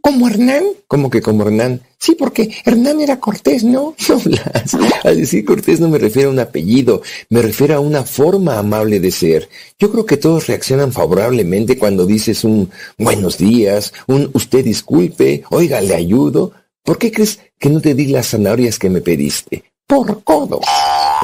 ¿Como 0.00 0.28
Hernán? 0.28 0.64
¿Cómo 0.86 1.10
que 1.10 1.22
como 1.22 1.44
Hernán? 1.44 1.80
Sí, 2.04 2.14
porque 2.14 2.54
Hernán 2.66 3.00
era 3.00 3.18
cortés, 3.18 3.64
¿no? 3.64 3.94
No, 4.10 4.18
Blas. 4.18 4.76
Al 5.04 5.16
decir 5.16 5.42
cortés 5.46 5.80
no 5.80 5.88
me 5.88 5.96
refiero 5.96 6.28
a 6.28 6.32
un 6.32 6.38
apellido, 6.38 7.00
me 7.30 7.40
refiero 7.40 7.76
a 7.76 7.80
una 7.80 8.02
forma 8.04 8.58
amable 8.58 9.00
de 9.00 9.10
ser. 9.10 9.48
Yo 9.78 9.90
creo 9.90 10.04
que 10.04 10.18
todos 10.18 10.46
reaccionan 10.46 10.92
favorablemente 10.92 11.78
cuando 11.78 12.04
dices 12.04 12.44
un 12.44 12.70
buenos 12.98 13.38
días, 13.38 13.94
un 14.06 14.28
usted 14.34 14.62
disculpe, 14.62 15.44
oiga, 15.48 15.80
le 15.80 15.94
ayudo. 15.94 16.52
¿Por 16.82 16.98
qué 16.98 17.10
crees 17.10 17.38
que 17.58 17.70
no 17.70 17.80
te 17.80 17.94
di 17.94 18.08
las 18.08 18.28
zanahorias 18.28 18.78
que 18.78 18.90
me 18.90 19.00
pediste? 19.00 19.64
Por 19.86 20.22
codo. 20.24 20.60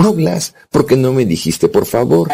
No, 0.02 0.14
Blas, 0.14 0.54
porque 0.70 0.96
no 0.96 1.12
me 1.12 1.26
dijiste 1.26 1.68
por 1.68 1.84
favor. 1.84 2.28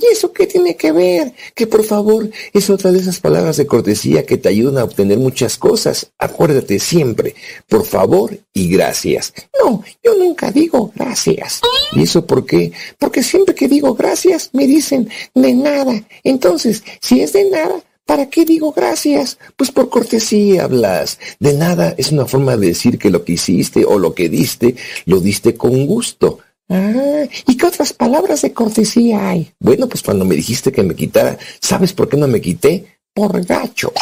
¿Y 0.00 0.12
eso 0.12 0.32
qué 0.32 0.46
tiene 0.46 0.76
que 0.76 0.92
ver? 0.92 1.32
Que 1.54 1.66
por 1.66 1.82
favor 1.82 2.28
es 2.52 2.68
otra 2.68 2.92
de 2.92 2.98
esas 2.98 3.20
palabras 3.20 3.56
de 3.56 3.66
cortesía 3.66 4.26
que 4.26 4.36
te 4.36 4.48
ayudan 4.48 4.78
a 4.78 4.84
obtener 4.84 5.18
muchas 5.18 5.56
cosas. 5.56 6.12
Acuérdate 6.18 6.78
siempre, 6.78 7.34
por 7.68 7.86
favor 7.86 8.38
y 8.52 8.68
gracias. 8.68 9.32
No, 9.62 9.82
yo 10.04 10.14
nunca 10.14 10.50
digo 10.50 10.92
gracias. 10.94 11.60
¿Y 11.92 12.02
eso 12.02 12.26
por 12.26 12.44
qué? 12.44 12.72
Porque 12.98 13.22
siempre 13.22 13.54
que 13.54 13.68
digo 13.68 13.94
gracias 13.94 14.50
me 14.52 14.66
dicen 14.66 15.08
de 15.34 15.54
nada. 15.54 16.02
Entonces, 16.22 16.82
si 17.00 17.22
es 17.22 17.32
de 17.32 17.48
nada, 17.48 17.82
¿Para 18.06 18.30
qué 18.30 18.44
digo 18.44 18.70
gracias? 18.70 19.36
Pues 19.56 19.72
por 19.72 19.88
cortesía, 19.90 20.68
Blas. 20.68 21.18
De 21.40 21.54
nada 21.54 21.92
es 21.98 22.12
una 22.12 22.24
forma 22.24 22.56
de 22.56 22.68
decir 22.68 22.98
que 22.98 23.10
lo 23.10 23.24
que 23.24 23.32
hiciste 23.32 23.84
o 23.84 23.98
lo 23.98 24.14
que 24.14 24.28
diste, 24.28 24.76
lo 25.06 25.18
diste 25.18 25.56
con 25.56 25.86
gusto. 25.86 26.38
Ah, 26.68 27.24
¿y 27.46 27.56
qué 27.56 27.66
otras 27.66 27.92
palabras 27.92 28.42
de 28.42 28.52
cortesía 28.52 29.28
hay? 29.28 29.52
Bueno, 29.60 29.88
pues 29.88 30.02
cuando 30.02 30.24
me 30.24 30.34
dijiste 30.34 30.72
que 30.72 30.82
me 30.82 30.94
quitara, 30.94 31.38
¿sabes 31.60 31.92
por 31.92 32.08
qué 32.08 32.16
no 32.16 32.26
me 32.26 32.40
quité? 32.40 32.98
Por 33.14 33.44
gacho. 33.44 33.92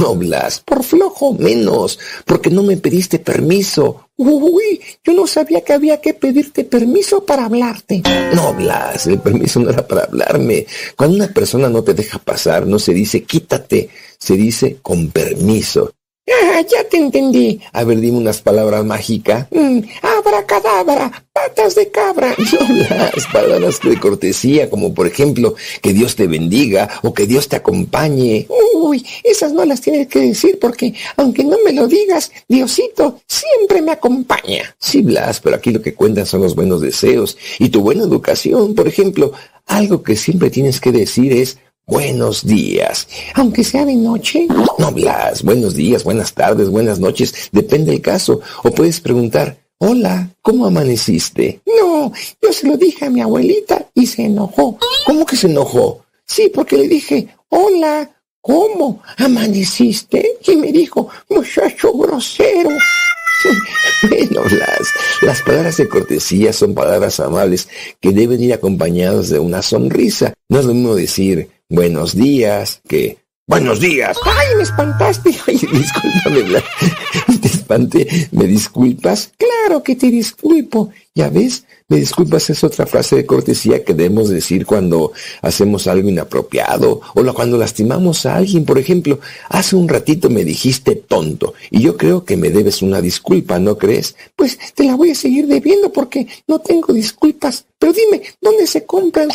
No, 0.00 0.14
Blas, 0.14 0.60
por 0.60 0.82
flojo 0.82 1.34
menos, 1.34 1.98
porque 2.24 2.48
no 2.48 2.62
me 2.62 2.76
pediste 2.76 3.18
permiso. 3.18 4.08
Uy, 4.16 4.80
yo 5.04 5.12
no 5.12 5.26
sabía 5.26 5.60
que 5.62 5.74
había 5.74 6.00
que 6.00 6.14
pedirte 6.14 6.64
permiso 6.64 7.24
para 7.24 7.44
hablarte. 7.44 8.02
No, 8.34 8.54
Blas, 8.54 9.06
el 9.06 9.20
permiso 9.20 9.60
no 9.60 9.70
era 9.70 9.86
para 9.86 10.04
hablarme. 10.04 10.66
Cuando 10.96 11.16
una 11.16 11.28
persona 11.28 11.68
no 11.68 11.82
te 11.82 11.92
deja 11.92 12.18
pasar, 12.18 12.66
no 12.66 12.78
se 12.78 12.94
dice 12.94 13.24
quítate, 13.24 13.90
se 14.18 14.36
dice 14.36 14.78
con 14.80 15.10
permiso. 15.10 15.92
Ah, 16.28 16.60
ya 16.60 16.82
te 16.88 16.96
entendí. 16.96 17.60
A 17.72 17.84
ver, 17.84 18.00
dime 18.00 18.18
unas 18.18 18.40
palabras 18.40 18.84
mágicas. 18.84 19.46
Mm, 19.52 19.78
abracadabra, 20.02 21.24
patas 21.32 21.76
de 21.76 21.88
cabra. 21.90 22.34
No 22.56 22.96
las 22.96 23.26
palabras 23.32 23.80
de 23.80 23.98
cortesía, 24.00 24.68
como 24.68 24.92
por 24.92 25.06
ejemplo, 25.06 25.54
que 25.82 25.92
Dios 25.92 26.16
te 26.16 26.26
bendiga 26.26 26.88
o 27.02 27.14
que 27.14 27.26
Dios 27.26 27.48
te 27.48 27.56
acompañe. 27.56 28.46
Uy, 28.74 29.06
esas 29.22 29.52
no 29.52 29.64
las 29.64 29.80
tienes 29.80 30.08
que 30.08 30.20
decir 30.20 30.58
porque, 30.60 30.94
aunque 31.16 31.44
no 31.44 31.58
me 31.64 31.72
lo 31.72 31.86
digas, 31.86 32.32
Diosito 32.48 33.20
siempre 33.26 33.80
me 33.80 33.92
acompaña. 33.92 34.74
Sí, 34.78 35.02
Blas, 35.02 35.40
pero 35.40 35.56
aquí 35.56 35.70
lo 35.70 35.80
que 35.80 35.94
cuentan 35.94 36.26
son 36.26 36.42
los 36.42 36.54
buenos 36.56 36.80
deseos 36.80 37.36
y 37.58 37.68
tu 37.68 37.80
buena 37.82 38.02
educación. 38.02 38.74
Por 38.74 38.88
ejemplo, 38.88 39.32
algo 39.66 40.02
que 40.02 40.16
siempre 40.16 40.50
tienes 40.50 40.80
que 40.80 40.92
decir 40.92 41.32
es, 41.32 41.58
Buenos 41.88 42.44
días. 42.44 43.06
Aunque 43.34 43.62
sea 43.62 43.84
de 43.84 43.94
noche. 43.94 44.48
No, 44.76 44.90
Blas. 44.90 45.44
Buenos 45.44 45.76
días, 45.76 46.02
buenas 46.02 46.34
tardes, 46.34 46.68
buenas 46.68 46.98
noches. 46.98 47.48
Depende 47.52 47.92
del 47.92 48.00
caso. 48.00 48.40
O 48.64 48.72
puedes 48.72 49.00
preguntar, 49.00 49.56
hola, 49.78 50.28
¿cómo 50.42 50.66
amaneciste? 50.66 51.60
No, 51.64 52.10
yo 52.42 52.52
se 52.52 52.66
lo 52.66 52.76
dije 52.76 53.04
a 53.04 53.10
mi 53.10 53.20
abuelita 53.20 53.86
y 53.94 54.04
se 54.06 54.24
enojó. 54.24 54.80
¿Cómo 55.06 55.24
que 55.24 55.36
se 55.36 55.46
enojó? 55.46 56.04
Sí, 56.24 56.50
porque 56.52 56.76
le 56.76 56.88
dije, 56.88 57.28
hola, 57.50 58.10
¿cómo 58.40 59.00
amaneciste? 59.18 60.38
Y 60.44 60.56
me 60.56 60.72
dijo, 60.72 61.08
muchacho 61.28 61.92
grosero. 61.92 62.70
Bueno, 64.02 64.42
las, 64.42 64.88
las 65.22 65.42
palabras 65.42 65.76
de 65.76 65.88
cortesía 65.88 66.52
son 66.52 66.74
palabras 66.74 67.20
amables 67.20 67.68
que 68.00 68.10
deben 68.10 68.42
ir 68.42 68.52
acompañadas 68.54 69.28
de 69.28 69.38
una 69.38 69.62
sonrisa. 69.62 70.34
No 70.48 70.58
es 70.58 70.64
lo 70.64 70.74
mismo 70.74 70.96
decir 70.96 71.55
buenos 71.68 72.14
días 72.14 72.80
que 72.88 73.18
buenos 73.46 73.80
días. 73.80 74.16
¡Ay, 74.24 74.56
me 74.56 74.62
espantaste! 74.62 75.30
Ay, 75.46 75.56
discúlpame. 75.56 76.62
Te 77.40 77.48
espanté. 77.48 78.28
¿Me 78.32 78.44
disculpas? 78.44 79.32
Claro 79.36 79.82
que 79.82 79.96
te 79.96 80.10
disculpo. 80.10 80.90
¿Ya 81.14 81.30
ves? 81.30 81.64
Me 81.88 81.98
disculpas 81.98 82.50
es 82.50 82.64
otra 82.64 82.84
frase 82.84 83.14
de 83.14 83.26
cortesía 83.26 83.84
que 83.84 83.94
debemos 83.94 84.28
decir 84.28 84.66
cuando 84.66 85.12
hacemos 85.40 85.86
algo 85.86 86.08
inapropiado 86.08 87.00
o 87.14 87.32
cuando 87.32 87.56
lastimamos 87.58 88.26
a 88.26 88.34
alguien. 88.34 88.64
Por 88.64 88.80
ejemplo, 88.80 89.20
hace 89.50 89.76
un 89.76 89.88
ratito 89.88 90.28
me 90.28 90.44
dijiste 90.44 90.96
tonto 90.96 91.54
y 91.70 91.82
yo 91.82 91.96
creo 91.96 92.24
que 92.24 92.36
me 92.36 92.50
debes 92.50 92.82
una 92.82 93.00
disculpa, 93.00 93.60
¿no 93.60 93.78
crees? 93.78 94.16
Pues 94.34 94.58
te 94.74 94.82
la 94.82 94.96
voy 94.96 95.12
a 95.12 95.14
seguir 95.14 95.46
debiendo 95.46 95.92
porque 95.92 96.26
no 96.48 96.58
tengo 96.58 96.92
disculpas. 96.92 97.66
Pero 97.78 97.92
dime, 97.92 98.20
¿dónde 98.40 98.66
se 98.66 98.84
compran? 98.84 99.28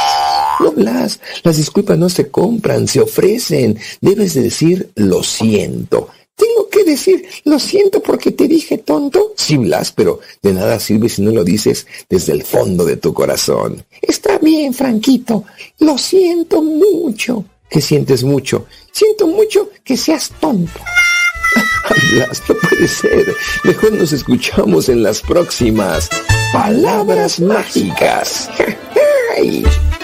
No, 0.60 0.74
Blas, 0.74 1.22
las 1.44 1.56
disculpas 1.56 1.98
no 1.98 2.10
se 2.10 2.30
compran, 2.32 2.86
se 2.86 3.00
ofrecen. 3.00 3.80
Debes 4.02 4.34
de 4.34 4.42
decir 4.42 4.92
lo 4.96 5.24
siento. 5.24 6.10
Tengo 6.42 6.70
que 6.70 6.84
decir, 6.84 7.24
lo 7.44 7.60
siento 7.60 8.02
porque 8.02 8.32
te 8.32 8.48
dije 8.48 8.80
tonto. 8.80 9.34
Sí, 9.38 9.58
Blas, 9.58 9.92
pero 9.92 10.22
de 10.42 10.54
nada 10.54 10.80
sirve 10.80 11.08
si 11.08 11.22
no 11.22 11.30
lo 11.30 11.44
dices 11.44 11.86
desde 12.10 12.34
el 12.34 12.42
fondo 12.42 12.84
de 12.84 12.98
tu 12.98 13.14
corazón. 13.14 13.86
Está 14.02 14.40
bien, 14.40 14.74
Franquito. 14.74 15.44
Lo 15.78 16.00
siento 16.00 16.64
mucho. 16.64 17.46
¿Qué 17.70 17.80
sientes 17.80 18.24
mucho? 18.24 18.66
Siento 18.92 19.28
mucho 19.28 19.70
que 19.84 19.96
seas 19.96 20.32
tonto. 20.40 20.80
Blas, 22.12 22.42
no 22.50 22.56
puede 22.56 22.88
ser. 22.88 23.36
Mejor 23.64 23.94
nos 23.94 24.12
escuchamos 24.12 24.90
en 24.90 25.04
las 25.04 25.22
próximas 25.22 26.10
palabras 26.52 27.40
mágicas. 27.40 28.50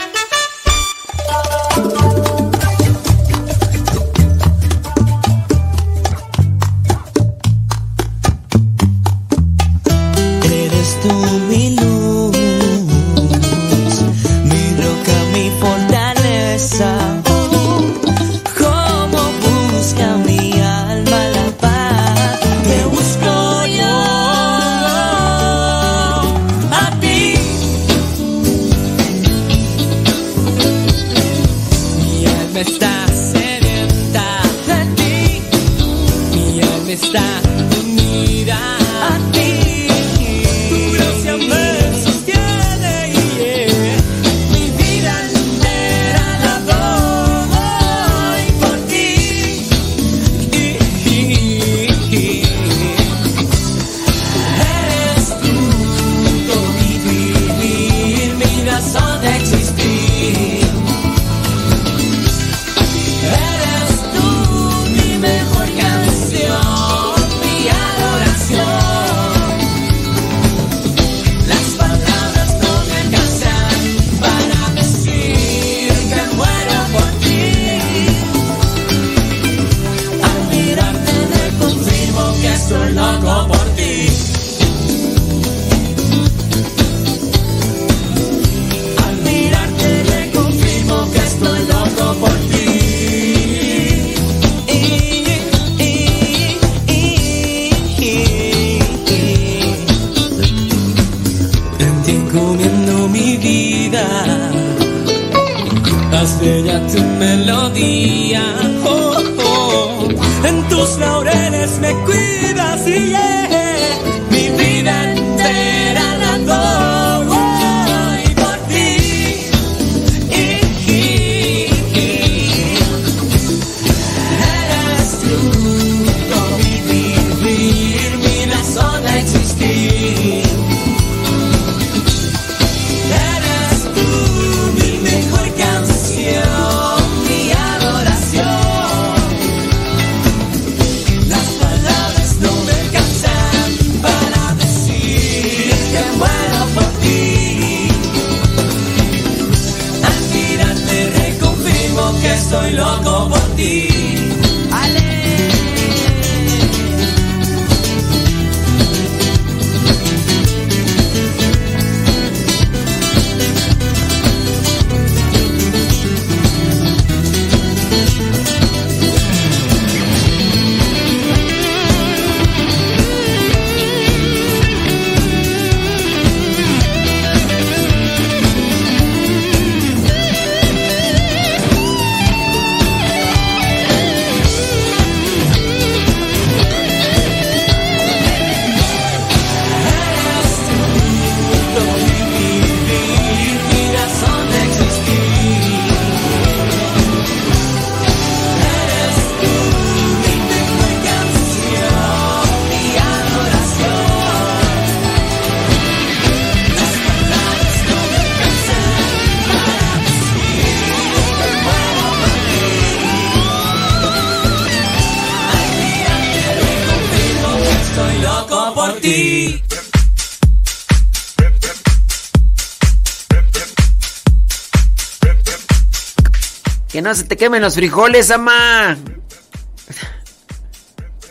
no 227.08 227.16
se 227.16 227.24
te 227.24 227.38
quemen 227.38 227.62
los 227.62 227.76
frijoles, 227.76 228.30
ama. 228.32 228.98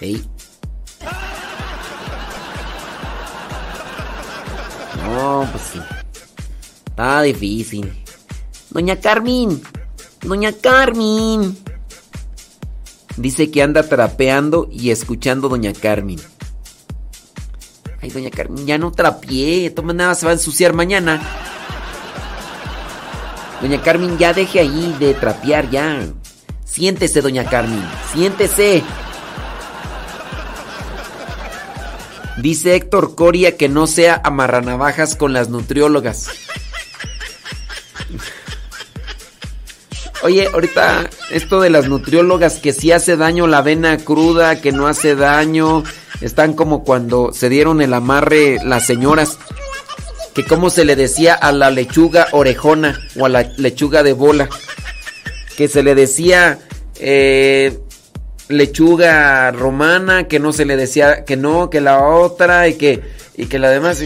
Ey. 0.00 0.26
No, 5.04 5.46
pues 5.52 5.62
sí. 5.74 5.80
Está 6.86 7.20
difícil. 7.20 7.92
Doña 8.70 8.98
Carmen. 8.98 9.60
Doña 10.22 10.52
Carmen. 10.52 11.58
Dice 13.18 13.50
que 13.50 13.62
anda 13.62 13.82
trapeando 13.82 14.68
y 14.72 14.90
escuchando 14.90 15.50
Doña 15.50 15.74
Carmen. 15.74 16.18
Ay, 18.00 18.08
Doña 18.08 18.30
Carmen, 18.30 18.66
ya 18.66 18.78
no 18.78 18.92
trapié. 18.92 19.64
De 19.64 19.70
todas 19.70 19.88
maneras 19.88 20.20
se 20.20 20.24
va 20.24 20.32
a 20.32 20.36
ensuciar 20.36 20.72
mañana. 20.72 21.20
Doña 23.66 23.82
Carmen, 23.82 24.16
ya 24.16 24.32
deje 24.32 24.60
ahí 24.60 24.94
de 25.00 25.12
trapear, 25.12 25.68
ya. 25.70 25.98
Siéntese, 26.64 27.20
doña 27.20 27.50
Carmen, 27.50 27.82
siéntese. 28.14 28.84
Dice 32.36 32.76
Héctor 32.76 33.16
Coria 33.16 33.56
que 33.56 33.68
no 33.68 33.88
sea 33.88 34.20
amarranavajas 34.22 35.16
con 35.16 35.32
las 35.32 35.48
nutriólogas. 35.48 36.28
Oye, 40.22 40.46
ahorita 40.46 41.10
esto 41.32 41.60
de 41.60 41.70
las 41.70 41.88
nutriólogas 41.88 42.60
que 42.60 42.72
sí 42.72 42.92
hace 42.92 43.16
daño 43.16 43.48
la 43.48 43.58
avena 43.58 43.98
cruda, 43.98 44.60
que 44.60 44.70
no 44.70 44.86
hace 44.86 45.16
daño, 45.16 45.82
están 46.20 46.52
como 46.52 46.84
cuando 46.84 47.32
se 47.32 47.48
dieron 47.48 47.82
el 47.82 47.94
amarre 47.94 48.60
las 48.62 48.86
señoras 48.86 49.40
que 50.36 50.44
como 50.44 50.68
se 50.68 50.84
le 50.84 50.96
decía 50.96 51.32
a 51.32 51.50
la 51.50 51.70
lechuga 51.70 52.28
orejona 52.32 53.00
o 53.16 53.24
a 53.24 53.30
la 53.30 53.50
lechuga 53.56 54.02
de 54.02 54.12
bola, 54.12 54.50
que 55.56 55.66
se 55.66 55.82
le 55.82 55.94
decía 55.94 56.58
eh, 56.96 57.78
lechuga 58.48 59.50
romana, 59.50 60.28
que 60.28 60.38
no 60.38 60.52
se 60.52 60.66
le 60.66 60.76
decía 60.76 61.24
que 61.24 61.38
no, 61.38 61.70
que 61.70 61.80
la 61.80 62.04
otra 62.04 62.68
y 62.68 62.74
que 62.74 63.02
y 63.34 63.46
que 63.46 63.58
la 63.58 63.70
demás. 63.70 64.02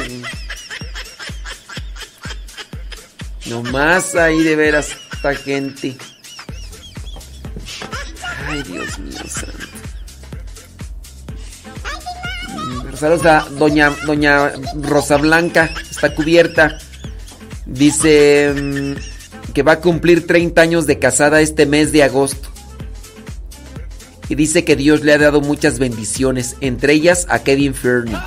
Nomás 3.46 4.14
ahí 4.14 4.40
de 4.44 4.54
veras 4.54 4.96
esta 5.12 5.34
gente. 5.34 5.96
Ay, 8.46 8.62
Dios 8.62 8.98
mío 9.00 9.18
santo. 9.26 9.69
Saludos 13.00 13.24
a 13.24 13.48
doña, 13.48 13.96
doña 14.04 14.52
Rosa 14.78 15.16
Blanca, 15.16 15.70
está 15.90 16.14
cubierta. 16.14 16.76
Dice 17.64 18.52
mm, 18.54 19.52
que 19.54 19.62
va 19.62 19.72
a 19.72 19.80
cumplir 19.80 20.26
30 20.26 20.60
años 20.60 20.86
de 20.86 20.98
casada 20.98 21.40
este 21.40 21.64
mes 21.64 21.92
de 21.92 22.02
agosto. 22.02 22.50
Y 24.28 24.34
dice 24.34 24.64
que 24.64 24.76
Dios 24.76 25.00
le 25.00 25.14
ha 25.14 25.18
dado 25.18 25.40
muchas 25.40 25.78
bendiciones, 25.78 26.56
entre 26.60 26.92
ellas 26.92 27.26
a 27.30 27.38
Kevin 27.38 27.74
Fernie. 27.74 28.18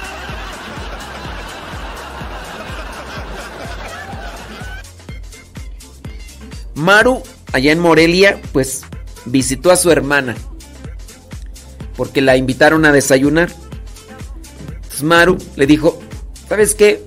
Maru, 6.74 7.22
allá 7.52 7.72
en 7.72 7.80
Morelia, 7.80 8.41
pues 8.52 8.82
visitó 9.26 9.70
a 9.70 9.76
su 9.76 9.91
hermana. 9.91 10.36
porque 11.95 12.22
la 12.22 12.38
invitaron 12.38 12.86
a 12.86 12.91
desayunar. 12.91 13.52
Entonces 14.94 15.10
Maru 15.10 15.38
le 15.56 15.65
dijo, 15.65 15.99
¿sabes 16.48 16.76
qué? 16.76 17.03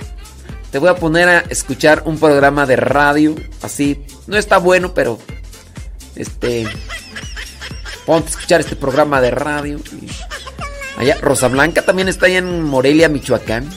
Te 0.73 0.79
voy 0.79 0.89
a 0.89 0.97
poner 0.97 1.29
a 1.29 1.39
escuchar 1.39 2.03
un 2.05 2.19
programa 2.19 2.67
de 2.67 2.75
radio, 2.75 3.37
así, 3.63 4.05
no 4.27 4.37
está 4.37 4.59
bueno, 4.59 4.93
pero 4.93 5.21
este 6.17 6.67
ponte 8.05 8.27
a 8.27 8.31
escuchar 8.31 8.61
este 8.61 8.75
programa 8.75 9.21
de 9.21 9.31
radio. 9.31 9.79
Allá 10.97 11.17
Rosa 11.21 11.47
Blanca 11.47 11.83
también 11.83 12.09
está 12.09 12.27
allá 12.27 12.39
en 12.39 12.63
Morelia, 12.63 13.09
Michoacán. 13.09 13.71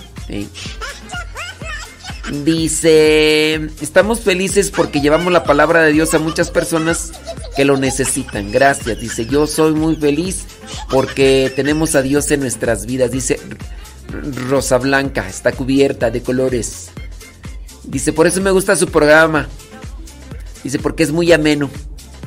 Dice, 2.44 3.56
estamos 3.80 4.22
felices 4.22 4.72
porque 4.72 5.02
llevamos 5.02 5.32
la 5.32 5.44
palabra 5.44 5.84
de 5.84 5.94
Dios 5.94 6.16
a 6.16 6.20
muchas 6.20 6.50
personas 6.50 7.12
que 7.56 7.64
lo 7.64 7.78
necesitan. 7.78 8.52
Gracias. 8.52 9.00
Dice, 9.00 9.28
yo 9.28 9.46
soy 9.46 9.74
muy 9.74 9.96
feliz 9.96 10.46
porque 10.90 11.52
tenemos 11.56 11.94
a 11.96 12.02
Dios 12.02 12.32
en 12.32 12.40
nuestras 12.40 12.86
vidas. 12.86 13.12
Dice, 13.12 13.40
Rosa 14.50 14.78
Blanca, 14.78 15.28
está 15.28 15.52
cubierta 15.52 16.12
de 16.12 16.22
colores. 16.22 16.90
Dice, 17.84 18.14
por 18.14 18.28
eso 18.28 18.42
me 18.42 18.52
gusta 18.52 18.76
su 18.76 18.88
programa. 18.88 19.48
Dice, 20.64 20.80
porque 20.80 21.04
es 21.04 21.12
muy 21.12 21.32
ameno. 21.32 21.70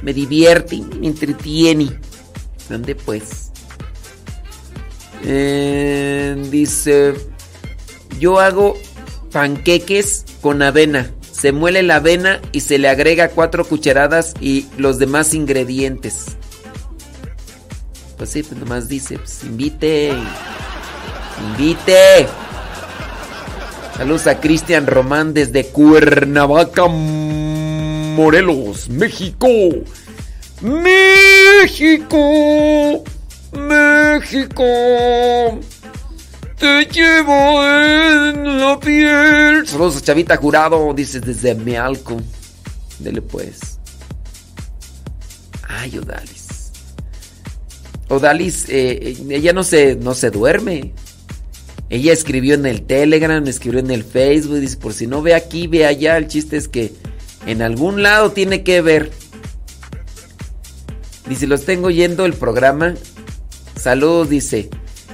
Me 0.03 0.13
divierte, 0.13 0.81
me 0.99 1.07
entretiene. 1.07 2.01
¿Dónde 2.69 2.95
pues? 2.95 3.51
Eh, 5.25 6.37
dice, 6.51 7.15
yo 8.19 8.41
hago 8.41 8.77
panqueques 9.31 10.25
con 10.41 10.63
avena. 10.63 11.11
Se 11.31 11.53
muele 11.53 11.83
la 11.83 11.97
avena 11.97 12.41
y 12.53 12.61
se 12.61 12.79
le 12.79 12.89
agrega 12.89 13.29
cuatro 13.29 13.65
cucharadas 13.65 14.35
y 14.41 14.67
los 14.77 14.99
demás 14.99 15.35
ingredientes. 15.35 16.37
Pues 18.17 18.31
sí, 18.31 18.43
pues 18.43 18.61
nomás 18.61 18.89
dice, 18.89 19.19
pues 19.19 19.43
invite. 19.45 20.13
Invite. 21.41 22.29
Saludos 23.97 24.27
a 24.27 24.41
Cristian 24.41 24.87
Román 24.87 25.35
desde 25.35 25.67
Cuernavaca, 25.67 26.87
Morelos, 28.17 28.89
México. 28.89 29.49
México. 30.63 32.19
México. 33.53 34.65
Te 36.59 36.87
llevo 36.87 37.65
en 37.65 38.61
la 38.61 38.79
piel. 38.79 39.67
Saludos 39.67 39.97
a 39.97 40.01
Chavita 40.01 40.37
Jurado, 40.37 40.95
dices 40.95 41.23
desde 41.23 41.55
Mealco. 41.55 42.21
Dele 42.99 43.21
pues. 43.21 43.79
Ay, 45.69 45.99
Odalis. 45.99 46.71
Odalis, 48.09 48.67
eh, 48.69 49.17
ella 49.29 49.53
no 49.53 49.65
se, 49.65 49.97
no 49.97 50.15
se 50.15 50.31
duerme. 50.31 50.93
Ella 51.93 52.15
escribió 52.15 52.55
en 52.55 52.65
el 52.65 52.87
Telegram, 52.87 53.47
escribió 53.47 53.81
en 53.81 53.91
el 53.91 54.03
Facebook, 54.03 54.61
dice, 54.61 54.79
por 54.79 54.95
si 54.95 55.07
no 55.07 55.21
ve 55.21 55.35
aquí, 55.35 55.67
ve 55.67 55.85
allá. 55.85 56.17
El 56.17 56.27
chiste 56.27 56.57
es 56.57 56.67
que 56.67 56.95
en 57.45 57.61
algún 57.61 58.03
lado 58.03 58.33
tiene 58.33 58.63
que 58.65 58.81
ver. 58.81 59.13
Dice, 61.29 61.47
los 61.47 61.67
tengo 61.67 61.91
yendo 61.91 62.25
el 62.25 62.33
programa. 62.33 62.95
Saludos, 63.79 64.31
dice. 64.31 64.71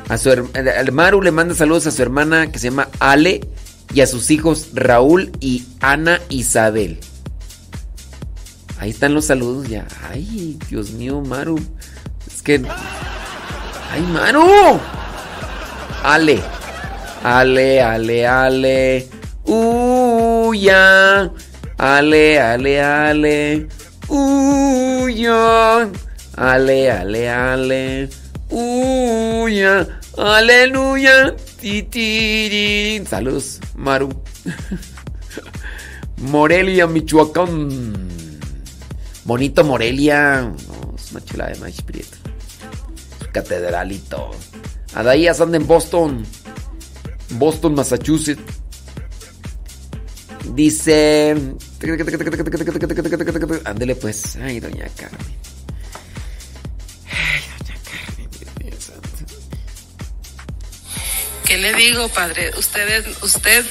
A 0.08 0.18
su 0.18 0.30
al 0.30 0.92
Maru 0.92 1.20
le 1.20 1.32
manda 1.32 1.52
saludos 1.52 1.88
a 1.88 1.90
su 1.90 2.00
hermana 2.00 2.52
que 2.52 2.60
se 2.60 2.70
llama 2.70 2.88
Ale 3.00 3.40
y 3.92 4.00
a 4.00 4.06
sus 4.06 4.30
hijos 4.30 4.68
Raúl 4.72 5.32
y 5.40 5.64
Ana 5.80 6.20
Isabel. 6.28 7.00
Ahí 8.78 8.90
están 8.90 9.14
los 9.14 9.24
saludos 9.24 9.68
ya. 9.68 9.88
Ay, 10.08 10.56
Dios 10.70 10.92
mío, 10.92 11.22
Maru. 11.22 11.58
Es 12.24 12.40
que. 12.40 12.62
¡Ay, 13.90 14.02
Maru! 14.12 14.78
Ale. 16.04 16.40
Ale, 17.22 17.82
ale, 17.82 18.26
ale. 18.26 19.06
Uh, 19.44 20.54
ya. 20.54 21.30
Ale, 21.78 22.40
ale, 22.40 22.82
ale. 22.82 23.66
Uh, 24.08 25.08
ya. 25.10 25.88
Ale, 26.36 26.90
ale, 26.92 27.30
ale. 27.30 28.08
Uh, 28.50 29.48
ya. 29.48 29.86
Aleluya. 30.18 31.34
Saludos, 33.06 33.60
Maru. 33.74 34.10
Morelia, 36.18 36.86
Michoacán. 36.86 37.68
Bonito 39.24 39.62
Morelia. 39.64 40.42
No, 40.42 40.94
es 40.96 41.12
una 41.12 41.24
chula 41.24 41.46
de 41.48 41.60
maíz 41.60 41.82
prieto. 41.82 42.16
Catedralito. 43.32 44.30
Adaías 44.94 45.40
anda 45.40 45.58
en 45.58 45.66
Boston. 45.66 46.24
Boston, 47.30 47.74
Massachusetts. 47.74 48.42
Dice. 50.54 51.36
Ándele 53.64 53.94
pues. 53.96 54.36
Ay, 54.36 54.60
doña 54.60 54.88
Carmen. 54.96 55.20
Ay, 57.10 57.42
doña 57.58 57.78
Carmen, 57.84 58.30
Dios. 58.58 58.92
¿Qué 61.44 61.58
le 61.58 61.74
digo, 61.74 62.08
padre? 62.08 62.50
Usted, 62.56 63.06
usted 63.22 63.64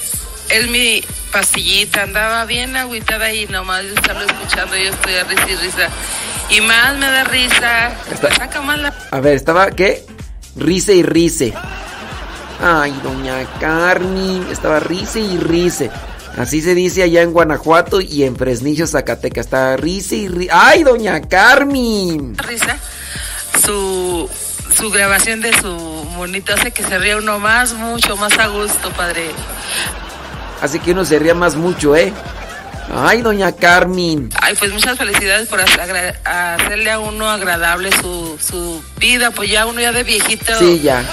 es 0.50 0.70
mi 0.70 1.04
pastillita. 1.32 2.04
Andaba 2.04 2.46
bien 2.46 2.76
agüitada 2.76 3.34
y 3.34 3.46
nomás 3.48 3.84
de 3.84 3.94
estarlo 3.94 4.26
escuchando 4.26 4.76
yo 4.78 4.90
estoy 4.92 5.14
a 5.16 5.24
risa 5.24 5.50
y 5.50 5.56
risa. 5.56 5.90
Y 6.50 6.62
más 6.62 6.98
me 6.98 7.06
da 7.06 7.24
risa. 7.26 7.98
Me 8.10 8.36
saca 8.36 8.62
más 8.62 8.80
la... 8.80 8.94
A 9.12 9.20
ver, 9.20 9.36
estaba, 9.36 9.72
¿qué? 9.72 10.06
Rice 10.56 10.96
y 10.96 11.04
rice. 11.04 11.54
Ay, 12.62 13.00
doña 13.04 13.46
Carmen, 13.60 14.48
estaba 14.52 14.80
rice 14.80 15.20
y 15.20 15.38
rice. 15.38 15.92
Así 16.38 16.62
se 16.62 16.76
dice 16.76 17.04
allá 17.04 17.22
en 17.22 17.32
Guanajuato 17.34 18.00
y 18.02 18.24
en 18.24 18.36
Fresnillo, 18.36 18.86
Zacatecas. 18.88 19.46
Estaba 19.46 19.78
rice 19.78 20.16
y 20.16 20.28
rice. 20.28 20.52
¡Ay, 20.54 20.84
doña 20.84 21.22
Carmen! 21.22 22.36
risa. 22.38 22.78
Su, 23.64 24.30
su 24.76 24.90
grabación 24.92 25.42
de 25.42 25.52
su 25.60 25.72
monito 26.16 26.54
hace 26.54 26.72
que 26.72 26.84
se 26.84 26.98
ría 27.00 27.18
uno 27.18 27.40
más, 27.40 27.74
mucho 27.74 28.16
más 28.18 28.38
a 28.38 28.48
gusto, 28.48 28.92
padre. 28.92 29.32
Así 30.62 30.80
que 30.80 30.92
uno 30.92 31.06
se 31.06 31.20
ría 31.20 31.34
más 31.34 31.56
mucho, 31.56 31.96
¿eh? 31.96 32.14
¡Ay, 32.94 33.22
doña 33.22 33.52
Carmen! 33.52 34.30
Ay, 34.42 34.56
pues 34.58 34.72
muchas 34.72 34.98
felicidades 34.98 35.50
por 35.50 35.60
hacerle 35.60 36.92
a 36.92 37.00
uno 37.00 37.30
agradable 37.30 37.92
su, 37.92 38.38
su 38.42 38.82
vida, 38.98 39.32
pues 39.32 39.52
ya 39.52 39.66
uno 39.66 39.82
ya 39.82 39.92
de 39.92 40.04
viejito. 40.04 40.58
Sí, 40.58 40.80
ya. 40.80 41.04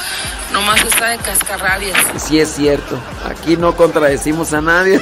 Nomás 0.52 0.80
está 0.82 1.08
de 1.08 1.18
cascarrabias. 1.18 1.98
Sí, 2.16 2.38
es 2.38 2.54
cierto. 2.54 3.00
Aquí 3.28 3.56
no 3.56 3.76
contradecimos 3.76 4.52
a 4.52 4.60
nadie. 4.60 5.00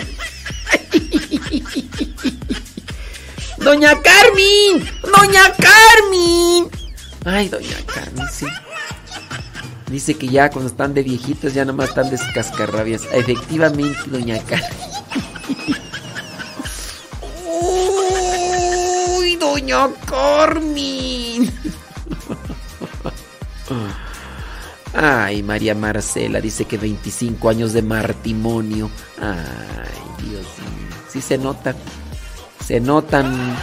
¡Doña 3.58 3.92
Carmen! 4.00 4.90
¡Doña 5.02 5.52
Carmen! 5.52 6.70
Ay, 7.24 7.48
doña 7.48 7.76
Carmen, 7.86 8.26
sí. 8.32 8.46
Dice 9.86 10.14
que 10.14 10.26
ya 10.26 10.50
cuando 10.50 10.70
están 10.70 10.94
de 10.94 11.02
viejitos 11.02 11.52
ya 11.52 11.64
nomás 11.66 11.90
están 11.90 12.10
de 12.10 12.18
cascarrabias. 12.34 13.02
Efectivamente, 13.12 14.00
doña 14.06 14.38
Carmen. 14.42 14.70
¡Uy, 19.52 19.60
doña 19.60 19.88
Carmen! 20.06 21.52
Ay, 24.94 25.42
María 25.42 25.74
Marcela 25.74 26.40
dice 26.40 26.64
que 26.64 26.78
25 26.78 27.48
años 27.48 27.72
de 27.72 27.82
matrimonio. 27.82 28.90
Ay, 29.20 30.26
Dios 30.26 30.42
mío. 30.42 30.96
Sí 31.08 31.20
se 31.20 31.38
notan. 31.38 31.74
Se 32.64 32.80
notan, 32.80 33.54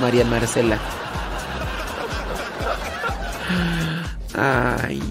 María 0.00 0.24
Marcela. 0.24 0.78
Ay. 4.34 5.02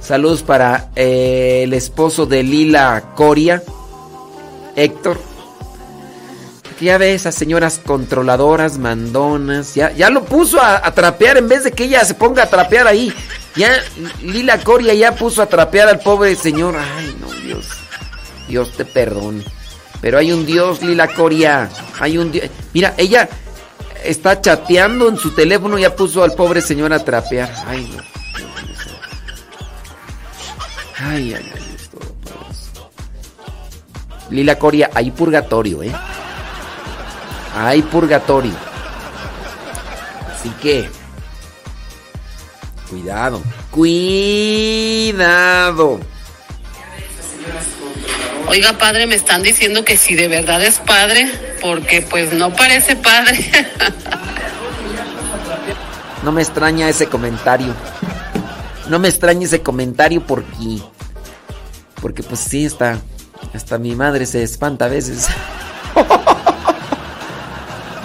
Saludos 0.00 0.42
para 0.42 0.90
eh, 0.96 1.62
el 1.64 1.74
esposo 1.74 2.26
de 2.26 2.42
Lila 2.42 3.12
Coria, 3.14 3.62
Héctor. 4.74 5.37
Que 6.78 6.86
ya 6.86 6.98
ve 6.98 7.14
esas 7.14 7.34
señoras 7.34 7.80
controladoras, 7.84 8.78
mandonas. 8.78 9.74
Ya, 9.74 9.90
ya 9.92 10.10
lo 10.10 10.24
puso 10.24 10.60
a, 10.60 10.76
a 10.76 10.94
trapear 10.94 11.36
en 11.36 11.48
vez 11.48 11.64
de 11.64 11.72
que 11.72 11.84
ella 11.84 12.04
se 12.04 12.14
ponga 12.14 12.44
a 12.44 12.50
trapear 12.50 12.86
ahí. 12.86 13.12
Ya 13.56 13.72
Lila 14.22 14.62
Coria 14.62 14.94
ya 14.94 15.14
puso 15.14 15.42
a 15.42 15.46
trapear 15.46 15.88
al 15.88 15.98
pobre 15.98 16.36
señor. 16.36 16.76
Ay, 16.76 17.16
no, 17.20 17.32
Dios. 17.40 17.66
Dios 18.48 18.72
te 18.76 18.84
perdone. 18.84 19.44
Pero 20.00 20.18
hay 20.18 20.30
un 20.30 20.46
Dios, 20.46 20.80
Lila 20.82 21.08
Coria. 21.08 21.68
Hay 21.98 22.18
un 22.18 22.30
Dios. 22.30 22.48
Mira, 22.72 22.94
ella 22.96 23.28
está 24.04 24.40
chateando 24.40 25.08
en 25.08 25.16
su 25.16 25.34
teléfono 25.34 25.78
y 25.78 25.82
ya 25.82 25.96
puso 25.96 26.22
al 26.22 26.32
pobre 26.34 26.60
señor 26.60 26.92
a 26.92 27.04
trapear. 27.04 27.52
Ay, 27.66 27.92
no. 27.94 28.02
Ay, 31.00 31.34
ay, 31.34 31.52
ay. 31.54 31.62
Lila 34.30 34.58
Coria, 34.58 34.90
hay 34.94 35.10
purgatorio, 35.10 35.82
¿eh? 35.82 35.92
Hay 37.60 37.82
purgatorio. 37.82 38.54
Así 40.32 40.50
que, 40.62 40.88
Cuidado. 42.88 43.42
Cuidado. 43.70 44.00
Oiga, 48.46 48.78
padre, 48.78 49.06
me 49.06 49.16
están 49.16 49.42
diciendo 49.42 49.84
que 49.84 49.98
si 49.98 50.14
de 50.14 50.28
verdad 50.28 50.64
es 50.64 50.78
padre, 50.78 51.30
porque 51.60 52.00
pues 52.00 52.32
no 52.32 52.54
parece 52.54 52.96
padre. 52.96 53.50
No 56.24 56.32
me 56.32 56.42
extraña 56.42 56.88
ese 56.88 57.06
comentario. 57.06 57.72
No 58.88 58.98
me 58.98 59.06
extraña 59.08 59.46
ese 59.46 59.62
comentario 59.62 60.20
porque. 60.26 60.82
Porque 62.02 62.24
pues 62.24 62.40
sí, 62.40 62.64
está. 62.64 62.98
Hasta 63.54 63.78
mi 63.78 63.94
madre 63.94 64.26
se 64.26 64.42
espanta 64.42 64.86
a 64.86 64.88
veces. 64.88 65.28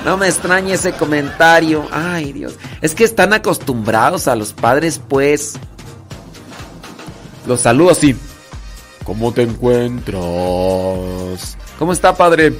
No 0.05 0.17
me 0.17 0.27
extraña 0.27 0.73
ese 0.75 0.91
comentario. 0.93 1.87
Ay, 1.91 2.33
Dios. 2.33 2.55
Es 2.81 2.93
que 2.93 3.05
están 3.05 3.31
acostumbrados 3.33 4.27
a 4.27 4.35
los 4.35 4.51
padres, 4.53 5.01
pues. 5.07 5.53
Los 7.47 7.61
saludo 7.61 7.91
así. 7.91 8.15
¿Cómo 9.05 9.31
te 9.33 9.43
encuentras? 9.43 10.21
¿Cómo 11.79 11.93
está, 11.93 12.15
padre? 12.15 12.53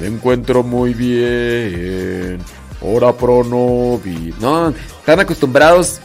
Me 0.00 0.06
encuentro 0.06 0.62
muy 0.62 0.94
bien. 0.94 2.38
Ora 2.80 3.12
pro 3.12 3.44
nobis. 3.44 4.38
No, 4.38 4.68
están 4.68 5.20
acostumbrados. 5.20 6.00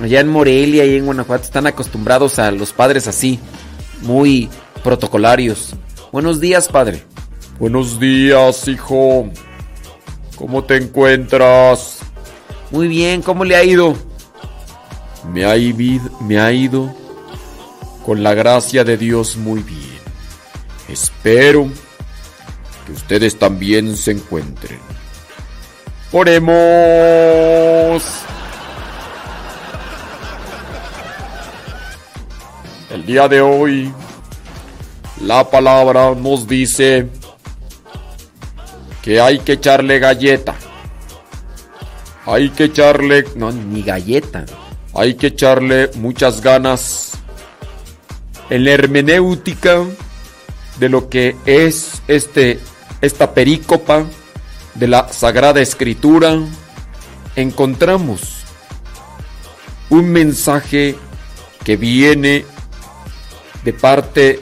Allá 0.00 0.20
en 0.20 0.28
Morelia 0.28 0.84
y 0.86 0.96
en 0.96 1.06
Guanajuato 1.06 1.44
están 1.44 1.66
acostumbrados 1.66 2.38
a 2.38 2.50
los 2.50 2.72
padres 2.72 3.06
así. 3.06 3.38
Muy 4.02 4.48
protocolarios. 4.82 5.74
Buenos 6.10 6.40
días, 6.40 6.68
padre. 6.68 7.04
Buenos 7.58 8.00
días, 8.00 8.66
hijo. 8.66 9.28
¿Cómo 10.40 10.64
te 10.64 10.76
encuentras? 10.76 11.98
Muy 12.70 12.88
bien, 12.88 13.20
¿cómo 13.20 13.44
le 13.44 13.56
ha 13.56 13.62
ido? 13.62 13.94
Me 15.30 15.44
ha, 15.44 15.54
ido, 15.54 16.10
me 16.22 16.40
ha 16.40 16.50
ido 16.50 16.90
con 18.06 18.22
la 18.22 18.32
gracia 18.32 18.82
de 18.82 18.96
Dios 18.96 19.36
muy 19.36 19.62
bien. 19.62 20.00
Espero 20.88 21.68
que 22.86 22.92
ustedes 22.92 23.38
también 23.38 23.94
se 23.98 24.12
encuentren. 24.12 24.78
Oremos. 26.10 26.50
El 32.88 33.04
día 33.04 33.28
de 33.28 33.42
hoy, 33.42 33.92
la 35.20 35.50
palabra 35.50 36.14
nos 36.14 36.48
dice 36.48 37.19
que 39.02 39.20
hay 39.20 39.38
que 39.40 39.52
echarle 39.52 39.98
galleta. 39.98 40.54
Hay 42.26 42.50
que 42.50 42.64
echarle, 42.64 43.24
no, 43.36 43.50
ni 43.50 43.82
galleta. 43.82 44.44
Hay 44.94 45.14
que 45.14 45.28
echarle 45.28 45.90
muchas 45.94 46.40
ganas 46.40 47.12
en 48.50 48.64
la 48.64 48.72
hermenéutica 48.72 49.84
de 50.78 50.88
lo 50.88 51.08
que 51.08 51.36
es 51.46 52.02
este 52.08 52.58
esta 53.00 53.32
perícopa 53.32 54.04
de 54.74 54.88
la 54.88 55.08
Sagrada 55.08 55.60
Escritura. 55.60 56.38
Encontramos 57.36 58.44
un 59.88 60.10
mensaje 60.10 60.96
que 61.64 61.76
viene 61.76 62.44
de 63.64 63.72
parte 63.72 64.40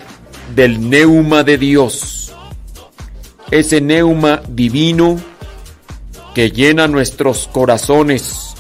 del 0.55 0.89
neuma 0.89 1.43
de 1.43 1.59
Dios 1.59 2.18
ese 3.51 3.81
neuma 3.81 4.43
divino 4.49 5.19
que 6.35 6.51
llena 6.51 6.87
nuestros 6.87 7.49
corazones, 7.49 8.55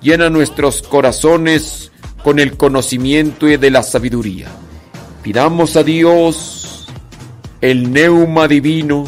llena 0.00 0.30
nuestros 0.30 0.82
corazones 0.82 1.92
con 2.22 2.38
el 2.38 2.56
conocimiento 2.56 3.48
y 3.48 3.56
de 3.56 3.70
la 3.70 3.82
sabiduría. 3.82 4.48
Pidamos 5.22 5.76
a 5.76 5.82
Dios 5.82 6.86
el 7.60 7.92
neuma 7.92 8.48
divino 8.48 9.04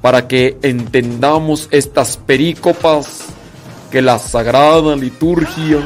para 0.00 0.28
que 0.28 0.56
entendamos 0.62 1.68
estas 1.70 2.16
perícopas 2.16 3.24
que 3.90 4.02
la 4.02 4.18
sagrada 4.18 4.94
liturgia 4.96 5.80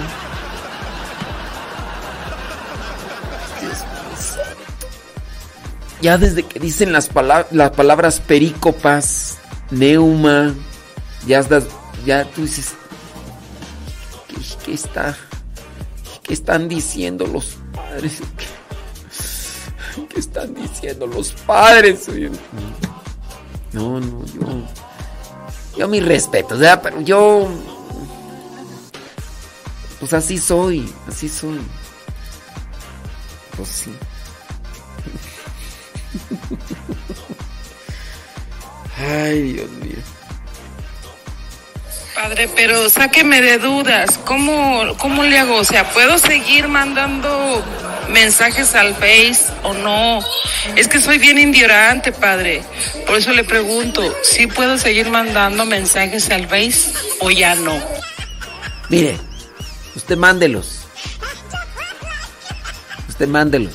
ya 6.00 6.18
desde 6.18 6.42
que 6.42 6.58
dicen 6.58 6.92
las, 6.92 7.10
las 7.50 7.70
palabras 7.70 8.20
perícopas, 8.20 9.38
neuma, 9.70 10.54
ya, 11.26 11.46
ya 12.04 12.24
tú 12.24 12.42
dices, 12.42 12.72
¿qué, 14.64 14.72
está? 14.74 15.16
¿Qué 16.22 16.34
están 16.34 16.68
diciendo 16.68 17.26
los 17.26 17.58
padres? 17.72 18.20
¿Qué, 18.36 20.06
¿Qué 20.08 20.20
están 20.20 20.54
diciendo 20.54 21.06
los 21.06 21.32
padres? 21.32 22.06
No, 23.72 24.00
no, 24.00 24.24
yo... 24.26 24.40
Yo 25.76 25.88
mi 25.88 26.00
respeto, 26.00 26.58
¿verdad? 26.58 26.80
Pero 26.82 27.00
yo... 27.00 27.48
Pues 29.98 30.12
así 30.12 30.38
soy, 30.38 30.92
así 31.06 31.28
soy. 31.28 31.60
Pues 33.56 33.68
sí. 33.68 33.92
Ay, 39.00 39.54
Dios 39.54 39.70
mío. 39.70 39.96
Padre, 42.14 42.50
pero 42.54 42.90
sáqueme 42.90 43.40
de 43.40 43.58
dudas. 43.58 44.18
¿Cómo, 44.26 44.94
¿Cómo 44.98 45.22
le 45.22 45.38
hago? 45.38 45.56
O 45.56 45.64
sea, 45.64 45.90
¿puedo 45.92 46.18
seguir 46.18 46.68
mandando 46.68 47.64
mensajes 48.10 48.74
al 48.74 48.94
Face 48.94 49.46
o 49.62 49.72
no? 49.72 50.20
Es 50.76 50.86
que 50.86 51.00
soy 51.00 51.18
bien 51.18 51.38
indiorante, 51.38 52.12
padre. 52.12 52.62
Por 53.06 53.16
eso 53.16 53.32
le 53.32 53.44
pregunto, 53.44 54.02
¿sí 54.22 54.46
puedo 54.46 54.76
seguir 54.76 55.08
mandando 55.08 55.64
mensajes 55.64 56.28
al 56.30 56.46
Face 56.46 56.92
o 57.20 57.30
ya 57.30 57.54
no? 57.54 57.80
Mire, 58.90 59.16
usted 59.96 60.16
mándelos. 60.16 60.80
Usted 63.08 63.28
mándelos. 63.28 63.72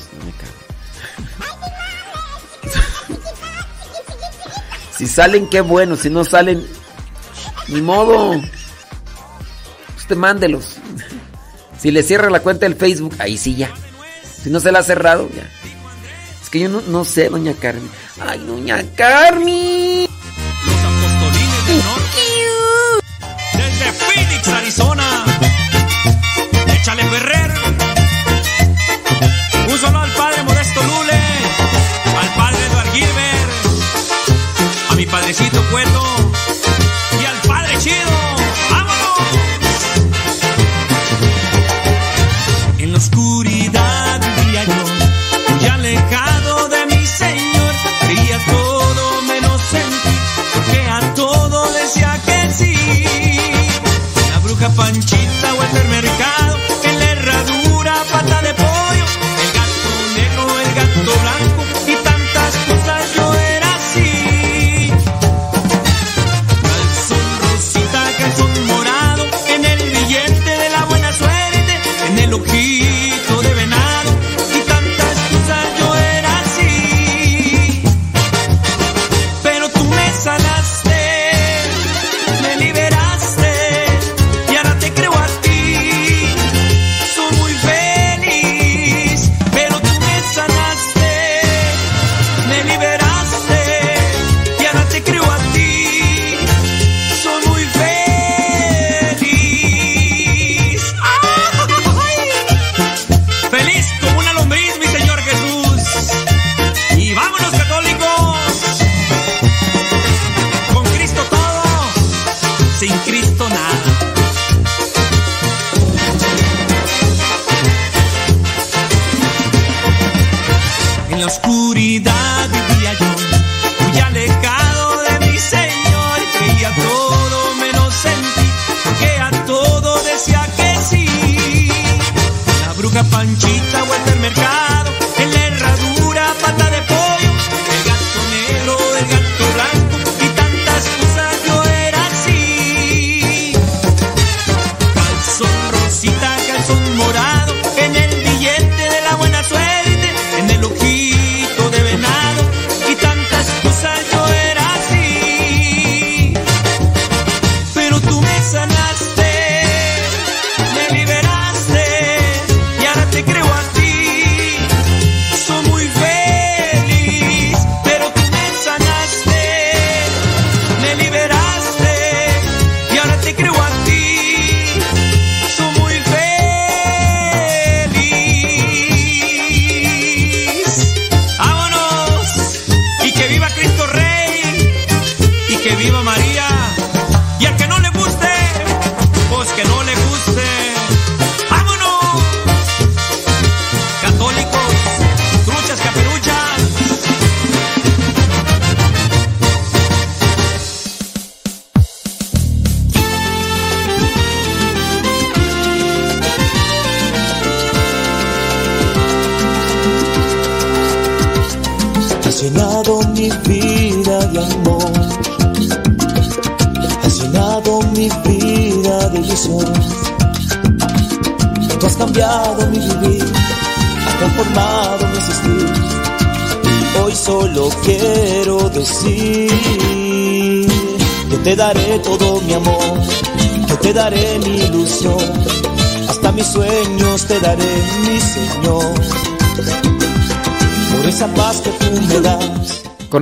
Si 4.96 5.06
salen, 5.06 5.48
qué 5.48 5.60
bueno. 5.60 5.96
Si 5.96 6.10
no 6.10 6.24
salen, 6.24 6.66
ni 7.68 7.80
modo. 7.82 8.40
Usted 9.96 10.16
mándelos. 10.16 10.76
Si 11.78 11.90
le 11.90 12.02
cierra 12.02 12.30
la 12.30 12.40
cuenta 12.40 12.66
del 12.66 12.76
Facebook, 12.76 13.14
ahí 13.18 13.36
sí 13.36 13.56
ya. 13.56 13.70
Si 14.42 14.50
no 14.50 14.60
se 14.60 14.72
la 14.72 14.80
ha 14.80 14.82
cerrado, 14.82 15.28
ya. 15.34 15.48
Es 16.42 16.50
que 16.50 16.60
yo 16.60 16.68
no, 16.68 16.80
no 16.82 17.04
sé, 17.04 17.28
doña 17.28 17.52
Carmen. 17.54 17.90
Ay, 18.20 18.38
doña 18.46 18.82
Carmen. 18.94 19.85
Mi 35.56 35.62
padrecito 35.70 35.85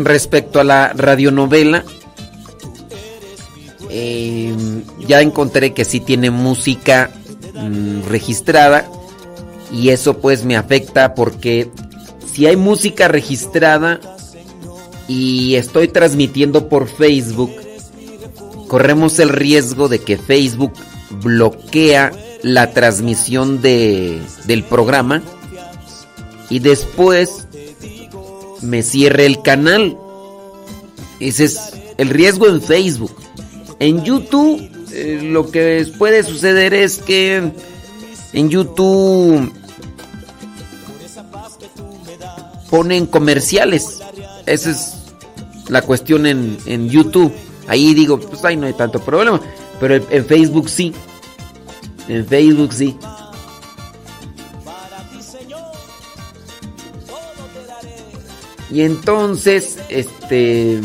respecto 0.05 0.60
a 0.60 0.65
la 0.65 0.92
radionovela, 0.92 1.84
eh, 3.91 4.55
ya 5.07 5.20
encontré 5.20 5.73
que 5.73 5.84
sí 5.84 6.00
tiene 6.00 6.31
música 6.31 7.10
mm, 7.55 8.02
registrada 8.08 8.89
y 9.73 9.91
eso 9.91 10.18
pues 10.18 10.44
me 10.44 10.57
afecta 10.57 11.15
porque 11.15 11.70
si 12.33 12.47
hay 12.47 12.57
música 12.57 13.08
registrada 13.08 14.00
y 15.07 15.55
estoy 15.55 15.89
transmitiendo 15.89 16.68
por 16.68 16.89
Facebook, 16.89 17.52
corremos 18.68 19.18
el 19.18 19.28
riesgo 19.28 19.89
de 19.89 20.00
que 20.00 20.16
Facebook 20.16 20.73
bloquea 21.23 22.12
la 22.42 22.73
transmisión 22.73 23.62
de, 23.62 24.20
del 24.47 24.65
programa 24.65 25.23
y 26.50 26.58
después 26.58 27.43
me 28.65 28.83
cierre 28.83 29.26
el 29.26 29.43
canal. 29.43 29.97
Ese 31.20 31.44
es 31.44 31.59
el 31.99 32.09
riesgo 32.09 32.49
en 32.49 32.60
Facebook. 32.60 33.15
En 33.78 34.05
YouTube 34.05 34.70
eh, 34.93 35.20
lo 35.23 35.51
que 35.51 35.86
puede 35.99 36.23
suceder 36.23 36.73
es 36.73 36.99
que 36.99 37.52
en 38.33 38.49
YouTube 38.49 39.52
ponen 42.70 43.07
comerciales. 43.07 44.01
Esa 44.47 44.70
es 44.70 44.94
la 45.68 45.83
cuestión 45.83 46.26
en, 46.26 46.59
en 46.67 46.89
YouTube. 46.89 47.33
Ahí 47.67 47.94
digo, 47.94 48.20
pues 48.20 48.44
ahí 48.44 48.57
no 48.57 48.67
hay 48.67 48.75
tanto 48.75 49.01
problema. 49.01 49.41
Pero 49.81 49.97
en, 49.97 50.25
Facebook 50.25 50.68
sí. 50.68 50.93
En 52.09 52.26
Facebook 52.26 52.73
sí. 52.73 52.97
Y 58.74 58.82
entonces, 58.82 59.78
este... 59.88 60.80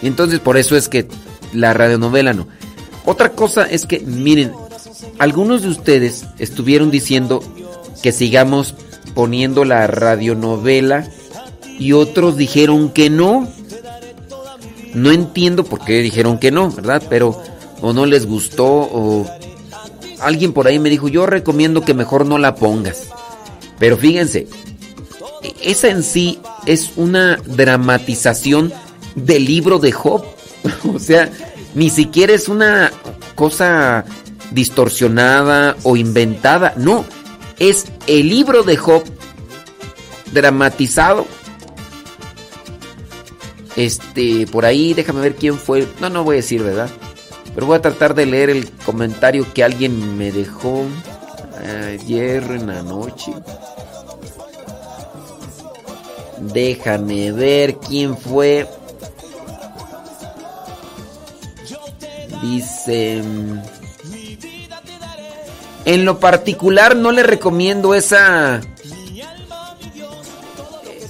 Entonces 0.00 0.38
por 0.38 0.56
eso 0.56 0.76
es 0.76 0.88
que 0.88 1.08
la 1.52 1.74
radionovela 1.74 2.34
no. 2.34 2.46
Otra 3.04 3.30
cosa 3.30 3.64
es 3.64 3.84
que, 3.84 3.98
miren, 3.98 4.52
algunos 5.18 5.62
de 5.62 5.70
ustedes 5.70 6.24
estuvieron 6.38 6.92
diciendo 6.92 7.42
que 8.00 8.12
sigamos 8.12 8.76
poniendo 9.16 9.64
la 9.64 9.88
radionovela 9.88 11.04
y 11.80 11.94
otros 11.94 12.36
dijeron 12.36 12.90
que 12.90 13.10
no. 13.10 13.48
No 14.94 15.10
entiendo 15.10 15.64
por 15.64 15.84
qué 15.84 16.00
dijeron 16.00 16.38
que 16.38 16.52
no, 16.52 16.70
¿verdad? 16.70 17.02
Pero 17.10 17.42
o 17.80 17.92
no 17.92 18.06
les 18.06 18.24
gustó 18.24 18.66
o 18.66 19.26
alguien 20.20 20.52
por 20.52 20.66
ahí 20.66 20.78
me 20.78 20.90
dijo, 20.90 21.08
yo 21.08 21.26
recomiendo 21.26 21.82
que 21.82 21.94
mejor 21.94 22.26
no 22.26 22.38
la 22.38 22.54
pongas. 22.54 23.08
Pero 23.78 23.96
fíjense, 23.96 24.48
esa 25.62 25.88
en 25.88 26.02
sí 26.02 26.40
es 26.66 26.92
una 26.96 27.38
dramatización 27.46 28.72
del 29.14 29.44
libro 29.44 29.78
de 29.78 29.92
Job. 29.92 30.24
o 30.94 30.98
sea, 30.98 31.30
ni 31.74 31.90
siquiera 31.90 32.32
es 32.32 32.48
una 32.48 32.92
cosa 33.34 34.04
distorsionada 34.50 35.76
o 35.82 35.96
inventada. 35.96 36.74
No, 36.76 37.04
es 37.58 37.86
el 38.06 38.28
libro 38.28 38.62
de 38.62 38.76
Job 38.76 39.04
dramatizado. 40.32 41.26
Este, 43.76 44.46
por 44.48 44.64
ahí, 44.64 44.92
déjame 44.92 45.20
ver 45.20 45.36
quién 45.36 45.56
fue. 45.56 45.86
No, 46.00 46.10
no 46.10 46.24
voy 46.24 46.34
a 46.34 46.36
decir, 46.38 46.62
¿verdad? 46.62 46.90
Pero 47.58 47.66
voy 47.66 47.76
a 47.76 47.82
tratar 47.82 48.14
de 48.14 48.24
leer 48.24 48.50
el 48.50 48.70
comentario 48.70 49.44
que 49.52 49.64
alguien 49.64 50.16
me 50.16 50.30
dejó 50.30 50.84
ayer 51.90 52.44
en 52.44 52.68
la 52.68 52.82
noche. 52.84 53.32
Déjame 56.38 57.32
ver 57.32 57.78
quién 57.78 58.16
fue. 58.16 58.68
Dice... 62.42 63.24
En 65.84 66.04
lo 66.04 66.20
particular 66.20 66.94
no 66.94 67.10
le 67.10 67.24
recomiendo 67.24 67.92
esa... 67.92 68.60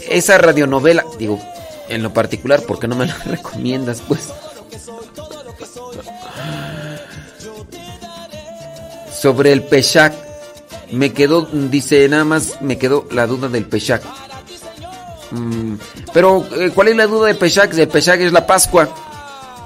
Esa 0.08 0.38
radionovela. 0.38 1.04
Digo, 1.18 1.38
en 1.90 2.02
lo 2.02 2.14
particular, 2.14 2.62
¿por 2.62 2.78
qué 2.78 2.88
no 2.88 2.96
me 2.96 3.04
la 3.04 3.14
recomiendas? 3.26 4.00
Pues... 4.00 4.30
Sobre 9.20 9.52
el 9.52 9.62
Peshak. 9.62 10.14
Me 10.92 11.12
quedó, 11.12 11.46
dice 11.52 12.08
nada 12.08 12.24
más, 12.24 12.62
me 12.62 12.78
quedó 12.78 13.06
la 13.10 13.26
duda 13.26 13.48
del 13.48 13.66
Peshak. 13.66 14.02
Mm, 15.30 15.74
pero, 16.12 16.46
eh, 16.56 16.70
¿cuál 16.74 16.88
es 16.88 16.96
la 16.96 17.06
duda 17.06 17.26
de 17.26 17.34
Peshak? 17.34 17.76
El 17.76 17.88
Peshak 17.88 18.20
es 18.20 18.32
la 18.32 18.46
Pascua. 18.46 18.88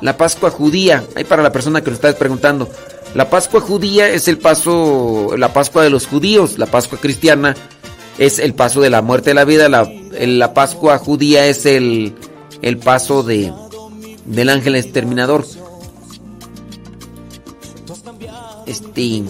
La 0.01 0.17
Pascua 0.17 0.51
judía. 0.51 1.05
Ahí 1.15 1.25
para 1.25 1.43
la 1.43 1.53
persona 1.53 1.81
que 1.81 1.91
lo 1.91 1.95
está 1.95 2.13
preguntando. 2.15 2.69
La 3.15 3.29
Pascua 3.29 3.61
judía 3.61 4.09
es 4.09 4.27
el 4.27 4.39
paso, 4.39 5.35
la 5.37 5.53
Pascua 5.53 5.83
de 5.85 5.91
los 5.91 6.07
judíos. 6.07 6.59
La 6.59 6.67
Pascua 6.67 6.99
cristiana 6.99 7.55
es 8.19 8.39
el 8.39 8.55
paso 8.55 8.81
de 8.81 8.91
la 8.91 9.03
muerte 9.03 9.33
a 9.33 9.35
la 9.35 9.45
vida. 9.45 9.69
La, 9.69 9.89
la 10.13 10.55
Pascua 10.55 10.99
judía 10.99 11.47
es 11.47 11.67
el, 11.67 12.15
el 12.63 12.79
paso 12.79 13.23
de, 13.23 13.53
del 14.25 14.49
ángel 14.49 14.77
exterminador. 14.77 15.45
Este. 18.73 19.23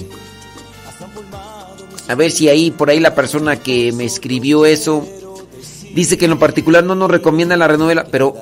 A 2.08 2.14
ver 2.14 2.30
si 2.30 2.48
ahí, 2.48 2.70
por 2.70 2.90
ahí 2.90 3.00
la 3.00 3.14
persona 3.14 3.56
que 3.56 3.90
me 3.92 4.04
escribió 4.04 4.66
eso, 4.66 5.06
dice 5.94 6.16
que 6.16 6.26
en 6.26 6.30
lo 6.30 6.38
particular 6.38 6.84
no 6.84 6.94
nos 6.94 7.10
recomienda 7.10 7.56
la 7.56 7.66
renovela, 7.66 8.06
pero 8.10 8.36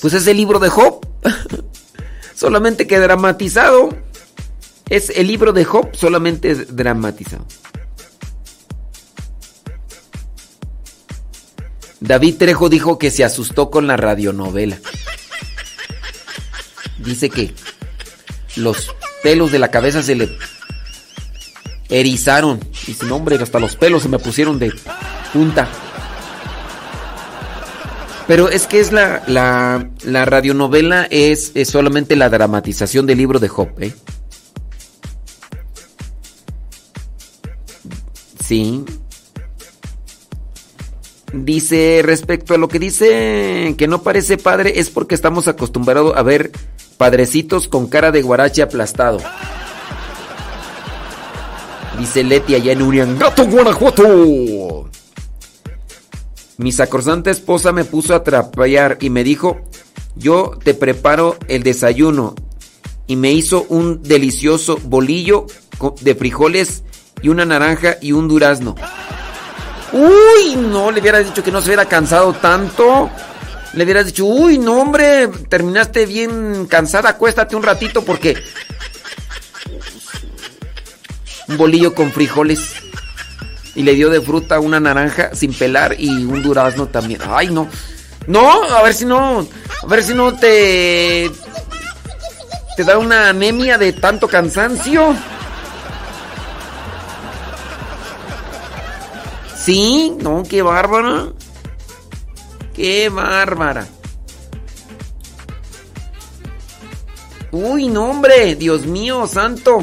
pues 0.00 0.14
es 0.14 0.26
el 0.26 0.36
libro 0.36 0.60
de 0.60 0.68
Job. 0.68 1.04
solamente 2.36 2.86
que 2.86 3.00
dramatizado. 3.00 3.88
Es 4.88 5.10
el 5.10 5.26
libro 5.26 5.52
de 5.52 5.64
Job, 5.64 5.96
solamente 5.96 6.54
dramatizado. 6.54 7.44
David 11.98 12.36
Trejo 12.36 12.68
dijo 12.68 12.98
que 12.98 13.10
se 13.10 13.24
asustó 13.24 13.68
con 13.70 13.88
la 13.88 13.96
radionovela. 13.96 14.78
Dice 16.98 17.30
que 17.30 17.52
los 18.54 18.94
pelos 19.22 19.52
de 19.52 19.58
la 19.58 19.70
cabeza 19.70 20.02
se 20.02 20.14
le 20.14 20.36
erizaron. 21.88 22.60
Y 22.86 22.94
su 22.94 23.06
nombre, 23.06 23.36
hasta 23.36 23.58
los 23.58 23.76
pelos 23.76 24.02
se 24.02 24.08
me 24.08 24.18
pusieron 24.18 24.58
de 24.58 24.72
punta. 25.32 25.68
Pero 28.26 28.48
es 28.48 28.66
que 28.66 28.80
es 28.80 28.90
la, 28.90 29.22
la, 29.28 29.88
la 30.04 30.24
radionovela, 30.24 31.06
es, 31.10 31.52
es, 31.54 31.68
solamente 31.68 32.16
la 32.16 32.28
dramatización 32.28 33.06
del 33.06 33.18
libro 33.18 33.38
de 33.38 33.48
Job. 33.48 33.68
Sí. 38.44 38.84
Dice, 41.32 42.02
respecto 42.04 42.54
a 42.54 42.58
lo 42.58 42.68
que 42.68 42.78
dice 42.78 43.74
que 43.78 43.86
no 43.86 44.02
parece 44.02 44.38
padre, 44.38 44.80
es 44.80 44.90
porque 44.90 45.14
estamos 45.14 45.46
acostumbrados 45.46 46.16
a 46.16 46.22
ver 46.22 46.50
padrecitos 46.96 47.68
con 47.68 47.86
cara 47.86 48.10
de 48.10 48.22
guarache 48.22 48.62
aplastado. 48.62 49.18
Dice 51.98 52.22
Leti 52.24 52.54
allá 52.54 52.72
en 52.72 52.82
Uriangato, 52.82 53.46
Guanajuato. 53.46 54.90
Mi 56.58 56.72
sacrosanta 56.72 57.30
esposa 57.30 57.72
me 57.72 57.84
puso 57.84 58.14
a 58.14 58.22
trapear 58.22 58.98
y 59.00 59.10
me 59.10 59.24
dijo, 59.24 59.60
yo 60.14 60.52
te 60.62 60.74
preparo 60.74 61.36
el 61.48 61.62
desayuno. 61.62 62.34
Y 63.06 63.16
me 63.16 63.32
hizo 63.32 63.66
un 63.68 64.02
delicioso 64.02 64.78
bolillo 64.82 65.46
de 66.00 66.14
frijoles 66.14 66.82
y 67.22 67.28
una 67.28 67.44
naranja 67.44 67.96
y 68.00 68.12
un 68.12 68.26
durazno. 68.26 68.74
Uy, 69.92 70.56
no, 70.56 70.90
le 70.90 71.00
hubieras 71.00 71.24
dicho 71.24 71.42
que 71.42 71.52
no 71.52 71.60
se 71.60 71.68
hubiera 71.68 71.86
cansado 71.86 72.32
tanto. 72.34 73.10
Le 73.76 73.84
hubieras 73.84 74.06
dicho, 74.06 74.24
uy, 74.24 74.56
no, 74.56 74.80
hombre, 74.80 75.28
terminaste 75.50 76.06
bien 76.06 76.66
cansada, 76.66 77.10
acuéstate 77.10 77.54
un 77.54 77.62
ratito 77.62 78.02
porque... 78.02 78.34
Un 81.46 81.58
bolillo 81.58 81.94
con 81.94 82.10
frijoles. 82.10 82.72
Y 83.74 83.82
le 83.82 83.92
dio 83.92 84.08
de 84.08 84.22
fruta 84.22 84.60
una 84.60 84.80
naranja 84.80 85.34
sin 85.34 85.52
pelar 85.52 85.94
y 85.98 86.08
un 86.08 86.42
durazno 86.42 86.86
también. 86.86 87.20
Ay, 87.28 87.50
no. 87.50 87.68
No, 88.26 88.62
a 88.64 88.82
ver 88.82 88.94
si 88.94 89.04
no. 89.04 89.46
A 89.82 89.86
ver 89.86 90.02
si 90.02 90.14
no 90.14 90.34
te. 90.34 91.30
Te 92.76 92.84
da 92.84 92.96
una 92.96 93.28
anemia 93.28 93.76
de 93.76 93.92
tanto 93.92 94.26
cansancio. 94.26 95.14
Sí, 99.54 100.16
no, 100.18 100.42
qué 100.48 100.62
bárbara. 100.62 101.26
Qué 102.76 103.08
bárbara. 103.08 103.86
Uy, 107.50 107.88
no, 107.88 108.10
hombre, 108.10 108.54
Dios 108.54 108.84
mío, 108.84 109.26
santo. 109.26 109.78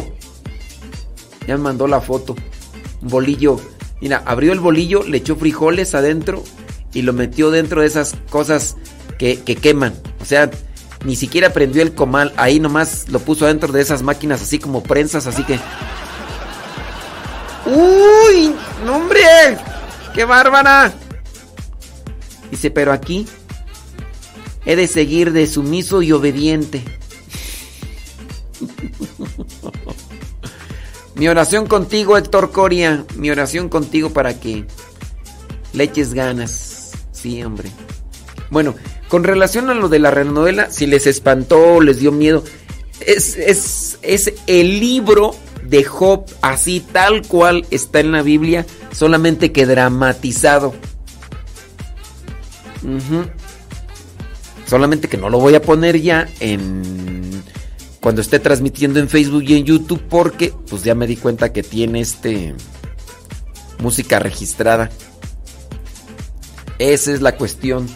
Ya 1.47 1.57
me 1.57 1.63
mandó 1.63 1.87
la 1.87 2.01
foto. 2.01 2.35
Un 3.01 3.07
bolillo. 3.07 3.59
Mira, 3.99 4.21
abrió 4.27 4.53
el 4.53 4.59
bolillo, 4.59 5.01
le 5.01 5.17
echó 5.17 5.35
frijoles 5.35 5.95
adentro 5.95 6.43
y 6.93 7.01
lo 7.01 7.13
metió 7.13 7.49
dentro 7.49 7.81
de 7.81 7.87
esas 7.87 8.15
cosas 8.29 8.77
que, 9.17 9.41
que 9.41 9.55
queman. 9.55 9.95
O 10.21 10.25
sea, 10.25 10.51
ni 11.03 11.15
siquiera 11.15 11.51
prendió 11.51 11.81
el 11.81 11.95
comal. 11.95 12.31
Ahí 12.37 12.59
nomás 12.59 13.09
lo 13.09 13.17
puso 13.17 13.45
adentro 13.45 13.71
de 13.73 13.81
esas 13.81 14.03
máquinas 14.03 14.43
así 14.43 14.59
como 14.59 14.83
prensas, 14.83 15.25
así 15.25 15.43
que... 15.43 15.59
¡Uy! 17.65 18.53
¡No, 18.85 18.97
hombre! 18.97 19.23
¡Qué 20.13 20.25
bárbara! 20.25 20.93
Dice, 22.53 22.69
pero 22.69 22.93
aquí 22.93 23.25
he 24.63 24.75
de 24.75 24.85
seguir 24.85 25.31
de 25.31 25.47
sumiso 25.47 26.03
y 26.03 26.11
obediente. 26.11 26.83
Mi 31.15 31.27
oración 31.27 31.65
contigo, 31.65 32.15
Héctor 32.15 32.51
Coria. 32.51 33.05
Mi 33.15 33.31
oración 33.31 33.69
contigo 33.69 34.11
para 34.11 34.39
que 34.39 34.67
le 35.73 35.85
eches 35.85 36.13
ganas. 36.13 36.91
Sí, 37.11 37.43
hombre. 37.43 37.71
Bueno, 38.51 38.75
con 39.07 39.23
relación 39.23 39.71
a 39.71 39.73
lo 39.73 39.89
de 39.89 39.97
la 39.97 40.11
renovela, 40.11 40.69
si 40.69 40.85
les 40.85 41.07
espantó, 41.07 41.81
les 41.81 41.97
dio 41.97 42.11
miedo, 42.11 42.43
es, 42.99 43.35
es, 43.35 43.97
es 44.03 44.31
el 44.45 44.79
libro 44.79 45.33
de 45.63 45.85
Job, 45.85 46.25
así 46.43 46.81
tal 46.81 47.27
cual 47.27 47.65
está 47.71 47.99
en 47.99 48.11
la 48.11 48.21
Biblia, 48.21 48.67
solamente 48.91 49.51
que 49.51 49.65
dramatizado. 49.65 50.75
Solamente 54.65 55.07
que 55.07 55.17
no 55.17 55.29
lo 55.29 55.39
voy 55.39 55.55
a 55.55 55.61
poner 55.61 56.01
ya 56.01 56.27
en 56.39 57.43
cuando 57.99 58.21
esté 58.21 58.39
transmitiendo 58.39 58.99
en 58.99 59.07
Facebook 59.07 59.43
y 59.43 59.55
en 59.55 59.65
YouTube 59.65 60.01
porque 60.09 60.53
pues 60.69 60.83
ya 60.83 60.93
me 60.93 61.07
di 61.07 61.15
cuenta 61.15 61.53
que 61.53 61.63
tiene 61.63 62.01
este 62.01 62.53
música 63.79 64.19
registrada. 64.19 64.89
Esa 66.79 67.13
es 67.13 67.21
la 67.21 67.37
cuestión. 67.37 67.87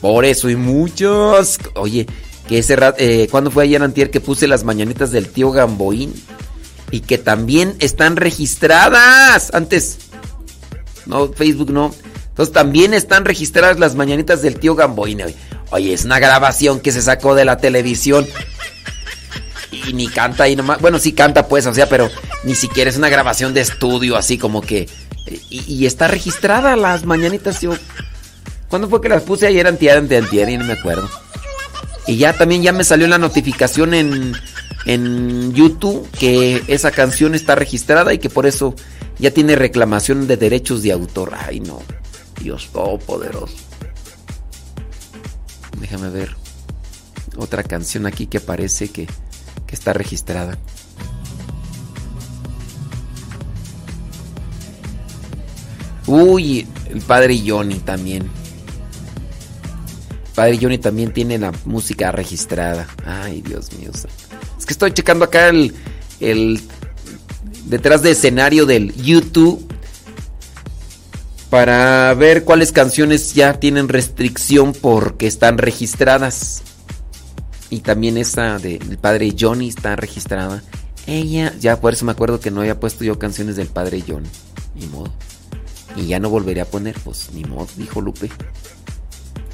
Por 0.00 0.24
eso 0.24 0.48
y 0.50 0.56
muchos, 0.56 1.58
oye, 1.74 2.06
que 2.48 2.58
ese 2.58 2.76
rato, 2.76 2.96
eh, 3.00 3.28
cuando 3.30 3.50
fue 3.50 3.64
ayer 3.64 3.82
antier 3.82 4.10
que 4.10 4.20
puse 4.20 4.46
las 4.46 4.64
mañanitas 4.64 5.10
del 5.10 5.28
tío 5.28 5.50
Gamboín 5.50 6.12
y 6.90 7.00
que 7.00 7.18
también 7.18 7.74
están 7.80 8.16
registradas. 8.16 9.52
Antes 9.52 9.98
no 11.06 11.32
Facebook 11.32 11.70
no. 11.70 11.94
Entonces 12.34 12.52
también 12.52 12.94
están 12.94 13.24
registradas 13.24 13.78
las 13.78 13.94
mañanitas 13.94 14.42
del 14.42 14.58
tío 14.58 14.74
Gamboín. 14.74 15.22
Oye, 15.70 15.92
es 15.92 16.04
una 16.04 16.18
grabación 16.18 16.80
que 16.80 16.90
se 16.90 17.00
sacó 17.00 17.36
de 17.36 17.44
la 17.44 17.58
televisión. 17.58 18.26
Y 19.70 19.92
ni 19.92 20.08
canta 20.08 20.42
ahí 20.42 20.56
nomás. 20.56 20.80
Bueno, 20.80 20.98
sí 20.98 21.12
canta 21.12 21.46
pues, 21.46 21.64
o 21.66 21.72
sea, 21.72 21.88
pero 21.88 22.10
ni 22.42 22.56
siquiera 22.56 22.90
es 22.90 22.96
una 22.96 23.08
grabación 23.08 23.54
de 23.54 23.60
estudio 23.60 24.16
así 24.16 24.36
como 24.36 24.62
que... 24.62 24.88
Y, 25.48 25.62
y 25.72 25.86
está 25.86 26.08
registrada 26.08 26.74
las 26.74 27.04
mañanitas. 27.04 27.60
Yo, 27.60 27.74
¿Cuándo 28.68 28.88
fue 28.88 29.00
que 29.00 29.08
las 29.08 29.22
puse 29.22 29.46
ayer 29.46 29.68
antier, 29.68 29.98
antier, 29.98 30.24
antier? 30.24 30.48
Y 30.48 30.58
no 30.58 30.64
me 30.64 30.72
acuerdo. 30.72 31.08
Y 32.08 32.16
ya 32.16 32.32
también 32.32 32.62
ya 32.62 32.72
me 32.72 32.82
salió 32.82 33.06
la 33.06 33.18
notificación 33.18 33.94
en, 33.94 34.34
en 34.86 35.54
YouTube 35.54 36.10
que 36.18 36.64
esa 36.66 36.90
canción 36.90 37.36
está 37.36 37.54
registrada 37.54 38.12
y 38.12 38.18
que 38.18 38.28
por 38.28 38.46
eso 38.46 38.74
ya 39.20 39.30
tiene 39.30 39.54
reclamación 39.54 40.26
de 40.26 40.36
derechos 40.36 40.82
de 40.82 40.90
autor. 40.90 41.34
Ay, 41.38 41.60
no. 41.60 41.80
Dios 42.40 42.70
todopoderoso. 42.72 43.56
Déjame 45.80 46.10
ver. 46.10 46.36
Otra 47.36 47.62
canción 47.62 48.06
aquí 48.06 48.26
que 48.26 48.40
parece 48.40 48.88
que, 48.88 49.06
que 49.66 49.74
está 49.74 49.92
registrada. 49.92 50.56
Uy, 56.06 56.66
el 56.90 57.00
padre 57.00 57.42
Johnny 57.44 57.76
también. 57.80 58.30
Padre 60.34 60.58
Johnny 60.60 60.78
también 60.78 61.12
tiene 61.12 61.38
la 61.38 61.52
música 61.64 62.12
registrada. 62.12 62.86
Ay, 63.04 63.40
Dios 63.42 63.72
mío. 63.72 63.90
Es 64.58 64.66
que 64.66 64.72
estoy 64.72 64.92
checando 64.92 65.24
acá 65.24 65.48
el, 65.48 65.74
el 66.20 66.60
detrás 67.66 68.02
de 68.02 68.10
escenario 68.10 68.66
del 68.66 68.94
YouTube 68.94 69.73
para 71.54 72.12
ver 72.14 72.42
cuáles 72.42 72.72
canciones 72.72 73.32
ya 73.32 73.60
tienen 73.60 73.88
restricción 73.88 74.72
porque 74.72 75.28
están 75.28 75.56
registradas. 75.56 76.64
Y 77.70 77.78
también 77.78 78.18
esa 78.18 78.58
del 78.58 78.98
padre 78.98 79.32
Johnny 79.38 79.68
está 79.68 79.94
registrada. 79.94 80.64
Ella, 81.06 81.54
ya 81.60 81.80
por 81.80 81.92
eso 81.92 82.06
me 82.06 82.10
acuerdo 82.10 82.40
que 82.40 82.50
no 82.50 82.62
había 82.62 82.80
puesto 82.80 83.04
yo 83.04 83.20
canciones 83.20 83.54
del 83.54 83.68
padre 83.68 84.02
Johnny. 84.04 84.28
Ni 84.74 84.86
modo. 84.86 85.12
Y 85.94 86.08
ya 86.08 86.18
no 86.18 86.28
volveré 86.28 86.60
a 86.60 86.64
poner, 86.64 86.96
pues 87.04 87.30
ni 87.32 87.44
modo, 87.44 87.68
dijo 87.76 88.00
Lupe. 88.00 88.32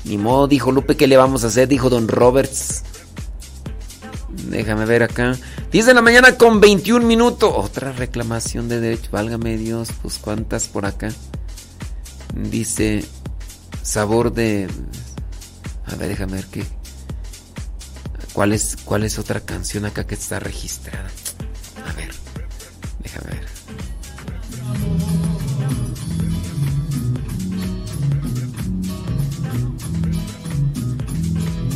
Ni 0.05 0.17
modo, 0.17 0.49
dijo 0.49 0.73
Lupe, 0.73 0.97
¿qué 0.97 1.07
le 1.07 1.19
vamos 1.19 1.45
a 1.45 1.49
hacer? 1.49 1.69
Dijo 1.69 1.91
Don 1.91 2.09
Roberts. 2.09 2.83
Déjame 4.49 4.87
ver 4.87 5.03
acá. 5.03 5.37
10 5.71 5.85
de 5.85 5.93
la 5.93 6.01
mañana 6.01 6.39
con 6.39 6.63
21 6.63 7.07
minutos. 7.07 7.53
Otra 7.55 7.93
reclamación 7.93 8.71
de 8.71 8.81
derecho. 8.81 9.11
Válgame 9.13 9.59
Dios, 9.59 9.91
pues 10.01 10.17
cuántas 10.17 10.67
por 10.67 10.87
acá. 10.87 11.11
Dice 12.35 13.05
sabor 13.83 14.33
de... 14.33 14.69
A 15.87 15.95
ver, 15.97 16.09
déjame 16.09 16.35
ver 16.35 16.47
qué... 16.47 16.65
¿Cuál 18.33 18.53
es, 18.53 18.77
¿Cuál 18.85 19.05
es 19.05 19.19
otra 19.19 19.41
canción 19.41 19.85
acá 19.85 20.07
que 20.07 20.15
está 20.15 20.39
registrada? 20.39 21.11
A 21.87 21.93
ver. 21.95 22.11
Déjame 23.03 23.31
ver. 23.31 23.47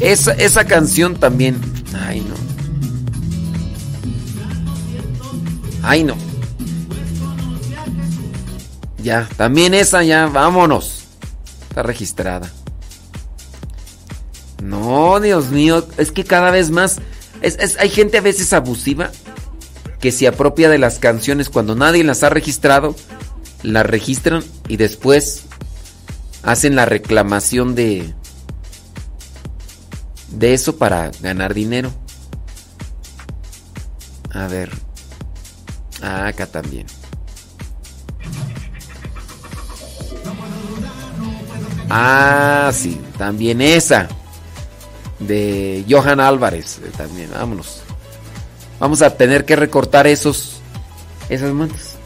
Esa, 0.01 0.33
esa 0.33 0.65
canción 0.65 1.17
también. 1.17 1.61
Ay, 1.95 2.21
no. 2.21 2.35
Ay, 5.83 6.05
no. 6.05 6.34
Ya, 9.05 9.29
también 9.37 9.75
esa 9.75 10.03
ya, 10.03 10.27
vámonos. 10.27 11.05
Está 11.69 11.83
registrada. 11.83 12.51
No, 14.63 15.21
Dios 15.21 15.51
mío, 15.51 15.87
es 15.99 16.11
que 16.11 16.25
cada 16.25 16.51
vez 16.51 16.71
más... 16.71 16.97
Es, 17.43 17.77
hay 17.79 17.91
gente 17.91 18.17
a 18.17 18.23
veces 18.23 18.55
abusiva 18.55 19.11
que 20.01 20.11
se 20.11 20.27
apropia 20.27 20.71
de 20.71 20.79
las 20.79 20.99
canciones 20.99 21.51
cuando 21.51 21.75
nadie 21.75 22.03
las 22.03 22.23
ha 22.23 22.31
registrado, 22.31 22.97
las 23.63 23.85
registran 23.85 24.43
y 24.69 24.79
después 24.79 25.43
hacen 26.43 26.75
la 26.75 26.87
reclamación 26.87 27.75
de 27.75 28.15
de 30.31 30.55
eso 30.55 30.79
para 30.79 31.11
ganar 31.21 31.53
dinero. 31.53 31.93
A 34.33 34.47
ver. 34.47 34.71
Acá 36.01 36.47
también. 36.47 36.87
Ah, 41.91 42.71
sí, 42.73 43.01
también 43.19 43.61
esa. 43.61 44.09
De 45.19 45.85
Johan 45.89 46.21
Álvarez, 46.21 46.81
eh, 46.85 46.91
también, 46.97 47.31
vámonos. 47.33 47.83
Vamos 48.81 49.01
a 49.03 49.17
tener 49.17 49.45
que 49.45 49.57
recortar 49.57 50.07
esos 50.07 50.55
esas 51.29 51.53
mantas. 51.53 51.97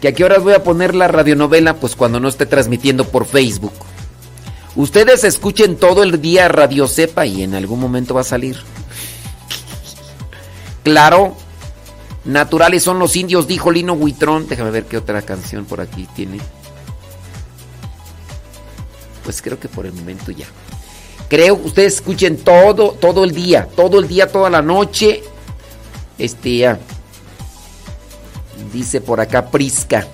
¿Que 0.00 0.08
a 0.08 0.12
qué 0.12 0.24
horas 0.24 0.42
voy 0.42 0.54
a 0.54 0.62
poner 0.62 0.94
la 0.94 1.08
radionovela? 1.08 1.74
Pues 1.74 1.96
cuando 1.96 2.20
no 2.20 2.28
esté 2.28 2.46
transmitiendo 2.46 3.04
por 3.04 3.26
Facebook. 3.26 3.72
Ustedes 4.76 5.24
escuchen 5.24 5.76
todo 5.76 6.02
el 6.02 6.20
día 6.20 6.46
Radio 6.48 6.86
Cepa 6.86 7.26
y 7.26 7.42
en 7.42 7.54
algún 7.54 7.80
momento 7.80 8.14
va 8.14 8.20
a 8.20 8.24
salir. 8.24 8.56
Claro, 10.84 11.36
naturales 12.24 12.84
son 12.84 12.98
los 12.98 13.16
indios, 13.16 13.48
dijo 13.48 13.72
Lino 13.72 13.94
Huitrón. 13.94 14.46
Déjame 14.46 14.70
ver 14.70 14.84
qué 14.84 14.98
otra 14.98 15.22
canción 15.22 15.64
por 15.64 15.80
aquí 15.80 16.06
tiene. 16.14 16.38
Pues 19.28 19.42
creo 19.42 19.60
que 19.60 19.68
por 19.68 19.84
el 19.84 19.92
momento 19.92 20.30
ya. 20.30 20.46
Creo 21.28 21.60
que 21.60 21.68
ustedes 21.68 21.96
escuchen 21.96 22.38
todo, 22.38 22.92
todo 22.92 23.24
el 23.24 23.32
día, 23.32 23.68
todo 23.76 23.98
el 23.98 24.08
día, 24.08 24.32
toda 24.32 24.48
la 24.48 24.62
noche. 24.62 25.22
Este, 26.16 26.56
ya. 26.56 26.78
Dice 28.72 29.02
por 29.02 29.20
acá 29.20 29.50
Prisca. 29.50 30.06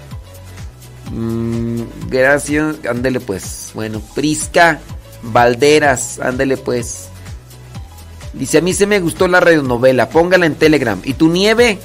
Mm, 1.12 1.83
gracias, 2.09 2.75
ándele 2.91 3.20
pues. 3.20 3.70
Bueno, 3.73 4.02
Prisca 4.17 4.81
Valderas, 5.23 6.18
ándele 6.18 6.57
pues. 6.57 7.07
Dice, 8.33 8.59
a 8.59 8.62
mí 8.62 8.75
se 8.75 8.89
me 8.89 8.99
gustó 8.99 9.28
la 9.28 9.39
radionovela, 9.39 10.09
póngala 10.09 10.47
en 10.47 10.57
Telegram. 10.57 11.01
¿Y 11.05 11.15
tu 11.15 11.28
nieve? 11.28 11.78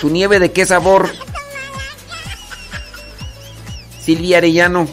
¿Tu 0.00 0.08
nieve 0.08 0.38
de 0.38 0.50
qué 0.50 0.64
sabor? 0.64 1.10
Silvia 4.08 4.38
Arellano. 4.38 4.88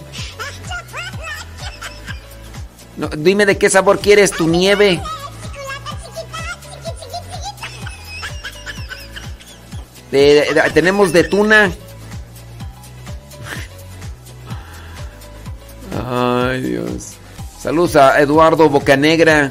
No, 2.98 3.08
dime 3.08 3.46
de 3.46 3.58
qué 3.58 3.70
sabor 3.70 4.00
quieres 4.02 4.32
tu 4.32 4.46
nieve. 4.46 5.02
De- 10.12 10.62
tenemos 10.74 11.14
de 11.14 11.24
tuna. 11.24 11.72
Ay, 16.06 16.62
Dios. 16.62 17.14
Saludos 17.62 17.96
a 17.96 18.20
Eduardo 18.20 18.68
Bocanegra. 18.68 19.50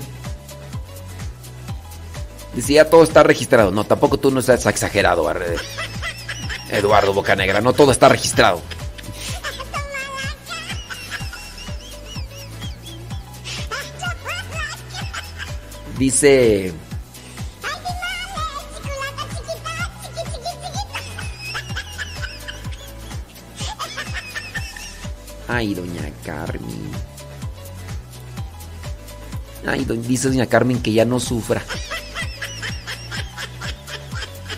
Dice, 2.53 2.75
ya 2.75 2.91
todo 2.91 3.03
está 3.03 3.23
registrado. 3.23 3.71
No, 3.71 3.85
tampoco 3.85 4.19
tú 4.19 4.31
no 4.31 4.41
estás 4.41 4.67
exagerado, 4.67 5.27
Eduardo 6.71 7.15
Bocanegra. 7.15 7.63
No 7.63 7.73
todo 7.73 7.93
está 7.93 8.11
registrado. 8.11 8.61
Dice... 15.99 16.73
Ay, 25.49 25.75
doña 25.75 26.11
Carmen. 26.25 26.91
Ay, 29.67 29.85
do- 29.85 29.95
dice 29.97 30.29
doña 30.29 30.47
Carmen 30.47 30.81
que 30.83 30.93
ya 30.93 31.05
no 31.05 31.21
sufra. 31.21 31.63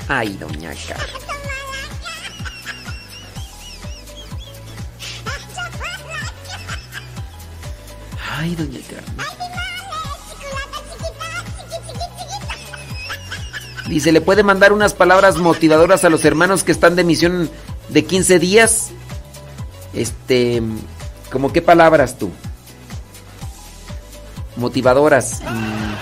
Ay, 0.08 0.34
doña 0.38 0.72
Carmen. 0.88 1.16
Ay, 8.38 8.54
doña 8.54 8.80
Carmen. 8.90 9.35
Dice, 13.88 14.10
¿le 14.12 14.20
puede 14.20 14.42
mandar 14.42 14.72
unas 14.72 14.94
palabras 14.94 15.36
motivadoras 15.36 16.04
a 16.04 16.10
los 16.10 16.24
hermanos 16.24 16.64
que 16.64 16.72
están 16.72 16.96
de 16.96 17.04
misión 17.04 17.48
de 17.88 18.04
15 18.04 18.38
días? 18.40 18.88
Este, 19.94 20.60
¿como 21.30 21.52
qué 21.52 21.62
palabras 21.62 22.18
tú? 22.18 22.30
Motivadoras. 24.56 25.40
Mm. 25.42 25.94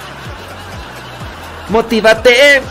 Motívate. 1.73 2.63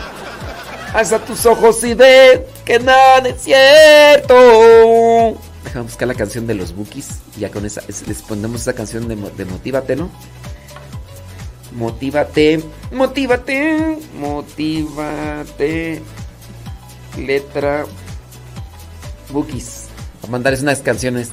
Alza 0.94 1.18
tus 1.18 1.44
ojos 1.46 1.82
y 1.84 1.94
ve 1.94 2.46
que 2.64 2.78
nada 2.78 3.18
es 3.28 3.42
cierto. 3.42 4.34
Déjame 5.64 5.84
buscar 5.86 6.06
la 6.08 6.14
canción 6.14 6.46
de 6.46 6.54
los 6.54 6.74
Bookies. 6.74 7.08
Ya 7.36 7.50
con 7.50 7.66
esa, 7.66 7.82
es- 7.88 8.06
les 8.06 8.22
ponemos 8.22 8.60
esa 8.62 8.72
canción 8.74 9.08
de, 9.08 9.16
de 9.16 9.44
Motívate, 9.44 9.96
¿no? 9.96 10.08
Motívate, 11.74 12.62
motívate, 12.92 13.98
motívate. 14.16 16.00
Letra 17.18 17.84
Bookies. 19.30 19.86
A 20.22 20.28
mandarles 20.28 20.62
unas 20.62 20.80
canciones. 20.80 21.30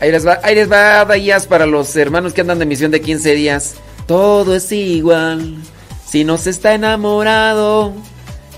Ahí 0.00 0.12
les 0.12 0.26
va, 0.26 0.40
ahí 0.42 0.54
les 0.54 0.70
va 0.70 1.06
Dayas 1.06 1.46
para 1.46 1.64
los 1.64 1.96
hermanos 1.96 2.34
que 2.34 2.42
andan 2.42 2.58
de 2.58 2.66
misión 2.66 2.90
de 2.90 3.00
15 3.00 3.34
días. 3.34 3.76
Todo 4.06 4.54
es 4.54 4.70
igual. 4.72 5.56
Si 6.06 6.22
no 6.22 6.36
se 6.36 6.50
está 6.50 6.74
enamorado. 6.74 7.94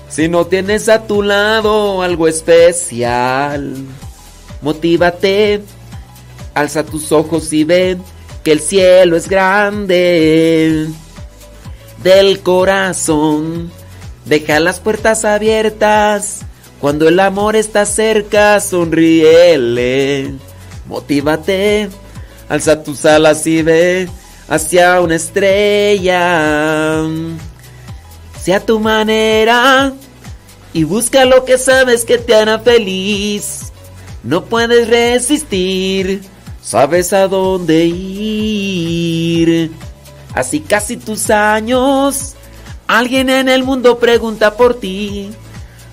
Si 0.09 0.27
no 0.27 0.47
tienes 0.47 0.89
a 0.89 1.03
tu 1.03 1.23
lado 1.23 2.01
algo 2.01 2.27
especial. 2.27 3.73
Motívate. 4.61 5.63
Alza 6.53 6.83
tus 6.83 7.13
ojos 7.13 7.53
y 7.53 7.63
ven 7.63 8.03
que 8.43 8.51
el 8.51 8.59
cielo 8.59 9.15
es 9.15 9.27
grande. 9.29 10.87
Del 12.03 12.39
corazón. 12.41 13.71
Deja 14.25 14.59
las 14.59 14.79
puertas 14.79 15.25
abiertas. 15.25 16.41
Cuando 16.79 17.07
el 17.07 17.19
amor 17.19 17.55
está 17.55 17.85
cerca, 17.85 18.59
sonríele. 18.59 20.33
Motívate. 20.87 21.89
Alza 22.47 22.83
tus 22.83 23.05
alas 23.05 23.45
y 23.45 23.61
ve 23.61 24.09
hacia 24.47 24.99
una 25.01 25.15
estrella. 25.15 27.03
Sea 28.41 28.59
tu 28.65 28.79
manera 28.79 29.93
y 30.73 30.83
busca 30.83 31.25
lo 31.25 31.45
que 31.45 31.57
sabes 31.57 32.05
que 32.05 32.17
te 32.17 32.35
hará 32.35 32.59
feliz. 32.59 33.71
No 34.23 34.45
puedes 34.45 34.87
resistir, 34.87 36.21
sabes 36.69 37.13
a 37.13 37.27
dónde 37.27 37.85
ir. 37.87 39.71
Así 40.35 40.59
casi 40.59 40.97
tus 40.97 41.31
años, 41.31 42.35
alguien 42.85 43.31
en 43.31 43.49
el 43.49 43.63
mundo 43.63 43.97
pregunta 43.97 44.55
por 44.55 44.79
ti. 44.79 45.31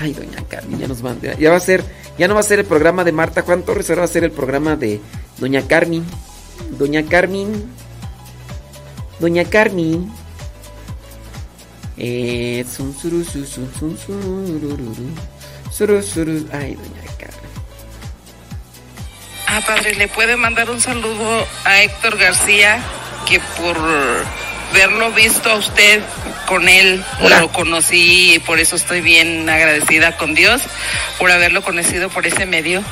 Ay, 0.00 0.12
doña 0.12 0.42
Carmen, 0.48 0.80
ya 0.80 0.88
nos 0.88 0.98
ya 1.38 1.50
va 1.50 1.56
a 1.56 1.60
ser, 1.60 1.84
ya 2.18 2.28
no 2.28 2.34
va 2.34 2.40
a 2.40 2.44
ser 2.44 2.60
el 2.60 2.66
programa 2.66 3.04
de 3.04 3.12
Marta 3.12 3.42
Juan 3.42 3.62
Torres, 3.62 3.90
ahora 3.90 4.02
va 4.02 4.06
a 4.06 4.08
ser 4.08 4.24
el 4.24 4.30
programa 4.30 4.76
de 4.76 5.00
doña 5.38 5.66
Carmen. 5.66 6.04
Doña 6.78 7.04
Carmen. 7.04 7.64
Doña 9.18 9.44
Carmen. 9.44 10.10
Eh. 11.96 12.64
Ay, 16.52 16.74
doña 16.74 17.02
Carmen. 17.18 17.50
Ah, 19.46 19.60
padre, 19.66 19.94
¿le 19.94 20.08
puede 20.08 20.36
mandar 20.36 20.70
un 20.70 20.80
saludo 20.80 21.46
a 21.64 21.82
Héctor 21.82 22.18
García? 22.18 22.82
Que 23.28 23.40
por 23.56 23.76
verlo 24.74 25.12
visto 25.12 25.48
a 25.50 25.56
usted 25.56 26.02
con 26.46 26.68
él, 26.68 27.02
lo 27.40 27.50
conocí 27.52 28.34
y 28.34 28.38
por 28.40 28.58
eso 28.58 28.76
estoy 28.76 29.00
bien 29.00 29.48
agradecida 29.48 30.16
con 30.16 30.34
Dios 30.34 30.60
por 31.18 31.30
haberlo 31.30 31.62
conocido 31.62 32.10
por 32.10 32.26
ese 32.26 32.44
medio. 32.44 32.82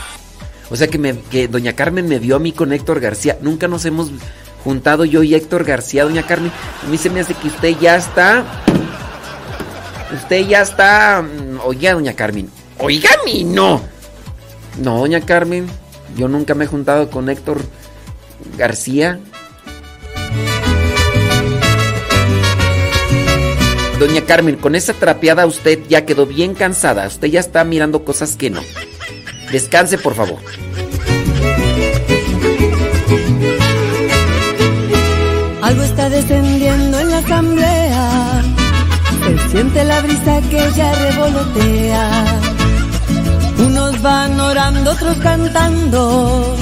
O 0.70 0.76
sea 0.76 0.86
que, 0.86 0.96
me, 0.98 1.18
que 1.30 1.48
doña 1.48 1.74
Carmen 1.74 2.08
me 2.08 2.18
vio 2.18 2.36
a 2.36 2.38
mí 2.38 2.52
con 2.52 2.72
Héctor 2.72 3.00
García. 3.00 3.36
Nunca 3.42 3.68
nos 3.68 3.84
hemos 3.84 4.10
juntado 4.64 5.04
yo 5.04 5.22
y 5.22 5.34
Héctor 5.34 5.64
García, 5.64 6.04
doña 6.04 6.22
Carmen. 6.26 6.50
A 6.82 6.88
mí 6.88 6.96
se 6.96 7.10
me 7.10 7.20
hace 7.20 7.34
que 7.34 7.48
usted 7.48 7.76
ya 7.78 7.96
está. 7.96 8.44
Usted 10.14 10.46
ya 10.46 10.62
está. 10.62 11.22
mm, 11.22 11.60
Oiga, 11.64 11.92
doña 11.92 12.14
Carmen. 12.14 12.48
Oiga, 12.78 13.10
mí 13.26 13.44
no. 13.44 13.82
No, 14.78 14.98
doña 14.98 15.20
Carmen. 15.20 15.66
Yo 16.16 16.28
nunca 16.28 16.54
me 16.54 16.64
he 16.64 16.68
juntado 16.68 17.10
con 17.10 17.28
Héctor 17.28 17.60
García. 18.56 19.20
Doña 24.02 24.22
Carmen, 24.22 24.56
con 24.56 24.74
esa 24.74 24.94
trapeada 24.94 25.46
usted 25.46 25.78
ya 25.88 26.04
quedó 26.04 26.26
bien 26.26 26.54
cansada. 26.54 27.06
Usted 27.06 27.28
ya 27.28 27.38
está 27.38 27.62
mirando 27.62 28.04
cosas 28.04 28.34
que 28.34 28.50
no. 28.50 28.60
Descanse, 29.52 29.96
por 29.96 30.16
favor. 30.16 30.40
Algo 35.62 35.82
está 35.84 36.10
descendiendo 36.10 36.98
en 36.98 37.10
la 37.12 37.18
asamblea. 37.18 38.42
Se 39.24 39.50
siente 39.50 39.84
la 39.84 40.00
brisa 40.00 40.40
que 40.50 40.68
ya 40.76 40.92
revolotea. 40.96 42.24
Unos 43.58 44.02
van 44.02 44.40
orando, 44.40 44.90
otros 44.90 45.16
cantando. 45.18 46.61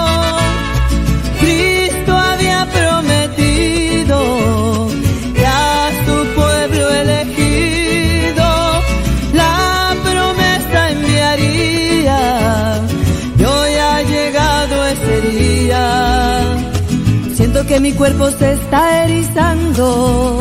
Cuerpo 18.01 18.31
se 18.31 18.53
está 18.53 19.03
erizando. 19.03 20.39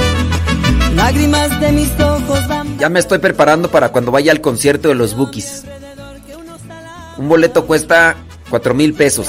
Lágrimas 0.95 1.61
de 1.61 1.73
mis 1.73 1.91
ojos 2.01 2.49
van 2.49 2.79
Ya 2.79 2.89
me 2.89 3.01
estoy 3.01 3.19
preparando 3.19 3.71
para 3.71 3.91
cuando 3.91 4.11
vaya 4.11 4.33
al 4.33 4.41
concierto 4.41 4.89
de 4.89 4.95
los 4.95 5.15
Bookies. 5.15 5.65
Un 7.19 7.29
boleto 7.29 7.67
cuesta 7.67 8.17
cuatro 8.49 8.73
mil 8.73 8.95
pesos. 8.95 9.29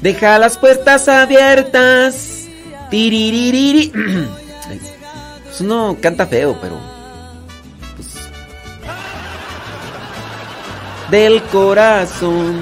Deja 0.00 0.38
las 0.38 0.58
puertas 0.58 1.08
abiertas. 1.08 2.48
Tiriririri. 2.90 3.92
Pues 5.56 5.60
uno 5.62 5.96
canta 6.02 6.26
feo, 6.26 6.58
pero. 6.60 6.78
pues, 7.94 8.08
del 11.10 11.42
corazón, 11.44 12.60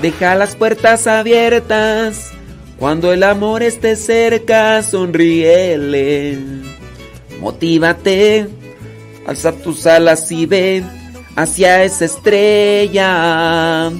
deja 0.00 0.36
las 0.36 0.54
puertas 0.54 1.08
abiertas. 1.08 2.30
Cuando 2.78 3.12
el 3.12 3.24
amor 3.24 3.64
esté 3.64 3.96
cerca, 3.96 4.82
sonríele. 4.82 6.38
Motívate, 7.40 8.46
alza 9.26 9.50
tus 9.52 9.84
alas 9.86 10.30
y 10.30 10.46
ve 10.46 10.84
hacia 11.34 11.82
esa 11.82 12.04
estrella. 12.04 13.90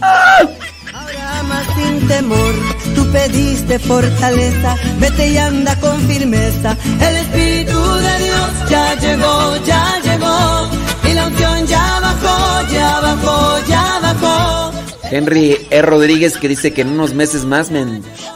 Ama 0.00 1.62
sin 1.74 2.08
temor, 2.08 2.54
tú 2.94 3.06
pediste 3.12 3.78
fortaleza, 3.78 4.76
vete 4.98 5.28
y 5.28 5.38
anda 5.38 5.78
con 5.80 5.98
firmeza. 6.02 6.76
El 7.00 7.16
Espíritu 7.16 7.78
de 7.78 8.24
Dios 8.24 8.70
ya 8.70 8.94
llegó, 8.94 9.56
ya 9.64 10.00
llegó, 10.02 10.68
y 11.08 11.14
la 11.14 11.26
unción 11.26 11.66
ya 11.66 12.00
bajó, 12.00 12.68
ya 12.72 13.00
bajó, 13.00 13.66
ya 13.66 13.98
bajó. 14.00 14.72
Henry 15.10 15.66
E. 15.70 15.82
Rodríguez 15.82 16.36
que 16.36 16.48
dice 16.48 16.72
que 16.72 16.82
en 16.82 16.88
unos 16.88 17.14
meses 17.14 17.44
más 17.44 17.70
me, 17.70 17.84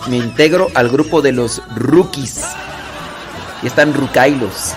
me 0.08 0.16
integro 0.16 0.68
al 0.74 0.88
grupo 0.88 1.20
de 1.20 1.32
los 1.32 1.62
rookies. 1.74 2.42
Y 3.62 3.66
están 3.66 3.92
rucailos. 3.92 4.74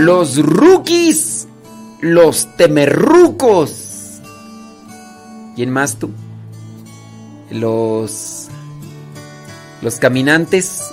Los 0.00 0.38
rookies. 0.38 1.46
Los 2.00 2.56
temerrucos. 2.56 4.20
¿Quién 5.54 5.70
más 5.70 5.96
tú? 5.96 6.10
Los. 7.50 8.48
Los 9.82 9.96
caminantes. 9.96 10.84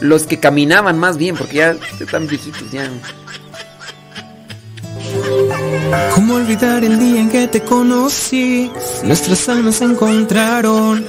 Los 0.00 0.24
que 0.24 0.40
caminaban 0.40 0.98
más 0.98 1.16
bien, 1.16 1.36
porque 1.36 1.58
ya 1.58 1.76
están 2.00 2.26
viejitos, 2.26 2.70
ya. 2.72 2.90
¿Cómo 6.14 6.34
olvidar 6.34 6.82
el 6.82 6.98
día 6.98 7.20
en 7.20 7.30
que 7.30 7.46
te 7.46 7.62
conocí? 7.62 8.70
Nuestras 9.04 9.48
almas 9.48 9.76
se 9.76 9.84
encontraron. 9.84 11.06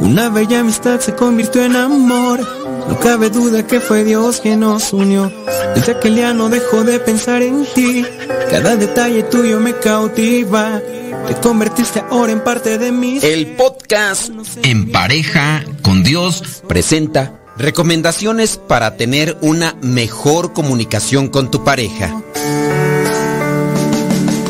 Una 0.00 0.28
bella 0.28 0.60
amistad 0.60 1.00
se 1.00 1.14
convirtió 1.14 1.64
en 1.64 1.76
amor. 1.76 2.63
No 2.88 3.00
cabe 3.00 3.30
duda 3.30 3.66
que 3.66 3.80
fue 3.80 4.04
Dios 4.04 4.40
quien 4.40 4.60
nos 4.60 4.92
unió. 4.92 5.32
Desde 5.74 5.92
aquel 5.92 6.16
día 6.16 6.34
no 6.34 6.48
dejo 6.48 6.84
de 6.84 7.00
pensar 7.00 7.42
en 7.42 7.66
ti. 7.74 8.04
Cada 8.50 8.76
detalle 8.76 9.22
tuyo 9.24 9.60
me 9.60 9.74
cautiva. 9.74 10.80
Te 11.26 11.34
convertiste 11.36 12.02
ahora 12.10 12.32
en 12.32 12.40
parte 12.40 12.78
de 12.78 12.92
mí. 12.92 13.18
El 13.22 13.56
podcast 13.56 14.30
En 14.62 14.92
pareja 14.92 15.64
con 15.82 16.02
Dios 16.02 16.62
presenta 16.68 17.40
recomendaciones 17.56 18.58
para 18.58 18.96
tener 18.96 19.38
una 19.40 19.74
mejor 19.80 20.52
comunicación 20.52 21.28
con 21.28 21.50
tu 21.50 21.64
pareja. 21.64 22.22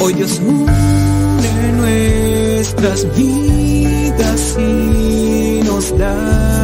Hoy 0.01 0.15
Dios 0.15 0.41
une 0.45 1.73
nuestras 1.77 3.07
vidas 3.17 4.57
y 4.59 5.61
nos 5.65 5.97
da 5.97 6.64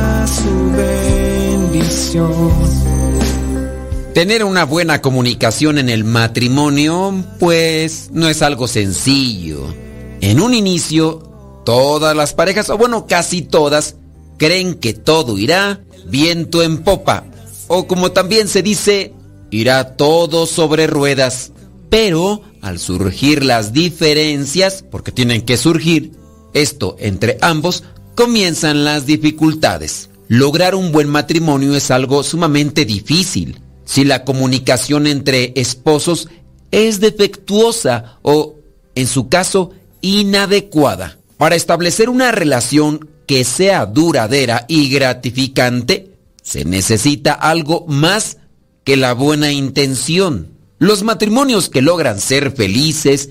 Tener 4.15 4.45
una 4.45 4.65
buena 4.65 5.01
comunicación 5.01 5.79
en 5.79 5.89
el 5.89 6.05
matrimonio, 6.05 7.25
pues 7.39 8.11
no 8.13 8.29
es 8.29 8.43
algo 8.43 8.69
sencillo. 8.69 9.75
En 10.21 10.41
un 10.41 10.55
inicio, 10.55 11.19
todas 11.65 12.17
las 12.17 12.33
parejas, 12.33 12.71
o 12.71 12.79
bueno, 12.79 13.07
casi 13.07 13.43
todas, 13.43 13.97
creen 14.37 14.75
que 14.75 14.95
todo 14.95 15.37
irá 15.37 15.81
viento 16.07 16.63
en 16.63 16.79
popa, 16.79 17.25
o 17.69 17.87
como 17.87 18.13
también 18.13 18.49
se 18.49 18.63
dice, 18.63 19.13
irá 19.51 19.97
todo 19.97 20.47
sobre 20.47 20.87
ruedas. 20.87 21.53
Pero 21.89 22.43
al 22.61 22.79
surgir 22.79 23.45
las 23.45 23.73
diferencias, 23.73 24.85
porque 24.89 25.13
tienen 25.13 25.43
que 25.43 25.57
surgir, 25.57 26.13
esto 26.53 26.97
entre 26.99 27.39
ambos, 27.41 27.85
comienzan 28.15 28.85
las 28.85 29.07
dificultades. 29.07 30.11
Lograr 30.33 30.77
un 30.77 30.93
buen 30.93 31.09
matrimonio 31.09 31.75
es 31.75 31.91
algo 31.91 32.23
sumamente 32.23 32.85
difícil 32.85 33.59
si 33.85 34.05
la 34.05 34.25
comunicación 34.25 35.09
entre 35.09 35.53
esposos 35.57 36.29
es 36.71 37.01
defectuosa 37.01 38.21
o, 38.23 38.55
en 38.95 39.09
su 39.09 39.29
caso, 39.29 39.73
inadecuada. 40.03 41.19
Para 41.37 41.57
establecer 41.57 42.09
una 42.09 42.31
relación 42.31 43.09
que 43.27 43.43
sea 43.43 43.87
duradera 43.87 44.67
y 44.69 44.89
gratificante, 44.89 46.13
se 46.45 46.65
necesita 46.65 47.33
algo 47.33 47.85
más 47.89 48.37
que 48.85 48.97
la 48.97 49.15
buena 49.15 49.51
intención. 49.51 50.53
Los 50.79 51.03
matrimonios 51.03 51.69
que 51.69 51.83
logran 51.83 52.21
ser 52.21 52.53
felices 52.53 53.31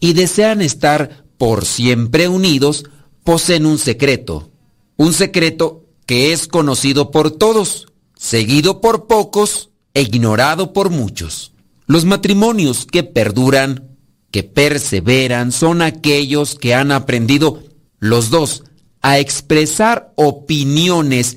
y 0.00 0.14
desean 0.14 0.62
estar 0.62 1.24
por 1.36 1.66
siempre 1.66 2.26
unidos 2.26 2.84
poseen 3.22 3.66
un 3.66 3.76
secreto. 3.76 4.50
Un 4.96 5.12
secreto 5.12 5.84
que 6.08 6.32
es 6.32 6.48
conocido 6.48 7.10
por 7.10 7.30
todos, 7.30 7.86
seguido 8.16 8.80
por 8.80 9.06
pocos 9.06 9.68
ignorado 10.00 10.72
por 10.72 10.88
muchos. 10.88 11.52
Los 11.86 12.06
matrimonios 12.06 12.86
que 12.86 13.02
perduran, 13.02 13.96
que 14.30 14.42
perseveran, 14.42 15.52
son 15.52 15.82
aquellos 15.82 16.54
que 16.54 16.74
han 16.74 16.92
aprendido 16.92 17.62
los 17.98 18.30
dos 18.30 18.64
a 19.02 19.18
expresar 19.18 20.12
opiniones 20.16 21.36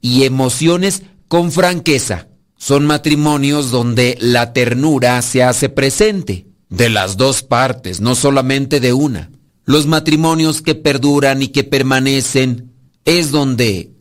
y 0.00 0.22
emociones 0.22 1.02
con 1.26 1.52
franqueza. 1.52 2.28
Son 2.56 2.86
matrimonios 2.86 3.72
donde 3.72 4.16
la 4.20 4.52
ternura 4.52 5.20
se 5.22 5.42
hace 5.42 5.68
presente, 5.68 6.46
de 6.68 6.90
las 6.90 7.16
dos 7.16 7.42
partes, 7.42 8.00
no 8.00 8.14
solamente 8.14 8.78
de 8.78 8.92
una. 8.92 9.32
Los 9.64 9.86
matrimonios 9.86 10.62
que 10.62 10.74
perduran 10.74 11.42
y 11.42 11.48
que 11.48 11.64
permanecen 11.64 12.72
es 13.04 13.30
donde 13.30 13.91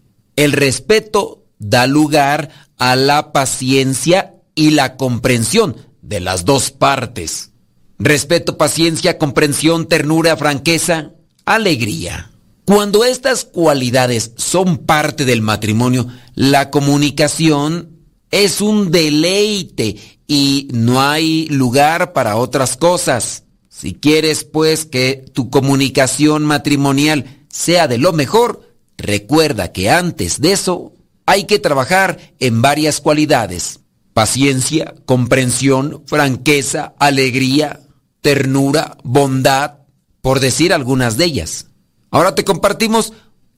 el 0.43 0.53
respeto 0.53 1.45
da 1.59 1.85
lugar 1.85 2.49
a 2.79 2.95
la 2.95 3.31
paciencia 3.31 4.33
y 4.55 4.71
la 4.71 4.97
comprensión 4.97 5.75
de 6.01 6.19
las 6.19 6.45
dos 6.45 6.71
partes. 6.71 7.51
Respeto, 7.99 8.57
paciencia, 8.57 9.19
comprensión, 9.19 9.87
ternura, 9.87 10.35
franqueza, 10.37 11.11
alegría. 11.45 12.31
Cuando 12.65 13.05
estas 13.05 13.45
cualidades 13.45 14.31
son 14.35 14.79
parte 14.79 15.25
del 15.25 15.43
matrimonio, 15.43 16.07
la 16.33 16.71
comunicación 16.71 17.99
es 18.31 18.61
un 18.61 18.89
deleite 18.89 19.97
y 20.25 20.69
no 20.73 21.01
hay 21.01 21.49
lugar 21.49 22.13
para 22.13 22.37
otras 22.37 22.77
cosas. 22.77 23.43
Si 23.69 23.93
quieres 23.93 24.43
pues 24.43 24.85
que 24.85 25.23
tu 25.33 25.51
comunicación 25.51 26.45
matrimonial 26.45 27.45
sea 27.47 27.87
de 27.87 27.99
lo 27.99 28.11
mejor, 28.11 28.70
recuerda 29.01 29.71
que 29.71 29.89
antes 29.89 30.39
de 30.39 30.53
eso 30.53 30.93
hay 31.25 31.45
que 31.45 31.59
trabajar 31.59 32.19
en 32.39 32.61
varias 32.61 33.01
cualidades. 33.01 33.79
Paciencia, 34.13 34.93
comprensión, 35.05 36.03
franqueza, 36.05 36.93
alegría, 36.99 37.79
ternura, 38.21 38.97
bondad, 39.03 39.79
por 40.21 40.39
decir 40.39 40.73
algunas 40.73 41.17
de 41.17 41.25
ellas. 41.25 41.67
Ahora 42.09 42.35
te 42.35 42.43
compartimos 42.43 43.13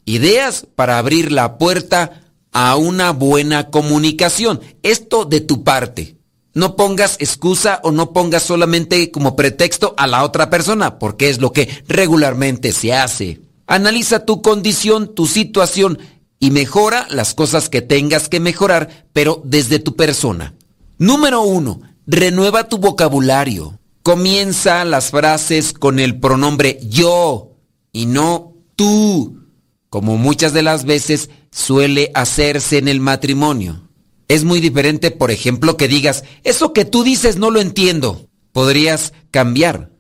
ideas 0.06 0.68
para 0.76 0.98
abrir 0.98 1.32
la 1.32 1.58
puerta 1.58 2.24
a 2.52 2.76
una 2.76 3.12
buena 3.12 3.70
comunicación. 3.70 4.62
Esto 4.84 5.26
de 5.26 5.42
tu 5.42 5.64
parte. 5.64 6.18
No 6.54 6.76
pongas 6.76 7.18
excusa 7.20 7.80
o 7.84 7.92
no 7.92 8.14
pongas 8.14 8.44
solamente 8.44 9.10
como 9.10 9.36
pretexto 9.36 9.96
a 9.98 10.06
la 10.06 10.24
otra 10.24 10.52
persona, 10.52 11.00
porque 11.00 11.30
es 11.30 11.40
lo 11.40 11.52
que 11.52 11.84
regularmente 11.88 12.72
se 12.72 12.94
hace. 12.94 13.42
Analiza 13.74 14.24
tu 14.24 14.44
condición, 14.44 15.16
tu 15.16 15.26
situación 15.26 15.98
y 16.38 16.52
mejora 16.52 17.08
las 17.10 17.34
cosas 17.34 17.70
que 17.70 17.82
tengas 17.82 18.30
que 18.30 18.40
mejorar, 18.40 19.08
pero 19.14 19.42
desde 19.44 19.80
tu 19.80 19.96
persona. 19.96 20.54
Número 21.00 21.42
uno, 21.42 21.82
renueva 22.06 22.70
tu 22.70 22.78
vocabulario. 22.78 23.80
Comienza 24.04 24.86
las 24.86 25.10
frases 25.10 25.74
con 25.74 25.98
el 25.98 26.20
pronombre 26.20 26.82
yo 26.88 27.54
y 27.92 28.06
no 28.06 28.54
tú, 28.76 29.40
como 29.90 30.18
muchas 30.18 30.54
de 30.54 30.62
las 30.62 30.86
veces 30.86 31.32
suele 31.52 32.12
hacerse 32.14 32.78
en 32.78 32.88
el 32.88 33.00
matrimonio. 33.00 33.90
Es 34.28 34.44
muy 34.44 34.60
diferente, 34.60 35.10
por 35.10 35.32
ejemplo, 35.32 35.78
que 35.78 35.88
digas, 35.88 36.26
eso 36.44 36.74
que 36.74 36.86
tú 36.86 37.04
dices 37.04 37.38
no 37.38 37.50
lo 37.50 37.60
entiendo. 37.60 38.30
Podrías 38.52 39.14
cambiar. 39.32 39.93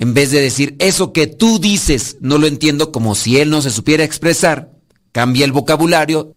En 0.00 0.14
vez 0.14 0.32
de 0.32 0.40
decir, 0.40 0.74
eso 0.80 1.12
que 1.12 1.28
tú 1.28 1.60
dices 1.60 2.16
no 2.20 2.38
lo 2.38 2.48
entiendo 2.48 2.90
como 2.90 3.14
si 3.14 3.38
él 3.38 3.50
no 3.50 3.62
se 3.62 3.70
supiera 3.70 4.02
expresar, 4.02 4.72
Cambia 5.12 5.44
el 5.44 5.52
vocabulario 5.52 6.36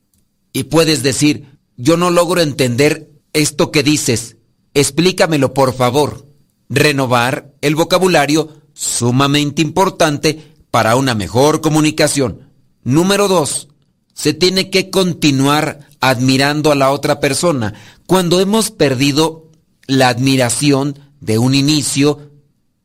y 0.51 0.63
puedes 0.63 1.03
decir, 1.03 1.59
yo 1.77 1.95
no 1.97 2.09
logro 2.09 2.41
entender 2.41 3.11
esto 3.33 3.71
que 3.71 3.83
dices, 3.83 4.37
explícamelo 4.73 5.53
por 5.53 5.73
favor. 5.73 6.25
Renovar 6.69 7.53
el 7.61 7.75
vocabulario, 7.75 8.61
sumamente 8.73 9.61
importante 9.61 10.53
para 10.71 10.95
una 10.95 11.13
mejor 11.13 11.61
comunicación. 11.61 12.49
Número 12.83 13.27
dos, 13.27 13.67
se 14.13 14.33
tiene 14.33 14.71
que 14.71 14.89
continuar 14.89 15.87
admirando 15.99 16.71
a 16.71 16.75
la 16.75 16.91
otra 16.91 17.19
persona. 17.19 17.75
Cuando 18.07 18.39
hemos 18.39 18.71
perdido 18.71 19.51
la 19.85 20.09
admiración 20.09 20.97
de 21.21 21.37
un 21.37 21.53
inicio, 21.53 22.31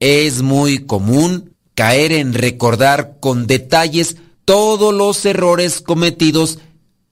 es 0.00 0.42
muy 0.42 0.86
común 0.86 1.54
caer 1.74 2.12
en 2.12 2.34
recordar 2.34 3.18
con 3.20 3.46
detalles 3.46 4.16
todos 4.44 4.94
los 4.94 5.24
errores 5.24 5.80
cometidos 5.80 6.58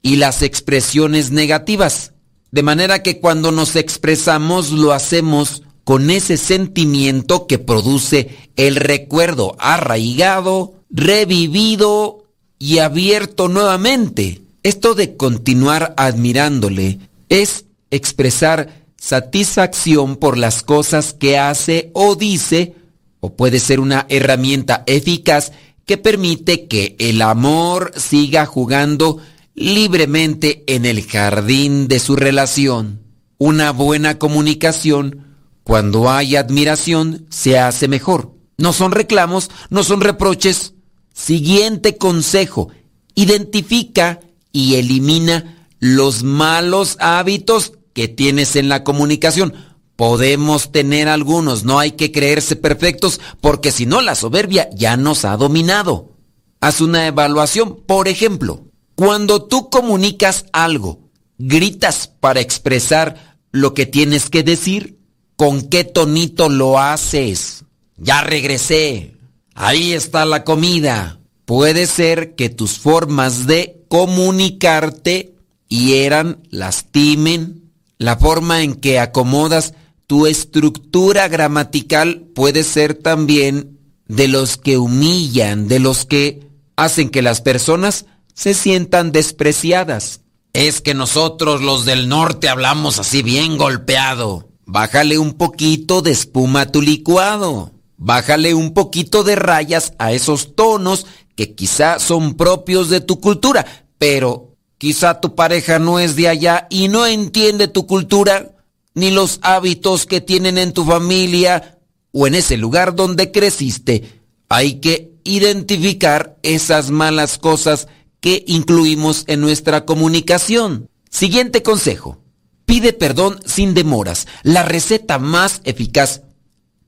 y 0.02 0.16
las 0.16 0.42
expresiones 0.42 1.31
negativas. 1.31 2.12
De 2.50 2.62
manera 2.62 3.02
que 3.02 3.20
cuando 3.20 3.52
nos 3.52 3.76
expresamos 3.76 4.70
lo 4.70 4.92
hacemos 4.92 5.62
con 5.84 6.10
ese 6.10 6.36
sentimiento 6.36 7.47
que 7.47 7.58
produce 7.58 8.36
el 8.56 8.76
recuerdo 8.76 9.56
arraigado, 9.58 10.74
revivido 10.90 12.24
y 12.58 12.78
abierto 12.78 13.48
nuevamente. 13.48 14.42
Esto 14.62 14.94
de 14.94 15.16
continuar 15.16 15.94
admirándole 15.97 16.98
es 17.28 17.66
expresar 17.90 18.85
satisfacción 19.06 20.16
por 20.16 20.36
las 20.36 20.64
cosas 20.64 21.12
que 21.12 21.38
hace 21.38 21.92
o 21.94 22.16
dice, 22.16 22.74
o 23.20 23.36
puede 23.36 23.60
ser 23.60 23.78
una 23.78 24.04
herramienta 24.08 24.82
eficaz 24.88 25.52
que 25.84 25.96
permite 25.96 26.66
que 26.66 26.96
el 26.98 27.22
amor 27.22 27.92
siga 27.94 28.46
jugando 28.46 29.18
libremente 29.54 30.64
en 30.66 30.84
el 30.86 31.06
jardín 31.06 31.86
de 31.86 32.00
su 32.00 32.16
relación. 32.16 33.00
Una 33.38 33.70
buena 33.70 34.18
comunicación, 34.18 35.36
cuando 35.62 36.10
hay 36.10 36.34
admiración, 36.34 37.28
se 37.30 37.60
hace 37.60 37.86
mejor. 37.86 38.32
No 38.58 38.72
son 38.72 38.90
reclamos, 38.90 39.52
no 39.70 39.84
son 39.84 40.00
reproches. 40.00 40.74
Siguiente 41.14 41.96
consejo, 41.96 42.70
identifica 43.14 44.18
y 44.50 44.74
elimina 44.74 45.68
los 45.78 46.24
malos 46.24 46.96
hábitos 46.98 47.74
que 47.97 48.08
tienes 48.08 48.57
en 48.57 48.68
la 48.68 48.84
comunicación. 48.84 49.55
Podemos 49.97 50.70
tener 50.70 51.08
algunos, 51.08 51.65
no 51.65 51.78
hay 51.78 51.92
que 51.92 52.12
creerse 52.12 52.55
perfectos 52.55 53.23
porque 53.41 53.73
si 53.73 53.86
no 53.86 54.02
la 54.02 54.15
soberbia 54.15 54.68
ya 54.75 54.99
nos 54.99 55.25
ha 55.25 55.34
dominado. 55.39 56.12
Haz 56.60 56.83
una 56.83 57.07
evaluación, 57.07 57.76
por 57.86 58.07
ejemplo, 58.07 58.66
cuando 58.97 59.44
tú 59.44 59.70
comunicas 59.70 60.44
algo, 60.52 61.08
gritas 61.39 62.08
para 62.20 62.41
expresar 62.41 63.39
lo 63.50 63.73
que 63.73 63.86
tienes 63.86 64.28
que 64.28 64.42
decir, 64.42 64.99
¿con 65.36 65.62
qué 65.62 65.84
tonito 65.84 66.50
lo 66.50 66.78
haces? 66.78 67.65
Ya 67.97 68.20
regresé. 68.20 69.15
ahí 69.55 69.94
está 69.94 70.26
la 70.26 70.44
comida. 70.44 71.18
Puede 71.47 71.86
ser 71.86 72.34
que 72.34 72.50
tus 72.50 72.78
formas 72.78 73.47
de 73.47 73.86
comunicarte 73.89 75.33
hieran, 75.68 76.42
lastimen. 76.50 77.65
La 77.99 78.16
forma 78.16 78.62
en 78.62 78.75
que 78.75 78.99
acomodas 78.99 79.75
tu 80.07 80.26
estructura 80.26 81.28
gramatical 81.28 82.26
puede 82.34 82.62
ser 82.62 82.94
también 82.94 83.78
de 84.07 84.28
los 84.28 84.57
que 84.57 84.78
humillan, 84.78 85.66
de 85.66 85.81
los 85.81 86.05
que 86.05 86.49
hacen 86.76 87.08
que 87.08 87.23
las 87.23 87.41
personas 87.41 88.07
se 88.34 88.55
sientan 88.55 89.12
despreciadas. 89.12 90.20
Es 90.52 90.81
que 90.81 90.94
nosotros 90.94 91.62
los 91.62 91.84
del 91.84 92.08
norte 92.08 92.49
hablamos 92.49 92.99
así 92.99 93.23
bien 93.23 93.57
golpeado. 93.57 94.49
Bájale 94.65 95.18
un 95.18 95.34
poquito 95.34 96.02
de 96.02 96.10
espuma 96.10 96.62
a 96.62 96.73
tu 96.73 96.83
licuado. 96.83 97.73
Bájale 97.97 98.55
un 98.55 98.75
poquito 98.75 99.25
de 99.25 99.36
rayas 99.36 99.94
a 99.99 100.12
esos 100.12 100.55
tonos 100.55 101.07
que 101.34 101.55
quizá 101.55 101.99
son 101.99 102.34
propios 102.34 102.91
de 102.91 103.00
tu 103.00 103.20
cultura, 103.20 103.65
pero 103.99 104.55
quizá 104.78 105.20
tu 105.20 105.34
pareja 105.34 105.78
no 105.78 105.98
es 105.98 106.16
de 106.16 106.28
allá 106.28 106.66
y 106.70 106.88
no 106.88 107.06
entiende 107.06 107.68
tu 107.68 107.86
cultura 107.86 108.52
ni 108.94 109.10
los 109.10 109.38
hábitos 109.42 110.06
que 110.06 110.20
tienen 110.20 110.58
en 110.58 110.72
tu 110.72 110.84
familia 110.84 111.78
o 112.12 112.26
en 112.26 112.34
ese 112.34 112.56
lugar 112.56 112.94
donde 112.94 113.30
creciste. 113.30 114.22
Hay 114.48 114.80
que 114.80 115.12
identificar 115.24 116.36
esas 116.42 116.90
malas 116.90 117.38
cosas 117.38 117.88
que 118.20 118.44
incluimos 118.46 119.24
en 119.26 119.40
nuestra 119.40 119.84
comunicación. 119.84 120.88
Siguiente 121.10 121.62
consejo. 121.62 122.18
Pide 122.64 122.92
perdón 122.92 123.40
sin 123.44 123.74
demoras. 123.74 124.26
La 124.42 124.62
receta 124.62 125.18
más 125.18 125.60
eficaz 125.64 126.22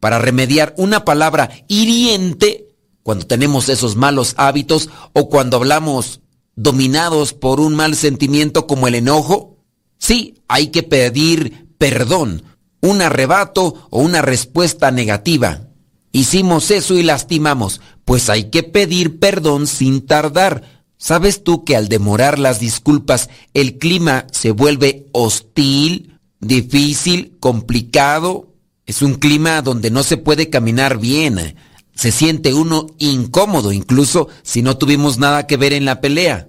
para 0.01 0.19
remediar 0.19 0.75
una 0.77 1.05
palabra 1.05 1.51
hiriente 1.69 2.69
cuando 3.03 3.27
tenemos 3.27 3.69
esos 3.69 3.97
malos 3.97 4.35
hábitos 4.37 4.89
o 5.13 5.29
cuando 5.29 5.57
hablamos 5.57 6.21
dominados 6.59 7.33
por 7.33 7.61
un 7.61 7.75
mal 7.75 7.95
sentimiento 7.95 8.67
como 8.67 8.89
el 8.89 8.95
enojo. 8.95 9.59
Sí, 9.99 10.43
hay 10.49 10.69
que 10.69 10.83
pedir 10.83 11.69
perdón, 11.79 12.43
un 12.81 13.01
arrebato 13.03 13.87
o 13.91 14.01
una 14.01 14.23
respuesta 14.23 14.91
negativa. 14.91 15.69
Hicimos 16.13 16.71
eso 16.71 16.97
y 16.97 17.03
lastimamos, 17.03 17.81
pues 18.05 18.29
hay 18.31 18.51
que 18.51 18.63
pedir 18.63 19.19
perdón 19.19 19.67
sin 19.67 20.07
tardar 20.07 20.79
¿Sabes 20.99 21.45
tú 21.45 21.65
que 21.65 21.77
al 21.77 21.89
demorar 21.89 22.41
las 22.41 22.59
disculpas 22.59 23.31
el 23.55 23.79
clima 23.79 24.27
se 24.33 24.51
vuelve 24.51 25.07
hostil, 25.13 26.19
difícil, 26.41 27.37
complicado? 27.39 28.53
Es 28.85 29.01
un 29.01 29.15
clima 29.15 29.63
donde 29.63 29.93
no 29.93 30.03
se 30.03 30.17
puede 30.17 30.51
caminar 30.51 30.99
bien. 30.99 31.55
Se 31.95 32.11
siente 32.11 32.53
uno 32.53 32.89
incómodo 32.99 33.71
incluso 33.71 34.29
si 34.43 34.61
no 34.61 34.77
tuvimos 34.77 35.19
nada 35.19 35.47
que 35.47 35.57
ver 35.57 35.73
en 35.73 35.85
la 35.85 36.01
pelea. 36.01 36.48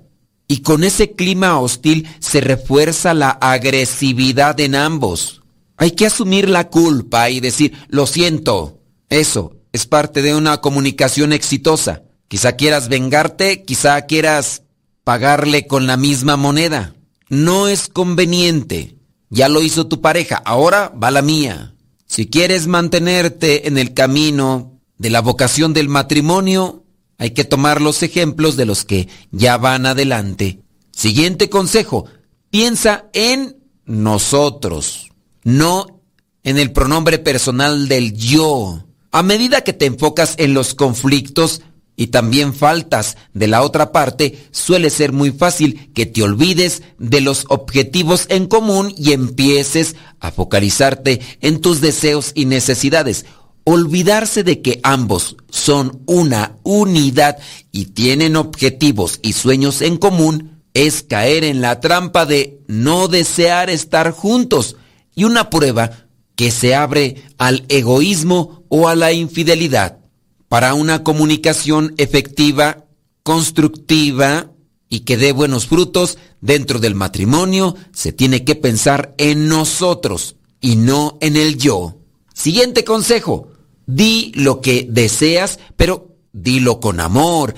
Y 0.52 0.64
con 0.64 0.84
ese 0.84 1.12
clima 1.12 1.60
hostil 1.60 2.10
se 2.18 2.42
refuerza 2.42 3.14
la 3.14 3.30
agresividad 3.30 4.60
en 4.60 4.74
ambos. 4.74 5.44
Hay 5.78 5.92
que 5.92 6.08
asumir 6.08 6.50
la 6.50 6.70
culpa 6.70 7.30
y 7.30 7.40
decir, 7.40 7.74
lo 7.88 8.08
siento. 8.08 8.82
Eso 9.10 9.56
es 9.72 9.86
parte 9.86 10.24
de 10.24 10.34
una 10.34 10.60
comunicación 10.60 11.34
exitosa. 11.34 12.02
Quizá 12.28 12.54
quieras 12.54 12.90
vengarte, 12.90 13.64
quizá 13.64 14.02
quieras 14.08 14.64
pagarle 15.04 15.68
con 15.68 15.86
la 15.86 15.98
misma 15.98 16.36
moneda. 16.36 16.96
No 17.30 17.68
es 17.68 17.88
conveniente. 17.88 18.96
Ya 19.30 19.50
lo 19.50 19.62
hizo 19.62 19.86
tu 19.86 20.02
pareja, 20.02 20.38
ahora 20.38 20.92
va 21.02 21.12
la 21.12 21.22
mía. 21.22 21.76
Si 22.08 22.26
quieres 22.26 22.66
mantenerte 22.66 23.68
en 23.68 23.78
el 23.78 23.94
camino 23.94 24.80
de 24.98 25.12
la 25.12 25.22
vocación 25.22 25.74
del 25.74 25.90
matrimonio, 25.90 26.86
hay 27.20 27.32
que 27.32 27.44
tomar 27.44 27.82
los 27.82 28.02
ejemplos 28.02 28.56
de 28.56 28.66
los 28.66 28.86
que 28.86 29.08
ya 29.32 29.58
van 29.58 29.86
adelante. 29.86 30.62
Siguiente 30.92 31.50
consejo, 31.50 32.06
piensa 32.50 33.10
en 33.14 33.58
nosotros, 33.86 35.12
no 35.44 36.02
en 36.44 36.58
el 36.58 36.72
pronombre 36.72 37.20
personal 37.20 37.88
del 37.90 38.14
yo. 38.14 38.86
A 39.12 39.22
medida 39.22 39.62
que 39.62 39.74
te 39.74 39.86
enfocas 39.86 40.36
en 40.38 40.54
los 40.54 40.74
conflictos, 40.74 41.62
y 42.00 42.08
también 42.08 42.54
faltas 42.54 43.18
de 43.34 43.48
la 43.48 43.62
otra 43.62 43.92
parte, 43.92 44.48
suele 44.52 44.90
ser 44.90 45.12
muy 45.12 45.32
fácil 45.32 45.92
que 45.94 46.06
te 46.06 46.24
olvides 46.24 46.82
de 46.98 47.20
los 47.20 47.44
objetivos 47.50 48.26
en 48.30 48.48
común 48.48 48.94
y 48.98 49.12
empieces 49.12 49.98
a 50.22 50.32
focalizarte 50.32 51.20
en 51.42 51.60
tus 51.60 51.82
deseos 51.82 52.32
y 52.36 52.46
necesidades. 52.46 53.26
Olvidarse 53.64 54.44
de 54.44 54.62
que 54.62 54.80
ambos 54.84 55.38
son 55.50 56.02
una 56.06 56.58
unidad 56.64 57.38
y 57.72 57.86
tienen 57.86 58.36
objetivos 58.36 59.20
y 59.22 59.34
sueños 59.34 59.82
en 59.82 59.98
común 59.98 60.62
es 60.74 61.04
caer 61.04 61.44
en 61.44 61.62
la 61.62 61.80
trampa 61.80 62.26
de 62.26 62.62
no 62.68 63.08
desear 63.08 63.70
estar 63.70 64.12
juntos 64.12 64.76
y 65.16 65.26
una 65.26 65.50
prueba 65.50 65.92
que 66.36 66.52
se 66.52 66.74
abre 66.74 67.24
al 67.38 67.66
egoísmo 67.68 68.64
o 68.70 68.88
a 68.88 68.96
la 68.96 69.12
infidelidad. 69.12 70.00
Para 70.48 70.74
una 70.74 71.04
comunicación 71.04 71.94
efectiva, 71.98 72.86
constructiva 73.24 74.52
y 74.88 75.02
que 75.02 75.18
dé 75.18 75.32
buenos 75.32 75.68
frutos 75.68 76.18
dentro 76.42 76.80
del 76.80 76.96
matrimonio, 76.96 77.76
se 77.92 78.14
tiene 78.14 78.46
que 78.46 78.56
pensar 78.56 79.14
en 79.18 79.48
nosotros 79.48 80.38
y 80.62 80.78
no 80.78 81.18
en 81.22 81.36
el 81.36 81.58
yo. 81.58 81.98
Siguiente 82.34 82.86
consejo, 82.86 83.49
di 83.90 84.32
lo 84.36 84.62
que 84.62 84.88
deseas, 84.90 85.60
pero 85.76 86.16
dilo 86.32 86.80
con 86.80 87.00
amor. 87.00 87.56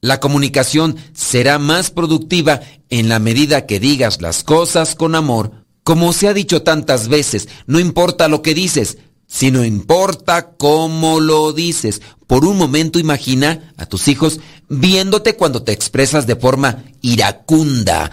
La 0.00 0.20
comunicación 0.20 0.96
será 1.12 1.58
más 1.58 1.90
productiva 1.90 2.60
en 2.88 3.08
la 3.08 3.18
medida 3.18 3.66
que 3.66 3.80
digas 3.80 4.20
las 4.20 4.44
cosas 4.44 4.94
con 4.94 5.14
amor. 5.14 5.64
Como 5.82 6.12
se 6.12 6.28
ha 6.28 6.34
dicho 6.34 6.62
tantas 6.62 7.08
veces, 7.08 7.48
no 7.66 7.80
importa 7.80 8.28
lo 8.28 8.42
que 8.42 8.54
dices, 8.54 8.98
sino 9.26 9.64
importa 9.64 10.52
cómo 10.56 11.20
lo 11.20 11.52
dices. 11.52 12.02
Por 12.26 12.44
un 12.44 12.58
momento 12.58 12.98
imagina 12.98 13.72
a 13.76 13.86
tus 13.86 14.08
hijos 14.08 14.40
viéndote 14.68 15.36
cuando 15.36 15.62
te 15.62 15.72
expresas 15.72 16.26
de 16.26 16.36
forma 16.36 16.84
iracunda 17.00 18.10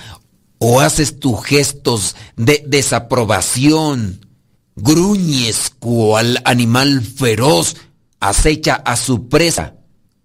o 0.59 0.79
haces 0.79 1.19
tus 1.19 1.43
gestos 1.43 2.15
de 2.35 2.63
desaprobación, 2.65 4.26
gruñes 4.77 5.71
cual 5.79 6.41
animal 6.45 7.01
feroz 7.01 7.75
acecha 8.19 8.75
a 8.75 8.95
su 8.95 9.27
presa. 9.27 9.75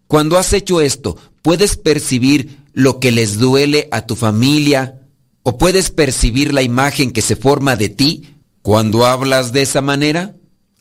Cuando 0.07 0.39
has 0.39 0.53
hecho 0.53 0.81
esto, 0.81 1.17
puedes 1.41 1.77
percibir 1.77 2.59
lo 2.73 3.01
que 3.01 3.11
les 3.11 3.39
duele 3.39 3.89
a 3.91 4.07
tu 4.07 4.15
familia 4.15 5.01
o 5.43 5.59
puedes 5.59 5.91
percibir 5.91 6.53
la 6.53 6.63
imagen 6.63 7.13
que 7.13 7.23
se 7.23 7.35
forma 7.35 7.77
de 7.77 7.89
ti 7.89 8.37
cuando 8.63 9.07
hablas 9.07 9.53
de 9.53 9.63
esa 9.63 9.81
manera. 9.81 10.37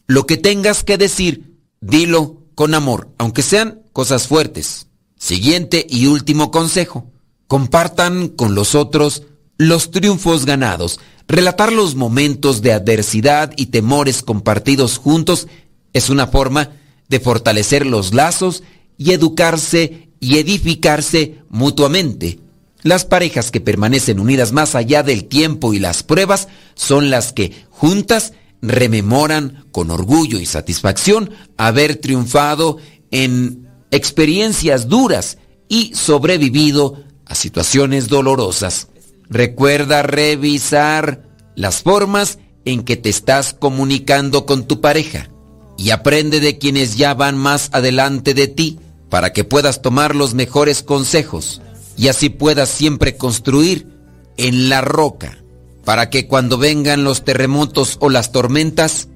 Lo 0.06 0.28
que 0.28 0.38
tengas 0.38 0.84
que 0.84 0.98
decir, 0.98 1.58
dilo 1.80 2.44
con 2.56 2.74
amor, 2.76 3.10
aunque 3.18 3.42
sean 3.42 3.82
cosas 3.94 4.28
fuertes. 4.28 4.88
Siguiente 5.18 5.86
y 5.90 6.08
último 6.08 6.52
consejo. 6.52 7.12
Compartan 7.48 8.28
con 8.28 8.56
los 8.56 8.76
otros 8.76 9.24
los 9.58 9.92
triunfos 9.92 10.46
ganados. 10.46 11.00
Relatar 11.28 11.72
los 11.72 11.96
momentos 11.96 12.62
de 12.62 12.74
adversidad 12.74 13.54
y 13.56 13.68
temores 13.68 14.22
compartidos 14.22 14.98
juntos 14.98 15.48
es 15.94 16.10
una 16.10 16.28
forma 16.28 16.72
de 17.08 17.20
fortalecer 17.20 17.86
los 17.86 18.14
lazos 18.14 18.64
y 18.98 19.12
educarse 19.12 20.10
y 20.20 20.38
edificarse 20.38 21.40
mutuamente. 21.50 22.40
Las 22.84 23.06
parejas 23.06 23.52
que 23.52 23.62
permanecen 23.62 24.20
unidas 24.20 24.54
más 24.54 24.76
allá 24.76 25.04
del 25.04 25.26
tiempo 25.26 25.74
y 25.74 25.80
las 25.80 26.04
pruebas 26.04 26.48
son 26.76 27.10
las 27.10 27.34
que 27.34 27.54
juntas 27.70 28.34
rememoran 28.62 29.66
con 29.72 29.92
orgullo 29.92 30.40
y 30.40 30.46
satisfacción 30.46 31.32
haber 31.58 31.96
triunfado 31.98 32.78
en 33.12 33.68
experiencias 33.92 34.88
duras 34.88 35.38
y 35.68 35.94
sobrevivido 35.96 37.04
a 37.26 37.36
situaciones 37.36 38.08
dolorosas. 38.08 38.88
Recuerda 39.32 40.04
revisar 40.04 41.24
las 41.56 41.82
formas 41.82 42.38
en 42.66 42.84
que 42.84 42.98
te 42.98 43.10
estás 43.10 43.54
comunicando 43.54 44.46
con 44.46 44.68
tu 44.68 44.82
pareja 44.82 45.30
y 45.78 45.92
aprende 45.92 46.42
de 46.42 46.58
quienes 46.58 46.98
ya 46.98 47.14
van 47.14 47.38
más 47.38 47.70
adelante 47.72 48.34
de 48.34 48.48
ti 48.48 48.80
para 49.10 49.34
que 49.34 49.44
puedas 49.44 49.82
tomar 49.82 50.16
los 50.16 50.34
mejores 50.34 50.84
consejos 50.84 51.62
y 51.98 52.10
así 52.10 52.30
puedas 52.30 52.70
siempre 52.70 53.16
construir 53.16 53.88
en 54.36 54.70
la 54.70 54.82
roca 54.82 55.38
para 55.86 56.10
que 56.10 56.28
cuando 56.28 56.58
vengan 56.58 57.04
los 57.04 57.24
terremotos 57.24 57.98
o 58.02 58.10
las 58.10 58.32
tormentas, 58.32 59.08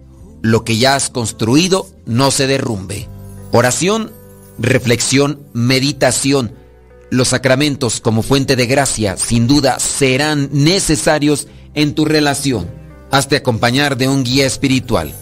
lo 0.41 0.63
que 0.63 0.77
ya 0.77 0.95
has 0.95 1.09
construido 1.09 1.87
no 2.05 2.31
se 2.31 2.47
derrumbe. 2.47 3.07
Oración, 3.51 4.11
reflexión, 4.57 5.41
meditación. 5.53 6.53
Los 7.15 7.29
sacramentos 7.29 8.01
como 8.01 8.23
fuente 8.23 8.57
de 8.57 8.65
gracia 8.65 9.15
sin 9.15 9.47
duda 9.47 9.79
serán 9.79 10.49
necesarios 10.51 11.47
en 11.73 11.95
tu 11.95 12.03
relación. 12.03 12.69
Hazte 13.09 13.37
acompañar 13.37 13.95
de 13.95 14.09
un 14.09 14.25
guía 14.25 14.45
espiritual. 14.45 15.13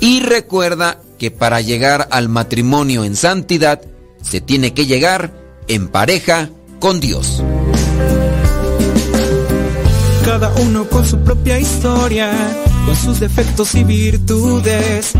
Y 0.00 0.20
recuerda 0.20 1.00
que 1.18 1.30
para 1.30 1.62
llegar 1.62 2.08
al 2.10 2.28
matrimonio 2.28 3.04
en 3.04 3.16
santidad 3.16 3.80
se 4.20 4.42
tiene 4.42 4.74
que 4.74 4.84
llegar 4.84 5.32
en 5.66 5.88
pareja 5.88 6.50
con 6.78 7.00
Dios. 7.00 7.42
Cada 10.22 10.52
uno 10.60 10.84
con 10.90 11.06
su 11.06 11.20
propia 11.20 11.58
historia, 11.58 12.32
con 12.84 12.96
sus 12.96 13.18
defectos 13.18 13.74
y 13.74 13.84
virtudes. 13.84 15.12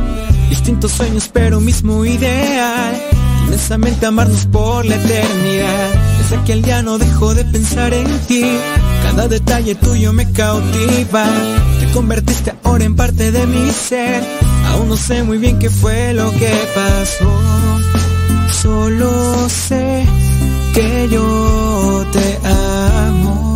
Distintos 0.50 0.92
sueños, 0.92 1.30
pero 1.32 1.62
mismo 1.62 2.04
ideal. 2.04 2.94
Inmensamente 3.46 4.04
amarnos 4.04 4.44
por 4.44 4.84
la 4.84 4.96
eternidad. 4.96 6.09
Desde 6.30 6.42
aquel 6.42 6.62
día 6.62 6.80
no 6.80 6.96
dejo 6.96 7.34
de 7.34 7.44
pensar 7.44 7.92
en 7.92 8.06
ti. 8.28 8.44
Cada 9.02 9.26
detalle 9.26 9.74
tuyo 9.74 10.12
me 10.12 10.30
cautiva. 10.30 11.26
Te 11.80 11.86
convertiste 11.92 12.54
ahora 12.62 12.84
en 12.84 12.94
parte 12.94 13.32
de 13.32 13.48
mi 13.48 13.68
ser. 13.72 14.22
Aún 14.68 14.90
no 14.90 14.96
sé 14.96 15.24
muy 15.24 15.38
bien 15.38 15.58
qué 15.58 15.68
fue 15.68 16.14
lo 16.14 16.30
que 16.30 16.52
pasó. 16.72 17.32
Solo 18.62 19.48
sé 19.48 20.04
que 20.72 21.08
yo 21.10 22.06
te 22.12 22.38
amo. 22.46 23.49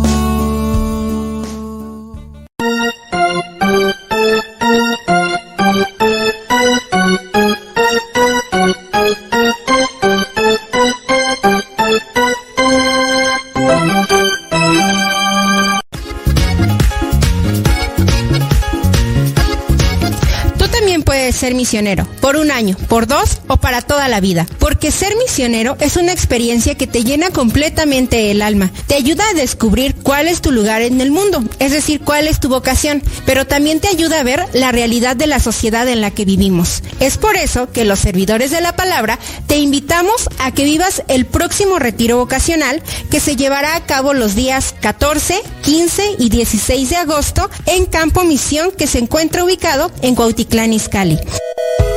Por 22.21 22.35
un 22.35 22.51
año, 22.51 22.77
por 22.87 23.07
dos 23.07 23.39
o 23.47 23.57
para 23.57 23.81
toda 23.81 24.07
la 24.07 24.19
vida. 24.19 24.45
Porque 24.59 24.91
ser 24.91 25.15
misionero 25.17 25.77
es 25.79 25.97
una 25.97 26.11
experiencia 26.11 26.75
que 26.75 26.85
te 26.85 27.03
llena 27.03 27.31
completamente 27.31 28.29
el 28.29 28.41
alma. 28.43 28.71
Te 28.87 28.95
ayuda 28.95 29.23
a 29.29 29.33
descubrir 29.33 29.95
cuál 29.95 30.27
es 30.27 30.41
tu 30.41 30.51
lugar 30.51 30.83
en 30.83 31.01
el 31.01 31.09
mundo, 31.09 31.43
es 31.59 31.71
decir, 31.71 32.01
cuál 32.01 32.27
es 32.27 32.39
tu 32.39 32.49
vocación, 32.49 33.01
pero 33.25 33.45
también 33.47 33.79
te 33.79 33.87
ayuda 33.87 34.19
a 34.19 34.23
ver 34.23 34.45
la 34.53 34.71
realidad 34.71 35.15
de 35.15 35.27
la 35.27 35.39
sociedad 35.39 35.87
en 35.87 36.01
la 36.01 36.11
que 36.11 36.25
vivimos. 36.25 36.83
Es 36.99 37.17
por 37.17 37.35
eso 37.35 37.71
que 37.71 37.83
los 37.83 37.99
servidores 37.99 38.51
de 38.51 38.61
la 38.61 38.75
palabra 38.75 39.17
te 39.47 39.57
invitamos 39.57 40.29
a 40.39 40.51
que 40.51 40.65
vivas 40.65 41.03
el 41.07 41.25
próximo 41.25 41.79
retiro 41.79 42.17
vocacional 42.17 42.83
que 43.09 43.19
se 43.19 43.35
llevará 43.35 43.75
a 43.75 43.85
cabo 43.85 44.13
los 44.13 44.35
días 44.35 44.75
14, 44.81 45.41
15 45.63 46.15
y 46.19 46.29
16 46.29 46.89
de 46.91 46.95
agosto 46.97 47.49
en 47.65 47.85
Campo 47.85 48.23
Misión 48.23 48.71
que 48.71 48.87
se 48.87 48.99
encuentra 48.99 49.43
ubicado 49.43 49.91
en 50.01 50.15
Cuautitlán 50.15 50.73
Izcalli. 50.73 51.17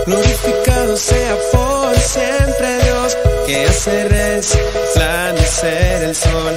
Glorificado 0.07 0.97
sea 0.97 1.37
por 1.53 1.97
siempre 1.99 2.83
Dios, 2.85 3.17
que 3.47 3.67
hace 3.67 4.09
resplandecer 4.09 6.05
el 6.05 6.15
sol. 6.15 6.55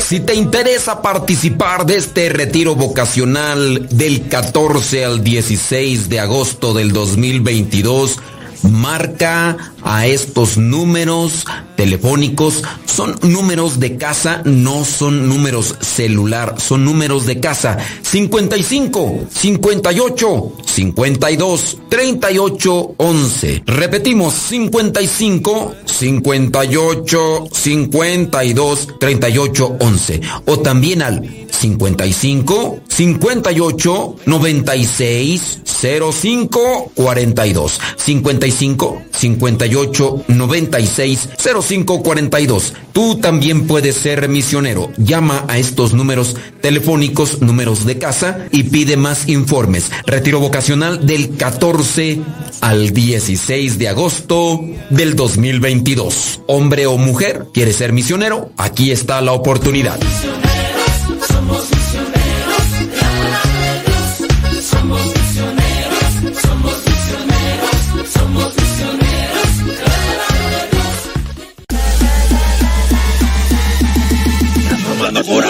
Si 0.00 0.20
te 0.20 0.34
interesa 0.34 1.02
participar 1.02 1.86
de 1.86 1.96
este 1.96 2.28
retiro 2.30 2.74
vocacional 2.74 3.86
del 3.90 4.28
14 4.28 5.04
al 5.04 5.22
16 5.22 6.08
de 6.08 6.18
agosto 6.20 6.74
del 6.74 6.92
2022, 6.92 8.18
marca 8.64 9.56
a 9.82 10.06
estos 10.06 10.56
números 10.56 11.44
telefónicos. 11.76 12.62
Son 12.84 13.16
números 13.22 13.80
de 13.80 13.96
casa, 13.96 14.42
no 14.44 14.84
son 14.84 15.28
números 15.28 15.76
celular, 15.80 16.56
son 16.58 16.84
números 16.84 17.26
de 17.26 17.40
casa. 17.40 17.78
55 18.02 19.26
58 19.34 20.52
52 20.66 21.78
38 21.88 22.94
11. 22.96 23.62
Repetimos, 23.66 24.34
55 24.34 25.74
58 25.84 27.44
52 27.52 28.88
38 28.98 29.76
11. 29.80 30.20
O 30.46 30.58
también 30.60 31.02
al 31.02 31.39
55 31.50 32.80
58 32.88 34.16
96 34.26 35.60
05 35.64 36.92
42. 36.94 37.80
55 37.96 39.02
58 39.10 40.24
96 40.28 41.28
05 41.38 42.02
42. 42.02 42.74
Tú 42.92 43.18
también 43.18 43.66
puedes 43.66 43.96
ser 43.96 44.28
misionero. 44.28 44.90
Llama 44.96 45.44
a 45.48 45.58
estos 45.58 45.94
números 45.94 46.36
telefónicos, 46.60 47.40
números 47.40 47.84
de 47.84 47.98
casa 47.98 48.46
y 48.50 48.64
pide 48.64 48.96
más 48.96 49.28
informes. 49.28 49.90
Retiro 50.06 50.40
vocacional 50.40 51.06
del 51.06 51.36
14 51.36 52.20
al 52.60 52.90
16 52.92 53.78
de 53.78 53.88
agosto 53.88 54.60
del 54.90 55.16
2022. 55.16 56.40
Hombre 56.46 56.86
o 56.86 56.96
mujer, 56.98 57.46
¿quieres 57.52 57.76
ser 57.76 57.92
misionero? 57.92 58.50
Aquí 58.56 58.90
está 58.90 59.20
la 59.20 59.32
oportunidad. 59.32 59.98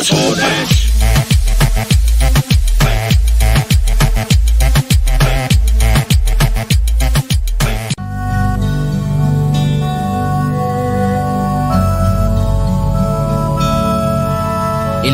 El 0.01 0.07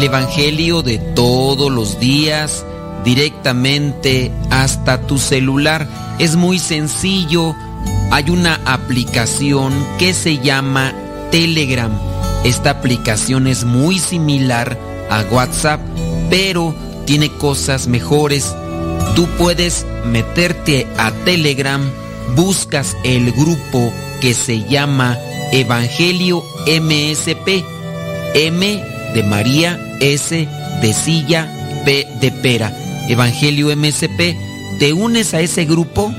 Evangelio 0.05 0.83
de 0.83 0.99
todos 1.17 1.73
los 1.73 1.99
días 1.99 2.65
directamente 3.05 4.31
hasta 4.51 5.05
tu 5.05 5.19
celular. 5.19 5.89
Es 6.21 6.37
muy 6.37 6.61
sencillo. 6.61 7.57
Hay 8.13 8.31
una 8.31 8.61
aplicación 8.65 9.73
que 9.99 10.15
se 10.15 10.39
llama 10.39 10.93
Telegram. 11.33 12.16
Esta 12.47 12.70
aplicación 12.70 13.49
es 13.49 13.65
muy 13.65 13.99
similar 13.99 14.78
a 15.10 15.23
WhatsApp, 15.33 15.81
pero 16.31 16.76
tiene 17.05 17.28
cosas 17.28 17.89
mejores. 17.89 18.55
Tú 19.16 19.26
puedes 19.36 19.84
meterte 20.05 20.86
a 20.97 21.10
Telegram, 21.25 21.83
buscas 22.36 22.97
el 23.02 23.33
grupo 23.33 23.92
que 24.20 24.33
se 24.33 24.62
llama 24.62 25.18
Evangelio 25.50 26.44
MSP. 26.68 27.65
M 28.34 28.84
de 29.12 29.23
María, 29.25 29.81
S 29.99 30.49
de 30.83 30.92
silla, 30.92 31.50
P 31.84 32.07
de 32.20 32.31
pera. 32.31 32.73
Evangelio 33.08 33.76
MSP. 33.76 34.36
Te 34.78 34.92
unes 34.92 35.34
a 35.34 35.41
ese 35.41 35.65
grupo 35.65 36.15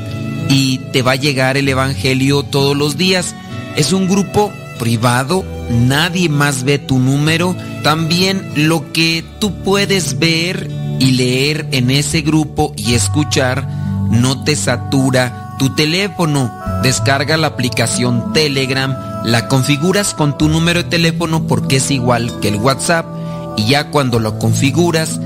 y 0.49 0.79
te 0.91 1.03
va 1.03 1.13
a 1.13 1.15
llegar 1.15 1.55
el 1.55 1.69
Evangelio 1.69 2.43
todos 2.43 2.75
los 2.75 2.97
días. 2.97 3.33
Es 3.77 3.93
un 3.93 4.09
grupo 4.09 4.51
privado, 4.77 5.45
nadie 5.69 6.29
más 6.29 6.63
ve 6.63 6.79
tu 6.79 6.99
número. 6.99 7.55
También 7.83 8.51
lo 8.55 8.91
que 8.93 9.23
tú 9.39 9.53
puedes 9.63 10.19
ver 10.19 10.69
y 10.99 11.11
leer 11.11 11.67
en 11.71 11.91
ese 11.91 12.21
grupo 12.21 12.73
y 12.75 12.93
escuchar 12.93 13.67
no 14.09 14.43
te 14.43 14.55
satura 14.55 15.55
tu 15.59 15.73
teléfono. 15.75 16.51
Descarga 16.83 17.37
la 17.37 17.47
aplicación 17.47 18.33
Telegram, 18.33 18.95
la 19.23 19.47
configuras 19.47 20.13
con 20.13 20.37
tu 20.37 20.47
número 20.47 20.83
de 20.83 20.89
teléfono 20.89 21.47
porque 21.47 21.77
es 21.77 21.91
igual 21.91 22.39
que 22.39 22.49
el 22.49 22.55
WhatsApp 22.57 23.05
y 23.57 23.65
ya 23.65 23.89
cuando 23.89 24.19
lo 24.19 24.37
configuras, 24.39 25.19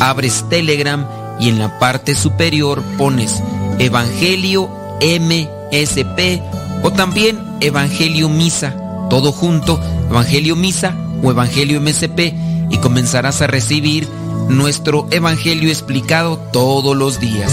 abres 0.00 0.44
Telegram 0.48 1.06
y 1.40 1.48
en 1.48 1.58
la 1.58 1.78
parte 1.78 2.14
superior 2.14 2.82
pones 2.96 3.42
Evangelio 3.78 4.70
MSP 5.00 6.40
o 6.84 6.92
también 6.92 7.38
Evangelio 7.60 8.28
Misa, 8.28 8.74
todo 9.08 9.32
junto, 9.32 9.80
Evangelio 10.08 10.56
Misa 10.56 10.96
o 11.22 11.30
Evangelio 11.30 11.80
MSP 11.80 12.34
y 12.70 12.78
comenzarás 12.78 13.42
a 13.42 13.46
recibir 13.46 14.08
nuestro 14.48 15.06
Evangelio 15.10 15.68
explicado 15.68 16.38
todos 16.52 16.96
los 16.96 17.20
días. 17.20 17.52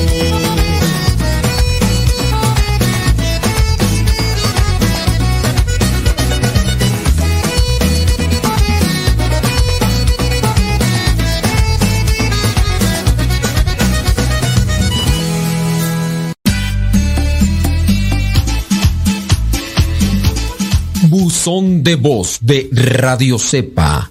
Buzón 21.41 21.81
de 21.81 21.95
voz 21.95 22.37
de 22.41 22.69
Radio 22.71 23.39
Cepa 23.39 24.10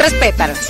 Respétalas. 0.00 0.66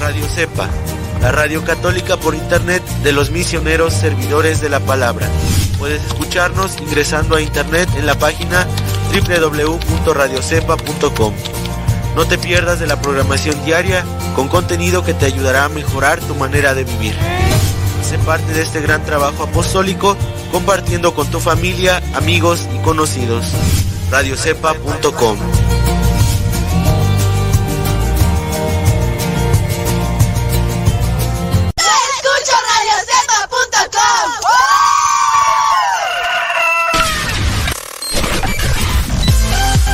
Radio 0.00 0.26
Cepa, 0.34 0.66
la 1.20 1.30
radio 1.30 1.62
católica 1.62 2.16
por 2.16 2.34
internet 2.34 2.82
de 3.02 3.12
los 3.12 3.30
misioneros 3.30 3.92
servidores 3.92 4.62
de 4.62 4.70
la 4.70 4.80
palabra. 4.80 5.28
Puedes 5.78 6.02
escucharnos 6.06 6.80
ingresando 6.80 7.36
a 7.36 7.42
internet 7.42 7.90
en 7.98 8.06
la 8.06 8.18
página 8.18 8.66
www.radiocepa.com. 9.12 11.34
No 12.16 12.26
te 12.26 12.38
pierdas 12.38 12.80
de 12.80 12.86
la 12.86 13.02
programación 13.02 13.62
diaria 13.66 14.06
con 14.34 14.48
contenido 14.48 15.04
que 15.04 15.12
te 15.12 15.26
ayudará 15.26 15.66
a 15.66 15.68
mejorar 15.68 16.18
tu 16.20 16.34
manera 16.34 16.72
de 16.72 16.84
vivir. 16.84 17.14
Sé 18.08 18.16
parte 18.20 18.54
de 18.54 18.62
este 18.62 18.80
gran 18.80 19.04
trabajo 19.04 19.42
apostólico 19.42 20.16
compartiendo 20.50 21.14
con 21.14 21.30
tu 21.30 21.40
familia, 21.40 22.02
amigos 22.14 22.66
y 22.74 22.78
conocidos. 22.78 23.44
radiocepa.com. 24.10 25.36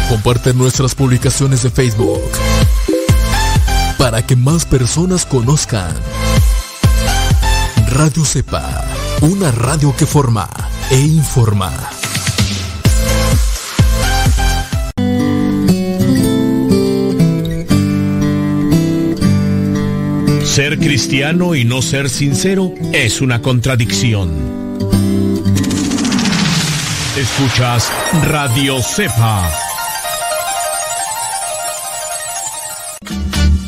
Comparte 0.09 0.55
nuestras 0.55 0.95
publicaciones 0.95 1.65
de 1.65 1.71
Facebook 1.71 2.23
para 3.99 4.25
que 4.25 4.37
más 4.37 4.65
personas 4.67 5.27
conozcan 5.27 5.93
Radio 7.95 8.25
Cepa, 8.25 8.85
una 9.21 9.53
radio 9.53 9.95
que 9.97 10.05
forma 10.05 10.49
e 10.91 10.99
informa. 10.99 11.73
Ser 20.45 20.81
cristiano 20.81 21.55
y 21.55 21.65
no 21.65 21.83
ser 21.83 22.11
sincero 22.11 22.75
es 22.93 23.21
una 23.21 23.41
contradicción. 23.41 24.33
Escuchas 27.17 27.93
Radio 28.25 28.83
Cepa. 28.83 29.49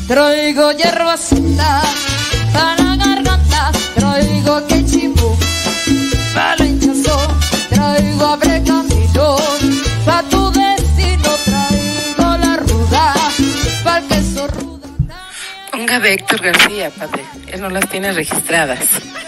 Traigo 0.05 0.71
para 2.53 2.86
Ponga 15.71 15.99
de 15.99 16.13
Héctor 16.13 16.41
García, 16.41 16.89
padre. 16.91 17.25
Él 17.47 17.61
no 17.61 17.69
las 17.69 17.89
tiene 17.89 18.13
registradas. 18.13 18.79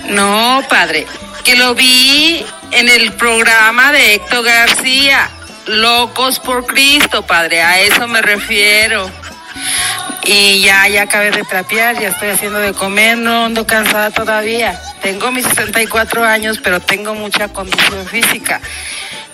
No, 0.10 0.64
padre. 0.70 1.06
Que 1.44 1.56
lo 1.56 1.76
vi 1.76 2.46
en 2.72 2.88
el 2.88 3.12
programa 3.14 3.92
de 3.92 4.16
Héctor 4.16 4.46
García. 4.46 5.30
Locos 5.68 6.40
por 6.40 6.66
Cristo, 6.66 7.26
padre. 7.26 7.62
A 7.62 7.82
eso 7.82 8.08
me 8.08 8.22
refiero. 8.22 9.10
Y 10.24 10.62
ya, 10.62 10.88
ya 10.88 11.04
acabé 11.04 11.32
de 11.32 11.44
trapear, 11.44 12.00
ya 12.00 12.10
estoy 12.10 12.30
haciendo 12.30 12.60
de 12.60 12.74
comer, 12.74 13.18
no 13.18 13.46
ando 13.46 13.66
cansada 13.68 14.12
todavía. 14.12 14.80
Tengo 15.02 15.32
mis 15.32 15.46
64 15.46 16.24
años, 16.26 16.60
pero 16.64 16.80
tengo 16.80 17.14
mucha 17.16 17.48
condición 17.48 18.06
física. 18.08 18.60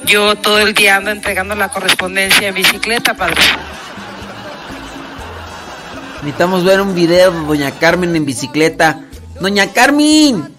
Yo 0.04 0.36
todo 0.36 0.60
el 0.60 0.74
día 0.74 0.98
ando 0.98 1.10
entregando 1.12 1.56
la 1.56 1.70
correspondencia 1.70 2.48
en 2.48 2.56
bicicleta, 2.56 3.14
padre. 3.16 3.42
Necesitamos 6.22 6.64
ver 6.64 6.82
un 6.82 6.94
video 6.96 7.32
de 7.32 7.40
Doña 7.46 7.72
Carmen 7.72 8.16
en 8.16 8.26
bicicleta. 8.26 9.00
Doña 9.40 9.72
Carmen, 9.74 10.54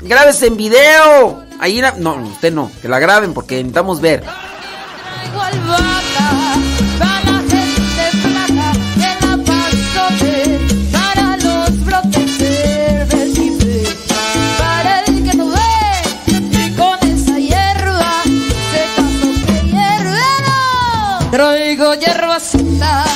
grábese 0.00 0.48
en 0.48 0.56
video. 0.56 1.44
Ahí 1.60 1.80
la- 1.80 1.94
no, 1.96 2.14
usted 2.16 2.52
no, 2.52 2.70
que 2.82 2.88
la 2.88 2.98
graben 2.98 3.32
porque 3.34 3.56
necesitamos 3.56 4.00
ver. 4.00 4.24
Hierbacita 22.00 23.13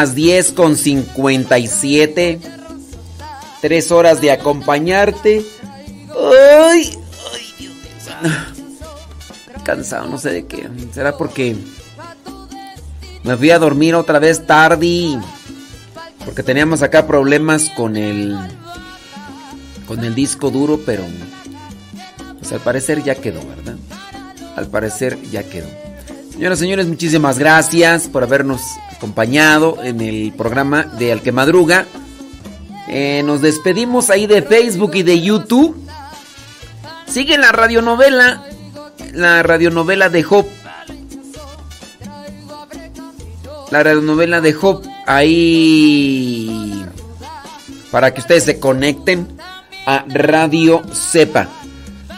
las 0.00 0.14
10 0.14 0.52
con 0.52 0.76
57. 0.76 2.40
Tres 3.60 3.92
horas 3.92 4.22
de 4.22 4.32
acompañarte. 4.32 5.44
Cansado, 9.62 10.08
no 10.08 10.16
sé 10.16 10.30
de 10.30 10.46
qué. 10.46 10.70
¿Será 10.94 11.18
porque 11.18 11.54
me 13.24 13.36
fui 13.36 13.50
a 13.50 13.58
dormir 13.58 13.94
otra 13.94 14.18
vez 14.18 14.46
tarde? 14.46 15.18
Porque 16.24 16.42
teníamos 16.42 16.80
acá 16.80 17.06
problemas 17.06 17.68
con 17.76 17.94
el 17.98 18.38
con 19.86 20.02
el 20.02 20.14
disco 20.14 20.50
duro, 20.50 20.80
pero 20.86 21.04
pues 22.38 22.50
al 22.52 22.60
parecer 22.60 23.04
ya 23.04 23.16
quedó, 23.16 23.46
¿verdad? 23.46 23.76
Al 24.56 24.66
parecer 24.68 25.20
ya 25.30 25.42
quedó. 25.42 25.68
Señoras 26.40 26.58
y 26.60 26.62
señores, 26.62 26.86
muchísimas 26.86 27.38
gracias 27.38 28.08
por 28.08 28.22
habernos 28.22 28.62
acompañado 28.96 29.76
en 29.84 30.00
el 30.00 30.32
programa 30.32 30.84
de 30.84 31.12
Al 31.12 31.20
que 31.20 31.32
Madruga. 31.32 31.84
Eh, 32.88 33.22
nos 33.26 33.42
despedimos 33.42 34.08
ahí 34.08 34.26
de 34.26 34.40
Facebook 34.40 34.92
y 34.94 35.02
de 35.02 35.20
YouTube. 35.20 35.76
Sigue 37.06 37.36
la 37.36 37.52
radionovela, 37.52 38.42
la 39.12 39.42
radionovela 39.42 40.08
de 40.08 40.22
Job. 40.22 40.46
La 43.70 43.82
radionovela 43.82 44.40
de 44.40 44.54
Job 44.54 44.82
ahí 45.06 46.86
para 47.90 48.14
que 48.14 48.22
ustedes 48.22 48.44
se 48.44 48.58
conecten 48.58 49.28
a 49.84 50.06
Radio 50.08 50.80
Cepa. 50.94 51.48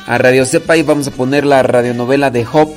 A 0.06 0.16
Radio 0.16 0.46
Cepa 0.46 0.76
y 0.76 0.84
vamos 0.84 1.08
a 1.08 1.10
poner 1.10 1.44
la 1.44 1.64
radionovela 1.64 2.30
de 2.30 2.44
Job. 2.44 2.72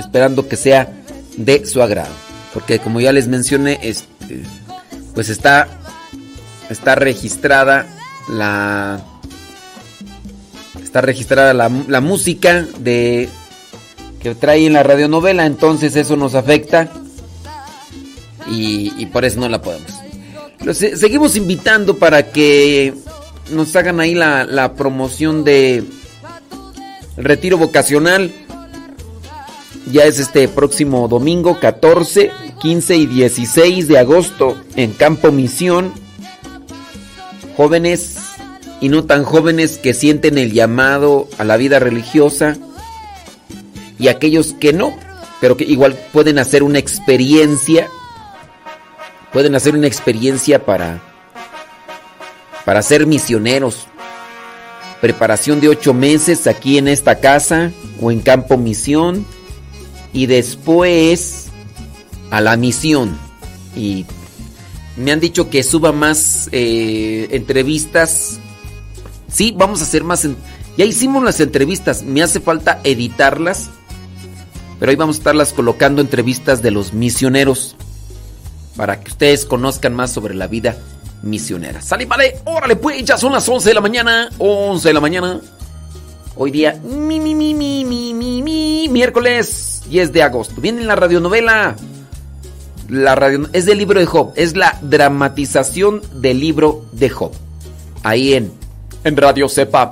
Esperando 0.00 0.48
que 0.48 0.56
sea 0.56 0.92
de 1.36 1.64
su 1.66 1.82
agrado. 1.82 2.14
Porque 2.52 2.80
como 2.80 3.00
ya 3.00 3.12
les 3.12 3.28
mencioné, 3.28 3.78
este, 3.82 4.42
pues 5.14 5.28
está, 5.28 5.68
está 6.68 6.94
registrada 6.94 7.86
la... 8.28 9.00
Está 10.82 11.00
registrada 11.00 11.54
la, 11.54 11.70
la 11.86 12.00
música 12.00 12.66
de 12.80 13.28
que 14.20 14.34
trae 14.34 14.66
en 14.66 14.72
la 14.74 14.82
radionovela, 14.82 15.46
entonces 15.46 15.96
eso 15.96 16.16
nos 16.16 16.34
afecta 16.34 16.88
y, 18.46 19.06
por 19.06 19.24
eso 19.24 19.40
no 19.40 19.48
la 19.48 19.62
podemos. 19.62 19.92
Seguimos 20.74 21.36
invitando 21.36 21.98
para 21.98 22.30
que 22.30 22.92
nos 23.50 23.74
hagan 23.76 24.00
ahí 24.00 24.14
la, 24.14 24.44
la 24.44 24.74
promoción 24.74 25.44
de 25.44 25.84
retiro 27.16 27.56
vocacional. 27.58 28.32
Ya 29.86 30.04
es 30.04 30.20
este 30.20 30.46
próximo 30.46 31.08
domingo 31.08 31.58
14, 31.58 32.30
15 32.60 32.96
y 32.96 33.06
16 33.06 33.88
de 33.88 33.98
agosto 33.98 34.56
en 34.76 34.92
Campo 34.92 35.32
Misión. 35.32 35.92
Jóvenes 37.56 38.16
y 38.80 38.88
no 38.88 39.04
tan 39.04 39.24
jóvenes 39.24 39.78
que 39.78 39.94
sienten 39.94 40.38
el 40.38 40.52
llamado 40.52 41.28
a 41.38 41.44
la 41.44 41.56
vida 41.56 41.78
religiosa 41.78 42.56
y 43.98 44.08
aquellos 44.08 44.54
que 44.54 44.72
no, 44.72 44.96
pero 45.40 45.56
que 45.56 45.64
igual 45.64 45.98
pueden 46.12 46.38
hacer 46.38 46.62
una 46.62 46.78
experiencia, 46.78 47.88
pueden 49.32 49.54
hacer 49.54 49.74
una 49.74 49.86
experiencia 49.86 50.64
para, 50.64 51.02
para 52.64 52.82
ser 52.82 53.06
misioneros. 53.06 53.86
Preparación 55.00 55.60
de 55.60 55.68
ocho 55.68 55.94
meses 55.94 56.46
aquí 56.46 56.78
en 56.78 56.86
esta 56.86 57.20
casa 57.20 57.72
o 58.00 58.10
en 58.10 58.20
Campo 58.20 58.56
Misión 58.56 59.26
y 60.12 60.26
después 60.26 61.46
a 62.30 62.40
la 62.40 62.56
misión. 62.56 63.18
Y 63.76 64.06
me 64.96 65.12
han 65.12 65.20
dicho 65.20 65.50
que 65.50 65.62
suba 65.62 65.92
más 65.92 66.48
eh, 66.52 67.28
entrevistas. 67.30 68.38
Sí, 69.28 69.54
vamos 69.56 69.80
a 69.80 69.84
hacer 69.84 70.04
más. 70.04 70.26
Ya 70.76 70.84
hicimos 70.84 71.22
las 71.22 71.40
entrevistas, 71.40 72.02
me 72.02 72.22
hace 72.22 72.40
falta 72.40 72.80
editarlas 72.84 73.70
pero 74.80 74.90
ahí 74.90 74.96
vamos 74.96 75.16
a 75.16 75.18
estarlas 75.18 75.52
colocando 75.52 76.00
entrevistas 76.00 76.62
de 76.62 76.70
los 76.70 76.94
misioneros 76.94 77.76
para 78.76 78.98
que 78.98 79.10
ustedes 79.10 79.44
conozcan 79.44 79.94
más 79.94 80.10
sobre 80.10 80.34
la 80.34 80.46
vida 80.46 80.78
misionera. 81.22 81.82
Sale, 81.82 82.06
vale, 82.06 82.40
órale, 82.46 82.76
pues 82.76 83.04
ya 83.04 83.18
son 83.18 83.32
las 83.32 83.46
11 83.46 83.68
de 83.68 83.74
la 83.74 83.82
mañana, 83.82 84.30
11 84.38 84.88
de 84.88 84.94
la 84.94 85.00
mañana. 85.00 85.40
Hoy 86.42 86.50
día, 86.50 86.80
mi, 86.82 87.20
mi, 87.20 87.34
mi, 87.34 87.52
mi, 87.52 87.84
mi, 87.84 88.14
mi, 88.14 88.40
mi, 88.40 88.88
miércoles 88.88 89.82
10 89.90 90.10
de 90.10 90.22
agosto. 90.22 90.58
Viene 90.58 90.82
la 90.84 90.96
radionovela. 90.96 91.76
La 92.88 93.14
radio, 93.14 93.46
es 93.52 93.66
del 93.66 93.76
libro 93.76 94.00
de 94.00 94.06
Job, 94.06 94.32
es 94.36 94.56
la 94.56 94.78
dramatización 94.80 96.00
del 96.14 96.40
libro 96.40 96.86
de 96.92 97.10
Job. 97.10 97.32
Ahí 98.02 98.32
en, 98.32 98.50
en 99.04 99.18
Radio 99.18 99.50
Cepa. 99.50 99.90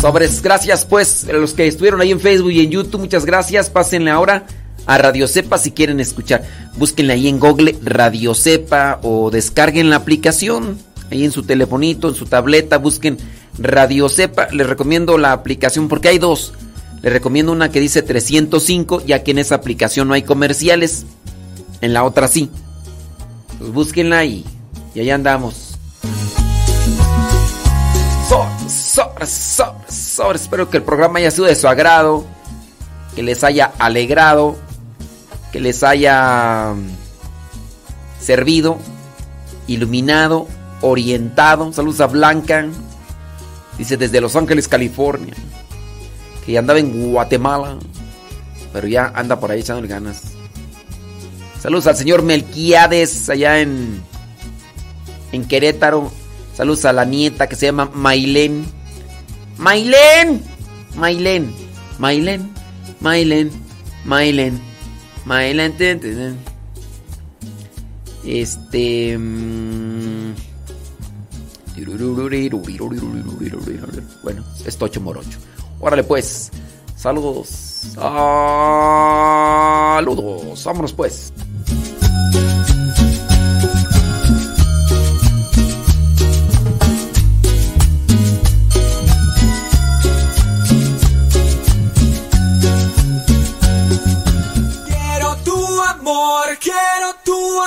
Sobres, 0.00 0.42
gracias 0.42 0.84
pues 0.84 1.28
a 1.28 1.32
los 1.34 1.54
que 1.54 1.68
estuvieron 1.68 2.00
ahí 2.00 2.10
en 2.10 2.18
Facebook 2.18 2.50
y 2.50 2.64
en 2.64 2.72
YouTube, 2.72 3.02
muchas 3.02 3.24
gracias. 3.24 3.70
Pásenle 3.70 4.10
ahora 4.10 4.46
a 4.86 4.98
Radio 4.98 5.28
Cepa 5.28 5.58
si 5.58 5.70
quieren 5.70 6.00
escuchar. 6.00 6.42
Búsquenle 6.76 7.12
ahí 7.12 7.28
en 7.28 7.38
Google 7.38 7.76
Radio 7.84 8.34
Cepa 8.34 8.98
o 9.04 9.30
descarguen 9.30 9.90
la 9.90 9.96
aplicación 9.96 10.76
ahí 11.10 11.24
en 11.24 11.32
su 11.32 11.42
telefonito, 11.42 12.08
en 12.08 12.14
su 12.14 12.26
tableta, 12.26 12.78
busquen 12.78 13.18
Radio 13.58 14.08
Cepa. 14.08 14.48
Les 14.50 14.66
recomiendo 14.66 15.18
la 15.18 15.32
aplicación 15.32 15.88
porque 15.88 16.08
hay 16.08 16.18
dos. 16.18 16.52
Les 17.02 17.12
recomiendo 17.12 17.52
una 17.52 17.70
que 17.70 17.80
dice 17.80 18.02
305, 18.02 19.02
ya 19.04 19.22
que 19.22 19.32
en 19.32 19.38
esa 19.38 19.56
aplicación 19.56 20.08
no 20.08 20.14
hay 20.14 20.22
comerciales. 20.22 21.04
En 21.80 21.92
la 21.92 22.02
otra 22.04 22.28
sí. 22.28 22.50
Pues 23.58 23.72
búsquenla 23.72 24.18
ahí. 24.18 24.44
Y 24.94 25.00
ahí 25.00 25.10
andamos. 25.10 25.76
Sobre, 28.66 29.26
sobre, 29.26 29.90
sobre. 29.90 30.38
Espero 30.38 30.70
que 30.70 30.78
el 30.78 30.82
programa 30.82 31.18
haya 31.18 31.30
sido 31.30 31.46
de 31.46 31.54
su 31.54 31.68
agrado. 31.68 32.24
Que 33.14 33.22
les 33.22 33.44
haya 33.44 33.72
alegrado. 33.78 34.56
Que 35.52 35.60
les 35.60 35.82
haya 35.82 36.72
mm, 36.74 36.88
servido. 38.18 38.78
Iluminado. 39.66 40.46
Orientado. 40.86 41.72
Saludos 41.72 42.00
a 42.00 42.06
Blanca. 42.06 42.66
Dice 43.78 43.96
desde 43.96 44.20
Los 44.20 44.36
Ángeles, 44.36 44.68
California. 44.68 45.34
Que 46.44 46.52
ya 46.52 46.58
andaba 46.58 46.78
en 46.78 47.10
Guatemala. 47.10 47.78
Pero 48.70 48.86
ya 48.86 49.10
anda 49.14 49.40
por 49.40 49.50
ahí 49.50 49.60
echándole 49.60 49.88
ganas. 49.88 50.34
Saludos 51.58 51.86
al 51.86 51.96
señor 51.96 52.22
Melquiades 52.22 53.30
allá 53.30 53.60
en, 53.60 54.02
en 55.32 55.44
Querétaro. 55.46 56.12
Saludos 56.54 56.84
a 56.84 56.92
la 56.92 57.06
nieta 57.06 57.48
que 57.48 57.56
se 57.56 57.66
llama 57.66 57.90
Mailén. 57.94 58.66
Mailén. 59.56 60.42
Mailén. 60.96 61.54
Mailén. 61.98 62.50
Mailén. 63.00 63.50
Mailén. 64.04 64.60
Mailén. 65.24 66.38
Este... 68.26 69.18
Bueno, 74.22 74.44
es 74.64 74.76
Tocho 74.76 75.00
Morocho. 75.00 75.38
Órale 75.80 76.04
pues. 76.04 76.50
Saludos. 76.96 77.48
Saludos. 79.96 80.64
Vámonos 80.64 80.92
pues. 80.92 81.32
Quiero 94.86 95.36
tu 95.44 95.82
amor, 95.82 96.58
quiero 96.60 97.14
tu 97.24 97.32
amor. 97.32 97.54